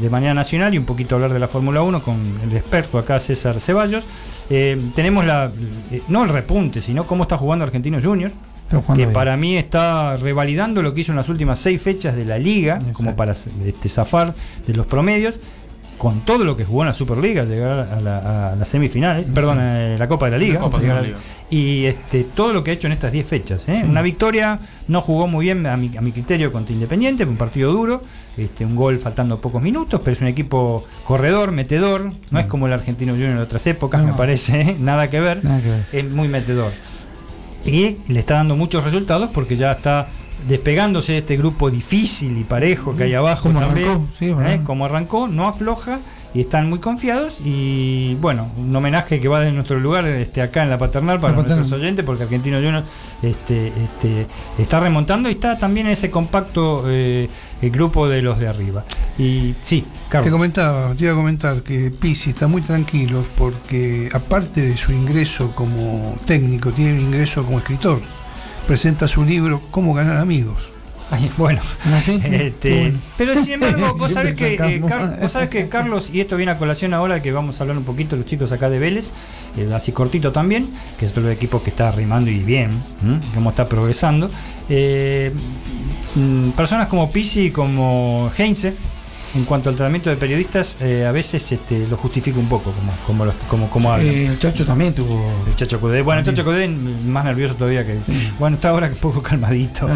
de 0.01 0.11
manera 0.11 0.33
nacional, 0.35 0.75
y 0.75 0.79
un 0.79 0.85
poquito 0.85 1.17
hablar 1.17 1.33
de 1.33 1.39
la 1.41 1.49
Fórmula 1.49 1.83
1 1.83 2.03
con 2.03 2.17
el 2.43 2.57
experto 2.57 2.99
acá, 2.99 3.19
César 3.21 3.61
Ceballos. 3.61 4.07
Eh, 4.51 4.81
tenemos 4.95 5.25
la, 5.25 5.53
eh, 5.91 6.03
no 6.09 6.23
el 6.25 6.29
repunte, 6.29 6.81
sino 6.81 7.07
cómo 7.07 7.25
está 7.25 7.37
jugando 7.37 7.65
Argentinos 7.65 8.05
Juniors. 8.05 8.35
Que 8.71 8.97
bien. 8.97 9.13
para 9.13 9.37
mí 9.37 9.57
está 9.57 10.17
revalidando 10.17 10.83
lo 10.83 10.95
que 10.95 11.03
hizo 11.03 11.13
en 11.13 11.17
las 11.17 11.29
últimas 11.29 11.59
seis 11.59 11.81
fechas 11.81 12.17
de 12.17 12.25
la 12.25 12.39
liga, 12.39 12.81
como 12.95 13.15
para 13.15 13.33
este, 13.33 13.89
zafar 13.89 14.35
de 14.67 14.75
los 14.75 14.87
promedios, 14.87 15.39
con 16.05 16.21
todo 16.21 16.45
lo 16.45 16.57
que 16.57 16.65
jugó 16.67 16.83
en 16.83 16.89
la 16.89 16.93
Superliga, 16.95 17.45
llegar 17.45 17.89
a, 17.91 18.01
la- 18.01 18.53
a 18.53 18.57
las 18.57 18.69
semifinales, 18.69 19.27
perdón, 19.35 19.59
a 19.59 19.97
la 19.99 20.07
Copa 20.07 20.27
de 20.27 20.33
la 20.33 20.39
Liga, 20.39 20.55
La 20.55 20.61
Copa 20.61 20.77
de 20.79 20.83
llegar 20.85 20.97
la 20.97 21.03
a- 21.03 21.07
Liga. 21.07 21.19
y 21.51 21.87
este, 21.87 22.25
todo 22.25 22.53
lo 22.53 22.63
que 22.63 22.71
ha 22.71 22.75
hecho 22.75 22.87
en 22.87 22.93
estas 22.93 23.11
10 23.11 23.27
fechas. 23.27 23.65
¿eh? 23.69 23.83
Una 23.89 24.03
victoria, 24.03 24.59
no 24.87 25.01
jugó 25.01 25.27
muy 25.27 25.47
bien 25.47 25.67
a 25.67 25.77
mi, 25.77 25.97
a 25.97 26.01
mi 26.03 26.13
criterio 26.13 26.53
contra 26.53 26.75
Independiente, 26.75 27.25
un 27.25 27.37
partido 27.37 27.73
duro, 27.73 28.03
este, 28.37 28.65
un 28.67 28.77
gol 28.77 28.99
faltando 28.99 29.41
pocos 29.41 29.63
minutos, 29.63 30.01
pero 30.05 30.13
es 30.15 30.21
un 30.21 30.29
equipo 30.29 30.85
corredor, 31.05 31.53
metedor, 31.53 32.13
no 32.31 32.39
es 32.39 32.47
como 32.47 32.67
el 32.67 32.73
Argentino 32.75 33.13
Junior 33.15 33.37
de 33.37 33.43
otras 33.43 33.67
épocas, 33.67 34.03
No. 34.03 34.09
me 34.09 34.13
parece, 34.15 34.61
¿eh? 34.61 34.77
nada 34.79 35.09
que 35.09 35.21
ver, 35.21 35.43
Nada 35.45 35.61
que 35.63 35.71
ver. 35.71 35.85
es 35.91 36.05
muy 36.13 36.29
metedor. 36.29 36.73
Y 37.65 37.97
le 38.09 38.21
está 38.21 38.35
dando 38.35 38.57
muchos 38.57 38.85
resultados 38.85 39.31
porque 39.33 39.57
ya 39.57 39.73
está 39.73 40.09
despegándose 40.49 41.13
de 41.13 41.19
este 41.19 41.37
grupo 41.37 41.71
difícil 41.71 42.37
y 42.39 42.45
parejo 42.45 42.95
que 42.97 43.05
hay 43.05 43.15
abajo 43.15 43.45
Como 43.49 43.61
también. 43.61 43.89
arrancó, 43.89 44.07
sí, 44.19 44.27
¿eh? 44.27 44.61
Como 44.65 44.85
arrancó, 44.85 45.29
no 45.29 45.47
afloja 45.49 45.99
y 46.35 46.41
están 46.41 46.69
muy 46.69 46.81
confiados. 46.81 47.41
Y 47.45 48.17
bueno, 48.17 48.51
un 48.59 48.75
homenaje 48.75 49.21
que 49.21 49.29
va 49.29 49.41
de 49.41 49.53
nuestro 49.53 49.79
lugar 49.79 50.05
este, 50.07 50.43
acá 50.43 50.63
en 50.65 50.71
la 50.71 50.79
paternal 50.79 51.21
para 51.21 51.33
La 51.33 51.37
Paternal. 51.39 51.59
nuestros 51.61 51.81
oyentes, 51.81 52.05
porque 52.05 52.25
Argentino 52.25 52.57
Juniors 52.57 52.85
este, 53.23 53.69
este, 53.69 54.27
está 54.59 54.81
remontando 54.81 55.29
y 55.29 55.33
está 55.33 55.59
también 55.59 55.87
en 55.87 55.93
ese 55.93 56.11
compacto 56.11 56.85
eh, 56.89 57.29
el 57.63 57.71
grupo 57.71 58.09
de 58.09 58.21
los 58.21 58.39
de 58.39 58.49
arriba. 58.49 58.85
Y 59.17 59.55
sí, 59.63 59.83
Te 59.83 60.11
Carlos. 60.11 60.33
comentaba, 60.33 60.93
te 60.95 61.05
iba 61.05 61.13
a 61.13 61.17
comentar 61.17 61.63
que 61.63 61.91
Pizzi 61.93 62.31
está 62.31 62.49
muy 62.49 62.63
tranquilo 62.63 63.25
porque 63.39 64.09
aparte 64.13 64.61
de 64.61 64.77
su 64.77 64.91
ingreso 64.93 65.53
como 65.55 66.17
técnico, 66.27 66.71
tiene 66.73 66.95
un 66.95 67.01
ingreso 67.01 67.45
como 67.45 67.59
escritor. 67.59 68.01
Presenta 68.67 69.09
su 69.09 69.25
libro 69.25 69.61
Cómo 69.71 69.93
ganar 69.95 70.17
amigos. 70.17 70.71
Ay, 71.11 71.31
bueno, 71.37 71.61
¿Ah? 71.85 72.01
Este, 72.09 72.81
Bueno. 72.81 72.99
pero 73.19 73.35
sin 73.45 73.53
embargo, 73.63 73.95
vos 73.99 74.11
sabés, 74.11 74.35
que, 74.35 74.55
eh. 74.55 74.83
Car- 74.89 75.19
vos 75.21 75.31
sabés 75.33 75.51
que 75.51 75.69
Carlos, 75.69 76.09
y 76.11 76.21
esto 76.21 76.37
viene 76.39 76.53
a 76.53 76.57
colación 76.57 76.95
ahora 76.95 77.21
que 77.21 77.31
vamos 77.31 77.61
a 77.61 77.65
hablar 77.65 77.77
un 77.77 77.85
poquito 77.85 78.17
los 78.17 78.25
chicos 78.25 78.53
acá 78.53 78.71
de 78.71 78.79
Vélez, 78.79 79.11
eh, 79.59 79.71
así 79.75 79.93
cortito 79.93 80.33
también, 80.33 80.67
que 80.99 81.05
es 81.05 81.11
otro 81.13 81.31
equipo 81.31 81.63
que 81.63 81.71
está 81.71 81.91
rimando 81.93 82.31
y 82.31 82.39
bien, 82.39 82.71
¿m? 83.05 83.21
cómo 83.35 83.51
está 83.51 83.69
progresando. 83.69 84.31
Eh, 84.71 85.31
mm, 86.15 86.51
personas 86.53 86.87
como 86.87 87.13
Pisi 87.13 87.43
y 87.47 87.51
como 87.51 88.31
Heinze, 88.37 88.75
en 89.35 89.45
cuanto 89.45 89.69
al 89.71 89.77
tratamiento 89.77 90.11
de 90.11 90.17
periodistas, 90.17 90.77
eh, 90.81 91.05
a 91.07 91.13
veces 91.13 91.51
este, 91.53 91.87
lo 91.89 91.97
justifica 91.97 92.39
un 92.39 92.49
poco, 92.49 92.73
como, 92.73 92.93
como, 93.07 93.25
los- 93.25 93.35
como, 93.49 93.69
como 93.71 93.93
hablan. 93.93 94.07
Eh, 94.09 94.27
el 94.27 94.39
Chacho 94.39 94.65
también 94.65 94.93
tuvo. 94.95 95.25
El 95.47 95.57
Chacho 95.57 95.81
Cudé. 95.81 96.03
Bueno, 96.03 96.21
el 96.21 96.27
Chacho 96.27 96.45
Cudé 96.45 96.69
más 96.69 97.25
nervioso 97.25 97.55
todavía 97.55 97.85
que. 97.87 97.99
Bueno, 98.39 98.57
está 98.57 98.71
ahora 98.71 98.87
un 98.89 98.95
poco 98.97 99.23
calmadito. 99.23 99.89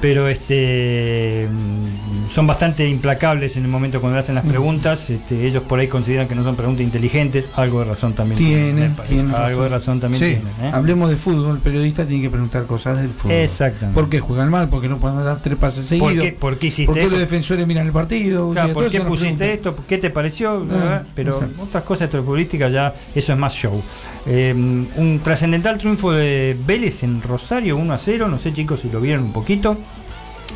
Pero 0.00 0.28
este. 0.28 1.48
mm, 1.50 2.30
son 2.32 2.46
bastante 2.46 2.88
implacables 2.88 3.56
en 3.56 3.64
el 3.64 3.68
momento 3.70 4.00
cuando 4.00 4.16
le 4.16 4.20
hacen 4.20 4.34
las 4.34 4.44
preguntas. 4.44 5.10
Este, 5.10 5.46
ellos 5.46 5.62
por 5.64 5.78
ahí 5.78 5.88
consideran 5.88 6.28
que 6.28 6.34
no 6.34 6.42
son 6.44 6.56
preguntas 6.56 6.82
inteligentes. 6.82 7.48
Algo 7.56 7.80
de 7.80 7.84
razón 7.86 8.14
también 8.14 8.38
Tienen, 8.38 8.94
parece. 8.94 9.14
tienen 9.14 9.34
Algo 9.34 9.62
de 9.64 9.68
razón 9.68 10.00
también 10.00 10.20
Sí. 10.22 10.40
tienen. 10.40 10.52
¿eh? 10.62 10.70
Hablemos 10.74 11.10
de 11.10 11.16
fútbol, 11.16 11.56
el 11.56 11.62
periodista 11.62 12.06
tiene 12.06 12.22
que 12.22 12.30
preguntar 12.30 12.66
cosas 12.66 12.98
del 13.00 13.12
fútbol. 13.12 13.32
Exactamente. 13.36 13.94
¿Por 14.00 14.08
qué 14.10 14.20
juegan 14.20 14.48
mal? 14.50 14.68
¿Por 14.68 14.80
qué 14.80 14.88
no 14.88 14.98
pueden 14.98 15.24
dar 15.24 15.38
tres 15.42 15.56
pases 15.56 15.86
seguidos? 15.86 16.12
¿Por 16.12 16.22
qué, 16.22 16.32
por 16.32 16.58
qué 16.58 16.66
hiciste 16.68 16.86
¿Por 16.86 16.94
qué 17.00 17.08
los 17.08 17.18
defensores 17.18 17.66
miran 17.66 17.86
el 17.86 17.92
partido? 17.92 18.50
Claro, 18.52 18.68
O 18.70 18.72
sea, 18.74 18.74
¿Por 18.82 18.90
qué 18.90 19.00
pusiste 19.00 19.52
esto? 19.52 19.76
¿Qué 19.88 19.98
te 19.98 20.10
pareció? 20.10 20.66
Ah. 20.70 21.02
Pero 21.14 21.40
otras 21.58 21.84
cosas 21.84 22.06
extrafutbolísticas 22.06 22.72
ya, 22.72 22.94
eso 23.14 23.32
es 23.32 23.38
más 23.38 23.54
show. 23.54 23.82
Eh, 24.26 24.52
un 24.54 25.20
trascendental 25.22 25.78
triunfo 25.78 26.12
de 26.12 26.56
Vélez 26.66 27.02
en 27.02 27.22
Rosario, 27.22 27.76
1 27.76 27.92
a 27.92 27.98
0. 27.98 28.28
No 28.28 28.38
sé, 28.38 28.52
chicos, 28.52 28.80
si 28.80 28.90
lo 28.90 29.00
vieron 29.00 29.24
un 29.24 29.32
poquito. 29.32 29.76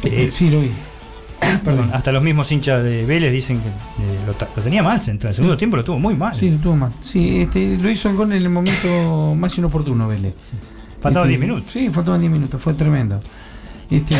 Eh, 0.03 0.31
sí, 0.33 0.51
lo 0.51 0.61
vi. 0.61 0.71
Perdón, 1.65 1.91
hasta 1.93 2.13
los 2.13 2.23
mismos 2.23 2.51
hinchas 2.53 2.83
de 2.83 3.05
Vélez 3.05 3.33
dicen 3.33 3.61
que 3.61 3.69
eh, 3.69 4.19
lo, 4.27 4.63
tenía 4.63 4.83
mal 4.83 5.01
Central. 5.01 5.31
El 5.31 5.37
segundo 5.37 5.57
tiempo 5.57 5.77
lo 5.77 5.85
tuvo 5.85 5.99
muy 5.99 6.15
mal. 6.15 6.35
Sí, 6.39 6.51
lo 6.51 6.59
tuvo 6.59 6.77
mal. 6.77 6.93
Sí, 7.01 7.43
este, 7.43 7.77
lo 7.77 7.91
hizo 7.91 8.09
el 8.09 8.17
gol 8.17 8.33
en 8.33 8.39
el 8.39 8.51
momento 8.51 9.35
más 9.39 9.57
inoportuno, 9.59 10.09
Vélez. 10.09 10.35
Faltaban 11.01 11.29
Este, 11.29 11.39
10 11.39 11.41
minutos. 11.41 11.73
Sí, 11.73 11.91
faltaban 11.91 12.21
10 12.21 12.33
minutos, 12.33 12.63
fue 12.63 12.75
tremendo. 12.75 13.21
Este, 13.91 14.17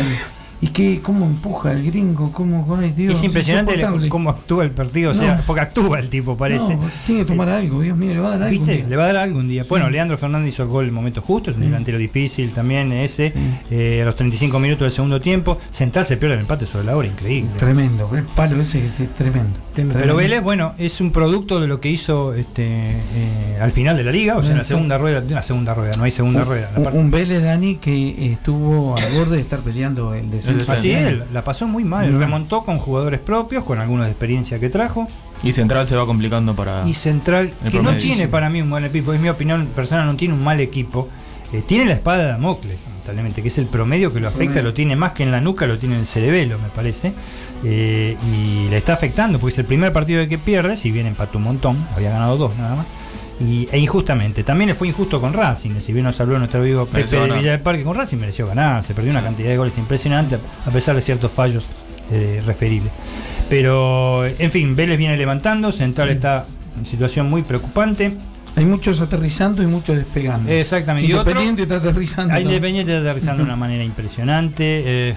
y 0.61 0.67
que 0.67 1.01
cómo 1.01 1.25
empuja 1.25 1.71
el 1.73 1.85
gringo, 1.85 2.31
cómo, 2.31 2.65
ay, 2.79 2.91
Dios, 2.95 3.17
es 3.17 3.23
impresionante 3.23 3.79
cómo 4.09 4.29
actúa 4.29 4.63
el 4.63 4.71
partido, 4.71 5.11
o 5.11 5.13
sea, 5.13 5.43
porque 5.45 5.61
actúa 5.61 5.99
el 5.99 6.09
tipo, 6.09 6.37
parece. 6.37 6.75
No, 6.75 6.83
tiene 7.05 7.21
que 7.21 7.27
tomar 7.27 7.49
algo, 7.49 7.81
Dios 7.81 7.97
mío, 7.97 8.13
le 8.13 8.19
va 8.19 8.27
a 8.27 8.31
dar 8.37 8.43
algo. 8.43 8.51
¿Viste? 8.51 8.77
día. 8.77 8.87
Le 8.87 8.95
va 8.95 9.03
a 9.03 9.07
dar 9.07 9.17
algo 9.17 9.39
un 9.39 9.47
día. 9.47 9.65
Bueno, 9.67 9.89
Leandro 9.89 10.17
Fernández 10.17 10.49
hizo 10.53 10.63
el 10.63 10.69
gol 10.69 10.83
en 10.85 10.89
el 10.89 10.95
momento 10.95 11.21
justo, 11.21 11.51
es 11.51 11.57
un 11.57 11.63
Sí. 11.63 11.67
delantero 11.69 11.97
difícil 11.97 12.51
también 12.51 12.91
ese. 12.93 13.33
eh, 13.71 14.01
a 14.01 14.05
los 14.05 14.15
35 14.15 14.59
minutos 14.59 14.81
del 14.81 14.91
segundo 14.91 15.19
tiempo. 15.19 15.57
Central 15.71 16.05
pierde 16.05 16.33
el 16.35 16.39
empate 16.41 16.65
sobre 16.65 16.85
la 16.85 16.95
hora, 16.95 17.07
increíble. 17.07 17.49
Tremendo, 17.57 18.09
el 18.15 18.23
palo 18.23 18.59
ese 18.61 18.85
es 18.85 18.93
tremendo. 19.17 19.59
Pero. 19.75 20.15
Vélez, 20.15 20.41
bueno, 20.41 20.73
es 20.77 21.01
un 21.01 21.11
producto 21.11 21.59
de 21.59 21.67
lo 21.67 21.81
que 21.81 21.89
hizo 21.89 22.33
este 22.33 22.65
eh, 22.65 23.57
al 23.59 23.71
final 23.73 23.97
de 23.97 24.03
la 24.05 24.11
liga, 24.11 24.37
o 24.37 24.41
sea, 24.43 24.51
en 24.53 24.59
la 24.59 24.63
segunda 24.63 24.97
rueda, 24.97 25.19
en 25.19 25.33
la 25.33 25.41
segunda 25.41 25.73
rueda, 25.73 25.97
no 25.97 26.03
hay 26.05 26.11
segunda 26.11 26.41
Un- 26.41 26.45
rueda. 26.45 26.69
un 26.93 27.11
Vélez, 27.11 27.43
Dani, 27.43 27.75
que 27.75 28.31
estuvo 28.31 28.95
al 28.97 29.11
borde 29.13 29.35
de 29.35 29.41
estar 29.41 29.59
peleando 29.59 30.13
el 30.13 30.29
descenso. 30.31 30.44
Así 30.73 30.91
es, 30.91 31.31
la 31.31 31.43
pasó 31.43 31.67
muy 31.67 31.83
mal, 31.83 32.07
remontó 32.19 32.63
con 32.63 32.77
jugadores 32.79 33.19
propios, 33.19 33.63
con 33.63 33.79
algunos 33.79 34.05
de 34.05 34.11
experiencia 34.11 34.59
que 34.59 34.69
trajo. 34.69 35.07
Y 35.43 35.51
Central 35.51 35.87
se 35.87 35.95
va 35.95 36.05
complicando 36.05 36.55
para. 36.55 36.87
Y 36.87 36.93
Central, 36.93 37.51
que 37.71 37.79
no 37.81 37.97
tiene 37.97 38.27
para 38.27 38.49
mí 38.49 38.61
un 38.61 38.69
mal 38.69 38.83
equipo, 38.85 39.13
es 39.13 39.19
mi 39.19 39.29
opinión 39.29 39.67
personal, 39.75 40.05
no 40.07 40.15
tiene 40.15 40.33
un 40.33 40.43
mal 40.43 40.59
equipo. 40.59 41.07
eh, 41.53 41.61
tiene 41.65 41.85
la 41.85 41.93
espada 41.93 42.23
de 42.23 42.29
Damocles, 42.31 42.77
lamentablemente, 42.87 43.41
que 43.43 43.49
es 43.49 43.57
el 43.59 43.65
promedio 43.67 44.11
que 44.11 44.19
lo 44.19 44.27
afecta, 44.27 44.61
lo 44.63 44.73
tiene 44.73 44.95
más 44.95 45.11
que 45.11 45.23
en 45.23 45.31
la 45.31 45.39
nuca, 45.41 45.67
lo 45.67 45.77
tiene 45.77 45.95
en 45.95 46.01
el 46.01 46.07
cerebelo, 46.07 46.57
me 46.59 46.69
parece. 46.69 47.13
eh, 47.63 48.17
y 48.33 48.67
le 48.69 48.77
está 48.77 48.93
afectando, 48.93 49.39
porque 49.39 49.53
es 49.53 49.59
el 49.59 49.65
primer 49.65 49.93
partido 49.93 50.27
que 50.27 50.37
pierde, 50.37 50.75
si 50.75 50.91
bien 50.91 51.05
empató 51.07 51.37
un 51.37 51.43
montón, 51.45 51.77
había 51.95 52.09
ganado 52.11 52.37
dos 52.37 52.55
nada 52.57 52.75
más. 52.77 52.85
Y, 53.39 53.67
e 53.69 53.77
injustamente, 53.79 54.43
también 54.43 54.73
fue 54.77 54.87
injusto 54.87 55.19
con 55.19 55.33
Racing, 55.33 55.81
si 55.81 55.91
bien 55.91 56.05
nos 56.05 56.17
habló 56.21 56.37
nuestro 56.39 56.61
amigo 56.61 56.85
Pepe 56.85 56.99
de. 57.03 57.37
Villa 57.39 57.51
del 57.51 57.59
Parque, 57.59 57.83
con 57.83 57.95
Racing 57.95 58.17
mereció 58.17 58.47
ganar, 58.47 58.81
se 58.83 58.93
perdió 58.93 59.11
una 59.11 59.21
cantidad 59.21 59.49
de 59.49 59.57
goles 59.57 59.77
impresionante, 59.77 60.37
a 60.65 60.71
pesar 60.71 60.95
de 60.95 61.01
ciertos 61.01 61.31
fallos 61.31 61.65
eh, 62.11 62.41
referibles. 62.45 62.91
Pero, 63.49 64.25
en 64.25 64.51
fin, 64.51 64.75
Vélez 64.75 64.97
viene 64.97 65.17
levantando, 65.17 65.71
Central 65.73 66.09
está 66.11 66.45
en 66.79 66.85
situación 66.85 67.29
muy 67.29 67.41
preocupante. 67.43 68.13
Hay 68.55 68.63
muchos 68.65 69.01
aterrizando 69.01 69.61
y 69.61 69.67
muchos 69.67 69.97
despegando. 69.97 70.49
Exactamente. 70.49 71.09
Y 71.09 71.13
otro- 71.13 71.23
Independiente 71.31 71.63
está 71.63 71.75
aterrizando. 71.75 72.33
A 72.33 72.37
¿no? 72.37 72.41
Independiente 72.41 72.91
está 72.95 73.01
aterrizando 73.09 73.39
de 73.39 73.43
una 73.43 73.57
manera 73.57 73.83
impresionante. 73.83 74.63
eh, 74.85 75.15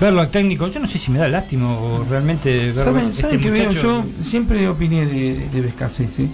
verlo 0.00 0.22
al 0.22 0.30
técnico, 0.30 0.66
yo 0.68 0.80
no 0.80 0.86
sé 0.86 0.98
si 0.98 1.10
me 1.10 1.18
da 1.18 1.28
lástima 1.28 1.70
o 1.78 2.02
realmente 2.08 2.72
ver 2.72 2.74
¿Saben, 2.74 3.08
este 3.08 3.20
saben 3.22 3.40
qué 3.40 3.50
veo? 3.50 3.70
Yo 3.70 4.04
siempre 4.22 4.66
opiné 4.66 5.04
de, 5.04 5.48
de 5.52 5.60
Vescasese. 5.60 6.26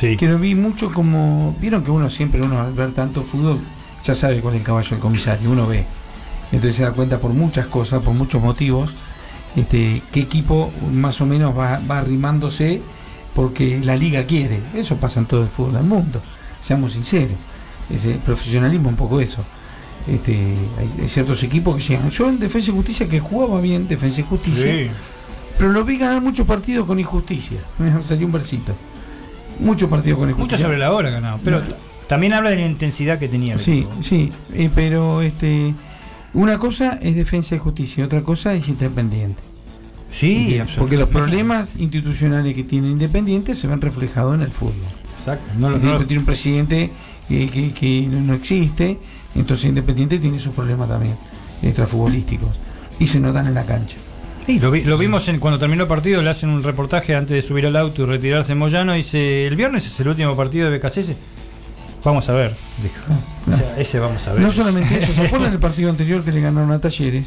Sí. 0.00 0.16
Que 0.16 0.26
lo 0.26 0.38
vi 0.38 0.54
mucho 0.54 0.90
como. 0.92 1.54
Vieron 1.60 1.84
que 1.84 1.90
uno 1.90 2.08
siempre, 2.08 2.40
uno 2.40 2.58
al 2.58 2.72
ver 2.72 2.92
tanto 2.92 3.22
fútbol, 3.22 3.58
ya 4.02 4.14
sabe 4.14 4.40
cuál 4.40 4.54
es 4.54 4.60
el 4.60 4.66
caballo 4.66 4.88
del 4.90 4.98
comisario, 4.98 5.50
uno 5.50 5.66
ve. 5.66 5.84
Entonces 6.52 6.76
se 6.76 6.82
da 6.84 6.92
cuenta 6.92 7.18
por 7.18 7.32
muchas 7.32 7.66
cosas, 7.66 8.02
por 8.02 8.14
muchos 8.14 8.42
motivos, 8.42 8.90
este, 9.56 10.00
qué 10.10 10.20
equipo 10.20 10.72
más 10.92 11.20
o 11.20 11.26
menos 11.26 11.56
va, 11.56 11.80
va 11.88 11.98
arrimándose 11.98 12.80
porque 13.34 13.80
la 13.84 13.94
liga 13.94 14.24
quiere. 14.24 14.60
Eso 14.74 14.96
pasa 14.96 15.20
en 15.20 15.26
todo 15.26 15.42
el 15.42 15.48
fútbol 15.48 15.74
del 15.74 15.84
mundo, 15.84 16.20
seamos 16.62 16.94
sinceros. 16.94 17.36
Ese 17.92 18.14
profesionalismo 18.14 18.88
un 18.88 18.96
poco 18.96 19.20
eso. 19.20 19.44
Este, 20.08 20.32
hay, 20.78 20.90
hay 21.02 21.08
ciertos 21.08 21.42
equipos 21.42 21.76
que 21.76 21.82
llegan. 21.82 22.08
Yo 22.10 22.28
en 22.28 22.38
Defensa 22.38 22.70
y 22.70 22.74
Justicia 22.74 23.06
que 23.08 23.20
jugaba 23.20 23.60
bien, 23.60 23.86
Defensa 23.86 24.20
y 24.20 24.24
Justicia, 24.24 24.64
Sí. 24.64 24.90
pero 25.58 25.72
lo 25.72 25.84
vi 25.84 25.98
ganar 25.98 26.22
muchos 26.22 26.46
partidos 26.46 26.86
con 26.86 26.98
injusticia. 26.98 27.58
Me 27.78 28.02
salió 28.04 28.26
un 28.26 28.32
versito. 28.32 28.72
Muchos 29.60 29.88
partidos 29.90 30.18
con 30.18 30.28
injusticia. 30.30 30.56
Mucho 30.58 30.66
sobre 30.66 30.78
la 30.78 30.92
hora 30.92 31.10
ganado. 31.10 31.38
Pero 31.44 31.62
también 32.08 32.32
habla 32.32 32.50
de 32.50 32.56
la 32.56 32.66
intensidad 32.66 33.18
que 33.18 33.28
tenía 33.28 33.54
el 33.54 33.60
Sí, 33.60 33.72
equipo. 33.80 34.02
sí, 34.02 34.32
eh, 34.54 34.70
pero 34.74 35.22
este 35.22 35.74
una 36.34 36.58
cosa 36.58 36.98
es 37.02 37.14
defensa 37.16 37.54
y 37.56 37.58
justicia, 37.58 38.04
otra 38.04 38.22
cosa 38.22 38.54
es 38.54 38.68
independiente. 38.68 39.40
Sí, 40.12 40.56
Porque- 40.58 40.74
Porque 40.78 40.96
los 40.96 41.08
problemas 41.08 41.76
institucionales 41.76 42.54
que 42.56 42.64
tiene 42.64 42.88
Independiente 42.88 43.54
se 43.54 43.68
ven 43.68 43.80
reflejados 43.80 44.34
en 44.34 44.42
el 44.42 44.50
fútbol. 44.50 44.74
Exacto. 45.18 45.52
No, 45.58 45.70
no 45.70 45.98
tiene 46.04 46.18
un 46.20 46.26
presidente 46.26 46.90
que, 47.28 47.72
que- 47.72 48.08
no 48.10 48.34
existe, 48.34 48.98
entonces 49.36 49.66
Independiente 49.66 50.18
tiene 50.18 50.40
sus 50.40 50.52
problemas 50.54 50.88
también 50.88 51.14
extrafutbolísticos 51.62 52.58
y 52.98 53.06
se 53.06 53.20
notan 53.20 53.46
en 53.46 53.54
la 53.54 53.64
cancha. 53.64 53.96
Sí, 54.50 54.60
lo, 54.60 54.70
vi- 54.70 54.82
lo 54.84 54.98
vimos 54.98 55.28
en, 55.28 55.38
cuando 55.38 55.58
terminó 55.58 55.82
el 55.84 55.88
partido, 55.88 56.22
le 56.22 56.30
hacen 56.30 56.50
un 56.50 56.62
reportaje 56.62 57.14
antes 57.14 57.34
de 57.36 57.42
subir 57.42 57.66
al 57.66 57.76
auto 57.76 58.02
y 58.02 58.06
retirarse 58.06 58.54
Moyano. 58.54 58.92
Dice: 58.94 59.46
El 59.46 59.56
viernes 59.56 59.86
es 59.86 60.00
el 60.00 60.08
último 60.08 60.34
partido 60.36 60.70
de 60.70 60.78
BKC. 60.78 61.14
Vamos 62.04 62.28
a 62.28 62.32
ver, 62.32 62.54
dijo. 62.82 63.52
O 63.52 63.56
sea, 63.56 63.78
ese 63.78 63.98
vamos 63.98 64.26
a 64.26 64.32
ver. 64.32 64.42
No 64.42 64.50
solamente 64.52 64.98
eso, 64.98 65.12
¿se 65.12 65.20
acuerdan 65.20 65.50
del 65.52 65.60
partido 65.60 65.90
anterior 65.90 66.24
que 66.24 66.32
le 66.32 66.40
ganaron 66.40 66.70
a 66.72 66.80
Talleres? 66.80 67.26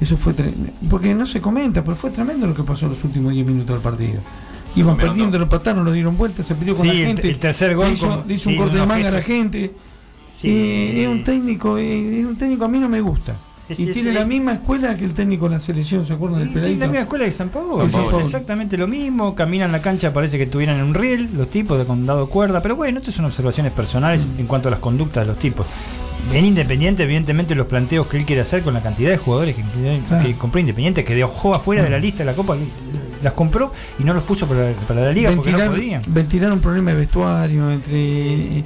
Eso 0.00 0.16
fue 0.16 0.34
tre- 0.34 0.52
porque 0.88 1.14
no 1.14 1.26
se 1.26 1.40
comenta, 1.40 1.82
pero 1.82 1.96
fue 1.96 2.10
tremendo 2.10 2.46
lo 2.46 2.54
que 2.54 2.62
pasó 2.62 2.86
en 2.86 2.92
los 2.92 3.02
últimos 3.04 3.32
10 3.32 3.46
minutos 3.46 3.74
del 3.76 3.82
partido. 3.82 4.20
Iban 4.76 4.96
perdiendo, 4.96 5.38
lo 5.38 5.44
empataron, 5.44 5.84
lo 5.84 5.90
dieron 5.92 6.16
vuelta, 6.16 6.42
se 6.44 6.54
peleó 6.54 6.76
con 6.76 6.88
Sí, 6.88 6.98
la 7.00 7.06
gente. 7.06 7.28
el 7.28 7.38
tercer 7.38 7.74
gol 7.74 7.88
le 7.88 7.92
hizo, 7.94 8.08
con- 8.08 8.28
le 8.28 8.34
hizo 8.34 8.50
un 8.50 8.56
corte 8.56 8.76
de 8.76 8.86
manga 8.86 9.08
a 9.08 9.10
la 9.10 9.18
gestos. 9.22 9.34
gente. 9.36 9.72
Sí. 10.40 10.48
Eh, 10.50 11.02
es 11.02 11.08
un 11.08 11.24
técnico, 11.24 11.78
eh, 11.78 12.20
es 12.20 12.26
un 12.26 12.36
técnico 12.36 12.64
a 12.64 12.68
mí 12.68 12.78
no 12.78 12.88
me 12.88 13.00
gusta. 13.00 13.34
Es- 13.68 13.80
y 13.80 13.88
es- 13.88 13.92
tiene 13.94 14.10
es- 14.10 14.14
la 14.14 14.24
misma 14.24 14.52
escuela 14.54 14.94
que 14.94 15.04
el 15.04 15.12
técnico 15.14 15.48
de 15.48 15.56
la 15.56 15.60
selección, 15.60 16.06
¿se 16.06 16.12
acuerdan 16.12 16.40
del 16.40 16.52
tiene 16.52 16.76
la 16.78 16.86
misma 16.86 17.00
escuela 17.02 17.24
que 17.24 17.32
San 17.32 17.48
Pablo. 17.48 17.84
Es 17.84 18.14
exactamente 18.18 18.76
lo 18.76 18.86
mismo. 18.86 19.34
Caminan 19.34 19.72
la 19.72 19.80
cancha, 19.82 20.12
parece 20.12 20.36
que 20.38 20.44
estuvieran 20.44 20.76
en 20.78 20.84
un 20.84 20.94
riel, 20.94 21.28
los 21.36 21.50
tipos 21.50 21.76
de 21.78 21.84
con 21.84 22.06
dado 22.06 22.28
cuerda. 22.28 22.62
Pero 22.62 22.76
bueno, 22.76 22.98
estas 23.00 23.14
son 23.14 23.24
observaciones 23.24 23.72
personales 23.72 24.26
Mm. 24.28 24.40
en 24.40 24.46
cuanto 24.46 24.68
a 24.68 24.70
las 24.70 24.80
conductas 24.80 25.26
de 25.26 25.32
los 25.32 25.38
tipos. 25.40 25.66
En 26.32 26.44
Independiente, 26.44 27.02
evidentemente, 27.04 27.54
los 27.54 27.66
planteos 27.66 28.06
que 28.08 28.16
él 28.16 28.24
quiere 28.24 28.42
hacer 28.42 28.62
con 28.62 28.74
la 28.74 28.82
cantidad 28.82 29.10
de 29.10 29.16
jugadores 29.16 29.54
que, 29.54 29.62
que 30.22 30.34
compró 30.34 30.60
Independiente, 30.60 31.04
que 31.04 31.14
dejó 31.14 31.54
afuera 31.54 31.82
de 31.84 31.90
la 31.90 31.98
lista 31.98 32.20
de 32.20 32.24
la 32.26 32.32
Copa, 32.34 32.56
las 33.22 33.32
compró 33.32 33.72
y 33.98 34.04
no 34.04 34.12
los 34.14 34.22
puso 34.24 34.46
para, 34.46 34.72
para 34.88 35.02
la 35.04 35.12
liga 35.12 35.30
porque 35.34 35.52
no 35.52 35.58
Ventilar- 35.58 35.76
podían. 35.76 36.02
ventilar 36.08 36.52
un 36.52 36.60
problema 36.60 36.90
de 36.92 36.96
vestuario 36.98 37.70
entre 37.70 38.64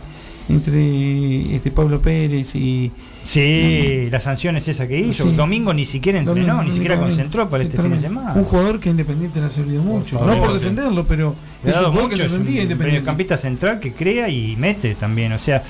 entre 0.48 1.54
este 1.56 1.70
Pablo 1.70 2.00
Pérez 2.02 2.54
y 2.54 2.90
Sí, 3.24 4.08
las 4.10 4.24
sanciones 4.24 4.66
esa 4.66 4.86
que 4.88 4.98
hizo. 4.98 5.24
Sí. 5.24 5.36
Domingo 5.36 5.72
ni 5.72 5.84
siquiera 5.84 6.18
entrenó, 6.18 6.46
Domingo, 6.46 6.64
ni 6.64 6.72
siquiera 6.72 6.96
Domingo, 6.96 7.14
concentró 7.14 7.48
para 7.48 7.64
este 7.64 7.80
fin 7.80 7.90
de 7.90 7.98
semana. 7.98 8.32
Un 8.34 8.44
jugador 8.44 8.80
que 8.80 8.90
Independiente 8.90 9.40
le 9.40 9.46
ha 9.46 9.50
servido 9.50 9.82
mucho. 9.82 10.18
favor, 10.18 10.36
no 10.36 10.42
por 10.42 10.52
defenderlo, 10.54 11.04
pero 11.06 11.36
es 11.62 11.66
un 11.66 11.72
dado 11.72 11.90
jugador 11.90 12.10
que 12.14 12.22
mucho, 12.22 12.36
un 12.36 12.78
mediocampista 12.78 13.36
central 13.36 13.78
que 13.78 13.92
crea 13.92 14.28
y 14.28 14.56
mete 14.56 14.94
también. 14.94 15.32
O 15.32 15.38
sea, 15.38 15.62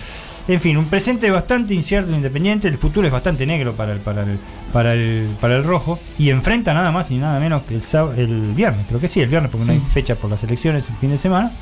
en 0.48 0.60
fin, 0.60 0.76
un 0.76 0.86
presente 0.86 1.30
bastante 1.30 1.74
incierto 1.74 2.10
en 2.10 2.16
Independiente. 2.16 2.68
El 2.68 2.78
futuro 2.78 3.06
es 3.06 3.12
bastante 3.12 3.46
negro 3.46 3.72
para 3.74 3.92
el, 3.92 3.98
para 4.00 4.22
el, 4.22 4.38
para 4.72 4.94
el, 4.94 5.28
para 5.40 5.56
el 5.56 5.64
rojo. 5.64 5.98
Y 6.18 6.30
enfrenta 6.30 6.72
nada 6.72 6.92
más 6.92 7.10
y 7.10 7.18
nada 7.18 7.38
menos 7.40 7.62
que 7.62 7.74
el, 7.74 7.82
el 8.18 8.40
viernes. 8.54 8.86
Creo 8.88 9.00
que 9.00 9.08
sí, 9.08 9.20
el 9.20 9.28
viernes, 9.28 9.50
porque 9.50 9.66
no 9.66 9.72
hay 9.72 9.80
fecha 9.80 10.14
por 10.14 10.30
las 10.30 10.42
elecciones 10.44 10.88
el 10.88 10.96
fin 10.96 11.10
de 11.10 11.18
semana. 11.18 11.52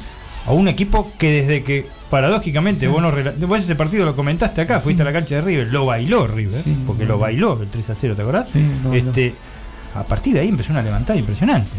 A 0.49 0.53
un 0.53 0.67
equipo 0.67 1.13
que 1.19 1.31
desde 1.31 1.63
que, 1.63 1.87
paradójicamente, 2.09 2.89
vos, 2.89 3.03
no 3.03 3.13
vos 3.47 3.61
ese 3.61 3.75
partido 3.77 4.07
lo 4.07 4.17
comentaste 4.17 4.63
acá, 4.63 4.81
fuiste 4.81 5.03
a 5.03 5.05
la 5.05 5.13
cancha 5.13 5.35
de 5.37 5.41
River, 5.43 5.67
lo 5.67 5.85
bailó 5.85 6.27
River, 6.27 6.63
porque 6.87 7.05
lo 7.05 7.19
bailó 7.19 7.61
el 7.61 7.69
3 7.69 7.91
a 7.91 7.95
0, 7.95 8.17
¿te 8.17 8.23
acordás? 8.23 8.47
Este, 8.93 9.35
a 9.95 10.05
partir 10.05 10.35
de 10.35 10.41
ahí 10.41 10.49
empezó 10.49 10.73
una 10.73 10.83
levantada 10.83 11.19
impresionante. 11.19 11.71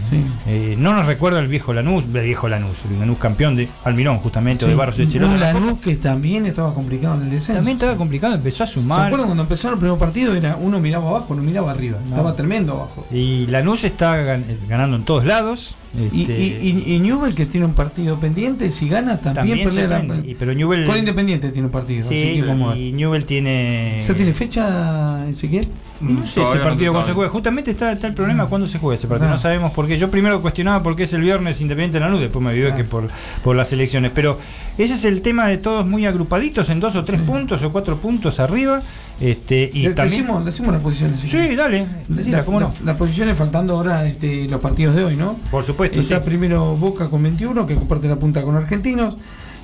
Eh, 0.47 0.75
no 0.77 0.93
nos 0.93 1.05
recuerda 1.05 1.39
el 1.39 1.47
viejo 1.47 1.73
Lanús, 1.73 2.05
el 2.13 2.23
viejo 2.23 2.47
Lanús, 2.49 2.77
el 2.89 2.99
Lanús 2.99 3.17
campeón 3.17 3.55
de 3.55 3.67
Almirón, 3.83 4.17
justamente, 4.17 4.65
o 4.65 4.67
de 4.67 4.75
Barros 4.75 4.97
de 4.97 5.07
Chelote. 5.07 5.33
Un 5.33 5.39
Lanús 5.39 5.79
que 5.79 5.95
también 5.95 6.45
estaba 6.45 6.73
complicado 6.73 7.15
en 7.15 7.21
el 7.23 7.29
descenso. 7.29 7.53
También 7.59 7.75
estaba 7.75 7.95
complicado, 7.95 8.35
empezó 8.35 8.63
a 8.63 8.67
¿Se 8.67 8.73
sumar. 8.73 9.05
acuerdan 9.07 9.27
cuando 9.27 9.43
empezó 9.43 9.71
el 9.71 9.77
primer 9.77 9.97
partido? 9.97 10.33
Era 10.35 10.55
uno 10.55 10.79
miraba 10.79 11.09
abajo, 11.09 11.35
no 11.35 11.41
miraba 11.41 11.71
arriba. 11.71 11.97
Estaba 12.07 12.35
tremendo 12.35 12.73
abajo. 12.73 13.05
Y 13.11 13.47
Lanús 13.47 13.83
está 13.83 14.15
gan- 14.17 14.43
ganando 14.67 14.95
en 14.97 15.03
todos 15.03 15.25
lados. 15.25 15.75
Y, 16.13 16.21
este, 16.21 16.39
y, 16.39 16.83
y, 16.85 16.93
y 16.95 16.99
Newell 16.99 17.33
que 17.33 17.47
tiene 17.47 17.65
un 17.65 17.73
partido 17.73 18.19
pendiente, 18.19 18.71
si 18.71 18.87
gana 18.89 19.17
también, 19.17 19.63
También 19.65 19.69
se 19.71 19.87
la- 19.87 20.03
pero 20.37 20.53
Newell- 20.53 20.85
Con 20.85 20.97
Independiente 20.97 21.49
tiene 21.49 21.65
un 21.65 21.71
partido. 21.71 22.01
así 22.05 22.09
sí, 22.35 22.41
que 22.41 22.47
vamos 22.47 22.71
a 22.71 22.73
ver. 22.75 22.81
y 22.83 22.91
Newell 22.91 23.25
tiene. 23.25 24.03
¿Ya 24.07 24.13
tiene 24.13 24.33
fecha, 24.35 25.27
Ezequiel? 25.27 25.67
No 26.01 26.25
sé 26.25 26.41
ese 26.41 26.55
no 26.57 26.63
partido 26.63 26.85
se 26.85 26.91
cuándo 26.91 27.07
se 27.07 27.13
juega. 27.13 27.29
Justamente 27.31 27.71
está, 27.71 27.91
está 27.91 28.07
el 28.07 28.13
problema 28.13 28.45
cuándo 28.47 28.67
se 28.67 28.79
juega 28.79 28.95
ese 28.95 29.07
partido. 29.07 29.29
Ah. 29.29 29.33
No 29.35 29.37
sabemos 29.37 29.71
por 29.73 29.87
qué. 29.87 29.97
Yo 29.97 30.09
primero 30.09 30.41
cuestionaba 30.41 30.81
por 30.83 30.95
qué 30.95 31.03
es 31.03 31.13
el 31.13 31.21
viernes 31.21 31.59
Independiente 31.61 31.99
de 31.99 32.05
Lanús, 32.05 32.21
después 32.21 32.43
me 32.43 32.53
vive 32.53 32.71
Ah. 32.71 32.75
que 32.75 32.83
por, 32.83 33.07
por 33.43 33.55
las 33.55 33.71
elecciones. 33.73 34.11
Pero 34.15 34.37
ese 34.77 34.93
es 34.93 35.05
el 35.05 35.21
tema 35.21 35.47
de 35.47 35.57
todos 35.57 35.85
muy 35.85 36.05
agrupaditos 36.05 36.69
en 36.69 36.79
dos 36.79 36.95
o 36.95 37.03
tres 37.03 37.21
puntos 37.21 37.61
o 37.63 37.71
cuatro 37.71 37.97
puntos 37.97 38.39
arriba. 38.39 38.81
Este, 39.19 39.69
y 39.73 39.83
Le- 39.83 39.93
también. 39.93 40.21
decimos, 40.21 40.45
decimos 40.45 40.73
las 40.73 40.81
posiciones. 40.81 41.19
Sí, 41.19 41.55
dale. 41.55 41.85
decila, 42.07 42.37
La- 42.37 42.45
¿cómo 42.45 42.59
no? 42.61 42.67
la- 42.79 42.85
Las 42.85 42.95
posiciones 42.97 43.37
faltando 43.37 43.73
ahora 43.75 44.05
este, 44.07 44.47
los 44.47 44.61
partidos 44.61 44.95
de 44.95 45.03
hoy, 45.03 45.17
¿no? 45.17 45.35
Por 45.51 45.65
supuesto, 45.65 45.99
Está 45.99 46.19
sí. 46.19 46.23
primero 46.25 46.77
Boca 46.77 47.09
con 47.09 47.21
21, 47.23 47.67
que 47.67 47.75
comparte 47.75 48.07
la 48.07 48.15
punta 48.15 48.41
con 48.43 48.55
Argentinos. 48.55 49.17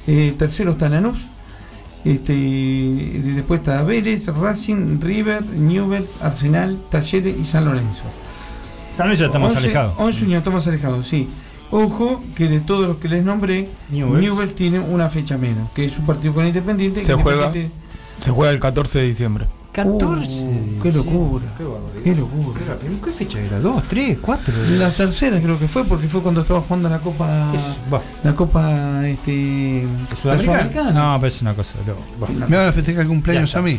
Eh, 0.08 0.36
tercero 0.38 0.72
está 0.74 0.90
Lanús. 0.90 1.26
Este, 2.06 2.34
después 3.34 3.62
está 3.62 3.82
Vélez, 3.82 4.28
Racing, 4.28 5.00
River, 5.02 5.44
Newells, 5.46 6.22
Arsenal, 6.22 6.78
Talleres 6.92 7.36
y 7.38 7.44
San 7.44 7.66
Lorenzo. 7.66 8.04
San 8.96 9.12
ya 9.14 9.26
está 9.26 9.40
más 9.40 9.54
11 9.54 9.66
alejado. 9.66 9.94
11 9.98 10.28
ya 10.28 10.38
está 10.38 10.50
más 10.52 10.68
alejado, 10.68 11.04
sí. 11.04 11.28
Ojo 11.72 12.24
que 12.36 12.48
de 12.48 12.60
todos 12.60 12.88
los 12.88 12.98
que 12.98 13.08
les 13.10 13.26
nombré, 13.26 13.68
Newell's. 13.90 14.22
Newells, 14.22 14.56
tiene 14.56 14.80
una 14.80 15.10
fecha 15.10 15.38
menos, 15.38 15.70
que 15.72 15.86
es 15.86 15.98
un 15.98 16.06
partido 16.06 16.34
con 16.34 16.46
Independiente. 16.46 17.02
Se 17.02 17.08
que 17.16 17.22
juega. 17.22 17.48
Independiente- 17.48 17.76
Se 18.20 18.32
juega 18.32 18.54
el 18.54 18.60
14 18.60 19.00
de 19.00 19.06
diciembre. 19.06 19.48
14. 19.76 20.46
Uh, 20.46 20.82
qué 20.82 20.92
locura. 20.94 21.46
Qué 22.02 22.16
locura. 22.16 22.62
¿Qué 23.04 23.12
fecha 23.12 23.42
era? 23.42 23.60
¿Dos, 23.60 23.84
tres, 23.90 24.18
cuatro? 24.22 24.54
La 24.78 24.90
tercera 24.90 25.38
creo 25.42 25.60
que 25.60 25.68
fue 25.68 25.84
porque 25.84 26.08
fue 26.08 26.22
cuando 26.22 26.42
estaba 26.42 26.62
jugando 26.62 26.88
la 26.88 27.00
Copa 27.00 27.52
la 28.24 28.36
Copa 28.36 29.06
este 29.06 29.86
¿Sudamericana? 30.22 30.92
No, 30.92 31.20
pero 31.20 31.28
es 31.28 31.42
una 31.42 31.54
cosa. 31.54 31.78
Me 32.48 32.56
van 32.56 32.70
a 32.70 32.72
festejar 32.72 33.02
el 33.02 33.10
cumpleaños 33.10 33.54
a 33.54 33.62
mí. 33.62 33.78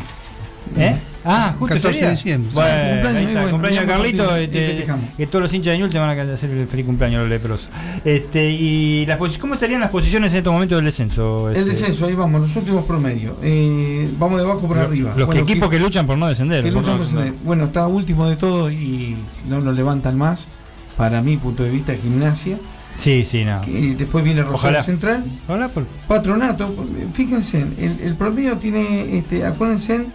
¿Eh? 0.77 0.97
Ah, 1.29 1.55
justo 1.59 1.75
14 1.75 1.89
ese 1.89 1.99
día. 1.99 2.05
de 2.07 2.11
diciembre. 2.15 2.51
Bueno, 2.55 2.71
Sí, 2.71 2.79
cumpleaños, 2.93 3.17
ahí 3.17 3.25
y 3.25 3.27
está, 3.27 3.41
bueno, 3.41 3.51
cumpleaños 3.51 3.81
de 3.81 3.87
teníamos 3.93 4.07
Carlito, 4.27 4.41
y 4.41 4.45
este, 4.45 4.87
que 5.17 5.27
todos 5.27 5.43
los 5.43 5.53
hinchas 5.55 5.73
de 5.73 5.79
Ñul 5.79 5.91
te 5.91 5.99
van 5.99 6.19
a 6.19 6.33
hacer 6.35 6.51
el 6.51 6.67
feliz 6.69 6.87
cumpleaños 6.87 7.21
los 7.23 7.29
leprosos. 7.31 7.69
Este, 8.05 8.51
y 8.51 9.07
las 9.07 9.19
¿Cómo 9.39 9.55
estarían 9.55 9.81
las 9.81 9.91
posiciones 9.91 10.33
en 10.35 10.39
este 10.39 10.51
momento 10.51 10.77
del 10.77 10.85
descenso? 10.85 11.51
el 11.51 11.57
Este, 11.57 11.71
descenso, 11.71 12.07
ahí 12.07 12.15
vamos, 12.15 12.43
los 12.43 12.55
últimos 12.57 12.85
promedios. 12.85 13.37
Eh, 13.43 14.09
vamos 14.19 14.39
de 14.39 14.45
abajo 14.45 14.69
para 14.69 14.83
lo- 14.83 14.87
arriba. 14.89 15.15
Los 15.17 15.27
Bueno, 15.27 15.43
equipos 15.43 15.69
que 15.69 15.81
luchan 15.81 16.07
por 16.07 16.17
no 16.17 16.29
descender. 16.29 16.63
que 16.63 16.71
por 16.71 16.83
luchan 16.83 16.93
no 16.95 16.99
por 16.99 17.07
descender. 17.07 17.25
descender. 17.33 17.47
Bueno, 17.47 17.65
está 17.65 17.87
último 17.89 18.29
de 18.29 18.37
todo 18.37 18.71
y 18.71 19.17
no 19.49 19.61
lo 19.61 19.73
levantan 19.73 20.17
más. 20.17 20.47
Para 20.97 21.21
mi 21.23 21.37
punto 21.39 21.63
de 21.65 21.71
vista, 21.71 21.93
gimnasia. 21.95 22.59
Sí, 22.99 23.25
sí, 23.25 23.45
no. 23.45 23.61
Y 23.67 23.95
después 23.95 24.25
viene 24.25 24.41
Rosario 24.43 24.79
Ojalá. 24.79 24.83
Central. 24.85 25.25
Ojalá 25.47 25.69
por- 25.69 25.85
Patronato, 26.09 26.73
fíjense, 27.13 27.59
el, 27.79 27.99
el 28.03 28.15
promedio 28.15 28.57
tiene, 28.57 29.19
este, 29.19 29.45
acuérdense, 29.45 30.07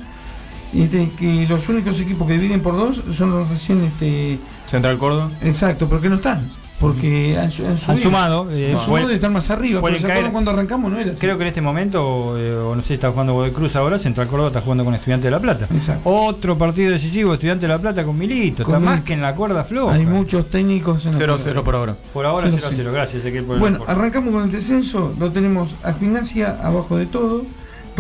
este, 0.76 1.10
que 1.20 1.46
los 1.50 1.68
únicos 1.70 2.00
equipos 2.00 2.28
que 2.28 2.34
dividen 2.34 2.62
por 2.62 2.76
dos 2.76 3.02
son 3.12 3.32
los 3.32 3.50
recién, 3.50 3.84
este, 3.84 4.40
Central 4.68 4.98
Córdoba. 4.98 5.32
exacto, 5.42 5.88
porque 5.88 6.10
no 6.10 6.16
están, 6.16 6.50
porque 6.80 7.38
han, 7.38 7.52
su- 7.52 7.66
han 7.68 7.78
subido. 7.78 8.02
sumado, 8.02 8.48
eh, 8.52 8.74
Han 8.74 8.80
sumado 8.80 9.12
y 9.12 9.16
están 9.16 9.34
más 9.34 9.50
arriba, 9.52 9.82
pero 9.84 10.00
¿se 10.00 10.08
caer- 10.08 10.32
cuando 10.32 10.50
arrancamos? 10.52 10.92
No 10.92 10.98
era 10.98 11.12
así. 11.12 11.20
Creo 11.20 11.38
que 11.38 11.44
en 11.44 11.48
este 11.50 11.62
momento, 11.62 12.36
eh, 12.40 12.56
o 12.56 12.76
no 12.76 12.82
sé 12.82 12.88
si 12.90 12.94
está 12.96 13.12
jugando 13.12 13.34
Godoy 13.34 13.52
Cruz 13.52 13.76
ahora, 13.76 14.00
Central 14.00 14.28
Córdoba 14.28 14.48
está 14.48 14.62
jugando 14.62 14.84
con 14.86 14.96
Estudiante 14.96 15.28
de 15.28 15.32
La 15.32 15.40
Plata. 15.40 15.68
Exacto. 15.72 16.10
Otro 16.10 16.58
partido 16.58 16.92
decisivo, 16.92 17.34
Estudiante 17.34 17.68
de 17.68 17.74
La 17.74 17.80
Plata 17.80 18.04
con 18.04 18.18
Milito. 18.18 18.64
Con 18.64 18.76
está 18.76 18.80
más 18.86 19.02
que 19.04 19.14
en 19.14 19.22
la 19.22 19.36
cuerda 19.36 19.64
floja. 19.64 19.94
Hay 19.96 20.06
muchos 20.06 20.50
técnicos 20.50 21.06
en 21.06 21.12
la 21.12 21.20
0-0 21.20 21.64
por 21.64 21.76
ahora. 21.76 21.96
Por 22.14 22.26
ahora 22.26 22.48
0 22.50 22.62
Cero, 22.64 22.74
0, 22.76 22.92
gracias. 22.94 23.20
Ezequiel, 23.22 23.44
por 23.44 23.56
el 23.56 23.60
Bueno, 23.60 23.84
arrancamos 23.88 24.34
con 24.34 24.44
el 24.46 24.52
descenso, 24.52 25.14
lo 25.20 25.32
tenemos 25.32 25.76
a 25.84 25.94
Gimnasia 25.94 26.58
abajo 26.64 26.98
de 26.98 27.06
todo, 27.06 27.44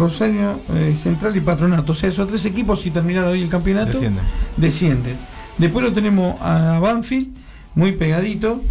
Rosario 0.01 0.59
eh, 0.73 0.95
Central 0.97 1.35
y 1.37 1.41
Patronato. 1.41 1.91
O 1.91 1.95
sea, 1.95 2.09
esos 2.09 2.27
tres 2.27 2.43
equipos, 2.45 2.81
si 2.81 2.89
terminaron 2.89 3.29
hoy 3.31 3.43
el 3.43 3.49
campeonato, 3.49 3.91
Descienden. 3.93 4.23
descienden. 4.57 5.17
Después 5.57 5.85
lo 5.85 5.93
tenemos 5.93 6.41
a 6.41 6.79
Banfield, 6.79 7.27
muy 7.75 7.91
pegadito, 7.91 8.63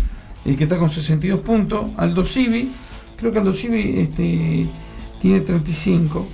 eh, 0.45 0.57
que 0.57 0.65
está 0.65 0.77
con 0.77 0.91
62 0.91 1.41
puntos. 1.41 1.91
Aldo 1.97 2.25
Civi, 2.25 2.73
creo 3.17 3.31
que 3.31 3.39
Aldo 3.39 3.55
Civi 3.55 4.01
este, 4.01 4.67
tiene 5.21 5.41
35. 5.41 6.27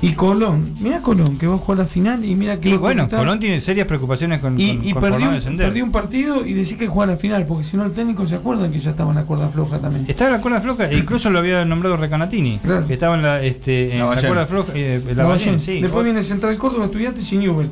Y 0.00 0.12
Colón, 0.12 0.76
mira 0.78 1.00
Colón, 1.02 1.38
que 1.38 1.48
va 1.48 1.56
a 1.56 1.58
jugar 1.58 1.78
la 1.78 1.84
final 1.84 2.24
y 2.24 2.36
mira 2.36 2.60
que 2.60 2.68
Y 2.68 2.76
bueno, 2.76 3.02
conquistar. 3.02 3.18
Colón 3.18 3.40
tiene 3.40 3.60
serias 3.60 3.84
preocupaciones 3.88 4.40
con, 4.40 4.58
Y, 4.60 4.76
con- 4.76 4.86
y 4.86 4.92
con 4.92 5.00
por 5.00 5.10
perdió, 5.10 5.26
no 5.26 5.32
descender. 5.32 5.66
perdió 5.66 5.84
un 5.84 5.90
partido 5.90 6.46
y 6.46 6.52
decía 6.52 6.78
que 6.78 6.86
juega 6.86 7.12
la 7.12 7.18
final, 7.18 7.44
porque 7.46 7.64
si 7.64 7.76
no 7.76 7.84
el 7.84 7.90
técnico 7.90 8.24
se 8.24 8.36
acuerdan 8.36 8.70
que 8.70 8.78
ya 8.78 8.90
estaba 8.90 9.10
en 9.10 9.16
la 9.16 9.22
cuerda 9.24 9.48
floja 9.48 9.78
también. 9.80 10.04
Estaba 10.06 10.30
en 10.30 10.36
la 10.36 10.40
cuerda 10.42 10.60
floja, 10.60 10.88
e 10.88 10.96
incluso 10.98 11.30
lo 11.30 11.40
había 11.40 11.64
nombrado 11.64 11.96
Recanatini. 11.96 12.58
Claro. 12.62 12.86
Que 12.86 12.94
estaba 12.94 13.16
en 13.16 13.22
la, 13.22 13.42
este, 13.42 13.92
en 13.94 13.98
la 13.98 14.06
cuerda 14.20 14.46
floja. 14.46 14.72
eh, 14.76 15.02
La 15.08 15.24
Lavallén, 15.24 15.54
Ballén. 15.56 15.60
sí. 15.60 15.80
Después 15.80 16.04
viene 16.04 16.22
Central 16.22 16.56
Córdoba, 16.58 16.84
Estudiantes 16.84 17.32
y 17.32 17.36
Newell. 17.38 17.68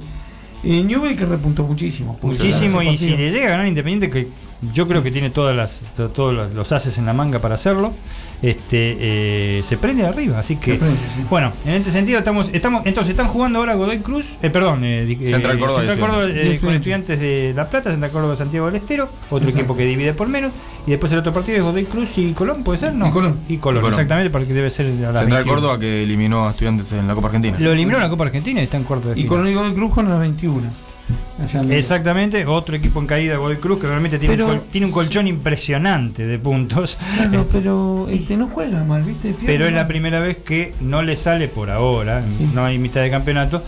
Eh, 0.64 0.82
Newell 0.82 1.16
que 1.16 1.26
repuntó 1.26 1.62
muchísimo. 1.62 2.18
Muchísimo, 2.22 2.82
y 2.82 2.98
si 2.98 3.16
le 3.16 3.30
llega 3.30 3.46
a 3.46 3.50
ganar 3.50 3.66
Independiente, 3.68 4.10
que 4.10 4.26
yo 4.74 4.88
creo 4.88 5.00
que 5.00 5.12
tiene 5.12 5.30
todas 5.30 5.54
las, 5.54 5.82
to- 5.96 6.08
todos 6.10 6.34
los- 6.34 6.52
los 6.54 6.72
haces 6.72 6.98
en 6.98 7.06
la 7.06 7.12
manga 7.12 7.38
para 7.38 7.54
hacerlo, 7.54 7.92
este 8.42 9.58
eh, 9.58 9.62
se 9.64 9.76
prende 9.76 10.04
arriba. 10.06 10.38
Así 10.38 10.56
que, 10.56 10.72
Se 10.72 10.78
prende, 10.78 10.98
sí. 11.14 11.22
bueno, 11.28 11.52
en 11.64 11.74
este 11.74 11.90
sentido, 11.90 12.18
estamos, 12.18 12.50
estamos 12.52 12.84
entonces 12.86 13.10
están 13.10 13.28
jugando 13.28 13.58
ahora 13.58 13.74
Godoy 13.74 13.98
Cruz, 13.98 14.36
eh, 14.42 14.50
perdón, 14.50 14.84
eh, 14.84 15.04
eh, 15.10 15.28
Central 15.28 15.58
Córdoba 15.58 15.82
Córdoba, 15.98 16.24
eh, 16.28 16.58
con 16.62 16.74
Estudiantes 16.74 17.18
de 17.18 17.52
La 17.56 17.68
Plata, 17.68 17.90
Central 17.90 18.10
Córdoba 18.10 18.36
Santiago 18.36 18.66
del 18.66 18.76
Estero, 18.76 19.04
otro 19.30 19.38
Exacto. 19.38 19.58
equipo 19.58 19.76
que 19.76 19.84
divide 19.84 20.12
por 20.12 20.28
menos, 20.28 20.52
y 20.86 20.90
después 20.90 21.12
el 21.12 21.18
otro 21.18 21.32
partido 21.32 21.58
es 21.58 21.64
Godoy 21.64 21.84
Cruz 21.84 22.18
y 22.18 22.32
Colón, 22.32 22.62
¿puede 22.62 22.78
ser? 22.78 22.94
No. 22.94 23.08
Y 23.08 23.10
Colón. 23.10 23.36
Y 23.48 23.56
Colón, 23.56 23.80
Colón. 23.80 23.94
exactamente, 23.94 24.30
porque 24.30 24.52
debe 24.52 24.70
ser 24.70 24.86
a 24.86 24.88
las 24.88 24.96
Central 25.22 25.26
21. 25.26 25.54
Córdoba 25.54 25.78
que 25.78 26.02
eliminó 26.02 26.46
a 26.46 26.50
Estudiantes 26.50 26.92
en 26.92 27.06
la 27.08 27.14
Copa 27.14 27.28
Argentina. 27.28 27.56
Lo 27.58 27.72
eliminó 27.72 27.96
en 27.96 28.02
la 28.02 28.10
Copa 28.10 28.24
Argentina 28.24 28.60
y 28.60 28.64
está 28.64 28.76
en 28.76 28.84
cuarto 28.84 29.08
de 29.10 29.20
Y. 29.20 29.26
Colón 29.26 29.48
y 29.48 29.54
Godoy 29.54 29.74
Cruz 29.74 29.94
con 29.94 30.08
la 30.08 30.18
21. 30.18 30.85
Exactamente, 31.70 32.44
otro 32.46 32.76
equipo 32.76 33.00
en 33.00 33.06
caída, 33.06 33.36
Godoy 33.36 33.56
Cruz, 33.56 33.80
que 33.80 33.86
realmente 33.86 34.18
tiene, 34.18 34.34
Pero- 34.34 34.46
un, 34.46 34.58
col- 34.58 34.66
tiene 34.70 34.86
un 34.86 34.92
colchón 34.92 35.28
impresionante 35.28 36.26
de 36.26 36.38
puntos. 36.38 36.98
Claro, 37.16 37.46
pero 37.52 38.08
este, 38.10 38.36
no 38.36 38.48
juega 38.48 38.82
mal, 38.84 39.02
¿viste? 39.02 39.34
Pero 39.44 39.66
es 39.66 39.72
la 39.72 39.86
primera 39.86 40.18
vez 40.20 40.38
que 40.38 40.74
no 40.80 41.02
le 41.02 41.16
sale 41.16 41.48
por 41.48 41.70
ahora, 41.70 42.22
Sí. 42.38 42.50
no 42.54 42.64
hay 42.64 42.78
mitad 42.78 43.02
de 43.02 43.10
campeonato. 43.10 43.62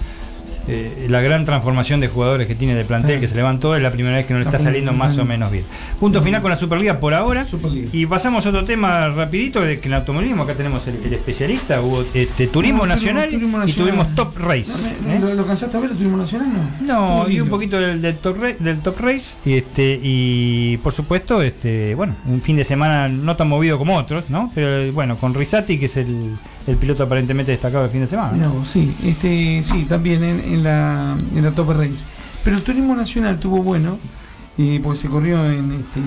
Eh, 0.68 1.06
la 1.08 1.20
gran 1.20 1.44
transformación 1.44 2.00
de 2.00 2.08
jugadores 2.08 2.46
que 2.46 2.54
tiene 2.54 2.74
de 2.74 2.84
plantel 2.84 3.20
que 3.20 3.28
se 3.28 3.34
levantó 3.34 3.74
es 3.74 3.82
la 3.82 3.90
primera 3.90 4.16
vez 4.16 4.26
que 4.26 4.34
no 4.34 4.40
le 4.40 4.44
está 4.44 4.58
saliendo 4.58 4.92
más 4.92 5.16
o 5.18 5.24
menos 5.24 5.50
bien. 5.50 5.64
Punto 5.98 6.20
final 6.22 6.42
con 6.42 6.50
la 6.50 6.56
Superliga 6.56 7.00
por 7.00 7.14
ahora. 7.14 7.44
Superliga. 7.44 7.88
Y 7.92 8.06
pasamos 8.06 8.44
a 8.46 8.50
otro 8.50 8.64
tema 8.64 9.08
rapidito 9.08 9.60
de 9.60 9.80
que 9.80 9.88
en 9.88 9.94
automovilismo 9.94 10.42
acá 10.42 10.54
tenemos 10.54 10.86
el, 10.86 11.00
el 11.04 11.12
especialista, 11.14 11.80
hubo 11.80 12.04
este, 12.14 12.46
turismo, 12.48 12.86
nacional, 12.86 13.30
turismo 13.30 13.66
y 13.66 13.72
tuvimos 13.72 14.14
top 14.14 14.36
race. 14.38 14.72
No, 15.06 15.12
¿eh? 15.12 15.18
¿Lo, 15.20 15.34
lo 15.34 15.46
cansaste 15.46 15.76
a 15.76 15.80
ver 15.80 15.90
el 15.90 15.96
turismo 15.96 16.18
nacional? 16.18 16.48
No, 16.82 17.20
No, 17.20 17.24
vi 17.24 17.40
un 17.40 17.48
poquito 17.48 17.78
del, 17.80 18.00
del 18.00 18.16
top 18.16 18.38
del 18.58 18.78
top 18.80 19.00
race 19.00 19.36
y 19.44 19.54
este 19.54 19.98
y 20.02 20.76
por 20.78 20.92
supuesto 20.92 21.42
este 21.42 21.94
bueno 21.94 22.14
un 22.26 22.40
fin 22.40 22.56
de 22.56 22.64
semana 22.64 23.08
no 23.08 23.36
tan 23.36 23.48
movido 23.48 23.78
como 23.78 23.96
otros, 23.96 24.30
¿no? 24.30 24.50
Pero 24.54 24.92
bueno 24.92 25.16
con 25.16 25.34
Risati 25.34 25.78
que 25.78 25.86
es 25.86 25.96
el, 25.96 26.36
el 26.68 26.76
piloto 26.76 27.02
aparentemente 27.02 27.50
destacado 27.52 27.82
del 27.84 27.90
fin 27.92 28.00
de 28.02 28.06
semana. 28.06 28.48
Vos, 28.48 28.68
sí, 28.68 28.94
este, 29.04 29.62
sí, 29.62 29.84
también 29.88 30.22
en, 30.22 30.40
en 30.40 30.62
la, 30.62 31.16
en 31.34 31.42
la 31.44 31.50
Top 31.52 31.70
Race. 31.70 32.04
Pero 32.44 32.56
el 32.56 32.62
turismo 32.62 32.94
nacional 32.94 33.38
tuvo 33.38 33.62
bueno, 33.62 33.98
eh, 34.58 34.80
porque 34.82 34.98
se 35.00 35.08
corrió 35.08 35.44
en, 35.50 35.72
este, 35.72 36.00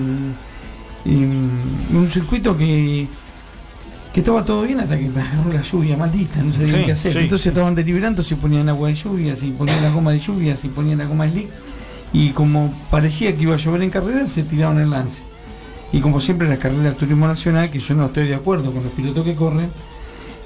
en 1.04 1.50
un 1.96 2.08
circuito 2.10 2.56
que, 2.56 3.06
que 4.14 4.20
estaba 4.20 4.44
todo 4.44 4.62
bien 4.62 4.80
hasta 4.80 4.98
que 4.98 5.06
agarró 5.08 5.52
la 5.52 5.62
lluvia 5.62 5.96
maldita, 5.96 6.42
no 6.42 6.52
sabían 6.52 6.70
Sí, 6.80 6.84
qué 6.86 6.92
hacer. 6.92 7.12
sí. 7.12 7.18
Entonces 7.18 7.46
estaban 7.48 7.74
deliberando 7.74 8.22
si 8.22 8.34
ponían 8.34 8.68
agua 8.68 8.88
de 8.88 8.94
lluvia, 8.94 9.36
si 9.36 9.50
ponían 9.50 9.82
la 9.82 9.90
goma 9.90 10.12
de 10.12 10.20
lluvia, 10.20 10.56
si 10.56 10.68
ponían 10.68 10.98
la 10.98 11.06
goma 11.06 11.24
de 11.24 11.30
slick. 11.32 11.48
Y 12.12 12.30
como 12.30 12.72
parecía 12.90 13.34
que 13.34 13.42
iba 13.42 13.54
a 13.54 13.58
llover 13.58 13.82
en 13.82 13.90
carrera, 13.90 14.28
se 14.28 14.42
tiraron 14.42 14.78
el 14.80 14.90
lance. 14.90 15.22
Y 15.92 16.00
como 16.00 16.20
siempre 16.20 16.48
la 16.48 16.56
carrera 16.56 16.84
del 16.84 16.94
turismo 16.94 17.26
nacional, 17.26 17.70
que 17.70 17.78
yo 17.78 17.94
no 17.94 18.06
estoy 18.06 18.26
de 18.28 18.34
acuerdo 18.34 18.70
con 18.72 18.82
los 18.84 18.92
pilotos 18.92 19.24
que 19.24 19.34
corren, 19.34 19.70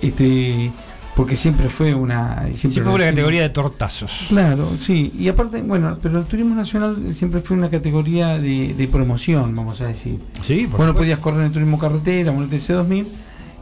este 0.03 0.71
porque 1.15 1.35
siempre 1.35 1.71
fue 1.71 1.95
una 1.95 2.43
siempre 2.53 2.59
Siempre 2.71 2.85
hubo 2.89 2.95
una 2.97 3.07
categoría 3.07 3.43
de 3.43 3.49
tortazos. 3.49 4.27
claro 4.29 4.69
sí 4.79 5.13
y 5.19 5.29
aparte 5.29 5.63
bueno 5.63 5.99
pero 6.03 6.19
el 6.19 6.27
turismo 6.27 6.55
nacional 6.55 7.15
siempre 7.15 7.41
fue 7.41 7.57
una 7.57 7.71
categoría 7.71 8.39
de, 8.39 8.75
de 8.75 8.89
promoción 8.89 9.55
vamos 9.57 9.81
a 9.81 9.89
decir 9.89 10.19
Sí, 10.43 10.67
por 10.67 10.79
bueno 10.79 10.95
podías 10.95 11.19
correr 11.19 11.41
en 11.41 11.47
el 11.47 11.53
turismo 11.53 11.79
carretera 11.79 12.33
en 12.33 12.43
el 12.43 12.51
TC2000 12.51 13.07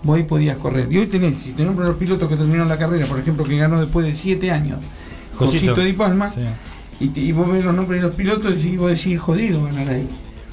vos 0.02 0.16
ahí 0.16 0.24
podías 0.24 0.58
correr 0.58 0.92
y 0.92 0.98
hoy 0.98 1.06
tenés 1.06 1.38
si 1.38 1.52
te 1.52 1.64
nombro 1.64 1.86
los 1.86 1.96
pilotos 1.96 2.28
que 2.28 2.36
terminaron 2.36 2.68
la 2.68 2.76
carrera 2.78 3.06
por 3.06 3.18
ejemplo 3.20 3.44
que 3.44 3.56
ganó 3.56 3.80
después 3.80 4.04
de 4.04 4.14
7 4.14 4.50
años 4.50 4.78
Josito. 5.36 5.74
Josito 5.74 5.80
Di 5.86 5.92
Palma 5.92 6.32
Sí, 6.32 6.40
y, 7.00 7.08
te- 7.08 7.20
y 7.20 7.32
vos 7.32 7.50
ves 7.50 7.64
los 7.64 7.74
nombres 7.74 8.00
de 8.02 8.08
los 8.08 8.16
pilotos 8.16 8.54
y 8.64 8.76
vos 8.76 8.90
decís 8.90 9.18
jodido 9.20 9.64
ganar 9.64 9.88
ahí 9.88 10.08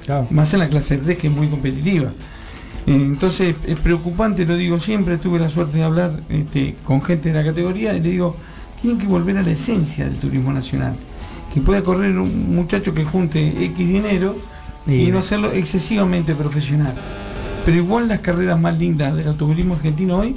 claro. 0.06 0.28
más 0.30 0.54
en 0.54 0.60
la 0.60 0.70
clase 0.70 0.98
3 0.98 1.18
que 1.18 1.28
es 1.28 1.34
muy 1.36 1.48
competitiva. 1.48 2.14
Eh, 2.88 2.94
Entonces 2.96 3.56
es 3.66 3.80
preocupante, 3.80 4.46
lo 4.46 4.58
digo 4.58 4.80
siempre, 4.80 5.18
tuve 5.18 5.40
la 5.40 5.50
suerte 5.50 5.78
de 5.78 5.84
hablar 5.84 6.20
este, 6.30 6.76
con 6.84 7.02
gente 7.02 7.30
de 7.30 7.36
la 7.36 7.44
categoría 7.46 7.94
y 7.94 8.02
le 8.02 8.10
digo, 8.10 8.36
tienen 8.82 9.00
que 9.00 9.08
volver 9.08 9.38
a 9.38 9.44
la 9.44 9.52
esencia 9.52 10.06
del 10.06 10.16
turismo 10.16 10.52
nacional, 10.52 10.96
que 11.54 11.62
pueda 11.62 11.84
correr 11.84 12.18
un 12.18 12.56
muchacho 12.56 12.94
que 12.94 13.04
junte 13.06 13.66
X 13.66 13.78
dinero 13.88 14.36
y, 14.88 14.94
Y- 14.96 15.12
no 15.12 15.20
hacerlo 15.20 15.52
excesivamente 15.52 16.34
profesional. 16.34 16.94
Pero 17.66 17.78
igual 17.78 18.08
las 18.08 18.22
carreras 18.22 18.60
más 18.60 18.78
lindas 18.80 19.16
del 19.16 19.28
automovilismo 19.28 19.76
argentino 19.76 20.18
hoy 20.18 20.36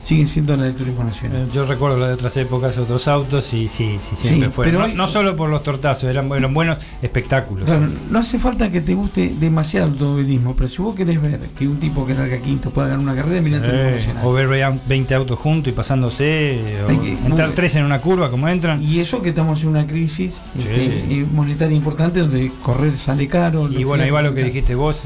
siguen 0.00 0.26
siendo 0.26 0.56
la 0.56 0.64
del 0.64 0.74
turismo 0.74 1.04
nacional. 1.04 1.42
Eh, 1.42 1.50
Yo 1.52 1.64
recuerdo 1.64 1.98
la 1.98 2.08
de 2.08 2.14
otras 2.14 2.36
épocas, 2.38 2.76
otros 2.78 3.06
autos, 3.06 3.52
y 3.52 3.68
sí, 3.68 3.98
sí, 4.00 4.16
siempre 4.16 4.48
Sí, 4.48 4.52
fue. 4.54 4.64
pero 4.64 4.88
no, 4.88 5.06
solo 5.06 5.36
por 5.36 5.50
los 5.50 5.62
tortazos, 5.62 6.04
eran, 6.04 6.30
eran 6.32 6.52
buenos 6.54 6.78
espectáculos. 7.02 7.66
Claro, 7.66 7.86
no 8.10 8.18
hace 8.18 8.38
falta 8.38 8.70
que 8.72 8.80
te 8.80 8.94
guste 8.94 9.32
demasiado 9.38 9.86
el 9.88 9.92
automovilismo, 9.92 10.56
pero 10.56 10.68
si 10.70 10.80
vos 10.82 10.94
querés 10.94 11.20
ver 11.20 11.38
que 11.58 11.68
un 11.68 11.76
tipo 11.78 12.06
que 12.06 12.14
larga 12.14 12.38
quinto 12.38 12.70
pueda 12.70 12.88
ganar 12.88 13.02
una 13.02 13.14
carrera, 13.14 13.40
mirá 13.42 13.56
el 13.58 13.62
turismo 13.62 13.90
nacional. 13.90 14.24
o 14.26 14.32
ver 14.32 14.48
20 14.88 15.14
autos 15.14 15.38
juntos 15.38 15.72
y 15.72 15.76
pasándose, 15.76 16.58
o 16.84 16.88
que- 17.00 17.12
entrar 17.12 17.50
tres 17.50 17.76
en 17.76 17.84
una 17.84 18.00
curva 18.00 18.30
como 18.30 18.48
entran. 18.48 18.82
Y 18.82 19.00
eso 19.00 19.20
que 19.22 19.28
estamos 19.30 19.62
en 19.62 19.68
una 19.68 19.86
crisis 19.86 20.40
este, 20.58 20.86
eh, 20.86 21.26
monetaria 21.32 21.76
importante 21.76 22.20
donde 22.20 22.50
correr 22.62 22.98
sale 22.98 23.28
caro. 23.28 23.70
Y 23.70 23.84
bueno, 23.84 24.04
ahí 24.04 24.10
va 24.10 24.22
lo 24.22 24.34
que 24.34 24.44
dijiste 24.44 24.74
vos, 24.74 25.02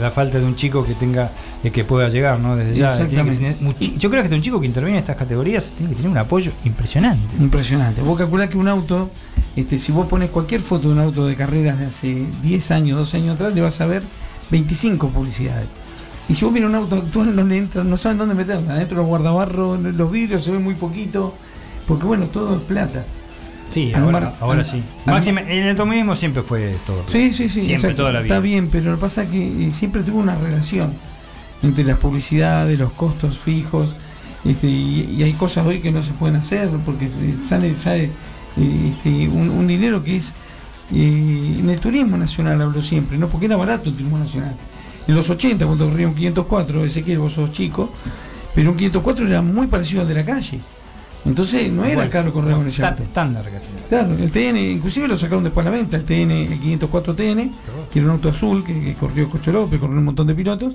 la 0.00 0.10
falta 0.10 0.38
de 0.40 0.44
un 0.44 0.56
chico 0.56 0.84
que 0.84 0.94
tenga 0.94 1.30
eh, 1.62 1.70
que 1.70 1.84
pueda 1.84 2.08
llegar, 2.08 2.38
¿no? 2.40 2.56
Desde 2.56 2.74
ya. 2.78 2.98
Yo 3.98 4.10
creo 4.10 4.22
que 4.22 4.31
un 4.36 4.42
chico 4.42 4.60
que 4.60 4.66
interviene 4.66 4.98
en 4.98 5.02
estas 5.02 5.16
categorías 5.16 5.70
tiene 5.76 5.90
que 5.90 5.96
tener 5.96 6.10
un 6.10 6.18
apoyo 6.18 6.52
impresionante. 6.64 7.36
Impresionante. 7.38 8.02
Vos 8.02 8.18
calculás 8.18 8.48
que 8.48 8.58
un 8.58 8.68
auto, 8.68 9.10
este, 9.56 9.78
si 9.78 9.92
vos 9.92 10.06
pones 10.06 10.30
cualquier 10.30 10.60
foto 10.60 10.88
de 10.88 10.94
un 10.94 11.00
auto 11.00 11.26
de 11.26 11.36
carreras 11.36 11.78
de 11.78 11.86
hace 11.86 12.26
10 12.42 12.70
años, 12.70 12.98
12 12.98 13.16
años 13.18 13.34
atrás, 13.34 13.54
le 13.54 13.60
vas 13.60 13.80
a 13.80 13.86
ver 13.86 14.02
25 14.50 15.08
publicidades. 15.08 15.68
Y 16.28 16.34
si 16.34 16.44
vos 16.44 16.54
miras 16.54 16.70
un 16.70 16.76
auto 16.76 16.96
actual, 16.96 17.34
no 17.34 17.44
le 17.44 17.56
entran, 17.56 17.90
no 17.90 17.96
saben 17.96 18.18
dónde 18.18 18.34
meterla. 18.34 18.74
Adentro 18.74 18.98
los 18.98 19.06
guardabarros, 19.06 19.80
los 19.80 20.10
vidrios 20.10 20.44
se 20.44 20.50
ven 20.50 20.62
muy 20.62 20.74
poquito. 20.74 21.34
Porque 21.86 22.04
bueno, 22.04 22.26
todo 22.26 22.56
es 22.56 22.62
plata. 22.62 23.04
Sí, 23.70 23.92
ahora, 23.94 24.34
ahora 24.40 24.62
sí. 24.64 24.82
Máxima, 25.06 25.40
en 25.40 25.62
el 25.62 25.70
automovilismo 25.70 26.14
siempre 26.14 26.42
fue 26.42 26.76
todo. 26.86 27.04
Sí, 27.10 27.32
sí, 27.32 27.48
sí. 27.48 27.62
Siempre, 27.62 27.74
exacto. 27.74 27.96
toda 27.96 28.12
la 28.12 28.20
vida. 28.20 28.34
Está 28.34 28.40
bien, 28.40 28.68
pero 28.68 28.90
lo 28.90 28.96
que 28.96 29.00
pasa 29.00 29.22
es 29.22 29.30
que 29.30 29.68
eh, 29.68 29.72
siempre 29.72 30.02
tuvo 30.02 30.18
una 30.18 30.36
relación 30.36 30.92
entre 31.62 31.84
las 31.84 31.98
publicidades, 31.98 32.78
los 32.78 32.92
costos 32.92 33.38
fijos, 33.38 33.96
este, 34.44 34.66
y, 34.66 35.16
y 35.18 35.22
hay 35.22 35.32
cosas 35.34 35.66
hoy 35.66 35.80
que 35.80 35.92
no 35.92 36.02
se 36.02 36.12
pueden 36.12 36.36
hacer 36.36 36.68
porque 36.84 37.08
sale, 37.08 37.76
sale 37.76 38.10
este, 38.56 39.28
un, 39.28 39.50
un 39.50 39.66
dinero 39.66 40.02
que 40.02 40.16
es 40.16 40.34
eh, 40.94 41.56
en 41.58 41.70
el 41.70 41.80
turismo 41.80 42.16
nacional 42.16 42.60
hablo 42.60 42.82
siempre, 42.82 43.16
¿no? 43.16 43.28
Porque 43.28 43.46
era 43.46 43.56
barato 43.56 43.88
el 43.88 43.94
turismo 43.94 44.18
nacional. 44.18 44.54
En 45.06 45.14
los 45.14 45.28
80, 45.30 45.64
cuando 45.66 45.88
corría 45.88 46.06
un 46.06 46.14
504, 46.14 46.84
Ezequiel, 46.84 47.18
vos 47.18 47.32
sos 47.32 47.50
chico, 47.50 47.90
pero 48.54 48.70
un 48.70 48.76
504 48.76 49.26
era 49.26 49.42
muy 49.42 49.66
parecido 49.66 50.02
al 50.02 50.08
de 50.08 50.14
la 50.14 50.24
calle. 50.24 50.60
Entonces 51.24 51.70
no 51.70 51.84
era 51.84 51.92
Igual, 51.92 52.10
caro 52.10 52.32
correr 52.32 52.56
con 52.56 52.66
ese 52.66 52.84
estándar 53.00 53.44
casi. 53.44 53.68
Claro, 53.88 54.14
el 54.14 54.30
TN, 54.30 54.56
inclusive 54.56 55.06
lo 55.06 55.16
sacaron 55.16 55.44
después 55.44 55.64
a 55.64 55.70
la 55.70 55.76
venta, 55.76 55.96
el 55.96 56.04
TN, 56.04 56.30
el 56.32 56.58
504 56.58 57.14
TN, 57.14 57.52
que 57.92 57.98
era 58.00 58.06
un 58.06 58.14
auto 58.14 58.28
azul 58.28 58.64
que, 58.64 58.78
que 58.80 58.94
corrió 58.94 59.30
Cocho 59.30 59.52
López, 59.52 59.78
corrió 59.78 59.98
un 59.98 60.04
montón 60.04 60.26
de 60.26 60.34
pilotos, 60.34 60.74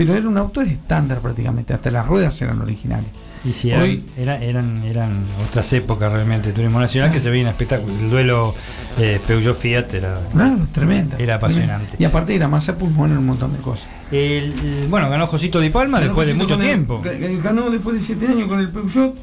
pero 0.00 0.14
era 0.14 0.26
un 0.26 0.38
auto 0.38 0.62
estándar 0.62 1.18
prácticamente, 1.18 1.74
hasta 1.74 1.90
las 1.90 2.06
ruedas 2.06 2.40
eran 2.40 2.58
originales. 2.62 3.04
Y 3.44 3.52
si 3.52 3.70
eran, 3.70 3.82
Hoy- 3.82 4.02
era- 4.16 4.42
eran, 4.42 4.82
eran 4.84 5.24
otras 5.46 5.70
épocas 5.74 6.10
realmente 6.10 6.48
de 6.48 6.54
turismo 6.54 6.80
nacional 6.80 7.12
que 7.12 7.20
se 7.20 7.28
veía 7.28 7.42
en 7.42 7.48
espectáculo. 7.48 7.92
El 8.00 8.08
duelo 8.08 8.54
eh, 8.98 9.20
Peugeot 9.26 9.54
Fiat 9.54 9.92
era, 9.92 10.20
Claro, 10.32 10.66
tremenda. 10.72 11.18
era 11.18 11.34
apasionante. 11.34 11.96
Y 11.98 12.04
aparte 12.04 12.34
era 12.34 12.48
masa 12.48 12.78
pulmón 12.78 13.10
en 13.12 13.18
un 13.18 13.26
montón 13.26 13.52
de 13.52 13.58
cosas. 13.58 13.88
El- 14.10 14.54
el- 14.58 14.86
bueno, 14.88 15.10
ganó 15.10 15.26
Josito 15.26 15.60
Di 15.60 15.68
Palma 15.68 15.98
Ganó 15.98 16.08
después 16.12 16.28
de 16.28 16.34
mucho 16.34 16.54
el- 16.54 16.60
tiempo. 16.62 17.02
ga- 17.04 17.42
ganó 17.42 17.68
después 17.68 17.96
de 17.96 18.02
7 18.02 18.26
años 18.26 18.48
con 18.48 18.58
el 18.58 18.70
Peugeot. 18.70 19.14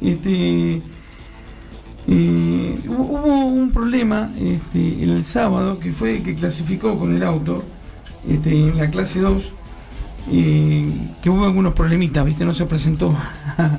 Este, 0.00 0.82
eh, 2.08 2.78
hubo, 2.88 3.02
hubo 3.04 3.46
un 3.46 3.70
problema 3.70 4.32
este, 4.40 5.02
el 5.04 5.24
sábado 5.24 5.78
que 5.78 5.92
fue 5.92 6.22
que 6.24 6.34
clasificó 6.34 6.98
con 6.98 7.14
el 7.14 7.22
auto 7.22 7.62
este, 8.28 8.50
en 8.50 8.76
la 8.78 8.90
clase 8.90 9.20
2. 9.20 9.52
Eh, 10.30 10.88
que 11.22 11.30
hubo 11.30 11.44
algunos 11.44 11.72
problemitas, 11.74 12.24
¿viste? 12.24 12.44
No 12.44 12.54
se 12.54 12.64
presentó 12.66 13.14
a, 13.58 13.78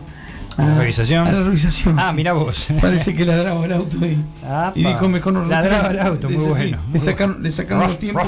¿A 0.58 0.66
la 0.66 0.78
revisación? 0.80 1.28
a 1.28 1.32
la 1.32 1.44
revisación, 1.44 1.98
Ah, 2.00 2.10
sí. 2.10 2.16
mirá 2.18 2.34
vos. 2.34 2.68
Parece 2.82 3.14
que 3.14 3.26
ladraba 3.26 3.64
el 3.66 3.74
auto 3.74 3.98
y, 4.06 4.18
y 4.76 4.84
dijo 4.84 5.08
mejor 5.10 5.34
no 5.34 5.46
Ladraba 5.46 5.92
el 5.92 6.00
auto, 6.00 6.30
muy 6.30 6.40
sí, 6.40 6.48
bueno, 6.48 6.78
le 6.92 7.00
sacaron, 7.00 7.42
le 7.44 7.52
sacaron 7.52 7.84
Ruff, 7.84 7.92
los 7.92 8.00
tiempos 8.00 8.28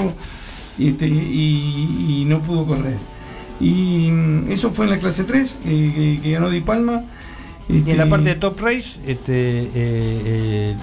y, 0.78 0.88
este, 0.88 1.06
y, 1.08 2.20
y 2.22 2.24
no 2.26 2.40
pudo 2.40 2.64
correr. 2.64 2.96
Y 3.60 4.08
mm, 4.10 4.50
eso 4.50 4.70
fue 4.70 4.86
en 4.86 4.92
la 4.92 4.98
clase 4.98 5.24
3, 5.24 5.58
eh, 5.66 5.92
que, 5.94 6.20
que 6.22 6.30
ganó 6.32 6.48
Di 6.50 6.60
Palma. 6.62 7.02
Y 7.68 7.76
en 7.78 7.84
la 7.86 7.92
Este, 7.92 8.06
parte 8.06 8.24
de 8.30 8.34
Top 8.36 8.58
Race, 8.60 9.00
este, 9.06 9.60
eh, 9.62 9.70
eh, 9.74 10.74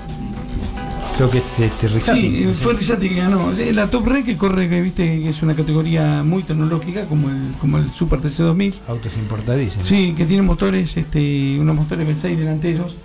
creo 1.19 1.31
que 1.31 1.39
este, 1.39 1.65
este 1.65 1.87
Rizzati, 1.89 2.21
Sí, 2.21 2.29
no 2.29 2.51
eh, 2.51 2.55
sé. 2.55 2.63
fue 2.63 2.73
Rizzati 2.75 3.09
que 3.09 3.15
ganó. 3.15 3.51
La 3.73 3.87
Top 3.87 4.07
Red 4.07 4.23
que 4.23 4.37
corre, 4.37 4.69
que 4.69 4.79
viste, 4.79 5.03
que 5.03 5.27
es 5.27 5.41
una 5.41 5.53
categoría 5.53 6.23
muy 6.23 6.43
tecnológica, 6.43 7.03
como 7.07 7.27
el, 7.29 7.55
como 7.59 7.77
el 7.77 7.91
Super 7.91 8.21
TC2000. 8.21 8.75
Autos 8.87 9.11
importadísimos. 9.17 9.85
Sí, 9.85 10.13
que 10.15 10.25
tiene 10.25 10.43
motores, 10.43 10.95
este, 10.95 11.59
unos 11.59 11.75
motores 11.75 12.07
V6 12.07 12.37
delanteros. 12.37 12.95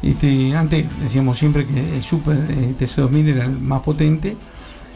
Este, 0.00 0.54
antes 0.54 0.86
decíamos 1.02 1.38
siempre 1.38 1.66
que 1.66 1.96
el 1.96 2.04
Super 2.04 2.36
eh, 2.36 2.74
TC2000 2.78 3.28
era 3.30 3.44
el 3.46 3.58
más 3.58 3.82
potente, 3.82 4.36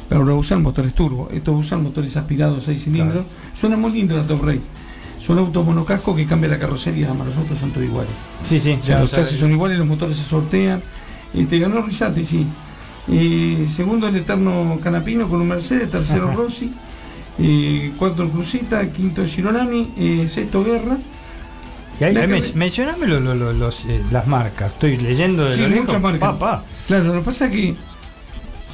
pero 0.09 0.21
ahora 0.21 0.35
usan 0.35 0.63
motores 0.63 0.95
turbo. 0.95 1.29
Estos 1.33 1.59
usan 1.59 1.83
motores 1.83 2.17
aspirados 2.17 2.63
6 2.67 2.85
cilindros. 2.85 3.25
Suena 3.61 3.77
muy 3.77 3.91
lindo 3.91 4.17
la 4.17 4.23
Top 4.23 4.45
Race. 4.45 4.63
Son 5.21 5.39
autos 5.39 5.67
monocasco 5.67 6.15
que 6.15 6.25
cambia 6.25 6.51
la 6.51 6.59
carrocería, 6.61 7.09
además 7.09 7.29
los 7.29 7.39
otros 7.39 7.59
son 7.59 7.71
todos 7.71 7.85
iguales. 7.85 8.13
Sí, 8.43 8.61
sí. 8.61 8.79
O 8.81 8.85
sea, 8.85 8.97
ya, 8.97 9.01
los 9.01 9.11
chasis 9.11 9.41
son 9.41 9.51
iguales, 9.51 9.77
los 9.77 9.89
motores 9.89 10.17
se 10.17 10.23
sortean. 10.23 10.81
Este, 11.35 11.59
ganó 11.59 11.83
Risati, 11.83 12.25
sí. 12.25 12.47
Eh, 13.11 13.67
segundo 13.75 14.09
el 14.09 14.17
Eterno 14.17 14.79
Canapino 14.83 15.29
con 15.29 15.41
un 15.41 15.49
Mercedes, 15.49 15.91
tercero 15.91 16.29
Ajá. 16.29 16.35
Rossi, 16.37 16.73
eh, 17.39 17.93
cuarto 17.99 18.23
el 18.23 18.31
Cruzita, 18.31 18.87
quinto 18.91 19.25
Girolami, 19.27 19.93
eh, 19.97 20.27
sexto 20.29 20.65
Guerra. 20.65 20.97
Y 22.01 22.05
ahí, 22.05 22.17
ahí 22.17 22.53
mencioname 22.55 23.07
lo- 23.07 23.21
lo- 23.21 23.35
lo- 23.35 23.53
los, 23.53 23.85
eh, 23.85 24.01
las 24.11 24.27
marcas. 24.27 24.73
Estoy 24.73 24.97
leyendo 24.99 25.45
de 25.45 25.57
Sí, 25.57 25.63
muchas 25.63 26.01
marcas. 26.01 26.21
Pa, 26.21 26.39
pa. 26.39 26.65
Claro, 26.87 27.05
lo 27.05 27.13
que 27.15 27.21
pasa 27.21 27.47
es 27.47 27.53
que 27.53 27.75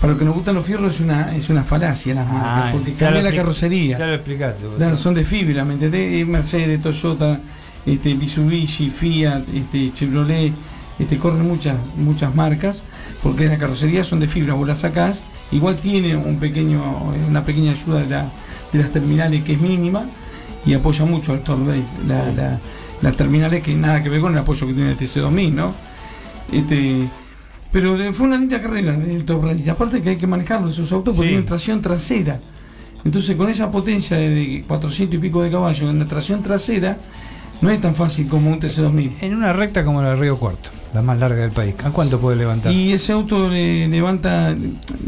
para 0.01 0.13
los 0.13 0.19
que 0.19 0.25
nos 0.25 0.35
gustan 0.35 0.55
los 0.55 0.65
fierros 0.65 0.95
es 0.95 1.01
una, 1.01 1.37
es 1.37 1.51
una 1.51 1.63
falacia 1.63 2.15
las 2.15 2.27
marcas, 2.27 2.69
Ah, 2.69 2.73
porque 2.73 2.93
cambia 2.95 3.23
la 3.23 3.33
carrocería. 3.35 3.99
Ya 3.99 4.07
lo 4.07 4.15
explicaste. 4.15 4.67
vos. 4.67 4.77
Claro, 4.79 4.97
son 4.97 5.15
de 5.15 5.25
fibra, 5.25 5.65
¿me 5.65 5.75
entendés? 5.75 6.27
Mercedes, 6.27 6.81
Toyota, 6.81 7.39
este, 7.85 8.15
Mitsubishi, 8.15 8.89
Fiat, 8.89 9.43
este, 9.55 9.93
Chevrolet, 9.95 10.53
este, 11.01 11.19
corren 11.19 11.49
muchas, 11.49 11.77
muchas 11.97 12.35
marcas, 12.35 12.85
porque 13.23 13.47
la 13.47 13.59
carrocería 13.59 14.05
son 14.05 14.21
de 14.21 14.29
fibra, 14.29 14.55
vos 14.55 14.69
la 14.69 14.77
sacás, 14.77 15.23
igual 15.51 15.77
tiene 15.77 16.15
un 16.17 16.37
pequeño, 16.39 16.81
una 17.29 17.45
pequeña 17.45 17.73
ayuda 17.73 18.01
de, 18.03 18.09
la- 18.09 18.31
de 18.73 18.79
las 18.79 18.93
terminales 18.93 19.43
que 19.43 19.55
es 19.55 19.61
mínima 19.61 20.05
y 20.65 20.75
apoya 20.75 21.05
mucho 21.05 21.33
al 21.33 21.41
Torbay, 21.43 21.83
la, 22.07 22.25
Sí. 22.27 22.31
la- 22.37 22.59
las 23.03 23.17
terminales 23.17 23.63
que 23.63 23.75
nada 23.75 24.03
que 24.03 24.11
ver 24.11 24.21
con 24.21 24.33
el 24.33 24.39
apoyo 24.39 24.67
que 24.67 24.75
tiene 24.75 24.91
el 24.93 24.97
TC2000, 24.99 25.55
¿no? 25.55 25.75
Este, 26.53 27.09
pero 27.73 27.97
fue 28.13 28.27
una 28.27 28.37
linda 28.37 28.61
carrera 28.61 28.93
del 28.93 29.25
Top 29.25 29.45
Race. 29.45 29.63
Y 29.65 29.69
aparte 29.69 30.03
que 30.03 30.11
hay 30.11 30.17
que 30.17 30.27
manejarlo 30.27 30.69
esos 30.69 30.91
autos 30.93 31.15
porque 31.15 31.29
Sí. 31.29 31.33
tienen 31.33 31.47
tracción 31.47 31.81
trasera. 31.81 32.41
Entonces 33.05 33.37
con 33.37 33.49
esa 33.49 33.71
potencia 33.71 34.17
de, 34.19 34.29
de 34.29 34.65
400 34.69 35.15
y 35.17 35.19
pico 35.19 35.43
de 35.43 35.51
caballos 35.51 35.89
en 35.89 35.99
la 35.99 36.05
tracción 36.05 36.43
trasera 36.43 36.99
no 37.63 37.71
es 37.71 37.81
tan 37.81 37.95
fácil 37.95 38.29
como 38.29 38.51
un 38.51 38.61
TC2000. 38.61 39.13
En 39.23 39.35
una 39.35 39.53
recta 39.55 39.85
como 39.85 40.03
la 40.03 40.11
de 40.11 40.17
Río 40.17 40.37
Cuarto, 40.39 40.69
la 40.95 41.03
más 41.03 41.19
larga 41.19 41.43
del 41.43 41.51
país. 41.53 41.75
¿A 41.85 41.91
cuánto 41.91 42.19
puede 42.21 42.37
levantar? 42.37 42.73
Y 42.73 42.93
ese 42.93 43.13
auto 43.13 43.49
le- 43.49 43.87
levanta, 43.89 44.55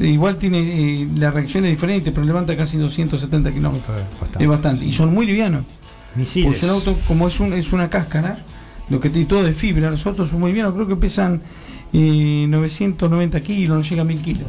igual 0.00 0.36
tiene, 0.36 0.60
eh, 1.02 1.08
la 1.16 1.30
reacción 1.30 1.64
es 1.64 1.70
diferente, 1.72 2.12
pero 2.12 2.24
levanta 2.26 2.56
casi 2.56 2.76
270 2.78 3.52
kilómetros. 3.52 3.96
Es 4.38 4.46
bastante. 4.48 4.84
Y 4.84 4.92
son 4.92 5.12
muy 5.12 5.26
livianos. 5.26 5.64
Misiles. 6.14 6.50
Porque 6.50 6.66
un 6.66 6.72
auto, 6.72 6.96
como 7.08 7.26
es, 7.28 7.40
un, 7.40 7.52
es 7.54 7.72
una 7.72 7.88
cáscara, 7.90 8.36
lo 8.90 9.00
que 9.00 9.08
tiene 9.10 9.26
todo 9.26 9.42
de 9.42 9.52
fibra, 9.54 9.90
los 9.90 10.04
autos 10.06 10.28
son 10.28 10.40
muy 10.40 10.50
livianos, 10.50 10.74
creo 10.74 10.86
que 10.86 10.96
pesan 10.96 11.40
eh, 11.92 12.46
990 12.48 13.40
kilos, 13.40 13.76
no 13.76 13.82
llega 13.82 14.02
a 14.02 14.04
1000 14.04 14.22
kilos. 14.22 14.44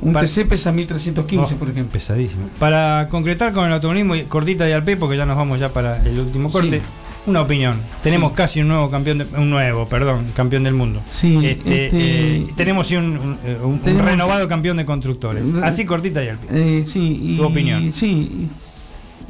Un 0.00 0.12
Para- 0.12 0.26
TC 0.28 0.44
pesa 0.46 0.70
1315, 0.70 1.54
Oh, 1.54 1.58
por 1.58 1.70
ejemplo. 1.70 1.92
Pesadísimo. 1.92 2.42
Para 2.60 3.08
concretar 3.10 3.52
con 3.52 3.66
el 3.66 3.72
automovilismo, 3.72 4.14
cortita 4.28 4.68
y 4.68 4.72
al 4.72 4.84
pie, 4.84 4.96
porque 4.96 5.16
ya 5.16 5.26
nos 5.26 5.36
vamos 5.36 5.58
ya 5.58 5.70
para 5.70 6.00
el 6.06 6.20
último 6.20 6.50
corte. 6.52 6.78
Sí. 6.80 6.86
Una 7.28 7.42
opinión. 7.42 7.76
Tenemos 8.02 8.32
casi 8.32 8.60
un 8.62 8.68
nuevo 8.68 8.90
campeón, 8.90 9.18
de- 9.18 9.26
un 9.36 9.50
nuevo, 9.50 9.86
perdón, 9.86 10.24
campeón 10.34 10.64
del 10.64 10.72
mundo. 10.74 11.02
Sí, 11.08 11.36
Este, 11.44 11.84
este- 11.86 12.36
eh, 12.38 12.46
tenemos 12.56 12.90
un, 12.92 12.96
un- 13.04 13.18
un- 13.18 13.64
un 13.72 13.78
Tenemos- 13.80 14.06
renovado 14.06 14.48
campeón 14.48 14.78
de 14.78 14.86
constructores. 14.86 15.42
Así 15.62 15.84
cortita 15.84 16.24
y 16.24 16.28
al 16.28 16.38
pie. 16.38 16.48
Eh, 16.80 16.84
sí, 16.86 17.18
y, 17.22 17.36
Tu 17.36 17.44
opinión. 17.44 17.92
Sí, 17.92 18.48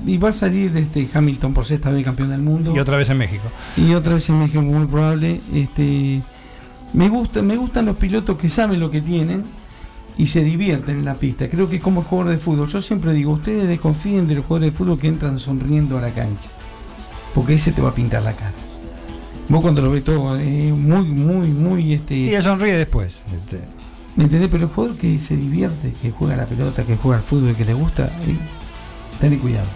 y, 0.06 0.12
y 0.12 0.16
va 0.16 0.28
a 0.28 0.32
salir 0.32 0.76
este 0.76 1.08
Hamilton 1.12 1.52
por 1.52 1.64
sexta 1.66 1.90
vez 1.90 2.04
campeón 2.04 2.30
del 2.30 2.40
mundo. 2.40 2.72
Y 2.74 2.78
otra 2.78 2.96
vez 2.96 3.10
en 3.10 3.18
México. 3.18 3.44
Y 3.76 3.92
otra 3.94 4.14
vez 4.14 4.28
en 4.28 4.38
México, 4.38 4.62
muy 4.62 4.86
probable. 4.86 5.40
Este, 5.52 6.22
me, 6.92 7.08
gusta, 7.08 7.42
me 7.42 7.56
gustan 7.56 7.86
los 7.86 7.96
pilotos 7.96 8.38
que 8.38 8.48
saben 8.48 8.78
lo 8.78 8.92
que 8.92 9.00
tienen 9.00 9.42
y 10.16 10.26
se 10.26 10.44
divierten 10.44 10.98
en 11.00 11.04
la 11.04 11.14
pista. 11.14 11.48
Creo 11.48 11.68
que 11.68 11.80
como 11.80 12.02
jugador 12.02 12.32
de 12.32 12.38
fútbol, 12.38 12.68
yo 12.68 12.80
siempre 12.80 13.12
digo, 13.12 13.32
ustedes 13.32 13.66
desconfíen 13.66 14.28
de 14.28 14.36
los 14.36 14.44
jugadores 14.44 14.72
de 14.72 14.76
fútbol 14.78 14.98
que 15.00 15.08
entran 15.08 15.38
sonriendo 15.40 15.98
a 15.98 16.00
la 16.00 16.10
cancha. 16.10 16.48
Porque 17.34 17.54
ese 17.54 17.72
te 17.72 17.82
va 17.82 17.90
a 17.90 17.94
pintar 17.94 18.22
la 18.22 18.32
cara. 18.32 18.52
Vos 19.48 19.60
cuando 19.62 19.80
lo 19.82 19.90
ves 19.90 20.04
todo, 20.04 20.38
eh, 20.38 20.72
muy, 20.76 21.02
muy, 21.02 21.48
muy... 21.48 21.94
Este, 21.94 22.14
Sí, 22.16 22.28
ella 22.30 22.42
sonríe 22.42 22.76
después. 22.76 23.20
Este, 23.34 23.60
¿Me 24.16 24.24
entendés? 24.24 24.48
Pero 24.50 24.64
el 24.64 24.70
jugador 24.70 24.96
que 24.96 25.18
se 25.20 25.36
divierte, 25.36 25.92
que 26.02 26.10
juega 26.10 26.36
la 26.36 26.44
pelota, 26.46 26.82
que 26.84 26.96
juega 26.96 27.18
al 27.18 27.22
fútbol, 27.22 27.54
que 27.54 27.64
le 27.64 27.72
gusta, 27.74 28.06
eh, 28.26 28.36
ten 29.20 29.38
cuidado. 29.38 29.66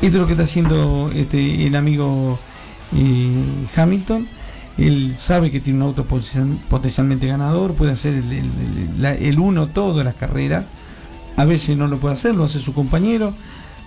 Esto 0.00 0.16
es 0.16 0.20
lo 0.20 0.26
que 0.26 0.32
está 0.32 0.44
haciendo 0.44 1.10
este, 1.14 1.66
el 1.66 1.76
amigo 1.76 2.38
eh, 2.96 3.32
Hamilton. 3.76 4.26
Él 4.78 5.12
sabe 5.16 5.50
que 5.50 5.60
tiene 5.60 5.78
un 5.80 5.84
auto 5.84 6.04
potencial- 6.06 6.56
potencialmente 6.68 7.26
ganador, 7.26 7.74
puede 7.74 7.92
hacer 7.92 8.14
el, 8.14 8.24
el- 8.32 8.38
el- 8.38 9.02
la- 9.02 9.14
el 9.14 9.38
uno 9.38 9.66
todo 9.68 9.98
de 9.98 10.04
las 10.04 10.14
carreras. 10.16 10.64
A 11.36 11.44
veces 11.44 11.76
no 11.76 11.86
lo 11.86 11.98
puede 11.98 12.14
hacer, 12.14 12.34
lo 12.34 12.44
hace 12.44 12.58
su 12.58 12.72
compañero. 12.74 13.32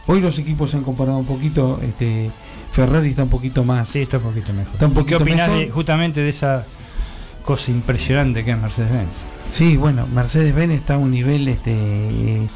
Hoy 0.08 0.22
los 0.22 0.38
equipos 0.40 0.70
se 0.72 0.78
han 0.78 0.84
comparado 0.84 1.18
un 1.18 1.26
poquito. 1.26 1.80
Este, 1.84 2.30
Ferrari 2.76 3.10
está 3.12 3.24
un 3.24 3.30
poquito 3.30 3.64
más. 3.64 3.88
Sí, 3.88 4.02
está 4.02 4.18
un 4.18 4.24
poquito 4.24 4.52
mejor. 4.52 4.74
Está 4.74 4.86
un 4.88 4.92
¿Qué 4.94 5.16
poquito 5.18 5.24
de- 5.24 5.72
justamente 5.72 6.20
de 6.20 6.28
esa 6.28 6.66
cosa 7.46 7.72
impresionante 7.72 8.44
que 8.44 8.52
es 8.52 8.58
Mercedes-Benz? 8.58 9.10
Sí, 9.50 9.78
bueno, 9.78 10.06
Mercedes-Benz 10.14 10.74
está 10.74 10.96
a 10.96 10.98
un 10.98 11.12
nivel, 11.12 11.48
este, 11.48 11.72
eh, 11.72 12.48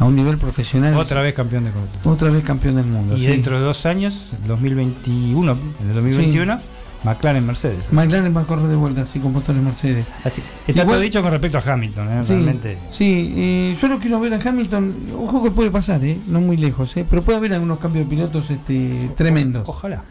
a 0.00 0.04
un 0.04 0.16
nivel 0.16 0.36
profesional. 0.36 0.96
Otra 0.96 1.22
vez 1.22 1.32
campeón 1.32 1.64
de 1.64 1.70
constructores. 1.70 2.06
Otra 2.16 2.30
vez 2.30 2.42
campeón 2.44 2.74
del 2.74 2.86
mundo. 2.86 3.16
Y 3.16 3.20
sí. 3.20 3.26
dentro 3.28 3.56
de 3.56 3.64
dos 3.64 3.86
años, 3.86 4.32
2021, 4.48 5.52
en 5.80 5.88
el 5.88 5.94
2021, 5.94 6.58
McLaren 7.04 7.46
Mercedes. 7.46 7.84
McLaren 7.92 8.36
va 8.36 8.40
a 8.42 8.44
correr 8.44 8.66
de 8.66 8.76
vuelta 8.76 9.02
así 9.02 9.18
con 9.18 9.32
motores 9.32 9.62
Mercedes. 9.62 10.06
Así, 10.24 10.42
Está 10.66 10.82
Igual- 10.82 10.86
todo 10.88 11.00
dicho 11.00 11.22
con 11.22 11.30
respecto 11.30 11.58
a 11.58 11.72
Hamilton, 11.72 12.08
¿eh? 12.08 12.22
Sí, 12.22 12.28
realmente. 12.32 12.78
sí 12.90 13.34
eh, 13.36 13.76
yo 13.80 13.88
lo 13.88 13.98
quiero 13.98 14.20
ver 14.20 14.34
a 14.34 14.40
Hamilton. 14.42 14.94
Ojo 15.18 15.42
que 15.42 15.50
puede 15.50 15.70
pasar, 15.70 16.04
¿eh? 16.04 16.18
no 16.26 16.40
muy 16.40 16.56
lejos, 16.56 16.96
¿eh? 16.96 17.04
pero 17.08 17.22
puede 17.22 17.38
haber 17.38 17.52
algunos 17.54 17.78
cambios 17.78 18.04
de 18.06 18.10
pilotos 18.10 18.50
este, 18.50 19.10
tremendos. 19.16 19.68
Ojalá. 19.68 20.02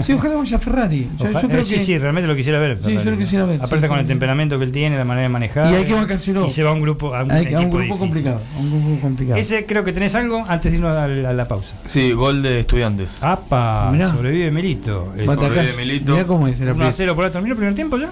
Sí, 0.00 0.12
ojalá 0.12 0.36
vaya 0.36 0.56
a 0.56 0.60
Ferrari. 0.60 1.08
Yo, 1.18 1.24
Ojalá- 1.24 1.40
yo 1.42 1.48
creo 1.48 1.60
eh, 1.60 1.64
sí, 1.64 1.74
que 1.74 1.80
sí, 1.80 1.98
realmente 1.98 2.26
lo 2.28 2.34
quisiera 2.36 2.58
ver. 2.58 2.78
Sí, 2.82 2.96
yo 3.02 3.10
lo 3.10 3.16
quisiera 3.18 3.44
ver, 3.44 3.56
Aparte 3.60 3.82
sí, 3.82 3.88
con 3.88 3.96
sí, 3.96 4.00
el 4.00 4.06
sí. 4.06 4.08
temperamento 4.08 4.58
que 4.58 4.64
él 4.64 4.72
tiene, 4.72 4.96
la 4.96 5.04
manera 5.04 5.22
de 5.24 5.28
manejar. 5.28 5.72
Y 5.72 5.76
hay 5.76 5.84
que 5.84 5.94
bancárselo. 5.94 6.46
Y 6.46 6.50
se 6.50 6.62
va 6.62 6.70
a 6.70 6.72
un 6.74 6.80
grupo, 6.82 7.14
a 7.14 7.22
un, 7.24 7.30
Hay 7.30 7.46
a 7.54 7.58
un 7.58 7.64
equipo 7.64 7.78
grupo 7.78 7.98
complicado. 7.98 8.40
a 8.56 8.60
un 8.60 8.70
grupo 8.70 9.00
complicado. 9.00 9.38
Ese 9.40 9.66
creo 9.66 9.84
que 9.84 9.92
tenés 9.92 10.14
algo 10.14 10.44
antes 10.48 10.72
de 10.72 10.78
irnos 10.78 10.96
a 10.96 11.06
la, 11.08 11.30
a 11.30 11.32
la 11.32 11.44
pausa. 11.48 11.76
Sí, 11.86 12.12
gol 12.12 12.42
de 12.42 12.60
estudiantes. 12.60 13.22
¡Apa! 13.22 13.90
Mirá. 13.92 14.08
Sobrevive 14.08 14.50
Melito. 14.50 15.12
Sobrevive 15.24 15.76
Milito. 15.76 16.23
Mirá 16.24 16.26
cómo 16.26 16.48
es. 16.48 16.56
el 16.60 16.62
1 16.66 16.70
a 16.70 16.74
aprieto. 16.74 16.92
0 16.96 17.14
por 17.14 17.24
ahora. 17.24 17.32
¿Terminó 17.32 17.52
el 17.52 17.58
primer 17.58 17.74
tiempo 17.74 17.96
ya? 17.98 18.10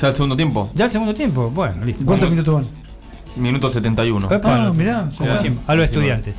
Ya 0.00 0.08
el 0.08 0.14
segundo 0.14 0.36
tiempo. 0.36 0.70
¿Ya 0.74 0.84
el 0.86 0.90
segundo 0.90 1.14
tiempo? 1.14 1.50
Bueno, 1.50 1.84
listo. 1.84 2.04
¿Cuántos 2.04 2.30
Vamos- 2.30 2.44
minutos 2.46 2.54
van? 2.54 3.42
Minuto 3.42 3.68
71. 3.70 4.28
Epa, 4.32 4.54
Ah, 4.54 4.64
lo- 4.66 4.74
mirá, 4.74 5.10
como 5.18 5.30
ya. 5.30 5.38
siempre, 5.38 5.64
a 5.66 5.74
los 5.74 5.84
estudiantes. 5.86 6.34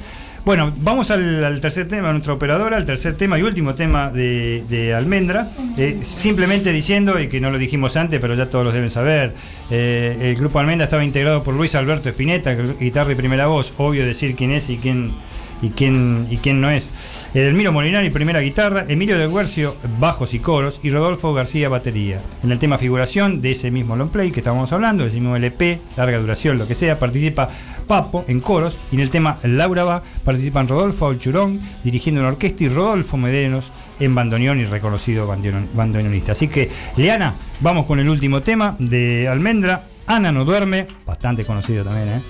Bueno, 0.46 0.72
vamos 0.78 1.10
al, 1.10 1.44
al 1.44 1.60
tercer 1.60 1.88
tema, 1.88 2.10
a 2.10 2.12
nuestra 2.12 2.34
operadora, 2.34 2.78
al 2.78 2.86
tercer 2.86 3.16
tema 3.16 3.40
y 3.40 3.42
último 3.42 3.74
tema 3.74 4.12
de, 4.12 4.64
de 4.70 4.94
Almendra. 4.94 5.48
Eh, 5.76 6.00
simplemente 6.04 6.72
diciendo, 6.72 7.20
y 7.20 7.28
que 7.28 7.42
no 7.42 7.50
lo 7.50 7.58
dijimos 7.58 7.98
antes, 7.98 8.20
pero 8.22 8.36
ya 8.36 8.48
todos 8.48 8.64
los 8.64 8.74
deben 8.74 8.92
saber, 8.92 9.34
eh, 9.72 10.18
el 10.22 10.36
grupo 10.36 10.60
Almendra 10.60 10.84
estaba 10.84 11.04
integrado 11.04 11.44
por 11.44 11.56
Luis 11.56 11.74
Alberto 11.74 12.10
Espineta, 12.10 12.54
guitarra 12.54 13.12
y 13.12 13.16
primera 13.16 13.48
voz, 13.48 13.74
obvio 13.78 14.06
decir 14.06 14.36
quién 14.36 14.52
es 14.52 14.70
y 14.70 14.78
quién, 14.78 15.12
y 15.62 15.70
quién, 15.70 16.28
y 16.30 16.38
quién 16.38 16.62
no 16.62 16.70
es. 16.70 16.92
Edelmiro 17.34 17.72
Molinari, 17.72 18.10
primera 18.10 18.40
guitarra, 18.42 18.86
Emilio 18.88 19.18
del 19.18 19.32
Guercio, 19.32 19.76
bajos 20.00 20.34
y 20.34 20.40
coros, 20.40 20.80
y 20.84 20.90
Rodolfo 20.90 21.34
García, 21.34 21.70
batería. 21.70 22.20
En 22.44 22.52
el 22.52 22.60
tema 22.60 22.78
figuración 22.78 23.42
de 23.42 23.52
ese 23.52 23.72
mismo 23.72 23.96
long 23.96 24.10
play 24.10 24.32
que 24.32 24.40
estábamos 24.42 24.72
hablando, 24.74 25.04
de 25.04 25.10
ese 25.10 25.20
mismo 25.20 25.36
LP, 25.36 25.80
larga 25.98 26.18
duración, 26.20 26.58
lo 26.58 26.68
que 26.68 26.76
sea, 26.76 27.00
participa 27.00 27.50
Papo 27.88 28.26
en 28.28 28.40
coros, 28.40 28.80
y 28.92 28.96
en 28.96 29.02
el 29.02 29.12
tema 29.12 29.38
Laura 29.44 29.84
va, 29.84 30.04
participan 30.24 30.68
Rodolfo 30.68 31.08
Alchurón, 31.08 31.62
dirigiendo 31.84 32.22
una 32.22 32.30
orquesta, 32.32 32.64
y 32.64 32.70
Rodolfo 32.70 33.16
Medenos 33.18 33.72
en 34.00 34.16
bandoneón 34.16 34.60
y 34.60 34.66
reconocido 34.66 35.28
bandoneon- 35.28 35.68
bandoneonista. 35.74 36.32
Así 36.32 36.48
que, 36.48 36.70
Leana, 36.98 37.34
vamos 37.60 37.86
con 37.86 38.00
el 38.00 38.10
último 38.10 38.42
tema 38.42 38.76
de 38.80 39.28
Almendra, 39.28 39.84
Ana 40.08 40.32
no 40.32 40.46
duerme, 40.46 40.88
bastante 41.06 41.46
conocido 41.46 41.84
también, 41.84 42.10
¿eh? 42.10 42.22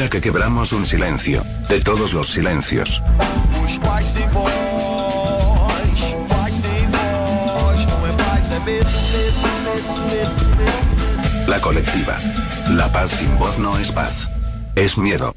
Ahora 0.00 0.08
que 0.08 0.22
quebramos 0.22 0.72
un 0.72 0.86
silencio. 0.86 1.42
De 1.68 1.78
todos 1.82 2.14
los 2.14 2.30
silencios. 2.30 3.02
La 11.46 11.60
colectiva. 11.60 12.16
La 12.70 12.90
paz 12.90 13.12
sin 13.12 13.38
voz 13.38 13.58
no 13.58 13.76
es 13.76 13.92
paz. 13.92 14.30
Es 14.74 14.96
miedo. 14.96 15.36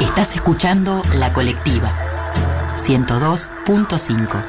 Estás 0.00 0.34
escuchando 0.34 1.02
La 1.16 1.30
Colectiva. 1.34 1.92
102.5. 2.76 4.42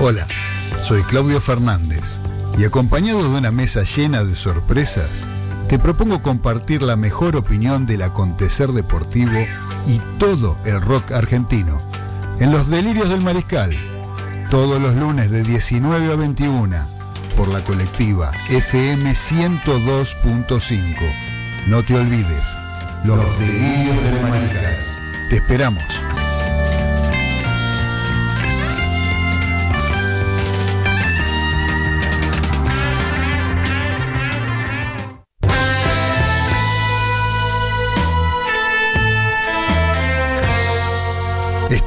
Hola, 0.00 0.26
soy 0.88 1.02
Claudio 1.02 1.38
Fernández 1.38 2.02
y 2.56 2.64
acompañado 2.64 3.22
de 3.22 3.38
una 3.38 3.50
mesa 3.50 3.82
llena 3.82 4.24
de 4.24 4.34
sorpresas, 4.34 5.10
te 5.68 5.78
propongo 5.78 6.22
compartir 6.22 6.80
la 6.80 6.96
mejor 6.96 7.36
opinión 7.36 7.84
del 7.84 8.00
acontecer 8.00 8.72
deportivo 8.72 9.38
y 9.86 9.98
todo 10.18 10.56
el 10.64 10.80
rock 10.80 11.12
argentino 11.12 11.78
en 12.40 12.52
los 12.52 12.70
delirios 12.70 13.10
del 13.10 13.20
mariscal, 13.20 13.76
todos 14.50 14.80
los 14.80 14.94
lunes 14.94 15.30
de 15.30 15.42
19 15.42 16.10
a 16.10 16.16
21 16.16 16.78
por 17.36 17.48
la 17.48 17.62
colectiva 17.62 18.32
FM 18.48 19.12
102.5. 19.12 20.94
No 21.66 21.82
te 21.82 21.96
olvides, 21.96 22.44
los 23.04 23.38
delirios 23.38 24.02
del 24.04 24.22
mariscal. 24.22 24.74
Te 25.28 25.36
esperamos. 25.36 25.97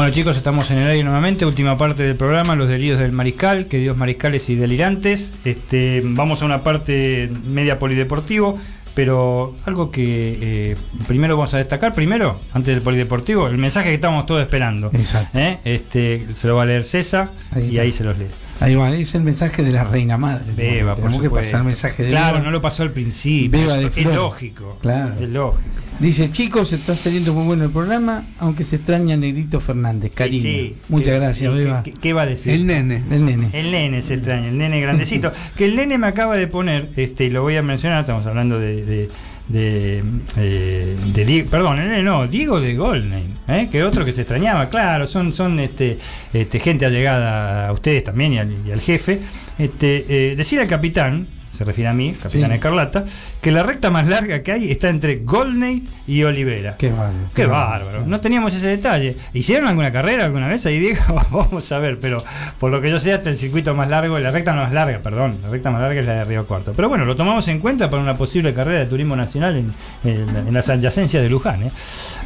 Bueno 0.00 0.14
chicos, 0.14 0.38
estamos 0.38 0.70
en 0.70 0.78
el 0.78 0.88
aire 0.88 1.04
nuevamente, 1.04 1.44
última 1.44 1.76
parte 1.76 2.04
del 2.04 2.16
programa, 2.16 2.56
los 2.56 2.68
delirios 2.70 2.98
del 2.98 3.12
mariscal, 3.12 3.66
queridos 3.66 3.98
mariscales 3.98 4.48
y 4.48 4.54
delirantes. 4.54 5.30
Este, 5.44 6.00
vamos 6.02 6.40
a 6.40 6.46
una 6.46 6.62
parte 6.62 7.30
media 7.44 7.78
polideportivo, 7.78 8.58
pero 8.94 9.56
algo 9.66 9.90
que 9.90 10.38
eh, 10.40 10.76
primero 11.06 11.36
vamos 11.36 11.52
a 11.52 11.58
destacar, 11.58 11.92
primero, 11.92 12.40
antes 12.54 12.72
del 12.74 12.82
polideportivo, 12.82 13.48
el 13.48 13.58
mensaje 13.58 13.90
que 13.90 13.94
estamos 13.96 14.24
todos 14.24 14.40
esperando. 14.40 14.90
Exacto. 14.94 15.38
¿eh? 15.38 15.58
Este, 15.66 16.28
se 16.32 16.48
lo 16.48 16.56
va 16.56 16.62
a 16.62 16.66
leer 16.66 16.84
César 16.84 17.32
y 17.70 17.76
ahí 17.76 17.92
se 17.92 18.02
los 18.02 18.16
lee. 18.16 18.28
Ahí 18.60 18.76
va, 18.76 18.90
es 18.96 19.14
el 19.14 19.22
mensaje 19.22 19.62
de 19.62 19.72
la 19.72 19.84
reina 19.84 20.16
madre. 20.16 20.46
Beba, 20.56 20.94
por 20.94 21.10
Tenemos 21.10 21.20
que 21.20 21.28
pasar 21.28 21.60
el 21.60 21.66
mensaje 21.66 22.04
de 22.04 22.08
Claro, 22.08 22.38
Beba. 22.38 22.44
no 22.46 22.50
lo 22.52 22.62
pasó 22.62 22.84
al 22.84 22.92
principio. 22.92 23.60
Beba 23.60 23.74
es, 23.76 23.80
de 23.82 23.86
es 23.88 24.06
Flor. 24.06 24.14
lógico. 24.14 24.78
Claro. 24.80 25.14
Es 25.20 25.28
lógico. 25.28 25.89
Dice, 26.00 26.32
chicos, 26.32 26.72
está 26.72 26.94
saliendo 26.96 27.34
muy 27.34 27.44
bueno 27.44 27.64
el 27.64 27.70
programa, 27.70 28.24
aunque 28.38 28.64
se 28.64 28.76
extraña 28.76 29.16
Negrito 29.18 29.60
Fernández. 29.60 30.12
Cariño. 30.14 30.42
Sí, 30.42 30.74
Muchas 30.88 31.08
¿qué- 31.12 31.18
gracias, 31.18 31.52
qué- 31.52 31.58
Beba. 31.58 31.82
qué- 31.82 31.92
¿Qué 31.92 32.12
va 32.14 32.22
a 32.22 32.26
decir? 32.26 32.52
El 32.54 32.66
nene. 32.66 33.02
El 33.10 33.26
nene. 33.26 33.48
El 33.52 33.70
nene 33.70 34.00
se 34.00 34.14
extraña, 34.14 34.48
el 34.48 34.56
nene 34.56 34.80
grandecito. 34.80 35.30
que 35.56 35.66
el 35.66 35.76
nene 35.76 35.98
me 35.98 36.06
acaba 36.06 36.36
de 36.38 36.46
poner, 36.46 36.88
este, 36.96 37.26
y 37.26 37.30
lo 37.30 37.42
voy 37.42 37.56
a 37.56 37.62
mencionar, 37.62 38.00
estamos 38.00 38.24
hablando 38.26 38.58
de. 38.58 38.84
de 38.84 39.08
de, 39.50 40.00
eh, 40.36 40.96
de 41.12 41.46
perdón, 41.50 41.80
el 41.80 41.88
nene 41.88 42.04
no, 42.04 42.28
Diego 42.28 42.60
de 42.60 42.76
Goldney, 42.76 43.24
¿eh? 43.48 43.68
que 43.68 43.82
otro 43.82 44.04
que 44.04 44.12
se 44.12 44.20
extrañaba, 44.20 44.68
claro, 44.68 45.08
son, 45.08 45.32
son 45.32 45.58
este, 45.58 45.98
este, 46.32 46.60
gente 46.60 46.86
allegada 46.86 47.66
a 47.66 47.72
ustedes 47.72 48.04
también 48.04 48.32
y 48.34 48.38
al, 48.38 48.54
y 48.64 48.70
al 48.70 48.80
jefe. 48.80 49.18
Este, 49.58 50.04
eh, 50.08 50.36
decir 50.36 50.60
al 50.60 50.68
capitán, 50.68 51.26
se 51.52 51.64
refiere 51.64 51.88
a 51.90 51.92
mí, 51.92 52.12
capitán 52.12 52.50
Sí. 52.50 52.54
Escarlata, 52.54 53.04
que 53.40 53.50
la 53.50 53.62
recta 53.62 53.90
más 53.90 54.06
larga 54.06 54.42
que 54.42 54.52
hay 54.52 54.70
está 54.70 54.88
entre 54.90 55.16
Goldney 55.24 55.82
y 56.06 56.22
Olivera. 56.24 56.76
Qué 56.76 56.90
bárbaro. 56.90 57.30
Qué 57.34 57.46
bárbaro. 57.46 58.04
No 58.06 58.20
teníamos 58.20 58.54
ese 58.54 58.68
detalle. 58.68 59.16
¿Hicieron 59.32 59.66
alguna 59.68 59.90
carrera 59.90 60.26
alguna 60.26 60.46
vez 60.46 60.66
ahí, 60.66 60.78
Diego? 60.78 61.00
Vamos 61.30 61.72
a 61.72 61.78
ver, 61.78 61.98
pero 61.98 62.18
por 62.58 62.70
lo 62.70 62.82
que 62.82 62.90
yo 62.90 62.98
sé, 62.98 63.12
hasta 63.14 63.30
el 63.30 63.38
circuito 63.38 63.74
más 63.74 63.88
largo, 63.88 64.18
la 64.18 64.30
recta 64.30 64.52
más 64.52 64.72
larga, 64.72 64.98
perdón, 64.98 65.36
la 65.42 65.48
recta 65.48 65.70
más 65.70 65.80
larga 65.80 66.00
es 66.00 66.06
la 66.06 66.14
de 66.16 66.24
Río 66.24 66.46
Cuarto. 66.46 66.72
Pero 66.76 66.88
bueno, 66.90 67.04
lo 67.06 67.16
tomamos 67.16 67.48
en 67.48 67.60
cuenta 67.60 67.88
para 67.88 68.02
una 68.02 68.16
posible 68.16 68.52
carrera 68.52 68.80
de 68.80 68.86
turismo 68.86 69.16
nacional 69.16 69.56
en, 69.56 69.66
en- 70.04 70.36
en 70.48 70.52
las 70.54 70.68
adyacencias 70.68 71.22
de 71.22 71.30
Luján. 71.30 71.62
¿eh? 71.62 71.70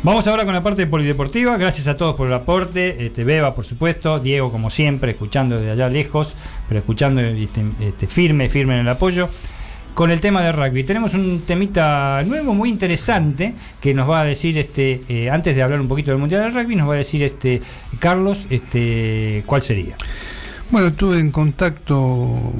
Vamos 0.02 0.26
ahora 0.26 0.44
con 0.44 0.52
la 0.54 0.62
parte 0.62 0.86
polideportiva. 0.86 1.56
Gracias 1.56 1.86
a 1.86 1.96
todos 1.96 2.14
por 2.16 2.26
el 2.26 2.34
aporte. 2.34 3.06
Este, 3.06 3.22
Beba, 3.22 3.54
por 3.54 3.64
supuesto. 3.64 4.18
Diego, 4.18 4.50
como 4.50 4.68
siempre, 4.68 5.12
escuchando 5.12 5.58
desde 5.58 5.70
allá 5.70 5.88
lejos, 5.88 6.34
pero 6.68 6.80
escuchando 6.80 7.20
este, 7.20 7.62
este, 7.80 8.06
firme, 8.08 8.48
firme 8.48 8.74
en 8.74 8.80
el 8.80 8.88
apoyo 8.88 9.28
con 9.94 10.10
el 10.10 10.20
tema 10.20 10.42
de 10.42 10.52
rugby. 10.52 10.84
Tenemos 10.84 11.14
un 11.14 11.42
temita 11.46 12.22
nuevo, 12.26 12.52
muy 12.54 12.68
interesante, 12.68 13.54
que 13.80 13.94
nos 13.94 14.10
va 14.10 14.20
a 14.20 14.24
decir, 14.24 14.58
este, 14.58 15.02
eh, 15.08 15.30
antes 15.30 15.54
de 15.54 15.62
hablar 15.62 15.80
un 15.80 15.88
poquito 15.88 16.10
del 16.10 16.18
Mundial 16.18 16.42
del 16.42 16.54
Rugby, 16.54 16.76
nos 16.76 16.88
va 16.88 16.94
a 16.94 16.98
decir 16.98 17.22
este 17.22 17.62
Carlos, 18.00 18.46
este, 18.50 19.44
cuál 19.46 19.62
sería. 19.62 19.96
Bueno, 20.70 20.88
estuve 20.88 21.20
en 21.20 21.30
contacto 21.30 22.52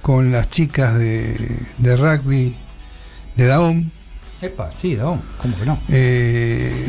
con 0.00 0.32
las 0.32 0.48
chicas 0.48 0.98
de, 0.98 1.36
de 1.76 1.96
rugby 1.96 2.56
de 3.36 3.46
Daom. 3.46 3.90
Epa, 4.40 4.70
sí, 4.72 4.96
Daom, 4.96 5.20
¿cómo 5.36 5.58
que 5.58 5.66
no? 5.66 5.78
Eh, 5.88 6.86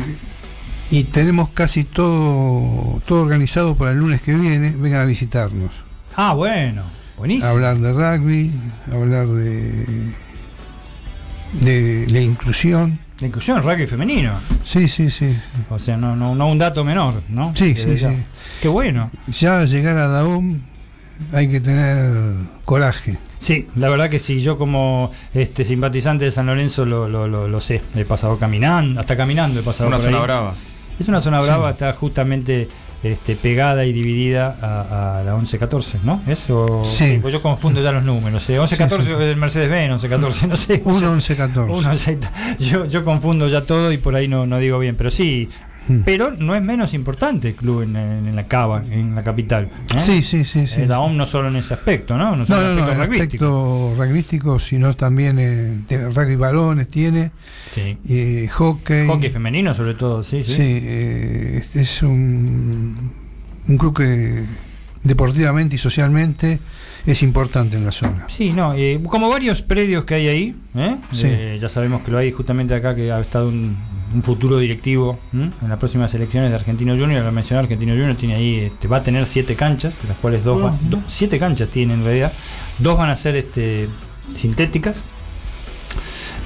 y 0.90 1.04
tenemos 1.04 1.50
casi 1.50 1.84
todo, 1.84 3.00
todo 3.06 3.22
organizado 3.22 3.76
para 3.76 3.92
el 3.92 3.98
lunes 3.98 4.22
que 4.22 4.34
viene. 4.34 4.70
Vengan 4.70 5.02
a 5.02 5.04
visitarnos. 5.04 5.72
Ah, 6.16 6.32
bueno, 6.34 6.82
buenísimo. 7.20 7.48
Hablar 7.48 7.78
de 7.78 7.92
rugby, 7.92 8.50
hablar 8.92 9.26
de, 9.28 9.84
de 11.60 12.06
la 12.08 12.20
inclusión. 12.20 12.98
La 13.20 13.26
inclusión 13.26 13.58
en 13.58 13.62
rugby 13.62 13.86
femenino. 13.86 14.34
Sí, 14.64 14.88
sí, 14.88 15.10
sí. 15.10 15.36
O 15.68 15.78
sea, 15.78 15.96
no, 15.96 16.16
no, 16.16 16.34
no 16.34 16.48
un 16.48 16.58
dato 16.58 16.82
menor, 16.84 17.22
¿no? 17.28 17.52
Sí, 17.54 17.74
Desde 17.74 17.96
sí, 17.96 18.02
ya. 18.02 18.10
sí. 18.10 18.16
Qué 18.62 18.68
bueno. 18.68 19.10
Ya 19.38 19.64
llegar 19.64 19.96
a 19.98 20.08
Daom 20.08 20.60
hay 21.32 21.50
que 21.50 21.60
tener 21.60 22.10
coraje. 22.64 23.18
Sí, 23.38 23.66
la 23.76 23.90
verdad 23.90 24.08
que 24.08 24.18
sí, 24.18 24.40
yo 24.40 24.56
como 24.56 25.10
este 25.34 25.64
simpatizante 25.66 26.24
de 26.24 26.30
San 26.30 26.46
Lorenzo 26.46 26.84
lo, 26.86 27.08
lo, 27.08 27.26
lo, 27.28 27.46
lo 27.48 27.60
sé, 27.60 27.82
he 27.94 28.04
pasado 28.06 28.38
caminando, 28.38 29.00
hasta 29.00 29.16
caminando 29.16 29.60
he 29.60 29.62
pasado 29.62 29.88
Una 29.88 29.96
por 29.98 30.04
zona 30.06 30.16
ahí. 30.18 30.22
brava. 30.22 30.54
Es 30.98 31.08
una 31.08 31.20
zona 31.20 31.40
Sí. 31.40 31.46
brava, 31.46 31.70
está 31.70 31.92
justamente 31.94 32.68
este, 33.02 33.34
pegada 33.36 33.84
y 33.86 33.92
dividida 33.92 34.56
a, 34.60 35.20
a 35.20 35.24
la 35.24 35.34
11-14, 35.36 36.02
¿no? 36.04 36.20
¿Eso? 36.26 36.82
Sí. 36.84 37.18
pues 37.20 37.32
yo 37.32 37.40
confundo 37.42 37.82
ya 37.82 37.92
los 37.92 38.02
números. 38.04 38.48
¿eh? 38.50 38.58
11-14 38.60 38.66
Sí, 38.98 39.02
sí. 39.06 39.12
es 39.12 39.20
el 39.20 39.36
Mercedes-Benz, 39.36 40.02
11-14, 40.04 40.48
no 40.48 40.56
sé. 40.56 40.82
Un 40.84 40.94
11-14. 41.02 41.70
Un 41.70 41.86
11, 41.86 42.18
yo, 42.58 42.84
yo 42.86 43.04
confundo 43.04 43.48
ya 43.48 43.62
todo 43.62 43.90
y 43.92 43.98
por 43.98 44.14
ahí 44.14 44.28
no, 44.28 44.46
no 44.46 44.58
digo 44.58 44.78
bien, 44.78 44.96
pero 44.96 45.10
sí. 45.10 45.48
Hmm. 45.88 46.00
Pero 46.04 46.30
no 46.38 46.54
es 46.54 46.62
menos 46.62 46.92
importante 46.94 47.48
el 47.48 47.54
club 47.54 47.82
en, 47.82 48.36
la 48.36 48.44
Cava, 48.44 48.84
en 48.90 49.14
la 49.14 49.22
capital. 49.22 49.64
¿eh? 49.94 49.98
Sí, 50.00 50.22
sí, 50.22 50.44
sí, 50.44 50.66
sí. 50.66 50.82
Eh, 50.82 50.86
la 50.86 51.00
OM 51.00 51.16
no 51.16 51.24
solo 51.26 51.48
en 51.48 51.56
ese 51.56 51.74
aspecto, 51.74 52.16
¿no? 52.18 52.36
No 52.36 52.44
solo 52.46 52.60
no, 52.60 52.68
en 52.70 52.76
no, 52.76 52.84
el 52.84 52.90
en 52.94 53.00
aspecto 53.00 53.04
rugbyístico. 53.04 53.88
aspecto 53.88 54.04
rugbyístico, 54.04 54.60
sino 54.60 54.94
también 54.94 55.38
eh, 55.38 56.08
rugby 56.14 56.36
varones 56.36 56.88
tiene, 56.88 57.30
Sí. 57.66 57.96
y 58.04 58.46
hockey. 58.48 59.06
Hockey 59.08 59.30
femenino, 59.30 59.72
sobre 59.74 59.94
todo, 59.94 60.22
sí, 60.22 60.42
Sí, 60.44 60.52
sí. 60.54 60.62
eh, 60.62 61.58
este 61.62 61.80
es 61.82 62.02
un, 62.02 63.12
un 63.66 63.78
club 63.78 63.96
que 63.96 64.44
deportivamente 65.02 65.76
y 65.76 65.78
socialmente 65.78 66.58
es 67.06 67.22
importante 67.22 67.76
en 67.76 67.84
la 67.84 67.92
zona. 67.92 68.24
Sí, 68.28 68.52
no, 68.52 68.74
eh, 68.74 69.00
como 69.08 69.28
varios 69.28 69.62
predios 69.62 70.04
que 70.04 70.14
hay 70.14 70.28
ahí, 70.28 70.56
¿eh? 70.74 70.96
Sí. 71.12 71.22
Eh, 71.26 71.58
ya 71.60 71.68
sabemos 71.68 72.02
que 72.02 72.10
lo 72.10 72.18
hay 72.18 72.30
justamente 72.32 72.74
acá, 72.74 72.94
que 72.94 73.10
ha 73.10 73.20
estado 73.20 73.48
un, 73.48 73.76
un 74.14 74.22
futuro 74.22 74.58
directivo 74.58 75.18
¿m? 75.32 75.50
en 75.62 75.68
las 75.68 75.78
próximas 75.78 76.12
elecciones 76.14 76.50
de 76.50 76.56
Argentino 76.56 76.96
Junior, 76.96 77.24
lo 77.24 77.32
mencioné, 77.32 77.60
Argentino 77.60 77.92
Junior 77.92 78.14
tiene 78.16 78.34
ahí, 78.34 78.56
este, 78.60 78.88
va 78.88 78.98
a 78.98 79.02
tener 79.02 79.24
siete 79.26 79.54
canchas, 79.56 80.00
de 80.02 80.08
las 80.08 80.16
cuales 80.18 80.42
dos, 80.44 80.60
van- 80.62 80.78
do- 80.90 81.02
siete 81.06 81.38
canchas 81.38 81.68
tiene 81.70 81.94
en 81.94 82.04
realidad, 82.04 82.32
dos 82.78 82.98
van 82.98 83.08
a 83.10 83.16
ser 83.16 83.36
este, 83.36 83.88
sintéticas, 84.34 85.02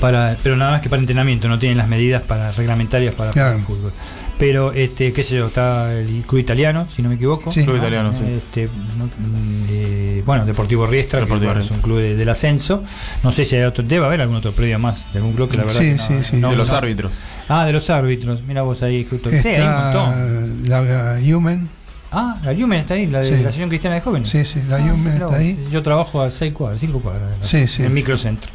para, 0.01 0.37
pero 0.43 0.57
nada 0.57 0.73
más 0.73 0.81
que 0.81 0.89
para 0.91 1.01
entrenamiento, 1.01 1.49
no 1.49 1.59
tienen 1.59 1.79
las 1.79 1.89
medidas 1.89 2.23
para 2.23 2.51
reglamentarias 2.53 3.15
para, 3.15 3.31
para 3.33 3.33
Claro. 3.33 3.59
el 3.59 3.65
fútbol. 3.65 3.93
Pero, 4.39 4.73
este, 4.73 5.13
qué 5.13 5.23
sé 5.23 5.37
yo, 5.37 5.47
está 5.47 5.93
el 5.93 6.23
club 6.27 6.41
italiano, 6.41 6.87
si 6.91 7.03
no 7.03 7.09
me 7.09 7.15
equivoco. 7.15 7.51
Sí. 7.53 7.63
Club 7.63 7.77
¿no? 7.77 7.81
italiano, 7.83 8.13
sí. 8.19 8.25
Este, 8.37 8.69
no, 8.99 9.09
eh, 9.71 10.23
bueno, 10.27 10.45
Deportivo 10.45 10.87
Riestra, 10.87 11.21
que, 11.21 11.27
Deportivo 11.27 11.53
es 11.53 11.71
un 11.71 11.81
club 11.81 11.99
de- 11.99 12.17
del 12.17 12.29
ascenso. 12.29 12.83
No 13.23 13.31
sé 13.31 13.45
si 13.45 13.55
hay 13.57 13.63
otro, 13.63 13.85
debe 13.85 14.05
haber 14.07 14.21
algún 14.21 14.37
otro 14.37 14.53
predio 14.53 14.79
más 14.79 15.13
de 15.13 15.21
algún 15.21 15.35
club 15.35 15.49
que 15.51 15.57
la 15.57 15.65
verdad 15.65 15.79
Sí, 15.81 15.87
que 15.87 15.95
no- 15.95 16.03
sí, 16.07 16.15
sí. 16.31 16.37
no- 16.37 16.51
de 16.51 16.57
los 16.57 16.73
árbitros. 16.73 17.13
Ah, 17.49 17.65
de 17.65 17.73
los 17.73 17.89
árbitros. 17.91 18.43
Mira 18.43 18.63
vos 18.63 18.83
ahí, 18.83 19.07
justo. 19.09 19.31
Sí, 19.31 19.37
hay 19.49 19.63
un 19.63 19.73
montón. 19.73 20.69
La 20.69 21.19
Human, 21.37 21.69
Ah, 22.17 22.39
la 22.45 22.53
Yumen 22.53 22.79
está 22.79 22.95
ahí, 22.95 23.07
la 23.09 23.21
de 23.21 23.25
Sí. 23.27 23.31
la 23.33 23.37
Asociación 23.39 23.69
Cristiana 23.71 23.97
de 23.97 24.01
Jóvenes. 24.03 24.31
sí, 24.31 24.45
sí, 24.45 24.61
la 24.69 24.77
Ah, 24.77 24.95
está 25.15 25.35
ahí. 25.37 25.59
Yo 25.73 25.83
trabajo 25.83 26.23
a 26.23 26.31
6 26.31 26.53
cuadras, 26.53 26.79
5 26.79 27.01
cuadras. 27.01 27.29
la- 27.41 27.45
Sí, 27.47 27.67
sí. 27.67 27.81
En 27.83 27.87
el 27.87 27.93
microcentro. 27.93 28.49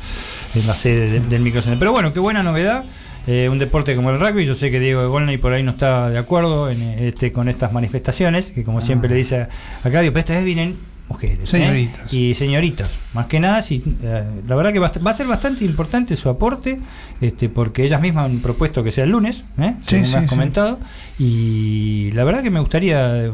En 0.55 0.65
la 0.65 0.73
sede 0.75 1.09
de- 1.09 1.19
del 1.19 1.41
microcentro. 1.41 1.77
Pero 1.77 1.91
bueno, 1.91 2.13
qué 2.13 2.21
buena 2.21 2.41
novedad. 2.41 2.85
Eh, 3.31 3.47
un 3.47 3.59
deporte 3.59 3.95
como 3.95 4.09
el 4.09 4.19
rugby. 4.19 4.43
Yo 4.43 4.55
sé 4.55 4.71
que 4.71 4.79
Diego 4.79 5.01
de 5.01 5.07
Golney 5.07 5.37
por 5.37 5.53
ahí 5.53 5.61
no 5.61 5.69
está 5.69 6.09
de 6.09 6.17
acuerdo 6.17 6.67
en, 6.71 6.81
este, 6.81 7.31
con 7.31 7.47
estas 7.47 7.71
manifestaciones, 7.71 8.49
que 8.49 8.63
como 8.63 8.81
siempre 8.81 9.07
le 9.07 9.17
dice 9.17 9.41
a, 9.41 9.49
a 9.83 9.89
Claudio, 9.91 10.11
pero 10.11 10.21
esta 10.21 10.33
vez 10.33 10.43
vienen 10.43 10.75
mujeres. 11.09 11.39
¿eh? 11.43 11.47
Señoritas. 11.47 12.13
Y 12.13 12.33
señoritas, 12.35 12.89
más 13.13 13.25
que 13.25 13.39
nada, 13.39 13.59
eh, 13.69 13.81
la 14.47 14.55
verdad 14.55 14.71
que 14.71 14.79
va, 14.79 14.87
a- 14.87 14.99
va 14.99 15.11
a 15.11 15.13
ser 15.13 15.27
bastante 15.27 15.65
importante 15.65 16.15
su 16.15 16.29
aporte, 16.29 16.79
este, 17.19 17.49
porque 17.49 17.83
ellas 17.83 17.99
mismas 17.99 18.25
han 18.25 18.39
propuesto 18.39 18.83
que 18.83 18.91
sea 18.91 19.03
el 19.03 19.09
lunes, 19.09 19.43
¿eh? 19.57 19.73
Sí, 19.81 19.89
según 19.89 20.05
sí, 20.05 20.11
me 20.11 20.17
has 20.19 20.23
sí. 20.23 20.29
comentado, 20.29 20.79
y 21.17 22.11
la 22.13 22.23
verdad 22.23 22.43
que 22.43 22.51
me 22.51 22.59
gustaría, 22.59 23.25
eh, 23.25 23.31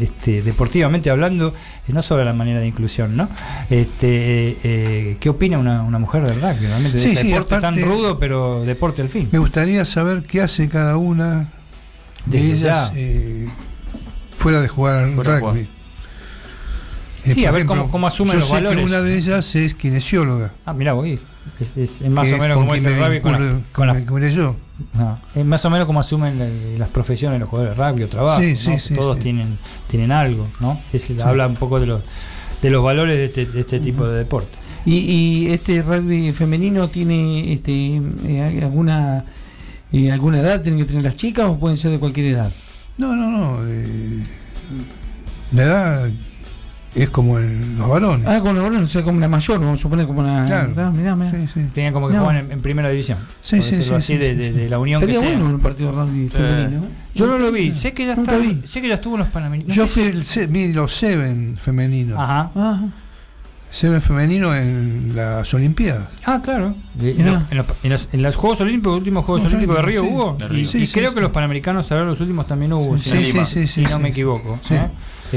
este, 0.00 0.42
deportivamente 0.42 1.08
hablando, 1.10 1.54
no 1.88 2.02
sobre 2.02 2.24
la 2.24 2.32
manera 2.32 2.60
de 2.60 2.66
inclusión, 2.66 3.16
¿no? 3.16 3.28
Este, 3.70 5.16
¿Qué 5.20 5.28
opina 5.28 5.58
una, 5.58 5.82
una 5.82 5.98
mujer 5.98 6.22
del 6.24 6.40
rugby? 6.40 6.66
Realmente, 6.66 6.98
de 6.98 7.12
ese 7.12 7.24
deporte 7.24 7.58
tan 7.60 7.80
rudo, 7.80 8.18
pero 8.18 8.64
deporte 8.64 9.02
al 9.02 9.08
fin. 9.08 9.28
Me 9.32 9.38
gustaría 9.38 9.84
saber 9.84 10.22
qué 10.24 10.40
hace 10.40 10.68
cada 10.68 10.96
una 10.96 11.50
de 12.26 12.38
Desde 12.40 12.52
ellas 12.54 12.92
fuera 14.36 14.60
de 14.60 14.68
jugar 14.68 15.04
al 15.04 15.14
rugby. 15.14 15.38
jugar. 15.40 15.54
Sí, 17.32 17.46
a 17.46 17.50
ver 17.50 17.64
cómo- 17.66 17.90
cómo 17.90 18.06
asumen 18.06 18.34
yo 18.34 18.38
los 18.40 18.48
sé 18.48 18.54
valores. 18.54 18.78
Que 18.78 18.84
una 18.84 19.00
de 19.00 19.16
ellas 19.16 19.54
es 19.54 19.74
kinesióloga. 19.74 20.52
Ah, 20.66 20.72
mira, 20.74 20.92
voy. 20.92 21.18
Es, 21.60 21.76
es- 21.76 22.00
es 22.02 22.10
más 22.10 22.30
o 22.32 22.38
menos 22.38 22.56
como 22.58 22.74
es 22.74 22.84
el 22.84 22.96
rugby 22.98 23.20
con, 23.20 23.32
la- 23.32 23.60
con 23.72 23.96
vinculé 23.96 24.30
yo. 24.32 24.56
No, 24.94 25.18
es 25.34 25.44
más 25.44 25.64
o 25.64 25.70
menos 25.70 25.86
como 25.86 26.00
asumen 26.00 26.38
la- 26.38 26.78
las 26.78 26.88
profesiones 26.88 27.38
los 27.40 27.48
jugadores 27.48 27.76
de 27.78 27.84
rugby 27.90 28.02
o 28.02 28.08
trabajo. 28.08 28.40
Sí, 28.40 28.54
¿no? 28.70 28.78
sí, 28.78 28.94
Todos 28.94 29.16
sí. 29.18 29.22
tienen 29.24 29.58
tienen 29.88 30.10
algo, 30.12 30.48
¿no? 30.60 30.80
Es- 30.92 31.10
Habla 31.22 31.46
un 31.46 31.56
poco 31.56 31.78
de 31.80 31.86
los 31.86 32.02
de 32.62 32.70
los 32.70 32.82
valores 32.82 33.16
de 33.16 33.24
este, 33.26 33.46
de 33.46 33.60
este 33.60 33.78
tipo 33.80 34.06
de 34.06 34.18
deporte. 34.18 34.56
Y, 34.86 34.96
y 34.98 35.50
este 35.52 35.80
rugby 35.82 36.32
femenino 36.32 36.88
tiene 36.88 37.52
este 37.52 38.00
eh, 38.26 38.60
alguna 38.62 39.24
eh, 39.92 40.10
alguna 40.10 40.40
edad 40.40 40.60
tienen 40.62 40.80
que 40.80 40.86
tener 40.86 41.04
las 41.04 41.16
chicas 41.16 41.46
o 41.46 41.58
pueden 41.58 41.76
ser 41.76 41.90
de 41.92 41.98
cualquier 41.98 42.26
edad. 42.26 42.52
No, 42.98 43.14
no, 43.14 43.30
no. 43.30 43.58
eh, 43.66 44.18
la 45.52 45.62
edad 45.62 46.10
es 46.94 47.10
como 47.10 47.38
en 47.38 47.76
los 47.78 47.88
varones. 47.88 48.26
Ah, 48.26 48.40
con 48.40 48.56
la 48.56 48.80
o 48.80 48.86
sea, 48.86 49.02
como 49.02 49.18
la 49.20 49.28
mayor, 49.28 49.58
vamos 49.60 49.80
a 49.80 49.82
suponer 49.82 50.06
como 50.06 50.20
una. 50.20 50.44
Claro. 50.46 50.72
Ah, 50.76 50.90
mirá, 50.94 51.16
mirá. 51.16 51.32
Tenían 51.74 51.92
como 51.92 52.08
que 52.08 52.14
No. 52.14 52.24
juegan 52.24 52.46
en, 52.46 52.52
en 52.52 52.60
primera 52.62 52.88
división. 52.88 53.18
Sí, 53.42 53.60
sí, 53.62 53.82
sí, 53.82 53.92
así, 53.92 54.12
sí, 54.14 54.16
de, 54.16 54.30
sí, 54.32 54.36
de- 54.38 54.52
sí. 54.52 54.58
de 54.58 54.68
la 54.68 54.78
unión 54.78 55.02
Estaría 55.02 55.20
que 55.20 55.26
sea. 55.28 55.38
bueno 55.38 55.54
un 55.54 55.60
partido 55.60 55.90
de 55.92 55.96
rugby 56.02 56.28
femenino. 56.28 56.84
¿eh? 56.84 56.88
Yo 57.14 57.26
no 57.26 57.38
lo 57.38 57.50
vi, 57.52 57.72
sé 57.72 57.92
que 57.92 58.06
ya 58.06 58.12
está, 58.14 58.36
vi. 58.38 58.62
sé 58.64 58.80
que 58.80 58.88
ya 58.88 58.94
estuvo 58.94 59.14
en 59.14 59.20
los 59.20 59.28
Panamericanos. 59.28 59.76
Yo 59.76 59.86
fui 59.86 60.02
el 60.04 60.24
se- 60.24 60.46
vi 60.46 60.72
los 60.72 60.94
Seven 60.94 61.56
femeninos. 61.60 62.18
Ajá. 62.18 62.50
Seven 63.70 64.00
femenino 64.00 64.54
en 64.54 65.12
las 65.16 65.52
Olimpiadas. 65.52 66.08
Ah, 66.24 66.40
claro. 66.44 66.76
De- 66.94 67.10
en, 67.10 67.26
los, 67.26 67.42
en 67.50 67.56
los- 67.58 67.66
en 67.82 67.90
los- 67.90 68.08
en 68.12 68.22
los 68.22 68.36
Juegos 68.36 68.60
Olímpicos, 68.60 68.92
los 68.92 68.98
últimos 69.00 69.24
Juegos 69.24 69.42
Los 69.42 69.52
Olímpicos 69.52 69.76
de 69.76 69.82
Río 69.82 70.04
hubo. 70.04 70.30
sí. 70.30 70.36
Y, 70.36 70.38
De 70.38 70.48
Río. 70.48 70.60
y 70.60 70.64
Sí, 70.66 70.92
creo 70.92 71.08
sí, 71.10 71.14
que 71.16 71.20
los 71.20 71.32
Panamericanos, 71.32 71.90
ahora 71.90 72.04
los 72.04 72.20
últimos 72.20 72.46
también 72.46 72.72
hubo. 72.72 72.96
Sí, 72.98 73.10
si 73.10 73.16
no- 73.16 73.24
sí, 73.24 73.32
sí, 73.32 73.66
sí, 73.66 73.66
si 73.66 73.82
no 73.82 73.96
sí. 73.96 74.02
me 74.02 74.08
equivoco. 74.10 74.60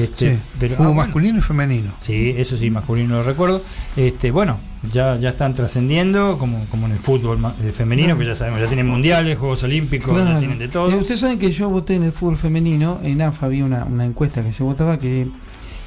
Este, 0.03 0.33
Sí. 0.35 0.39
pero, 0.59 0.75
Hubo 0.75 0.83
ah, 0.83 0.87
bueno. 0.87 1.01
masculino 1.03 1.37
y 1.39 1.41
femenino. 1.41 1.91
Sí, 1.99 2.33
eso 2.37 2.57
sí, 2.57 2.69
masculino 2.69 3.15
lo 3.15 3.23
recuerdo. 3.23 3.61
Este, 3.95 4.31
bueno, 4.31 4.57
ya, 4.91 5.15
ya 5.15 5.29
están 5.29 5.53
trascendiendo, 5.53 6.37
como, 6.37 6.65
como 6.65 6.85
en 6.87 6.93
el 6.93 6.99
fútbol 6.99 7.37
ma- 7.39 7.53
eh, 7.63 7.71
femenino, 7.71 8.17
que 8.17 8.25
ya 8.25 8.35
sabemos, 8.35 8.59
ya 8.61 8.67
tienen 8.67 8.87
mundiales, 8.87 9.37
Juegos 9.37 9.63
Olímpicos, 9.63 10.15
ya 10.17 10.23
Claro. 10.23 10.39
tienen 10.39 10.59
de 10.59 10.67
todo. 10.67 10.95
Ustedes 10.97 11.19
saben 11.21 11.39
que 11.39 11.51
yo 11.51 11.69
voté 11.69 11.95
en 11.95 12.03
el 12.03 12.11
fútbol 12.11 12.37
femenino, 12.37 12.99
en 13.03 13.21
AFA 13.21 13.47
había 13.47 13.65
una, 13.65 13.85
una 13.85 14.05
encuesta 14.05 14.43
que 14.43 14.51
se 14.53 14.63
votaba 14.63 14.99
que 14.99 15.27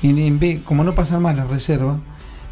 en, 0.03 0.19
en 0.19 0.39
vez, 0.39 0.61
como 0.65 0.83
no 0.85 0.95
pasan 0.95 1.23
más 1.23 1.37
las 1.37 1.49
reservas, 1.49 1.99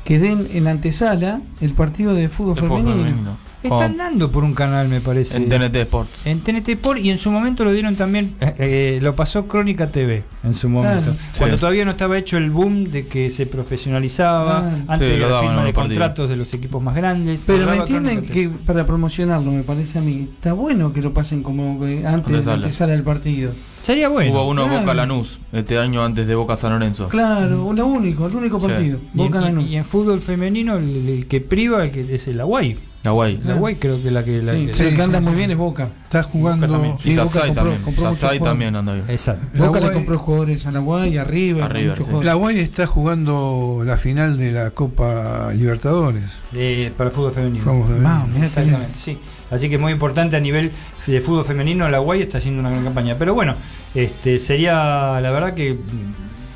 que 0.04 0.18
den 0.18 0.48
en 0.52 0.68
antesala 0.68 1.40
el 1.60 1.72
partido 1.72 2.14
de 2.14 2.28
fútbol 2.28 2.54
De 2.54 2.60
fútbol 2.62 2.82
femenino. 2.94 3.36
Están 3.62 3.96
dando 3.96 4.30
por 4.30 4.44
un 4.44 4.54
canal, 4.54 4.88
me 4.88 5.00
parece. 5.00 5.36
En 5.36 5.48
TNT 5.48 5.76
Sports. 5.76 6.26
En 6.26 6.40
TNT 6.40 6.68
Sport 6.70 7.00
y 7.00 7.10
en 7.10 7.18
su 7.18 7.30
momento 7.30 7.64
lo 7.64 7.72
dieron 7.72 7.96
también, 7.96 8.34
eh, 8.40 8.54
eh, 8.58 8.98
lo 9.02 9.14
pasó 9.14 9.46
Crónica 9.48 9.88
TV 9.88 10.22
en 10.44 10.54
su 10.54 10.68
momento. 10.68 11.02
Claro. 11.12 11.16
Cuando 11.38 11.56
Sí. 11.56 11.60
todavía 11.60 11.84
no 11.84 11.90
estaba 11.92 12.16
hecho 12.18 12.36
el 12.38 12.50
boom 12.50 12.84
de 12.90 13.06
que 13.08 13.30
se 13.30 13.46
profesionalizaba, 13.46 14.58
antes 14.86 14.98
Sí, 14.98 15.04
de 15.14 15.18
la 15.18 15.28
daban 15.28 15.44
firma 15.46 15.60
en 15.60 15.66
de 15.66 15.72
contratos 15.72 16.28
de 16.28 16.36
los 16.36 16.52
equipos 16.54 16.82
más 16.82 16.94
grandes. 16.94 17.40
Pero 17.46 17.66
me 17.66 17.76
entienden 17.76 18.22
que 18.22 18.48
para 18.48 18.86
promocionarlo, 18.86 19.50
me 19.50 19.62
parece 19.62 19.98
a 19.98 20.02
mí, 20.02 20.28
está 20.34 20.52
bueno 20.52 20.92
que 20.92 21.02
lo 21.02 21.12
pasen 21.12 21.42
como 21.42 21.80
que 21.80 22.06
antes 22.06 22.44
de 22.44 22.52
antesala 22.52 22.92
del 22.92 23.02
partido. 23.02 23.52
Sería 23.82 24.08
bueno. 24.08 24.32
Hubo 24.32 24.48
uno 24.48 24.64
Claro. 24.66 24.80
Boca 24.80 24.94
Lanús 24.94 25.40
este 25.52 25.78
año 25.78 26.04
antes 26.04 26.26
de 26.26 26.34
Boca 26.34 26.56
San 26.56 26.72
Lorenzo. 26.72 27.08
Claro, 27.08 27.72
lo 27.72 27.86
único, 27.86 28.26
el 28.26 28.34
único 28.34 28.60
Sí. 28.60 28.66
partido. 28.66 28.98
Y 29.14 29.20
en, 29.22 29.26
Boca 29.26 29.40
y- 29.40 29.44
Lanús. 29.44 29.70
y 29.70 29.76
en 29.76 29.84
fútbol 29.84 30.20
femenino 30.20 30.76
el, 30.76 31.08
el 31.08 31.26
que 31.26 31.40
priva 31.40 31.84
el 31.84 31.90
que 31.90 32.14
es 32.14 32.28
el 32.28 32.40
Aguay. 32.40 32.76
La 33.04 33.12
Guay. 33.12 33.40
La 33.44 33.54
Aguay 33.54 33.76
creo 33.76 34.02
que 34.02 34.10
la 34.10 34.24
que 34.24 34.42
la 34.42 34.52
Sí, 34.54 34.66
que, 34.66 34.72
pero 34.76 34.88
el 34.88 34.96
que 34.96 35.02
anda 35.02 35.20
muy 35.20 35.34
bien 35.34 35.50
es 35.52 35.56
Boca. 35.56 35.88
Está 36.04 36.24
jugando. 36.24 36.66
también. 36.68 36.96
Y 36.98 37.02
Sí, 37.02 37.16
Boca 37.16 37.22
Satsai 37.32 37.48
compró- 37.48 37.54
también. 37.62 37.82
compró 37.82 38.44
también 38.44 38.76
anda 38.76 38.92
bien. 38.94 39.04
Exacto. 39.08 39.46
La 39.54 39.66
Boca 39.68 39.80
le 39.80 39.86
Guay- 39.86 39.92
compró 39.94 40.18
jugadores 40.18 40.66
a 40.66 40.72
la 40.72 40.80
Guay, 40.80 41.16
a 41.16 41.24
River, 41.24 41.62
A 41.62 41.68
River, 41.68 41.88
muchos 41.90 41.98
sí. 41.98 42.10
jugadores. 42.10 42.26
La 42.26 42.34
Guay 42.34 42.58
está 42.58 42.86
jugando 42.88 43.82
la 43.84 43.96
final 43.96 44.36
de 44.36 44.50
la 44.52 44.70
Copa 44.70 45.52
Libertadores. 45.54 46.24
Eh, 46.52 46.92
para 46.96 47.10
fútbol 47.10 47.32
femenino. 47.32 47.64
Fútbol 47.64 47.86
femenino. 47.86 48.26
Qué 48.36 48.44
Exactamente, 48.44 48.94
sí. 48.98 49.18
Así 49.50 49.68
que 49.68 49.76
es 49.76 49.80
muy 49.80 49.92
importante 49.92 50.36
a 50.36 50.40
nivel 50.40 50.72
de 51.06 51.20
fútbol 51.20 51.44
femenino, 51.44 51.88
la 51.88 51.98
Guay 52.00 52.22
está 52.22 52.38
haciendo 52.38 52.60
una 52.60 52.70
gran 52.70 52.82
campaña. 52.84 53.14
Pero 53.18 53.32
bueno, 53.32 53.54
este 53.94 54.38
sería 54.40 55.20
la 55.22 55.30
verdad 55.30 55.54
que 55.54 55.78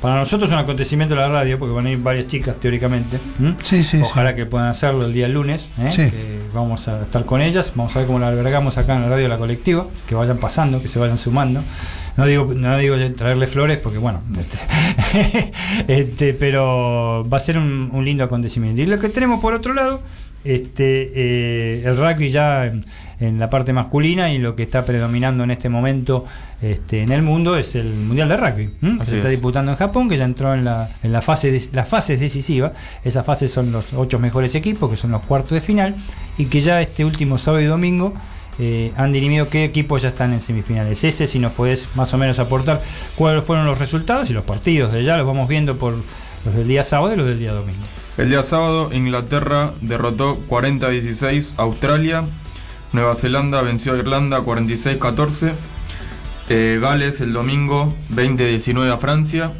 para 0.03 0.17
nosotros 0.17 0.49
es 0.49 0.53
un 0.53 0.59
acontecimiento 0.59 1.15
de 1.15 1.21
la 1.21 1.29
radio, 1.29 1.57
porque 1.57 1.73
van 1.73 1.85
a 1.85 1.91
ir 1.91 1.97
varias 1.97 2.27
chicas 2.27 2.57
teóricamente. 2.57 3.19
Sí, 3.63 3.85
sí, 3.85 4.01
Ojalá 4.03 4.35
que 4.35 4.45
puedan 4.45 4.67
hacerlo 4.67 5.05
el 5.05 5.13
día 5.13 5.29
lunes. 5.29 5.69
¿eh? 5.79 5.91
Sí. 5.93 6.11
que 6.11 6.39
vamos 6.53 6.89
a 6.89 7.03
estar 7.03 7.23
con 7.23 7.41
ellas, 7.41 7.71
vamos 7.73 7.95
a 7.95 7.99
ver 7.99 8.07
cómo 8.07 8.19
la 8.19 8.27
albergamos 8.27 8.77
acá 8.77 8.95
en 8.97 9.03
la 9.03 9.07
radio 9.07 9.23
de 9.23 9.29
la 9.29 9.37
colectiva, 9.37 9.87
que 10.05 10.13
vayan 10.13 10.39
pasando, 10.39 10.81
que 10.81 10.89
se 10.89 10.99
vayan 10.99 11.17
sumando. 11.17 11.61
No 12.17 12.25
digo, 12.25 12.53
no 12.53 12.77
digo 12.77 12.97
traerle 13.15 13.47
flores 13.47 13.77
porque 13.77 13.97
bueno, 13.97 14.21
este, 15.13 15.53
este, 15.87 16.33
pero 16.33 17.25
va 17.31 17.37
a 17.37 17.39
ser 17.39 17.57
un, 17.57 17.89
un 17.93 18.03
lindo 18.03 18.25
acontecimiento. 18.25 18.81
Y 18.81 18.85
lo 18.85 18.99
que 18.99 19.07
tenemos 19.07 19.39
por 19.39 19.53
otro 19.53 19.73
lado, 19.73 20.01
este, 20.43 21.13
eh, 21.15 21.83
el 21.85 21.95
rugby 21.95 22.29
ya 22.29 22.73
en, 23.27 23.39
la 23.39 23.49
parte 23.49 23.73
masculina 23.73 24.31
y 24.31 24.37
lo 24.37 24.55
que 24.55 24.63
está 24.63 24.85
predominando 24.85 25.43
en 25.43 25.51
este 25.51 25.69
momento 25.69 26.25
este, 26.61 27.01
en 27.01 27.11
el 27.11 27.21
mundo 27.21 27.55
es 27.57 27.75
el 27.75 27.93
mundial 27.93 28.29
de 28.29 28.37
rugby. 28.37 28.69
se 29.05 29.15
está 29.17 29.27
es. 29.27 29.31
disputando 29.31 29.71
en 29.71 29.77
Japón, 29.77 30.09
que 30.09 30.17
ya 30.17 30.25
entró 30.25 30.53
en 30.53 30.65
la, 30.65 30.89
en 31.03 31.11
la 31.11 31.21
fase 31.21 31.51
de- 31.51 31.69
las 31.73 31.87
fases 31.87 32.19
decisivas. 32.19 32.71
Esas 33.03 33.25
fases 33.25 33.51
son 33.51 33.71
los 33.71 33.93
ocho 33.93 34.19
mejores 34.19 34.55
equipos, 34.55 34.89
que 34.89 34.97
son 34.97 35.11
los 35.11 35.21
cuartos 35.23 35.51
de 35.51 35.61
final, 35.61 35.95
y 36.37 36.45
que 36.45 36.61
ya 36.61 36.81
este 36.81 37.05
último 37.05 37.37
sábado 37.37 37.61
y 37.61 37.65
domingo 37.65 38.13
eh, 38.59 38.91
han 38.97 39.11
dirimido 39.11 39.49
qué 39.49 39.63
equipos 39.63 40.03
ya 40.03 40.09
están 40.09 40.31
en 40.33 40.39
semifinales. 40.41 41.03
Ese, 41.03 41.25
si 41.27 41.39
nos 41.39 41.53
podés 41.53 41.89
más 41.95 42.13
o 42.13 42.17
menos 42.17 42.37
aportar 42.39 42.81
cuáles 43.15 43.43
fueron 43.43 43.65
los 43.65 43.79
resultados 43.79 44.29
y 44.29 44.33
los 44.33 44.43
partidos 44.43 44.93
de 44.93 45.03
ya 45.03 45.17
los 45.17 45.25
vamos 45.25 45.47
viendo 45.47 45.77
por 45.77 45.95
los 46.45 46.55
del 46.55 46.67
día 46.67 46.83
sábado 46.83 47.13
y 47.13 47.17
los 47.17 47.25
del 47.25 47.39
día 47.39 47.51
domingo. 47.53 47.81
El 48.15 48.29
día 48.29 48.43
sábado, 48.43 48.91
Inglaterra 48.93 49.71
derrotó 49.81 50.37
40-16 50.47 51.53
a 51.57 51.63
Australia. 51.63 52.25
Nueva 52.93 53.15
Zelanda 53.15 53.61
venció 53.61 53.93
a 53.93 53.97
Irlanda 53.97 54.39
46-14. 54.41 55.53
Eh, 56.49 56.77
Gales 56.81 57.21
el 57.21 57.33
domingo 57.33 57.93
20-19 58.13 58.91
a 58.91 58.97
Francia. 58.97 59.51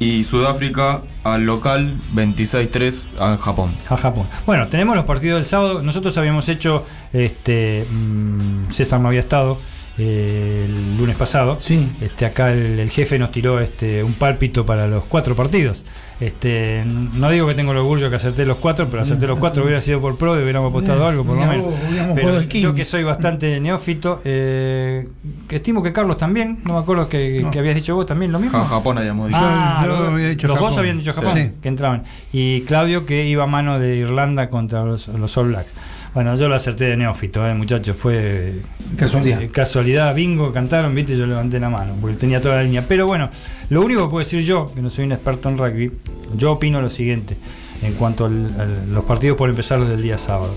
Y 0.00 0.22
Sudáfrica 0.24 1.00
al 1.24 1.44
local 1.44 1.96
26-3 2.14 3.06
a 3.18 3.36
Japón. 3.36 3.70
a 3.88 3.96
Japón. 3.96 4.26
Bueno, 4.46 4.68
tenemos 4.68 4.94
los 4.94 5.04
partidos 5.04 5.38
del 5.38 5.44
sábado. 5.44 5.82
Nosotros 5.82 6.16
habíamos 6.18 6.48
hecho, 6.48 6.84
este, 7.12 7.84
mm, 7.90 8.70
César 8.70 9.00
no 9.00 9.08
había 9.08 9.20
estado 9.20 9.58
eh, 9.98 10.66
el 10.68 10.96
lunes 10.98 11.16
pasado. 11.16 11.58
Sí. 11.60 11.88
Este, 12.00 12.26
acá 12.26 12.52
el, 12.52 12.78
el 12.78 12.90
jefe 12.90 13.18
nos 13.18 13.32
tiró 13.32 13.58
este, 13.60 14.04
un 14.04 14.12
pálpito 14.14 14.64
para 14.64 14.86
los 14.86 15.02
cuatro 15.04 15.34
partidos. 15.34 15.84
Este, 16.20 16.84
no 16.84 17.30
digo 17.30 17.46
que 17.46 17.54
tengo 17.54 17.70
el 17.70 17.78
orgullo 17.78 18.10
que 18.10 18.16
acerté 18.16 18.44
los 18.44 18.56
cuatro, 18.56 18.88
pero 18.90 19.02
acerté 19.04 19.28
los 19.28 19.38
cuatro 19.38 19.62
hubiera 19.62 19.80
sido 19.80 20.00
por 20.00 20.16
pro, 20.16 20.32
hubiéramos 20.32 20.70
apostado 20.70 21.06
algo 21.06 21.22
por 21.24 21.36
lo 21.36 21.46
menos. 21.46 21.72
Pero 22.16 22.40
yo 22.42 22.74
que 22.74 22.84
soy 22.84 23.04
bastante 23.04 23.60
neófito, 23.60 24.20
eh, 24.24 25.06
que 25.46 25.56
estimo 25.56 25.80
que 25.80 25.92
Carlos 25.92 26.16
también, 26.16 26.58
no 26.64 26.74
me 26.74 26.80
acuerdo 26.80 27.08
que, 27.08 27.40
No. 27.42 27.50
que 27.52 27.60
habías 27.60 27.76
dicho 27.76 27.94
vos 27.94 28.04
también 28.06 28.32
lo 28.32 28.40
mismo. 28.40 28.58
Ja- 28.58 28.64
Japón 28.66 28.98
habíamos 28.98 29.28
dicho. 29.28 29.38
Ah, 29.40 29.84
Yo- 29.86 29.92
yo 29.92 29.98
los, 30.00 30.08
había 30.14 30.28
dicho 30.28 30.48
los 30.48 30.58
dos 30.58 30.76
habían 30.78 30.98
dicho 30.98 31.12
Japón, 31.14 31.32
Sí. 31.34 31.50
que 31.62 31.68
entraban. 31.68 32.02
Y 32.32 32.62
Claudio 32.62 33.06
que 33.06 33.24
iba 33.26 33.44
a 33.44 33.46
mano 33.46 33.78
de 33.78 33.94
Irlanda 33.96 34.48
contra 34.50 34.84
los, 34.84 35.06
los 35.06 35.36
All 35.36 35.48
Blacks. 35.48 35.72
Bueno, 36.14 36.34
yo 36.36 36.48
lo 36.48 36.54
acerté 36.56 36.84
de 36.86 36.96
neófito, 36.96 37.46
eh, 37.46 37.54
muchachos. 37.54 37.96
Fue 37.96 38.54
Casualidad. 38.96 39.42
eh, 39.42 39.48
casualidad, 39.48 40.14
bingo, 40.14 40.52
cantaron, 40.52 40.94
viste, 40.94 41.16
yo 41.16 41.26
levanté 41.26 41.60
la 41.60 41.68
mano, 41.70 41.94
porque 42.00 42.16
tenía 42.16 42.40
toda 42.40 42.56
la 42.56 42.62
línea. 42.64 42.84
Pero 42.88 43.06
bueno, 43.06 43.30
lo 43.70 43.82
único 43.82 44.04
que 44.04 44.10
puedo 44.10 44.24
decir 44.24 44.42
yo, 44.42 44.66
que 44.74 44.80
no 44.82 44.90
soy 44.90 45.04
un 45.04 45.12
experto 45.12 45.48
en 45.48 45.58
rugby, 45.58 45.92
yo 46.36 46.52
opino 46.52 46.80
lo 46.80 46.90
siguiente, 46.90 47.36
en 47.82 47.92
cuanto 47.94 48.24
a 48.26 48.28
los 48.30 49.04
partidos 49.04 49.36
por 49.36 49.48
empezar 49.50 49.78
los 49.78 49.88
del 49.88 50.02
día 50.02 50.18
sábado. 50.18 50.52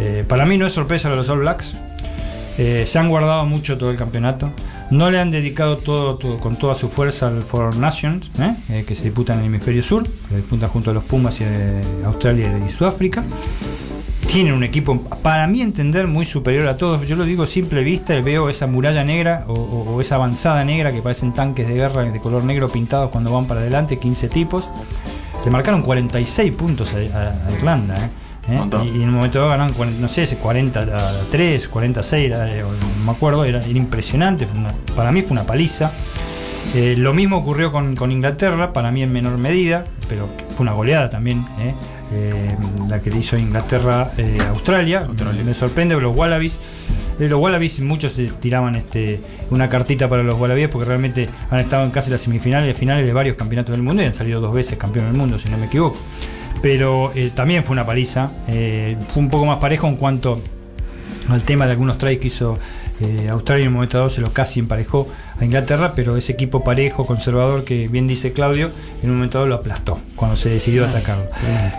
Eh, 0.00 0.24
para 0.28 0.44
mí 0.44 0.58
no 0.58 0.66
es 0.66 0.72
sorpresa 0.72 1.08
lo 1.08 1.14
de 1.14 1.20
los 1.22 1.28
All 1.30 1.38
Blacks. 1.40 1.80
Eh, 2.58 2.84
se 2.86 2.98
han 2.98 3.08
guardado 3.08 3.46
mucho 3.46 3.78
todo 3.78 3.90
el 3.92 3.96
campeonato. 3.96 4.50
No 4.90 5.10
le 5.10 5.20
han 5.20 5.30
dedicado 5.30 5.76
todo, 5.78 6.16
todo- 6.16 6.38
con 6.40 6.56
toda 6.56 6.74
su 6.74 6.88
fuerza 6.88 7.28
al 7.28 7.42
Four 7.42 7.76
Nations, 7.76 8.30
¿eh? 8.40 8.54
Eh, 8.68 8.84
que 8.86 8.94
se 8.94 9.04
disputan 9.04 9.36
en 9.36 9.42
el 9.42 9.46
hemisferio 9.46 9.82
sur, 9.82 10.02
que 10.04 10.10
se 10.30 10.36
disputan 10.36 10.68
junto 10.70 10.90
a 10.90 10.94
los 10.94 11.04
Pumas 11.04 11.40
y 11.40 11.44
eh, 11.46 11.80
Australia 12.04 12.52
y 12.68 12.72
Sudáfrica. 12.72 13.22
Tienen 14.30 14.52
un 14.52 14.62
equipo, 14.62 15.00
para 15.22 15.46
mí 15.46 15.62
entender, 15.62 16.06
muy 16.06 16.26
superior 16.26 16.68
a 16.68 16.76
todos. 16.76 17.06
Yo 17.08 17.16
lo 17.16 17.24
digo 17.24 17.46
simple 17.46 17.82
vista, 17.82 18.20
veo 18.20 18.50
esa 18.50 18.66
muralla 18.66 19.02
negra 19.04 19.44
o, 19.48 19.54
o- 19.54 19.94
o 19.94 20.00
esa 20.00 20.16
avanzada 20.16 20.64
negra 20.64 20.92
que 20.92 21.00
parecen 21.02 21.32
tanques 21.32 21.66
de 21.66 21.74
guerra 21.74 22.02
de 22.02 22.20
color 22.20 22.44
negro 22.44 22.68
pintados 22.68 23.10
cuando 23.10 23.32
van 23.32 23.46
para 23.46 23.60
adelante, 23.60 23.98
15 23.98 24.28
tipos. 24.28 24.68
Le 25.44 25.50
marcaron 25.50 25.80
46 25.80 26.52
puntos 26.52 26.94
a, 26.94 27.50
Irlanda. 27.56 27.96
¿eh? 27.96 28.08
¿Eh? 28.50 28.56
Y, 28.84 28.88
y 28.98 29.02
en 29.02 29.08
un 29.08 29.14
momento 29.16 29.38
dado 29.38 29.50
ganaron, 29.50 29.72
40, 29.74 30.00
no 30.00 30.08
sé, 30.08 30.24
ese 30.24 30.36
40 30.36 30.80
a 30.80 31.12
3, 31.30 31.68
40 31.68 32.00
a 32.00 32.02
6, 32.02 32.26
era, 32.26 32.46
no 32.46 33.04
me 33.04 33.10
acuerdo, 33.12 33.44
era, 33.44 33.60
era 33.60 33.78
impresionante. 33.78 34.46
fue 34.46 34.58
una- 34.58 34.74
para 34.94 35.10
mí 35.12 35.22
fue 35.22 35.32
una 35.32 35.44
paliza. 35.44 35.92
Eh, 36.74 36.94
lo 36.98 37.14
mismo 37.14 37.38
ocurrió 37.38 37.72
con, 37.72 37.96
con 37.96 38.12
Inglaterra, 38.12 38.72
para 38.74 38.92
mí 38.92 39.02
en 39.02 39.10
menor 39.12 39.38
medida, 39.38 39.86
pero 40.08 40.28
fue 40.50 40.64
una 40.64 40.72
goleada 40.72 41.08
también. 41.08 41.38
¿eh? 41.60 41.72
Eh, 42.10 42.56
la 42.88 43.00
que 43.00 43.10
hizo 43.10 43.36
Inglaterra 43.36 44.08
eh, 44.16 44.38
Australia. 44.48 45.02
Me 45.44 45.52
sorprende 45.54 45.98
los 46.00 46.16
Wallabies. 46.16 46.58
eh, 47.20 47.28
los 47.28 47.40
Wallabies 47.40 47.80
muchos 47.80 48.14
tiraban 48.40 48.76
este 48.76 49.20
una 49.50 49.68
cartita 49.68 50.08
para 50.08 50.22
los 50.22 50.40
Wallabies 50.40 50.68
porque 50.70 50.86
realmente 50.86 51.28
han 51.50 51.60
estado 51.60 51.84
en 51.84 51.90
casi 51.90 52.10
las 52.10 52.22
semifinales 52.22 52.74
y 52.74 52.78
finales 52.78 53.04
de 53.04 53.12
varios 53.12 53.36
campeonatos 53.36 53.72
del 53.72 53.82
mundo 53.82 54.02
y 54.02 54.06
han 54.06 54.14
salido 54.14 54.40
dos 54.40 54.54
veces 54.54 54.78
campeón 54.78 55.06
del 55.06 55.18
mundo, 55.18 55.38
si 55.38 55.48
no 55.50 55.58
me 55.58 55.66
equivoco. 55.66 55.98
Pero 56.62 57.12
eh, 57.14 57.30
también 57.34 57.62
fue 57.62 57.74
una 57.74 57.84
paliza. 57.84 58.30
eh, 58.48 58.96
fue 59.10 59.22
un 59.22 59.30
poco 59.30 59.46
más 59.46 59.58
parejo 59.58 59.86
en 59.86 59.96
cuanto 59.96 60.40
al 61.28 61.42
tema 61.42 61.66
de 61.66 61.72
algunos 61.72 61.98
tries 61.98 62.18
que 62.18 62.28
hizo 62.28 62.58
eh, 63.00 63.28
Australia 63.30 63.62
en 63.62 63.68
un 63.68 63.74
momento 63.74 63.98
dado 63.98 64.10
se 64.10 64.20
lo 64.20 64.32
casi 64.32 64.60
emparejó 64.60 65.06
a 65.38 65.44
Inglaterra, 65.44 65.92
pero 65.94 66.16
ese 66.16 66.32
equipo 66.32 66.64
parejo, 66.64 67.04
conservador, 67.04 67.64
que 67.64 67.86
bien 67.88 68.08
dice 68.08 68.32
Claudio, 68.32 68.70
en 69.02 69.10
un 69.10 69.16
momento 69.16 69.38
dado 69.38 69.48
lo 69.48 69.54
aplastó 69.54 69.98
cuando 70.16 70.36
se 70.36 70.48
decidió 70.48 70.84
atacarlo. 70.84 71.26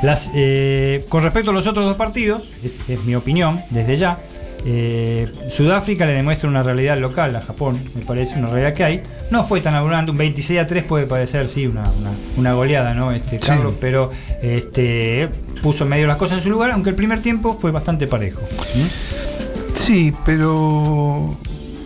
Las, 0.02 0.30
eh, 0.34 1.04
con 1.10 1.24
respecto 1.24 1.52
a 1.52 1.54
los 1.54 1.68
otros 1.68 1.86
dos 1.86 1.98
partidos, 1.98 2.50
es, 2.64 2.80
es 2.88 3.04
mi 3.04 3.16
opinión, 3.16 3.60
desde 3.70 3.98
ya, 3.98 4.20
eh, 4.66 5.28
Sudáfrica 5.50 6.06
le 6.06 6.14
demuestra 6.14 6.50
una 6.50 6.64
realidad 6.64 6.98
local 6.98 7.36
a 7.36 7.42
Japón, 7.42 7.76
me 7.96 8.04
parece, 8.06 8.38
una 8.38 8.48
realidad 8.48 8.74
que 8.74 8.84
hay. 8.84 9.04
No 9.32 9.44
fue 9.46 9.62
tan 9.62 9.74
abrumante, 9.76 10.12
un 10.12 10.18
26 10.18 10.60
a 10.60 10.68
3 10.68 10.84
puede 10.84 11.06
parecer, 11.06 11.48
sí, 11.48 11.66
una, 11.68 11.84
una- 11.92 12.12
una 12.38 12.54
goleada, 12.54 12.94
¿no? 12.94 13.12
Este, 13.12 13.40
Sí. 13.40 13.46
Carlos, 13.48 13.76
pero 13.80 14.12
este, 14.42 15.30
puso 15.64 15.84
en 15.84 15.90
medio 15.92 16.08
las 16.08 16.18
cosas 16.18 16.38
en 16.40 16.44
su 16.44 16.50
lugar, 16.50 16.72
aunque 16.72 16.90
el 16.90 16.96
primer 16.96 17.22
tiempo 17.22 17.58
fue 17.60 17.72
bastante 17.72 18.08
parejo. 18.08 18.42
¿Mm? 18.76 19.78
Sí, 19.80 20.14
pero 20.26 21.36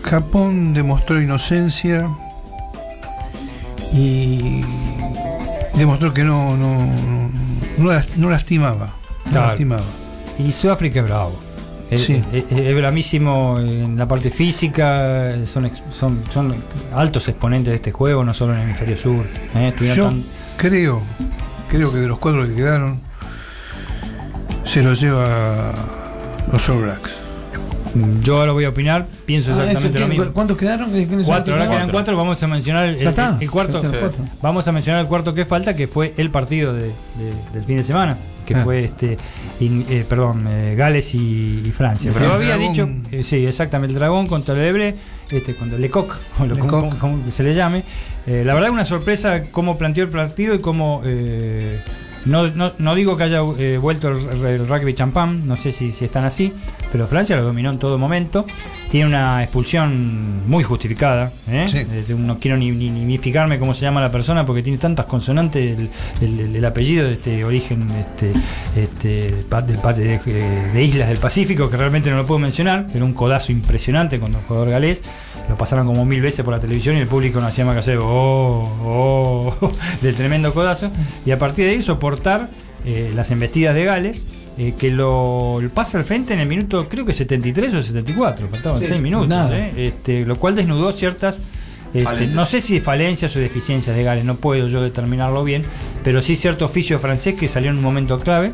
Japón 0.04 0.74
demostró 0.74 1.22
inocencia 1.22 2.10
y 3.94 4.64
demostró 5.76 6.14
que 6.14 6.24
no, 6.24 6.58
no, 6.58 6.78
no, 6.78 7.30
no 7.78 7.92
las- 7.92 8.18
no 8.18 8.30
lastimaba. 8.30 8.94
No 9.26 9.32
Claro. 9.32 9.48
lastimaba. 9.48 9.84
Y 10.40 10.52
Sudáfrica 10.52 11.00
es 11.00 11.06
bravo. 11.06 11.34
Es, 11.94 12.02
Sí. 12.02 12.24
es- 12.34 12.46
es- 12.52 12.58
es 12.60 12.76
bramísimo 12.76 13.60
en 13.60 13.98
la 13.98 14.08
parte 14.08 14.32
física, 14.32 15.36
son, 15.46 15.70
son, 15.98 16.24
son 16.32 16.54
altos 16.96 17.28
exponentes 17.28 17.72
de 17.72 17.76
este 17.76 17.92
juego, 17.92 18.24
no 18.24 18.34
solo 18.34 18.54
en 18.54 18.60
el 18.60 18.66
hemisferio 18.66 18.98
sur. 18.98 19.26
¿eh? 19.56 19.74
Yo 19.96 20.06
tan- 20.10 20.24
creo, 20.58 21.02
creo 21.70 21.92
que 21.92 21.98
de 22.00 22.08
los 22.08 22.20
cuatro 22.20 22.48
que 22.48 22.54
quedaron, 22.56 23.00
se 24.66 24.82
los 24.82 25.00
lleva 25.00 25.72
los 26.52 26.70
All 26.70 26.82
Blacks. 26.82 27.16
Yo 28.24 28.38
ahora 28.40 28.54
voy 28.54 28.66
a 28.66 28.70
opinar, 28.70 29.06
pienso 29.28 29.52
Ah, 29.52 29.54
exactamente 29.54 29.90
eso, 29.90 30.00
lo 30.00 30.08
¿quién- 30.08 30.20
mismo. 30.20 30.34
¿Cuántos 30.34 30.58
quedaron? 30.58 30.90
¿Quiénes 30.90 31.10
son 31.10 31.18
los 31.20 31.28
Cuatro, 31.28 31.54
ahora 31.54 31.70
quedan 31.70 31.90
cuatro, 31.92 32.18
vamos 32.18 32.42
a 32.42 32.48
mencionar 32.48 32.86
el, 32.88 32.96
el- 32.96 33.08
el 33.40 33.52
cuarto. 33.52 33.84
Vamos 34.42 34.68
a 34.68 34.72
mencionar 34.72 35.02
el 35.02 35.08
cuarto 35.08 35.36
que 35.36 35.46
falta, 35.46 35.76
que 35.76 35.86
fue 35.86 36.12
el 36.18 36.32
partido 36.32 36.74
de- 36.74 36.88
de- 36.88 37.34
del 37.54 37.64
fin 37.66 37.78
de 37.78 37.84
semana, 37.84 38.18
que 38.48 38.56
Ah. 38.56 38.64
fue 38.64 38.86
este, 38.86 39.18
in- 39.60 39.86
eh, 39.90 40.06
perdón, 40.08 40.46
eh, 40.48 40.76
Gales 40.78 41.14
y, 41.16 41.64
y 41.66 41.72
Francia. 41.72 42.12
Pero 42.14 42.34
había 42.34 42.58
dicho, 42.58 42.90
eh, 43.12 43.24
sí, 43.24 43.46
exactamente, 43.46 43.94
el 43.94 44.00
dragón 44.00 44.28
contra 44.28 44.54
el 44.56 44.62
Ebre, 44.62 44.96
este, 45.30 45.56
contra 45.56 45.78
Lecoq, 45.78 46.14
o 46.40 46.46
lo- 46.46 46.56
Lecoq. 46.56 46.70
como, 46.70 47.00
como- 47.00 47.32
se 47.32 47.44
le 47.44 47.54
llame. 47.54 47.84
Eh, 48.28 48.44
la 48.46 48.54
verdad, 48.54 48.70
una 48.72 48.86
sorpresa 48.86 49.44
cómo 49.52 49.78
planteó 49.78 50.04
el 50.06 50.10
partido 50.10 50.54
y 50.56 50.60
cómo. 50.60 51.02
eh, 51.06 51.82
no, 52.26 52.48
no, 52.48 52.72
no 52.78 52.96
digo 52.96 53.18
que 53.18 53.24
haya 53.24 53.42
vuelto 53.42 54.08
el, 54.10 54.46
el 54.46 54.68
rugby 54.68 54.94
champán, 54.94 55.46
no 55.46 55.58
sé 55.58 55.74
si, 55.74 55.92
si 55.92 56.06
están 56.06 56.24
así, 56.24 56.54
pero 56.94 57.08
Francia 57.08 57.36
lo 57.36 57.44
dominó 57.44 57.70
en 57.72 57.78
todo 57.80 57.98
momento. 57.98 58.46
Tiene 58.90 59.08
una 59.08 59.42
expulsión 59.44 60.48
muy 60.48 60.64
justificada. 60.64 61.32
¿eh? 61.50 61.66
Sí. 61.68 61.80
Eh, 61.80 62.06
de 62.08 62.14
no 62.14 62.38
quiero 62.40 62.56
ni, 62.56 62.70
ni, 62.72 62.90
ni 62.92 63.18
fijarme 63.18 63.58
cómo 63.60 63.74
se 63.74 63.82
llama 63.82 64.00
la 64.00 64.12
persona 64.12 64.46
porque 64.46 64.62
tiene 64.62 64.78
tantas 64.78 65.08
consonantes 65.08 65.78
el, 65.78 65.90
el- 66.22 66.40
el- 66.40 66.56
el 66.56 66.66
apellido 66.66 67.08
de 67.08 67.14
este 67.14 67.44
origen 67.44 67.88
este, 68.00 68.32
este, 68.76 69.34
pa- 69.50 69.62
de, 69.64 69.76
de 70.74 70.84
Islas 70.84 71.10
del 71.10 71.18
Pacífico 71.18 71.70
que 71.70 71.76
realmente 71.78 72.10
no 72.12 72.18
lo 72.18 72.26
puedo 72.26 72.40
mencionar. 72.40 72.86
Era 72.94 73.04
un 73.04 73.14
codazo 73.14 73.52
impresionante 73.52 74.20
con 74.20 74.36
el 74.36 74.42
jugador 74.42 74.70
galés. 74.70 75.02
Lo 75.50 75.58
pasaron 75.58 75.88
como 75.88 76.06
mil 76.06 76.22
veces 76.22 76.46
por 76.46 76.54
la 76.54 76.60
televisión 76.60 76.96
y 76.96 77.00
el 77.00 77.08
público 77.08 77.42
no 77.42 77.48
hacía 77.48 77.66
más 77.66 77.74
que 77.74 77.80
hacer 77.80 77.98
oh, 77.98 78.62
oh, 78.86 79.72
del 80.04 80.16
tremendo 80.16 80.54
codazo. 80.54 80.92
Y 81.26 81.32
a 81.32 81.40
partir 81.40 81.66
de 81.66 81.72
ahí 81.72 81.82
soportar 81.82 82.48
eh, 82.86 83.12
las 83.16 83.32
embestidas 83.32 83.74
de 83.74 83.86
Gales. 83.86 84.33
Eh, 84.58 84.74
que 84.78 84.90
lo, 84.92 85.60
lo 85.62 85.70
pasa 85.70 85.98
al 85.98 86.06
frente 86.06 86.34
en 86.34 86.40
el 86.40 86.48
minuto, 86.48 86.88
creo 86.90 87.06
que 87.06 87.14
73 87.14 87.74
o 87.74 87.84
74, 87.84 88.48
faltaban 88.50 88.80
Sí, 88.82 88.88
6 88.88 89.02
minutos, 89.02 89.28
nada. 89.28 89.58
eh, 89.58 89.74
este, 89.88 90.26
lo 90.26 90.38
cual 90.38 90.56
desnudó 90.56 90.92
ciertas, 90.92 91.42
este, 91.94 92.28
no 92.28 92.46
sé 92.46 92.60
si 92.62 92.80
falencias 92.80 93.36
o 93.36 93.40
deficiencias 93.40 93.96
de 93.96 94.04
Gales, 94.04 94.26
no 94.26 94.36
puedo 94.38 94.68
yo 94.68 94.82
determinarlo 94.82 95.44
bien, 95.44 95.64
pero 96.04 96.22
sí 96.22 96.36
cierto 96.36 96.66
oficio 96.66 96.98
francés 97.00 97.36
que 97.36 97.48
salió 97.48 97.70
en 97.72 97.78
un 97.78 97.84
momento 97.84 98.18
clave. 98.20 98.52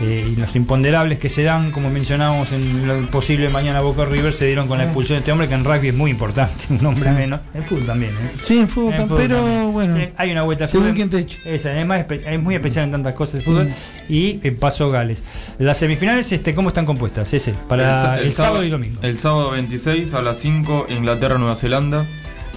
Eh, 0.00 0.28
y 0.32 0.36
los 0.40 0.54
imponderables 0.54 1.18
que 1.18 1.28
se 1.28 1.42
dan, 1.42 1.70
como 1.72 1.90
mencionábamos 1.90 2.52
en 2.52 2.86
lo 2.86 2.94
posible 3.06 3.48
mañana 3.50 3.80
Boca 3.80 4.04
River, 4.04 4.32
se 4.32 4.46
dieron 4.46 4.68
con 4.68 4.78
la 4.78 4.84
expulsión 4.84 5.16
de 5.16 5.20
este 5.20 5.32
hombre 5.32 5.48
que 5.48 5.54
en 5.54 5.64
rugby 5.64 5.88
es 5.88 5.94
muy 5.94 6.10
importante, 6.10 6.64
un 6.70 6.86
hombre 6.86 7.10
menos. 7.10 7.40
En 7.54 7.62
fútbol 7.62 7.86
también, 7.86 8.12
¿eh? 8.12 8.30
Sí, 8.46 8.58
en 8.58 8.68
fútbol, 8.68 8.94
En 8.94 9.08
pero 9.08 9.36
también. 9.36 9.72
bueno. 9.72 9.96
Sí, 9.96 10.08
hay 10.16 10.30
una 10.32 10.42
vuelta 10.42 10.66
Según 10.66 10.86
fútbol. 10.86 10.96
quien 10.96 11.10
te 11.10 11.18
eche. 11.18 11.38
Esa, 11.54 11.78
es, 11.80 11.86
más 11.86 12.06
espe- 12.06 12.22
es 12.26 12.40
muy 12.40 12.54
especial 12.54 12.84
en 12.84 12.92
tantas 12.92 13.14
cosas 13.14 13.34
de 13.34 13.40
fútbol. 13.42 13.70
Y 14.08 14.38
eh, 14.44 14.52
pasó 14.52 14.88
Gales. 14.90 15.24
Las 15.58 15.78
semifinales, 15.78 16.30
este, 16.32 16.54
¿cómo 16.54 16.68
están 16.68 16.86
compuestas? 16.86 17.32
Ese, 17.34 17.52
para 17.68 18.18
el, 18.20 18.32
sábado 18.32 18.62
y 18.64 18.70
domingo. 18.70 19.00
El 19.02 19.18
sábado 19.18 19.50
26 19.50 20.14
a 20.14 20.22
las 20.22 20.38
5, 20.38 20.86
Inglaterra-Nueva 20.90 21.56
Zelanda. 21.56 22.06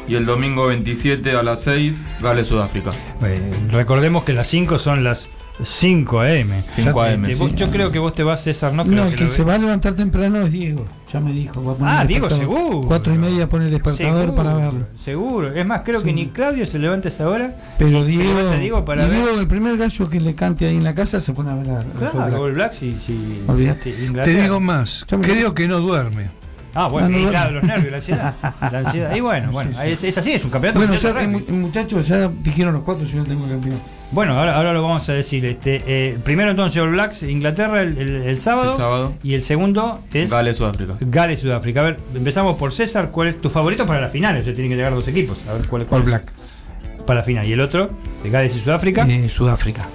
Y 0.07 0.15
el 0.15 0.25
domingo 0.25 0.65
27 0.67 1.31
a 1.33 1.43
las 1.43 1.61
6, 1.63 2.03
Gales-Sudáfrica. 2.21 2.89
Eh, 3.23 3.39
recordemos 3.71 4.23
que 4.23 4.33
las 4.33 4.47
5 4.47 4.79
son 4.79 5.03
las 5.03 5.29
5 5.63 6.19
AM. 6.21 6.49
5 6.67 7.01
AM, 7.01 7.25
Este, 7.25 7.35
sí. 7.47 7.53
yo 7.55 7.69
creo 7.69 7.91
que 7.91 7.99
vos 7.99 8.13
te 8.13 8.23
vas, 8.23 8.43
César, 8.43 8.73
no 8.73 8.83
creo 8.83 8.95
No, 8.95 9.03
el 9.09 9.15
que 9.15 9.25
que 9.25 9.29
se 9.31 9.43
va 9.43 9.55
a 9.55 9.57
levantar 9.57 9.93
temprano 9.93 10.41
es 10.41 10.51
Diego. 10.51 10.85
Ya 11.13 11.19
me 11.19 11.33
dijo. 11.33 11.63
va 11.63 11.73
a 11.73 11.75
poner 11.75 11.93
Ah, 11.93 12.01
el 12.03 12.07
Diego, 12.07 12.29
seguro. 12.29 12.81
Cuatro 12.87 13.13
y 13.13 13.17
media 13.17 13.47
pone 13.47 13.65
el 13.65 13.71
despertador 13.71 14.21
Seguro, 14.21 14.35
para 14.35 14.53
verlo. 14.55 14.85
Seguro. 15.03 15.53
Es 15.53 15.65
más, 15.65 15.81
creo 15.81 16.01
que 16.03 16.13
ni 16.13 16.27
Claudio 16.27 16.65
se 16.65 16.79
levanta 16.79 17.09
esa 17.09 17.27
hora. 17.29 17.53
Pero 17.77 18.03
Diego, 18.05 18.51
Diego 18.57 18.85
para 18.85 19.05
ver. 19.07 19.21
Diego, 19.21 19.39
el 19.39 19.47
primer 19.47 19.77
gallo 19.77 20.09
que 20.09 20.19
le 20.21 20.33
cante 20.35 20.67
ahí 20.67 20.77
en 20.77 20.83
la 20.83 20.95
casa 20.95 21.19
se 21.19 21.33
pone 21.33 21.51
a 21.51 21.55
All 21.55 21.63
Claro, 21.63 21.85
Blacks. 22.15 22.35
All 22.35 22.51
Blacks 22.53 22.83
y 22.83 22.97
si, 22.97 23.41
Olvídate. 23.47 23.89
este, 23.89 24.21
Te 24.23 24.41
digo 24.41 24.59
más, 24.59 25.05
creo 25.07 25.53
que 25.53 25.67
no 25.67 25.79
duerme. 25.79 26.29
Ah, 26.73 26.87
bueno, 26.87 27.07
Ah, 27.07 27.09
no, 27.11 27.19
y 27.19 27.23
no. 27.23 27.29
claro, 27.29 27.51
los 27.51 27.63
nervios, 27.63 27.91
la 27.91 27.97
ansiedad. 27.97 28.33
La 28.71 28.79
ansiedad. 28.79 29.15
Y 29.15 29.19
bueno, 29.19 29.51
bueno, 29.51 29.81
Es, 29.81 30.03
es 30.03 30.17
así, 30.17 30.31
es 30.31 30.43
un 30.45 30.51
campeonato. 30.51 30.79
Bueno, 30.79 30.93
mundial 30.93 31.13
ya, 31.13 31.19
de 31.19 31.37
eh, 31.37 31.51
muchachos, 31.51 32.07
ya 32.07 32.27
dijeron 32.29 32.73
los 32.73 32.83
cuatro, 32.83 33.05
yo 33.05 33.23
ya 33.23 33.29
tengo 33.29 33.47
campeón. 33.47 33.77
Bueno, 34.11 34.37
ahora, 34.37 34.55
ahora 34.57 34.73
lo 34.73 34.81
vamos 34.81 35.07
a 35.09 35.13
decir. 35.13 35.45
Este, 35.45 35.81
eh, 35.87 36.17
primero 36.23 36.51
entonces 36.51 36.81
All 36.81 36.91
Blacks, 36.91 37.23
Inglaterra 37.23 37.81
el, 37.81 37.97
el- 37.97 38.21
el 38.23 38.39
sábado, 38.39 38.71
El 38.71 38.77
sábado. 38.77 39.13
Y 39.23 39.33
el 39.33 39.41
segundo 39.41 39.99
es 40.13 40.29
Gales-Sudáfrica. 40.29 40.93
Gales, 41.01 41.39
Sudáfrica. 41.41 41.79
A 41.81 41.83
ver, 41.83 41.99
empezamos 42.15 42.57
por 42.57 42.73
César. 42.73 43.11
¿Cuál 43.11 43.29
es 43.29 43.37
tu 43.37 43.49
favorito 43.49 43.85
para 43.85 44.01
la 44.01 44.09
final? 44.09 44.37
O 44.37 44.43
sea, 44.43 44.53
tienen 44.53 44.69
que 44.69 44.75
llegar 44.75 44.93
dos 44.93 45.07
equipos. 45.07 45.37
A 45.49 45.53
ver 45.53 45.65
cuál, 45.67 45.85
cuál 45.85 46.01
All 46.01 46.07
es? 46.07 46.13
Black. 46.13 46.31
Para 47.05 47.19
la 47.19 47.23
final. 47.25 47.45
¿Y 47.47 47.53
el 47.53 47.61
otro? 47.61 47.89
De 48.23 48.29
Gales 48.29 48.55
y 48.55 48.59
Sudáfrica. 48.59 49.05
Eh, 49.09 49.29
Sudáfrica. 49.29 49.87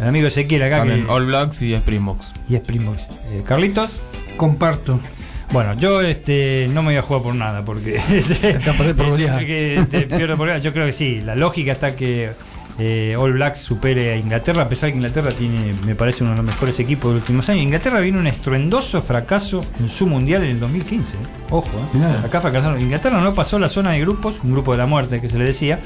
El 0.00 0.08
amigo 0.08 0.26
Ezequiel 0.26 0.62
acá. 0.62 0.78
También 0.78 1.04
que- 1.06 1.10
All 1.10 1.26
Blacks 1.26 1.62
y 1.62 1.72
Springboks. 1.74 2.26
Y 2.48 2.56
es 2.56 2.60
Primos. 2.62 2.98
Eh, 3.32 3.42
Carlitos. 3.46 4.00
Comparto. 4.36 5.00
Bueno, 5.54 5.72
yo 5.74 6.00
este, 6.02 6.68
no 6.72 6.82
me 6.82 6.88
voy 6.88 6.96
a 6.96 7.02
jugar 7.02 7.22
por 7.22 7.34
nada 7.34 7.64
porque 7.64 7.92
que, 9.46 9.76
este, 9.76 10.02
pierdo 10.16 10.36
por. 10.36 10.54
Yo 10.58 10.72
creo 10.72 10.84
que 10.86 10.92
sí, 10.92 11.22
la 11.24 11.34
lógica 11.34 11.72
está 11.72 11.94
que 11.96 12.30
eh, 12.78 13.14
All 13.16 13.32
Blacks 13.34 13.60
supere 13.60 14.12
a 14.12 14.16
Inglaterra, 14.16 14.64
a 14.64 14.68
pesar 14.68 14.90
que 14.90 14.96
Inglaterra 14.96 15.30
tiene, 15.30 15.72
me 15.86 15.94
parece, 15.94 16.24
uno 16.24 16.32
de 16.32 16.38
los 16.38 16.44
mejores 16.46 16.80
equipos 16.80 17.04
de 17.10 17.14
los 17.14 17.22
últimos 17.22 17.48
años. 17.48 17.62
Inglaterra 17.62 18.00
vino 18.00 18.18
un 18.18 18.26
estruendoso 18.26 19.00
fracaso 19.00 19.64
en 19.78 19.88
su 19.88 20.08
mundial 20.08 20.42
en 20.42 20.50
el 20.50 20.60
2015. 20.60 21.16
¿eh? 21.16 21.20
Ojo, 21.50 21.68
¿eh? 21.68 22.26
Acá 22.26 22.40
fracasaron. 22.40 22.80
Inglaterra 22.80 23.20
no 23.20 23.32
pasó 23.32 23.60
la 23.60 23.68
zona 23.68 23.92
de 23.92 24.00
grupos, 24.00 24.40
un 24.42 24.50
grupo 24.52 24.72
de 24.72 24.78
la 24.78 24.86
muerte 24.86 25.20
que 25.20 25.28
se 25.30 25.38
le 25.38 25.44
decía, 25.44 25.78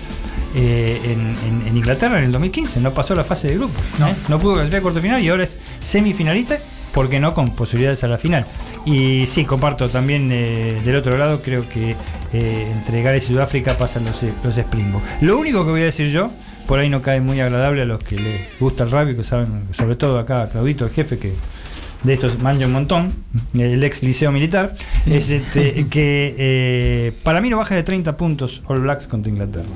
eh, 0.55 0.99
en, 1.05 1.61
en- 1.61 1.69
en 1.69 1.77
Inglaterra 1.77 2.17
en 2.19 2.25
el 2.25 2.33
2015. 2.33 2.81
No 2.81 2.93
pasó 2.93 3.15
la 3.15 3.23
fase 3.25 3.49
de 3.49 3.57
grupos. 3.57 3.83
¿eh? 4.01 4.15
No 4.31 4.39
pudo 4.39 4.55
clasificar 4.55 4.79
a 4.79 4.83
cuarto 4.83 5.01
final 5.03 5.23
y 5.23 5.29
ahora 5.29 5.45
es 5.45 5.59
semifinalista, 5.83 6.57
porque 6.99 7.21
no 7.21 7.33
con 7.33 7.55
posibilidades 7.55 8.03
a 8.03 8.09
la 8.09 8.19
final. 8.19 8.45
Y 8.85 9.25
sí, 9.29 9.45
comparto 9.45 9.89
también 9.89 10.31
eh, 10.33 10.81
del 10.85 10.97
otro 10.97 11.17
lado, 11.17 11.41
creo 11.41 11.63
que 11.69 11.95
eh, 12.33 12.73
entre 12.77 13.03
Gales 13.03 13.23
y 13.23 13.35
Sudáfrica 13.35 13.79
pasan 13.79 14.05
los, 14.05 14.21
eh, 14.25 14.33
los 14.43 14.59
Springboks. 14.59 15.05
Lo 15.21 15.39
único 15.39 15.65
que 15.65 15.71
voy 15.71 15.83
a 15.83 15.85
decir 15.85 16.09
yo, 16.11 16.29
por 16.67 16.81
ahí 16.81 16.89
no 16.91 17.01
cae 17.01 17.21
muy 17.21 17.39
agradable 17.39 17.83
a 17.83 17.85
los 17.85 18.01
que 18.01 18.17
les 18.17 18.59
gusta 18.59 18.83
el 18.83 18.91
rugby, 18.91 19.15
que 19.15 19.23
saben, 19.23 19.69
sobre 19.71 19.95
todo 19.95 20.19
acá 20.19 20.49
Claudito, 20.51 20.87
el 20.87 20.91
jefe, 20.91 21.21
que 21.21 21.35
de 22.03 22.15
estos 22.15 22.43
manja 22.43 22.67
un 22.67 22.73
montón, 22.73 23.13
el 23.55 23.85
ex 23.85 24.03
liceo 24.03 24.33
militar, 24.33 24.75
es 25.07 25.31
este, 25.31 25.87
que 25.89 26.35
eh, 26.37 27.13
para 27.23 27.41
mí 27.41 27.49
no 27.49 27.59
baja 27.59 27.77
de 27.77 27.85
30 27.85 28.17
puntos 28.17 28.65
All 28.67 28.81
Blacks 28.81 29.07
contra 29.07 29.31
Inglaterra. 29.31 29.69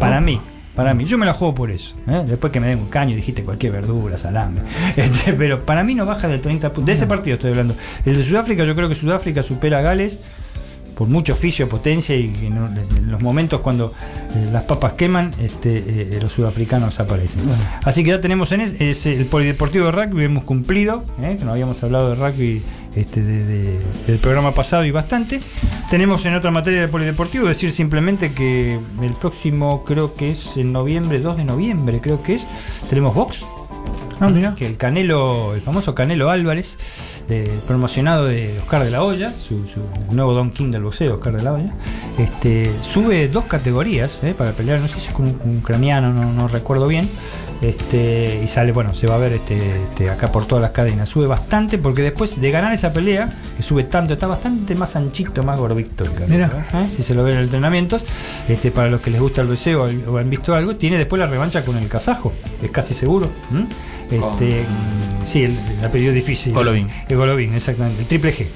Para 0.00 0.20
mí. 0.20 0.40
Para 0.76 0.92
mí, 0.92 1.06
yo 1.06 1.16
me 1.16 1.24
la 1.24 1.32
juego 1.32 1.54
por 1.54 1.70
eso. 1.70 1.96
¿eh? 2.06 2.22
Después 2.26 2.52
que 2.52 2.60
me 2.60 2.68
den 2.68 2.78
un 2.78 2.90
caño 2.90 3.12
y 3.12 3.16
dijiste 3.16 3.42
cualquier 3.42 3.72
verdura, 3.72 4.18
salame. 4.18 4.60
Este, 4.96 5.32
pero 5.32 5.64
para 5.64 5.82
mí 5.82 5.94
no 5.94 6.04
baja 6.04 6.28
de 6.28 6.38
30 6.38 6.68
puntos. 6.68 6.86
De 6.86 6.92
ese 6.92 7.06
partido 7.06 7.34
estoy 7.34 7.50
hablando. 7.50 7.74
El 8.04 8.16
de 8.18 8.22
Sudáfrica, 8.22 8.64
yo 8.64 8.74
creo 8.74 8.88
que 8.88 8.94
Sudáfrica 8.94 9.42
supera 9.42 9.78
a 9.78 9.80
Gales 9.82 10.20
por 10.96 11.08
mucho 11.08 11.34
oficio, 11.34 11.68
potencia 11.68 12.16
y 12.16 12.32
en, 12.46 13.10
los 13.10 13.20
momentos 13.20 13.60
cuando 13.60 13.92
eh, 14.34 14.46
las 14.50 14.64
papas 14.64 14.94
queman, 14.94 15.30
este, 15.40 15.76
eh, 15.86 16.18
los 16.22 16.32
sudafricanos 16.32 16.98
aparecen. 16.98 17.42
Así 17.84 18.02
que 18.02 18.10
ya 18.10 18.20
tenemos 18.20 18.50
en 18.52 18.62
es, 18.62 18.80
es 18.80 19.06
el 19.06 19.26
polideportivo 19.26 19.86
de 19.86 19.92
rugby, 19.92 20.24
hemos 20.24 20.44
cumplido, 20.44 21.04
¿eh? 21.22 21.36
que 21.38 21.44
no 21.44 21.52
habíamos 21.52 21.82
hablado 21.82 22.10
de 22.10 22.16
rugby 22.16 22.62
este, 22.96 23.22
de- 23.22 23.44
de- 23.44 23.80
del 24.06 24.18
programa 24.18 24.52
pasado 24.52 24.84
y 24.86 24.90
bastante. 24.90 25.40
Tenemos 25.90 26.24
en 26.24 26.34
otra 26.34 26.50
materia 26.50 26.80
de 26.80 26.88
polideportivo 26.88 27.46
decir 27.46 27.72
simplemente 27.72 28.32
que 28.32 28.78
el 29.02 29.10
próximo 29.20 29.84
creo 29.84 30.14
que 30.14 30.30
es 30.30 30.56
en 30.56 30.70
noviembre, 30.72 31.20
2 31.20 31.36
de 31.36 31.44
noviembre 31.44 32.00
creo 32.00 32.22
que 32.22 32.34
es, 32.34 32.46
tenemos 32.88 33.14
box. 33.14 33.44
Que 34.54 34.66
el 34.66 34.76
Canelo, 34.76 35.54
el 35.54 35.60
famoso 35.60 35.94
Canelo 35.94 36.30
Álvarez, 36.30 37.22
de- 37.28 37.50
promocionado 37.66 38.24
de 38.24 38.58
Oscar 38.60 38.84
de 38.84 38.90
la 38.90 39.02
Hoya, 39.02 39.28
su, 39.30 39.66
su 39.68 39.80
nuevo 40.14 40.32
Don 40.32 40.50
King 40.50 40.70
del 40.70 40.82
boxeo, 40.82 41.14
Oscar 41.16 41.36
de 41.36 41.42
la 41.42 41.52
Hoya, 41.52 41.70
este, 42.18 42.72
sube 42.80 43.28
dos 43.28 43.44
categorías 43.44 44.24
eh, 44.24 44.34
para 44.36 44.52
pelear, 44.52 44.80
no 44.80 44.88
sé 44.88 44.98
si 45.00 45.08
es 45.08 45.14
con 45.14 45.26
un, 45.26 45.38
un 45.44 45.58
ucraniano, 45.58 46.12
no, 46.12 46.32
no 46.32 46.48
recuerdo 46.48 46.86
bien. 46.88 47.08
Este, 47.62 48.40
y 48.44 48.48
sale, 48.48 48.72
bueno, 48.72 48.94
se 48.94 49.06
va 49.06 49.14
a 49.16 49.18
ver 49.18 49.32
este, 49.32 49.56
este, 49.56 50.10
acá 50.10 50.30
por 50.30 50.46
todas 50.46 50.60
las 50.62 50.72
cadenas. 50.72 51.08
Sube 51.08 51.26
bastante 51.26 51.78
porque 51.78 52.02
después 52.02 52.40
de 52.40 52.50
ganar 52.50 52.72
esa 52.74 52.92
pelea, 52.92 53.32
que 53.56 53.62
sube 53.62 53.84
tanto, 53.84 54.12
está 54.14 54.26
bastante 54.26 54.74
más 54.74 54.94
anchito, 54.96 55.42
más 55.42 55.58
gordito 55.58 56.04
el 56.04 56.12
Canelo. 56.12 56.48
Mira. 56.48 56.82
¿eh? 56.82 56.86
Si 56.86 57.02
se 57.02 57.14
lo 57.14 57.24
ven 57.24 57.36
en 57.36 57.42
entrenamientos, 57.44 58.04
este, 58.48 58.70
para 58.70 58.90
los 58.90 59.00
que 59.00 59.10
les 59.10 59.20
gusta 59.20 59.40
el 59.40 59.48
boxeo 59.48 59.88
o 60.08 60.18
han 60.18 60.28
visto 60.30 60.54
algo, 60.54 60.76
tiene 60.76 60.98
después 60.98 61.18
la 61.18 61.26
revancha 61.26 61.64
con 61.64 61.76
el 61.78 61.88
kazajo, 61.88 62.32
es 62.62 62.70
casi 62.70 62.94
seguro. 62.94 63.28
Este, 64.10 64.60
mm, 64.62 65.26
sí, 65.26 65.42
el, 65.44 65.56
el 65.80 65.84
apellido 65.84 66.12
difícil. 66.12 66.52
Golovin. 66.52 66.88
El 67.08 67.16
Golovin, 67.16 67.54
exactamente. 67.54 68.02
El 68.02 68.06
triple 68.06 68.34
G. 68.36 68.46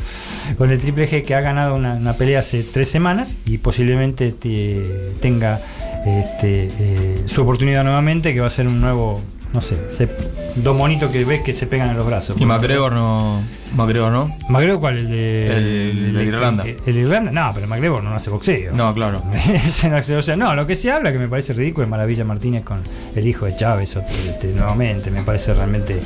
Con 0.57 0.71
el 0.71 0.79
triple 0.79 1.09
G 1.11 1.25
que 1.25 1.35
ha 1.35 1.41
ganado 1.41 1.75
una, 1.75 1.95
una 1.95 2.15
pelea 2.15 2.41
hace 2.41 2.63
tres 2.63 2.89
semanas 2.89 3.37
y 3.47 3.59
posiblemente 3.59 4.31
te- 4.33 5.11
tenga 5.21 5.61
este, 6.07 6.69
eh, 6.79 7.15
su 7.27 7.43
oportunidad 7.43 7.85
nuevamente, 7.85 8.33
que 8.35 8.41
va 8.41 8.47
a 8.47 8.51
ser 8.51 8.67
un 8.67 8.81
nuevo, 8.81 9.21
no 9.53 9.61
sé, 9.61 9.77
se- 9.93 10.09
dos 10.57 10.77
monitos 10.77 11.13
que 11.13 11.25
ves 11.25 11.43
que 11.43 11.53
se 11.53 11.67
pegan 11.67 11.91
en 11.91 11.97
los 11.97 12.07
brazos. 12.07 12.41
Y 12.41 12.45
McGregor 12.47 12.93
no. 12.93 13.41
McGregor 13.77 14.11
no. 14.11 14.27
¿McGregor 14.49 14.81
cuál? 14.81 14.99
El 14.99 15.09
de, 15.11 15.87
El 15.87 16.13
de 16.15 16.25
Irlanda. 16.25 16.65
El, 16.65 16.77
el 16.87 16.97
Irlanda? 16.97 17.31
No, 17.31 17.53
pero 17.55 17.69
McGregor 17.69 18.03
no 18.03 18.11
hace 18.15 18.29
boxeo. 18.31 18.73
No, 18.75 18.93
claro. 18.95 19.23
Ese 19.55 19.89
no 19.89 19.97
hace- 19.97 20.17
o 20.17 20.23
sea, 20.23 20.35
no, 20.37 20.55
lo 20.57 20.67
que 20.67 20.75
se 20.75 20.91
habla 20.91 21.13
que 21.13 21.19
me 21.19 21.29
parece 21.29 21.53
ridículo 21.53 21.85
es 21.85 21.91
Maravilla 21.91 22.25
Martínez 22.25 22.65
con 22.65 22.83
el 23.15 23.27
hijo 23.29 23.47
de 23.47 23.55
Chávez, 23.55 23.97
este, 23.97 24.49
nuevamente, 24.49 25.11
me 25.13 25.23
parece 25.23 25.55
realmente 25.55 26.01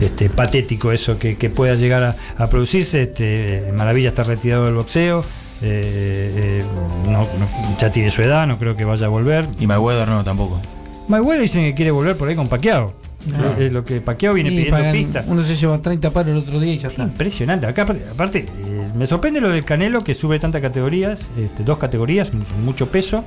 este, 0.00 0.28
patético 0.28 0.92
eso 0.92 1.18
que, 1.18 1.36
que 1.36 1.48
pueda 1.48 1.74
llegar 1.76 2.02
a, 2.02 2.16
a 2.36 2.46
producirse. 2.48 3.02
Este, 3.02 3.72
Maravilla 3.76 4.10
está 4.10 4.24
retirado 4.24 4.66
del 4.66 4.74
boxeo. 4.74 5.24
Eh, 5.62 6.60
eh, 6.62 6.64
no- 7.06 7.20
no- 7.38 7.78
ya 7.80 7.90
tiene 7.90 8.10
su 8.10 8.22
edad, 8.22 8.46
no 8.46 8.56
creo 8.58 8.76
que 8.76 8.84
vaya 8.84 9.06
a 9.06 9.08
volver. 9.08 9.46
Y 9.58 9.66
Mayweather 9.66 10.08
no, 10.08 10.24
tampoco. 10.24 10.60
Mayweather 11.08 11.42
dicen 11.42 11.64
que 11.66 11.74
quiere 11.74 11.90
volver 11.90 12.16
por 12.16 12.28
ahí 12.28 12.36
con 12.36 12.48
Paquiao. 12.48 12.92
Ah. 13.34 13.54
Es 13.58 13.72
lo 13.72 13.82
que 13.84 14.00
Paquiao 14.00 14.32
viene 14.34 14.50
Y 14.50 14.56
pidiendo 14.56 14.76
pagan- 14.78 14.92
pista. 14.92 15.24
Uno 15.26 15.42
se 15.44 15.56
lleva 15.56 15.78
30 15.78 16.10
palos 16.10 16.32
el 16.32 16.38
otro 16.38 16.60
día 16.60 16.72
y 16.74 16.78
ya 16.78 16.88
está. 16.88 17.02
Impresionante. 17.02 17.66
Acá, 17.66 17.82
aparte, 17.82 18.04
aparte, 18.12 18.38
eh, 18.64 18.88
me 18.94 19.06
sorprende 19.06 19.40
lo 19.40 19.48
del 19.50 19.64
Canelo 19.64 20.04
que 20.04 20.14
sube 20.14 20.38
tantas 20.38 20.62
categorías, 20.62 21.28
este, 21.38 21.64
dos 21.64 21.78
categorías, 21.78 22.32
mu- 22.32 22.44
mucho 22.64 22.86
peso. 22.88 23.24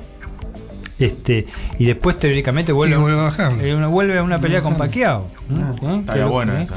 Este, 0.98 1.46
y 1.78 1.84
después 1.86 2.18
teóricamente 2.18 2.70
vuelve, 2.72 2.94
Y 2.96 2.98
vuelve 3.00 3.18
a 3.18 3.22
bajar. 3.24 3.52
eh, 3.60 3.74
una- 3.74 3.88
vuelve 3.88 4.18
a 4.18 4.22
una 4.22 4.38
pelea 4.38 4.60
con 4.62 4.74
Pacquiao. 4.76 5.26
¿eh? 5.50 5.98
Estaría 6.00 6.24
Que- 6.24 6.30
bueno 6.30 6.56
¿eh? 6.56 6.62
eso. 6.62 6.74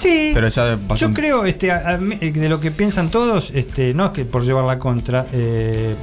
Sí, 0.00 0.30
Pero 0.32 0.48
ya 0.48 0.78
yo 0.96 1.10
creo, 1.12 1.44
este, 1.44 1.70
a- 1.70 1.90
a 1.90 1.96
mí, 1.98 2.16
eh, 2.20 2.32
de 2.32 2.48
lo 2.48 2.58
que 2.60 2.70
piensan 2.70 3.10
todos, 3.10 3.50
este, 3.54 3.92
no 3.92 4.06
es 4.06 4.10
que 4.12 4.24
por 4.24 4.42
llevar 4.44 4.64
la 4.64 4.78
contra. 4.78 5.26
eh, 5.32 5.94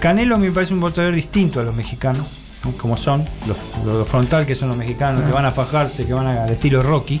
Canelo 0.00 0.38
me 0.38 0.50
parece 0.52 0.74
un 0.74 0.80
boxeador 0.80 1.14
distinto 1.14 1.60
a 1.60 1.64
los 1.64 1.74
mexicanos, 1.76 2.58
¿no? 2.64 2.70
como 2.72 2.96
son, 2.96 3.24
los, 3.48 3.84
los 3.86 4.06
frontal 4.06 4.44
que 4.46 4.54
son 4.54 4.68
los 4.68 4.76
mexicanos, 4.76 5.24
que 5.24 5.32
van 5.32 5.46
a 5.46 5.50
fajarse, 5.50 6.06
que 6.06 6.12
van 6.12 6.26
a- 6.26 6.44
al 6.44 6.50
estilo 6.50 6.82
Rocky. 6.82 7.20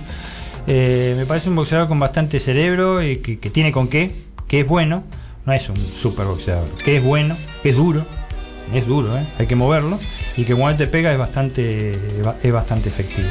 Eh, 0.66 1.14
me 1.16 1.26
parece 1.26 1.48
un 1.48 1.56
boxeador 1.56 1.88
con 1.88 1.98
bastante 1.98 2.38
cerebro 2.40 3.02
y 3.02 3.16
que, 3.18 3.38
que 3.38 3.50
tiene 3.50 3.72
con 3.72 3.88
qué, 3.88 4.24
que 4.46 4.60
es 4.60 4.66
bueno, 4.68 5.02
no 5.46 5.52
es 5.52 5.68
un 5.68 5.76
super 5.76 6.26
boxeador, 6.26 6.68
que 6.84 6.98
es 6.98 7.02
bueno, 7.04 7.36
que 7.62 7.70
es 7.70 7.76
duro, 7.76 8.04
es 8.72 8.86
duro, 8.86 9.16
¿eh? 9.18 9.26
hay 9.38 9.46
que 9.46 9.56
moverlo, 9.56 9.98
y 10.36 10.44
que 10.44 10.54
cuando 10.54 10.78
te 10.78 10.86
pega 10.86 11.12
es 11.12 11.18
bastante, 11.18 11.92
es 12.42 12.52
bastante 12.52 12.88
efectivo. 12.88 13.28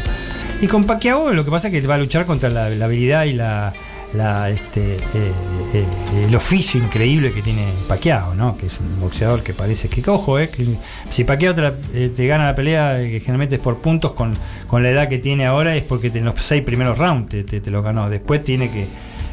Y 0.64 0.68
con 0.68 0.86
Pacquiao 0.86 1.34
lo 1.34 1.44
que 1.44 1.52
pasa 1.52 1.68
es 1.68 1.74
que 1.74 1.86
va 1.86 1.96
a 1.96 1.98
luchar 1.98 2.26
contra 2.26 2.50
la, 2.50 2.70
la 2.70 2.86
habilidad 2.86 3.26
y 3.26 3.34
la, 3.34 3.74
la, 4.14 4.50
este, 4.50 4.96
eh, 4.96 5.32
eh, 5.74 5.86
el 6.26 6.34
oficio 6.36 6.80
increíble 6.82 7.34
que 7.34 7.42
tiene 7.42 7.66
Pacquiao, 7.90 8.34
¿no? 8.34 8.56
que 8.56 8.68
es 8.68 8.80
un 8.80 9.02
boxeador 9.02 9.44
que 9.44 9.54
parece 9.54 9.90
que, 9.90 10.10
ojo, 10.10 10.40
eh, 10.40 10.50
que 10.50 10.66
si 11.10 11.26
Pacquiao 11.26 11.54
te, 11.54 11.62
la- 11.64 11.74
eh, 11.94 12.14
te 12.16 12.26
gana 12.28 12.46
la 12.46 12.56
pelea, 12.56 13.02
eh, 13.02 13.12
que 13.12 13.20
generalmente 13.20 13.56
es 13.58 13.62
por 13.62 13.80
puntos, 13.82 14.14
con, 14.14 14.36
con 14.68 14.84
la 14.84 14.90
edad 14.92 15.10
que 15.10 15.18
tiene 15.20 15.46
ahora, 15.46 15.76
es 15.76 15.84
porque 15.84 16.08
en 16.08 16.24
los 16.24 16.42
seis 16.42 16.64
primeros 16.64 16.98
rounds 16.98 17.30
te, 17.30 17.44
te, 17.44 17.60
te 17.60 17.70
lo 17.70 17.82
ganó. 17.84 18.10
Después 18.10 18.42
tiene 18.42 18.72
que 18.72 18.88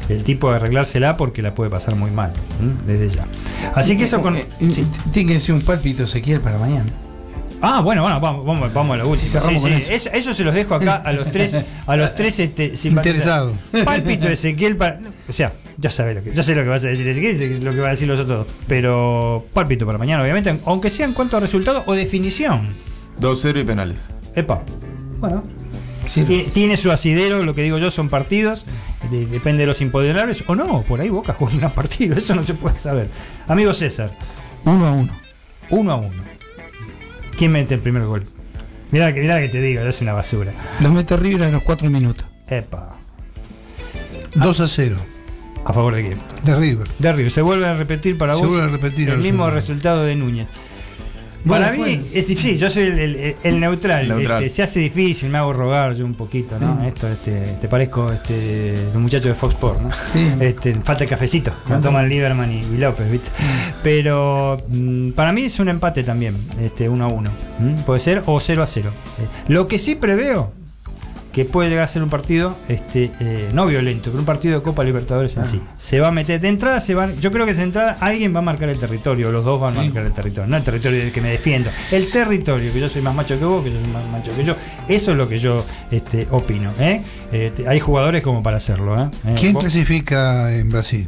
el 0.09 0.25
tipo 0.25 0.49
arreglársela 0.51 1.15
porque 1.15 1.41
la 1.41 1.55
puede 1.55 1.69
pasar 1.69 1.95
muy 1.95 2.11
mal, 2.11 2.33
desde 2.85 3.07
ya. 3.07 3.25
Así 3.73 3.95
que 3.97 4.03
eso 4.03 4.21
con... 4.21 4.35
Eh, 4.35 4.45
eh, 4.59 4.83
Tiene 5.13 5.27
que 5.29 5.33
decir 5.35 5.55
un 5.55 5.61
pálpito 5.61 6.03
Ezequiel 6.03 6.41
para 6.41 6.57
mañana. 6.57 6.91
Ah, 7.63 7.81
bueno, 7.81 8.01
bueno, 8.01 8.19
vamos, 8.19 8.45
vamos, 8.45 8.73
vamos 8.73 8.93
a 8.95 8.97
la 8.97 9.05
última. 9.05 9.25
Sí, 9.27 9.31
cerramos 9.31 9.61
Sí, 9.61 9.69
con 9.69 9.77
sí, 9.81 9.85
eso. 9.93 10.09
eso. 10.09 10.09
eso 10.13 10.33
se 10.33 10.43
los 10.43 10.53
dejo 10.55 10.73
acá 10.75 10.95
a 10.95 11.11
los 11.13 11.29
tres, 11.31 11.55
a 11.85 11.95
los 11.95 12.15
tres 12.15 12.39
este, 12.39 12.73
Interesados. 12.85 13.53
Pálpito 13.85 14.27
Ezequiel 14.27 14.77
para. 14.77 14.99
O 15.29 15.33
sea, 15.33 15.53
ya 15.77 15.89
sabes 15.89 16.15
lo 16.15 16.23
que, 16.23 16.31
ya 16.31 16.41
sé 16.43 16.55
lo 16.55 16.63
que 16.63 16.69
vas 16.69 16.83
a 16.83 16.87
decir 16.87 17.07
Ezequiel, 17.07 17.63
lo 17.63 17.71
que 17.71 17.79
van 17.79 17.87
a 17.87 17.91
decir 17.91 18.07
los 18.07 18.19
otros. 18.19 18.47
Pero 18.67 19.45
pálpito 19.53 19.85
para 19.85 19.97
mañana, 19.97 20.23
obviamente, 20.23 20.57
aunque 20.65 20.89
sea 20.89 21.05
en 21.05 21.13
cuanto 21.13 21.37
a 21.37 21.39
resultado 21.39 21.83
o 21.85 21.93
definición. 21.93 22.69
2-0 23.19 23.61
y 23.61 23.63
penales. 23.63 23.97
Epa. 24.35 24.63
Bueno. 25.19 25.43
Tiene, 26.13 26.43
tiene 26.45 26.75
su 26.77 26.91
asidero, 26.91 27.43
lo 27.45 27.55
que 27.55 27.61
digo 27.63 27.77
yo, 27.77 27.89
son 27.91 28.09
partidos. 28.09 28.65
de- 29.11 29.25
depende 29.27 29.61
de 29.61 29.67
los 29.67 29.81
imponderables 29.81 30.43
o 30.47 30.55
no. 30.55 30.81
Por 30.81 30.99
ahí 30.99 31.09
Boca 31.09 31.35
juega 31.37 31.53
un 31.53 31.59
gran 31.59 31.71
partido, 31.71 32.15
eso 32.17 32.33
no 32.35 32.43
se 32.43 32.53
puede 32.55 32.77
saber. 32.77 33.07
Amigo 33.47 33.71
César. 33.73 34.11
Uno 34.65 34.87
a 34.87 34.91
uno. 34.91 35.13
Uno 35.69 35.91
a 35.91 35.95
uno. 35.95 36.30
¿Quién 37.41 37.53
mete 37.53 37.73
el 37.73 37.81
primer 37.81 38.05
gol? 38.05 38.21
Mirá, 38.91 39.11
que- 39.15 39.21
que 39.23 39.49
te 39.51 39.61
digo, 39.63 39.81
soy 39.91 40.05
una 40.05 40.13
basura. 40.13 40.53
Lo 40.79 40.91
mete 40.91 41.17
River 41.17 41.47
en 41.47 41.53
los 41.53 41.63
4 41.63 41.89
minutos. 41.89 42.23
Epa. 42.47 42.89
2 44.35 44.59
a 44.59 44.67
0. 44.67 44.95
¿A 45.65 45.73
favor 45.73 45.95
de 45.95 46.03
quién? 46.03 46.19
De 46.43 46.55
River. 46.55 46.87
De 46.99 47.11
River. 47.11 47.31
Se 47.31 47.41
vuelve 47.41 47.65
a 47.65 47.73
repetir 47.73 48.15
para 48.15 48.35
Se 48.35 48.41
vos 48.41 48.49
vuelve 48.51 48.67
a 48.67 48.71
repetir 48.71 49.09
el 49.09 49.17
mismo 49.17 49.49
resultado 49.49 50.03
de 50.03 50.15
Núñez. 50.15 50.45
Bueno, 51.43 51.65
Para 51.65 51.75
mí, 51.77 51.79
fue. 51.79 52.19
es 52.19 52.27
difícil, 52.27 52.57
yo 52.57 52.69
soy 52.69 52.83
el, 52.83 52.99
el- 52.99 53.35
el 53.43 53.59
neutral, 53.59 54.11
este, 54.11 54.49
se 54.49 54.63
hace 54.63 54.79
difícil, 54.79 55.29
me 55.29 55.39
hago 55.39 55.53
rogar 55.53 55.95
yo 55.95 56.05
un 56.05 56.13
poquito, 56.13 56.59
¿no? 56.59 56.79
Sí. 56.81 56.87
Esto, 56.87 57.07
este, 57.07 57.41
te 57.59 57.67
parezco 57.67 58.11
este, 58.11 58.75
los 58.93 59.01
muchachos 59.01 59.25
de 59.27 59.33
Fox 59.33 59.55
Sports, 59.55 59.81
¿no? 59.81 59.89
Sí. 60.13 60.31
Este, 60.39 60.73
falta 60.75 61.03
el 61.03 61.09
cafecito, 61.09 61.51
lo 61.69 61.79
toman 61.79 62.07
Lieberman 62.07 62.51
y, 62.51 62.59
y 62.59 62.77
López, 62.77 63.11
¿viste? 63.11 63.29
Pero 63.83 64.61
mm, 64.69 65.11
para 65.11 65.31
mí 65.33 65.43
es 65.43 65.59
un 65.59 65.69
empate 65.69 66.03
también, 66.03 66.35
este, 66.61 66.87
uno 66.89 67.05
a 67.05 67.07
uno. 67.07 67.31
Puede 67.85 67.99
ser 67.99 68.23
o 68.25 68.39
0 68.39 68.63
a 68.63 68.67
0. 68.67 68.89
Eh, 69.19 69.25
lo 69.47 69.67
que 69.67 69.77
sí 69.79 69.95
preveo 69.95 70.51
que 71.31 71.45
puede 71.45 71.69
llegar 71.69 71.85
a 71.85 71.87
ser 71.87 72.03
un 72.03 72.09
partido 72.09 72.57
este, 72.67 73.09
eh, 73.21 73.49
no 73.53 73.65
violento, 73.65 74.05
pero 74.05 74.19
un 74.19 74.25
partido 74.25 74.57
de 74.59 74.63
Copa 74.63 74.83
Libertadores 74.83 75.37
en 75.37 75.45
sí. 75.45 75.61
Se 75.79 75.99
va 75.99 76.09
a 76.09 76.11
meter, 76.11 76.41
de 76.41 76.49
entrada 76.49 76.79
se 76.81 76.93
van, 76.93 77.15
yo 77.21 77.31
creo 77.31 77.45
que 77.45 77.53
de 77.53 77.63
entrada 77.63 77.97
alguien 78.01 78.35
va 78.35 78.39
a 78.39 78.41
marcar 78.41 78.67
el 78.69 78.77
territorio, 78.77 79.31
los 79.31 79.45
dos 79.45 79.59
van 79.61 79.77
a 79.77 79.83
marcar 79.83 80.05
el 80.05 80.11
territorio, 80.11 80.49
no 80.49 80.57
el 80.57 80.63
territorio 80.63 80.99
del 80.99 81.11
que 81.11 81.21
me 81.21 81.29
defiendo, 81.29 81.69
el 81.91 82.09
territorio, 82.11 82.73
que 82.73 82.79
yo 82.81 82.89
soy 82.89 83.01
más 83.01 83.15
macho 83.15 83.39
que 83.39 83.45
vos, 83.45 83.63
que 83.63 83.71
yo 83.71 83.79
soy 83.79 83.91
más 83.93 84.05
macho 84.11 84.35
que 84.35 84.43
yo, 84.43 84.55
eso 84.89 85.11
es 85.11 85.17
lo 85.17 85.29
que 85.29 85.39
yo 85.39 85.63
este, 85.91 86.27
opino. 86.31 86.69
¿eh? 86.79 87.01
Este, 87.31 87.67
hay 87.67 87.79
jugadores 87.79 88.21
como 88.23 88.43
para 88.43 88.57
hacerlo. 88.57 89.01
¿eh? 89.01 89.07
Eh, 89.27 89.35
¿Quién 89.39 89.53
vos- 89.53 89.61
clasifica 89.63 90.53
en 90.53 90.67
Brasil? 90.69 91.07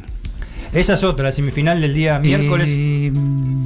esa 0.72 0.94
es 0.95 1.04
otra, 1.04 1.26
la 1.26 1.32
semifinal 1.32 1.82
del 1.82 1.94
día 1.94 2.18
miércoles, 2.20 2.70
Eh, 2.72 3.12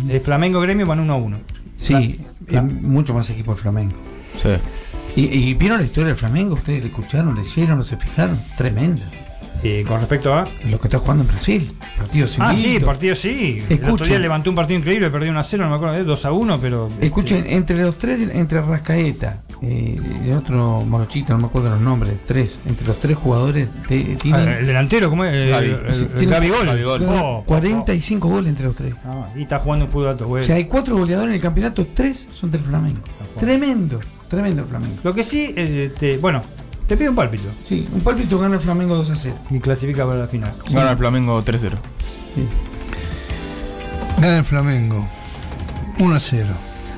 el 0.10 0.22
Flamengo 0.22 0.60
Gremio 0.60 0.86
van 0.88 1.00
1 1.02 1.14
a 1.14 1.18
1. 1.18 1.40
sí, 1.76 2.20
Fla- 2.48 2.60
eh, 2.60 2.62
mucho 2.62 3.14
más 3.14 3.30
equipo 3.30 3.52
el 3.54 3.58
Flamengo. 3.60 3.94
Sí. 4.42 4.50
¿Y, 5.18 5.24
y 5.26 5.54
vieron 5.56 5.80
la 5.80 5.86
historia 5.86 6.08
del 6.10 6.16
Flamengo? 6.16 6.54
¿Ustedes 6.56 6.82
la 6.82 6.88
escucharon, 6.88 7.36
leyeron, 7.36 7.80
no 7.80 7.84
se 7.84 7.98
fijaron? 7.98 8.40
Tremenda. 8.58 9.02
eh, 9.64 9.84
con 9.88 10.00
respecto 10.00 10.32
a. 10.34 10.46
Lo 10.70 10.80
que 10.80 10.88
está 10.88 11.00
jugando 11.00 11.24
en 11.24 11.28
Brasil. 11.30 11.72
Partido 11.98 12.28
Ah, 12.38 12.54
invicto. 12.54 12.80
sí, 12.80 12.86
partido 12.86 13.16
sí. 13.16 13.58
El 13.58 13.64
otro 13.74 13.86
Escuchen. 13.88 14.08
día 14.10 14.20
levantó 14.20 14.52
un 14.52 14.56
partido 14.56 14.80
increíble, 14.80 15.10
perdió 15.10 15.32
1 15.32 15.40
a 15.40 15.44
0, 15.44 15.64
no 15.64 15.70
me 15.72 15.76
acuerdo, 15.78 15.96
eh, 15.96 16.04
2 16.04 16.26
a 16.26 16.32
1, 16.32 16.60
pero. 16.62 16.88
Escuchen, 17.02 17.46
entre 17.50 17.82
los 17.82 17.98
tres, 17.98 18.30
entre 18.36 18.62
Rascaeta, 18.62 19.42
eh, 19.64 20.00
el 20.26 20.32
otro 20.34 20.82
morochito, 20.88 21.34
no 21.34 21.40
me 21.40 21.46
acuerdo 21.48 21.72
los 21.72 21.82
nombres, 21.82 22.14
tres, 22.28 22.60
entre 22.68 22.86
los 22.86 23.00
tres 23.00 23.18
jugadores 23.18 23.68
de, 23.90 24.16
tienen 24.22 24.48
Ah, 24.48 24.60
el 24.60 24.68
delantero, 24.68 25.10
¿cómo 25.10 25.26
es? 25.26 25.34
El- 25.34 25.50
el- 25.52 25.94
Sí, 25.94 26.04
el 26.16 26.26
Gol. 26.52 26.66
Gavi 26.68 26.84
Gol. 26.84 27.06
Oh, 27.10 27.44
45 27.48 28.28
goles 28.30 28.50
entre 28.52 28.68
los 28.68 28.76
tres. 28.76 28.94
Ah, 29.04 29.26
y 29.36 29.42
está 29.42 29.58
jugando 29.58 29.86
un 29.86 29.92
fútbol 29.92 30.10
alto, 30.10 30.26
O 30.26 30.28
güey. 30.28 30.46
sea, 30.46 30.56
hay 30.58 30.66
cuatro 30.66 30.96
goleadores 30.96 31.30
en 31.32 31.36
el 31.36 31.42
campeonato, 31.42 31.88
tres 31.96 32.28
son 32.32 32.52
del 32.52 32.62
Flamengo. 32.62 33.00
Tremendo, 33.40 34.00
tremendo 34.30 34.62
el 34.64 34.68
Flamengo. 34.68 34.96
Lo 35.04 35.14
que 35.14 35.24
sí, 35.24 35.54
eh, 35.56 35.92
te- 35.98 36.18
bueno, 36.18 36.42
te 36.88 36.96
pido 36.98 37.12
un 37.12 37.16
pálpito. 37.16 37.50
Sí, 37.68 37.88
un 37.92 38.02
pálpito 38.02 38.40
gana 38.40 38.56
el 38.56 38.62
Flamengo 38.62 38.96
2 38.96 39.10
a 39.12 39.16
0. 39.16 39.36
Y 39.52 39.60
clasifica 39.60 40.06
para 40.06 40.20
la 40.20 40.28
final. 40.28 40.54
Gana 40.72 40.92
el 40.92 40.98
Flamengo 40.98 41.42
3-0. 41.44 41.76
Gana 44.20 44.38
el 44.40 44.44
Flamengo. 44.44 45.06
1 46.00 46.16
a 46.16 46.20
0. 46.20 46.46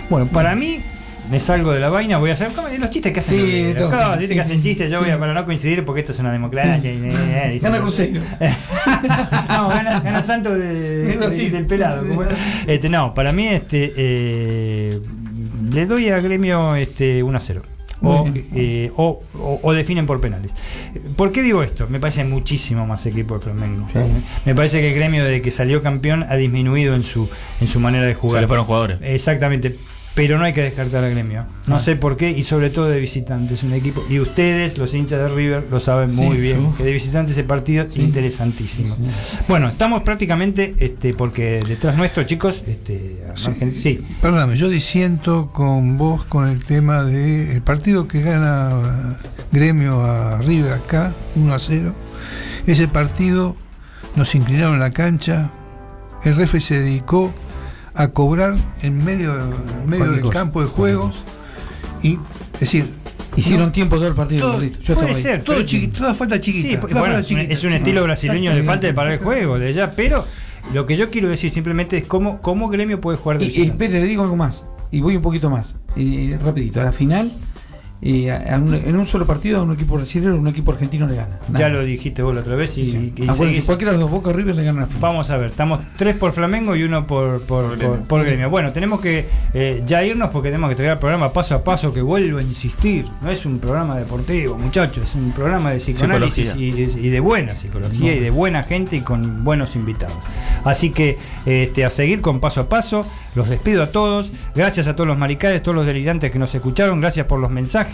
Bueno, 0.09 0.27
para 0.27 0.55
mí, 0.55 0.79
me 1.29 1.39
salgo 1.39 1.71
de 1.71 1.79
la 1.79 1.89
vaina, 1.89 2.17
voy 2.17 2.31
a 2.31 2.33
hacer 2.33 2.49
los 2.79 2.89
chistes 2.89 3.13
que 3.13 3.19
hacen. 3.19 3.35
Sí, 3.37 3.73
los- 3.77 3.89
todo. 3.91 4.09
viste 4.17 4.27
Sí, 4.27 4.33
que 4.33 4.41
hacen 4.41 4.57
sí. 4.57 4.69
chistes, 4.69 4.91
yo 4.91 4.99
voy 5.01 5.09
a, 5.11 5.19
para 5.19 5.33
no 5.33 5.45
coincidir, 5.45 5.85
porque 5.85 6.01
esto 6.01 6.11
es 6.13 6.19
una 6.19 6.31
democracia. 6.31 6.79
Sí. 6.81 6.87
y, 6.87 7.05
eh, 7.07 7.53
eh, 7.55 7.59
Gana 7.61 7.79
Cruzeiro. 7.79 8.21
no, 9.49 9.69
gana, 9.69 9.99
gana 9.99 10.23
Santo 10.23 10.51
de- 10.57 11.05
de- 11.05 11.17
Bueno, 11.17 11.31
sí. 11.31 11.49
del 11.49 11.65
pelado. 11.65 12.07
como 12.07 12.23
es. 12.23 12.29
Este, 12.67 12.89
no, 12.89 13.13
para 13.13 13.31
mí, 13.31 13.47
este, 13.47 13.93
eh, 13.95 14.99
le 15.73 15.85
doy 15.85 16.09
a 16.09 16.19
gremio 16.19 16.75
este, 16.75 17.23
1 17.23 17.37
a 17.37 17.39
0. 17.39 17.61
O, 18.01 18.29
eh, 18.55 18.91
o, 18.95 19.21
o- 19.37 19.59
o 19.61 19.73
definen 19.73 20.05
por 20.05 20.21
penales. 20.21 20.53
¿Por 21.17 21.33
qué 21.33 21.41
digo 21.43 21.63
esto? 21.63 21.85
Me 21.89 21.99
parece 21.99 22.23
muchísimo 22.23 22.87
más 22.87 23.05
equipo 23.05 23.33
de 23.33 23.41
Flamengo. 23.41 23.87
Sí. 23.91 23.99
Me 24.45 24.55
parece 24.55 24.79
que 24.79 24.87
el 24.89 24.95
gremio 24.95 25.25
desde 25.25 25.41
que 25.41 25.51
salió 25.51 25.81
campeón 25.81 26.23
ha 26.29 26.37
disminuido 26.37 26.95
en 26.95 27.03
su, 27.03 27.29
en 27.59 27.67
su 27.67 27.81
manera 27.81 28.05
de 28.05 28.15
jugar. 28.15 28.37
Se 28.37 28.41
le 28.41 28.47
fueron 28.47 28.65
jugadores. 28.65 28.99
Exactamente. 29.01 29.75
Pero 30.19 30.37
no 30.37 30.43
hay 30.43 30.51
que 30.51 30.61
descartar 30.63 31.01
al 31.05 31.11
gremio. 31.11 31.45
No 31.65 31.77
Ah. 31.77 31.79
sé 31.79 31.95
por 31.95 32.17
qué, 32.17 32.29
y 32.31 32.43
sobre 32.43 32.69
todo 32.69 32.89
de 32.89 32.99
visitantes. 32.99 33.63
Un 33.63 33.71
equipo. 33.71 34.03
Y 34.09 34.19
ustedes, 34.19 34.77
los 34.77 34.93
hinchas 34.93 35.17
de 35.21 35.29
River, 35.29 35.67
lo 35.71 35.79
saben 35.79 36.11
Sí, 36.11 36.19
muy 36.19 36.35
bien. 36.35 36.65
uf. 36.65 36.77
Que 36.77 36.83
de 36.83 36.91
visitantes 36.91 37.37
ese 37.37 37.45
partido 37.45 37.85
Sí. 37.89 38.01
interesantísimo. 38.01 38.97
Bueno, 39.47 39.69
estamos 39.69 40.01
prácticamente, 40.01 40.75
este, 40.79 41.13
porque 41.13 41.63
detrás 41.65 41.95
nuestro, 41.95 42.23
chicos, 42.25 42.63
este, 42.67 43.23
sí. 43.71 44.01
Perdóname, 44.21 44.57
yo 44.57 44.67
disiento 44.67 45.51
con 45.53 45.97
vos 45.97 46.25
con 46.25 46.49
el 46.49 46.65
tema 46.65 47.03
de 47.03 47.53
el 47.53 47.61
partido 47.61 48.05
que 48.05 48.21
gana 48.21 48.71
eh, 48.71 49.27
Gremio 49.53 50.01
a 50.03 50.39
River 50.39 50.73
acá, 50.73 51.13
1 51.37 51.53
a 51.53 51.59
0. 51.59 51.93
Ese 52.67 52.89
partido 52.89 53.55
nos 54.17 54.35
inclinaron 54.35 54.73
en 54.73 54.79
la 54.81 54.91
cancha, 54.91 55.49
el 56.25 56.35
refe 56.35 56.59
se 56.59 56.77
dedicó 56.81 57.33
a 58.01 58.07
cobrar 58.09 58.55
en 58.81 59.03
medio, 59.03 59.33
en 59.35 59.89
medio 59.89 60.11
del 60.11 60.29
campo 60.29 60.61
de 60.61 60.67
juego 60.67 61.11
y 62.01 62.17
es 62.53 62.59
decir, 62.61 62.85
Hicieron 63.35 63.67
no- 63.67 63.71
tiempo 63.71 63.97
todo 63.97 64.07
el 64.07 64.15
partido. 64.15 64.51
todo-. 64.53 64.63
Yo 64.63 64.95
puede 64.95 65.09
ahí. 65.09 65.15
ser, 65.15 65.43
todo 65.43 65.61
chiquito, 65.63 65.99
toda 65.99 66.13
falta 66.13 66.39
chiquita. 66.41 66.67
Sí, 66.69 66.75
toda 66.77 66.87
bueno, 67.01 67.15
falta 67.15 67.19
es 67.19 67.31
un- 67.31 67.37
chiquita. 67.37 67.53
es 67.53 67.63
un 67.63 67.73
estilo 67.73 68.03
brasileño 68.03 68.55
de 68.55 68.63
falta 68.63 68.87
de 68.87 68.93
parar 68.93 69.13
el 69.13 69.19
juego, 69.19 69.59
de 69.59 69.71
ya, 69.73 69.91
pero 69.91 70.25
lo 70.73 70.85
que 70.85 70.97
yo 70.97 71.09
quiero 71.09 71.29
decir 71.29 71.51
simplemente 71.51 71.97
es 71.97 72.05
cómo, 72.05 72.41
cómo 72.41 72.69
gremio 72.69 72.99
puede 72.99 73.17
jugar 73.17 73.37
de 73.37 73.45
Y, 73.45 73.49
y 73.49 73.61
espere, 73.63 73.99
le 73.99 74.05
digo 74.07 74.23
algo 74.23 74.35
más. 74.35 74.65
Y 74.91 75.01
voy 75.01 75.15
un 75.15 75.21
poquito 75.21 75.49
más. 75.49 75.75
Eh, 75.95 76.37
rapidito. 76.43 76.81
A 76.81 76.85
la 76.85 76.91
final, 76.91 77.31
eh, 78.01 78.31
a- 78.31 78.55
a 78.55 78.57
un- 78.57 78.73
en 78.73 78.95
un 78.95 79.05
solo 79.05 79.25
partido, 79.25 79.59
a 79.59 79.63
un 79.63 79.73
equipo 79.73 79.95
brasileño 79.95 80.35
un 80.35 80.47
equipo 80.47 80.71
argentino 80.71 81.05
le 81.07 81.15
gana. 81.15 81.39
Ya 81.57 81.67
lo 81.69 81.83
dijiste 81.83 82.21
vos 82.21 82.33
la 82.33 82.41
otra 82.41 82.55
vez 82.55 82.77
y, 82.77 82.81
y- 82.81 83.13
y 83.17 83.27
seguís- 83.27 83.65
cualquiera 83.65 83.91
de 83.91 83.97
los 83.99 84.09
dos 84.09 84.21
Boca 84.21 84.31
River 84.31 84.55
le 84.55 84.63
ganan 84.63 84.77
a 84.77 84.81
la 84.81 84.87
final. 84.87 85.01
Vamos 85.01 85.29
a 85.29 85.37
ver, 85.37 85.51
estamos 85.51 85.79
tres 85.97 86.15
por 86.15 86.31
Flamengo 86.31 86.75
y 86.75 86.83
uno 86.83 87.05
por, 87.05 87.41
por, 87.41 87.77
por- 87.77 87.99
por 88.03 88.23
gremio. 88.25 88.49
Bueno, 88.49 88.71
tenemos 88.71 89.01
que 89.01 89.25
eh, 89.53 89.83
ya 89.85 90.03
irnos 90.03 90.29
porque 90.31 90.49
tenemos 90.49 90.69
que 90.69 90.73
entregar 90.73 90.93
el 90.95 90.99
programa 90.99 91.33
paso 91.33 91.55
a 91.55 91.63
paso, 91.63 91.93
que 91.93 92.01
vuelvo 92.01 92.37
a 92.37 92.41
insistir. 92.41 93.05
No 93.21 93.29
es 93.29 93.45
un 93.45 93.59
programa 93.59 93.97
deportivo, 93.97 94.57
muchachos, 94.57 95.09
es 95.09 95.15
un 95.15 95.31
programa 95.31 95.71
de 95.71 95.77
psicoanálisis 95.79 96.55
y, 96.55 96.71
Psicología. 96.71 97.01
y 97.05 97.09
de 97.09 97.19
buena 97.19 97.55
psicología 97.55 98.15
y 98.15 98.19
de 98.19 98.29
buena 98.29 98.63
gente 98.63 98.95
y 98.95 99.01
con 99.01 99.43
buenos 99.43 99.75
invitados. 99.75 100.15
Así 100.63 100.91
que 100.91 101.17
este, 101.45 101.83
a 101.85 101.89
seguir 101.89 102.21
con 102.21 102.39
paso 102.39 102.61
a 102.61 102.69
paso, 102.69 103.05
los 103.35 103.49
despido 103.49 103.83
a 103.83 103.87
todos. 103.91 104.31
Gracias 104.55 104.87
a 104.87 104.95
todos 104.95 105.07
los 105.07 105.17
maricales, 105.17 105.61
todos 105.63 105.75
los 105.75 105.85
delirantes 105.85 106.31
que 106.31 106.39
nos 106.39 106.53
escucharon, 106.55 107.01
gracias 107.01 107.25
por 107.25 107.39
los 107.39 107.49
mensajes. 107.51 107.88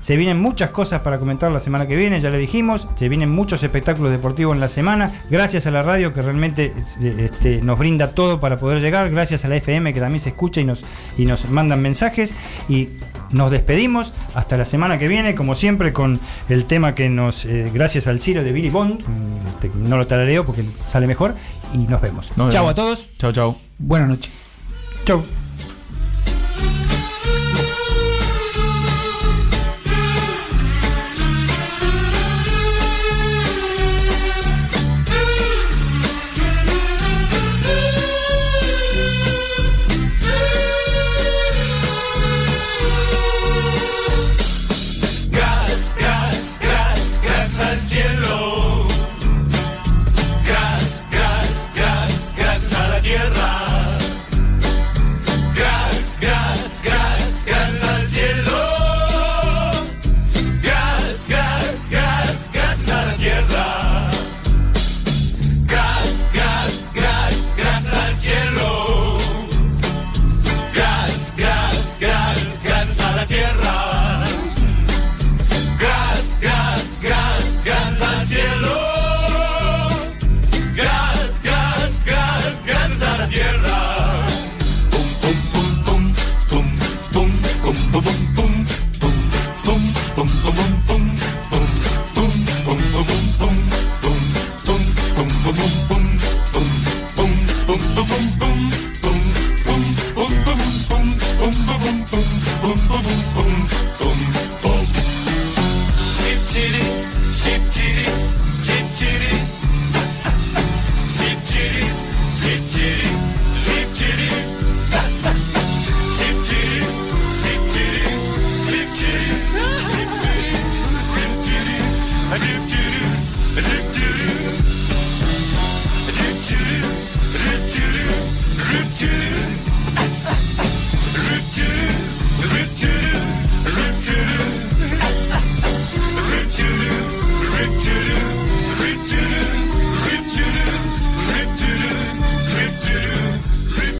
Se 0.00 0.16
vienen 0.16 0.40
muchas 0.40 0.70
cosas 0.70 1.00
para 1.00 1.18
comentar 1.18 1.50
la 1.50 1.60
semana 1.60 1.86
que 1.86 1.96
viene, 1.96 2.20
ya 2.20 2.30
le 2.30 2.38
dijimos. 2.38 2.88
Se 2.94 3.08
vienen 3.08 3.30
muchos 3.30 3.62
espectáculos 3.62 4.12
deportivos 4.12 4.54
en 4.54 4.60
la 4.60 4.68
semana. 4.68 5.10
Gracias 5.30 5.66
a 5.66 5.70
la 5.70 5.82
radio 5.82 6.12
que 6.12 6.22
realmente 6.22 6.72
este, 7.18 7.60
nos 7.62 7.78
brinda 7.78 8.12
todo 8.12 8.40
para 8.40 8.58
poder 8.58 8.80
llegar. 8.80 9.10
Gracias 9.10 9.44
a 9.44 9.48
la 9.48 9.56
FM 9.56 9.92
que 9.92 10.00
también 10.00 10.20
se 10.20 10.28
escucha 10.30 10.60
y 10.60 10.64
nos, 10.64 10.84
y 11.16 11.26
nos 11.26 11.48
mandan 11.50 11.82
mensajes. 11.82 12.34
Y 12.68 12.90
nos 13.30 13.50
despedimos 13.50 14.12
hasta 14.34 14.56
la 14.56 14.64
semana 14.64 14.98
que 14.98 15.08
viene, 15.08 15.34
como 15.34 15.54
siempre, 15.54 15.92
con 15.92 16.20
el 16.48 16.64
tema 16.64 16.94
que 16.94 17.08
nos, 17.08 17.44
eh, 17.44 17.70
gracias 17.72 18.06
al 18.06 18.20
Ciro 18.20 18.42
de 18.42 18.52
Billy 18.52 18.70
Bond, 18.70 19.00
este, 19.48 19.70
no 19.74 19.96
lo 19.96 20.06
tarareo 20.06 20.44
porque 20.46 20.64
sale 20.86 21.06
mejor. 21.06 21.34
Y 21.74 21.78
nos 21.86 22.00
vemos. 22.00 22.30
Nos 22.36 22.52
Chao 22.54 22.64
vemos. 22.66 22.72
a 22.72 22.74
todos. 22.74 23.10
Chao, 23.18 23.32
chao. 23.32 23.58
Buenas 23.78 24.08
noches. 24.08 24.32
Chau. 25.04 25.47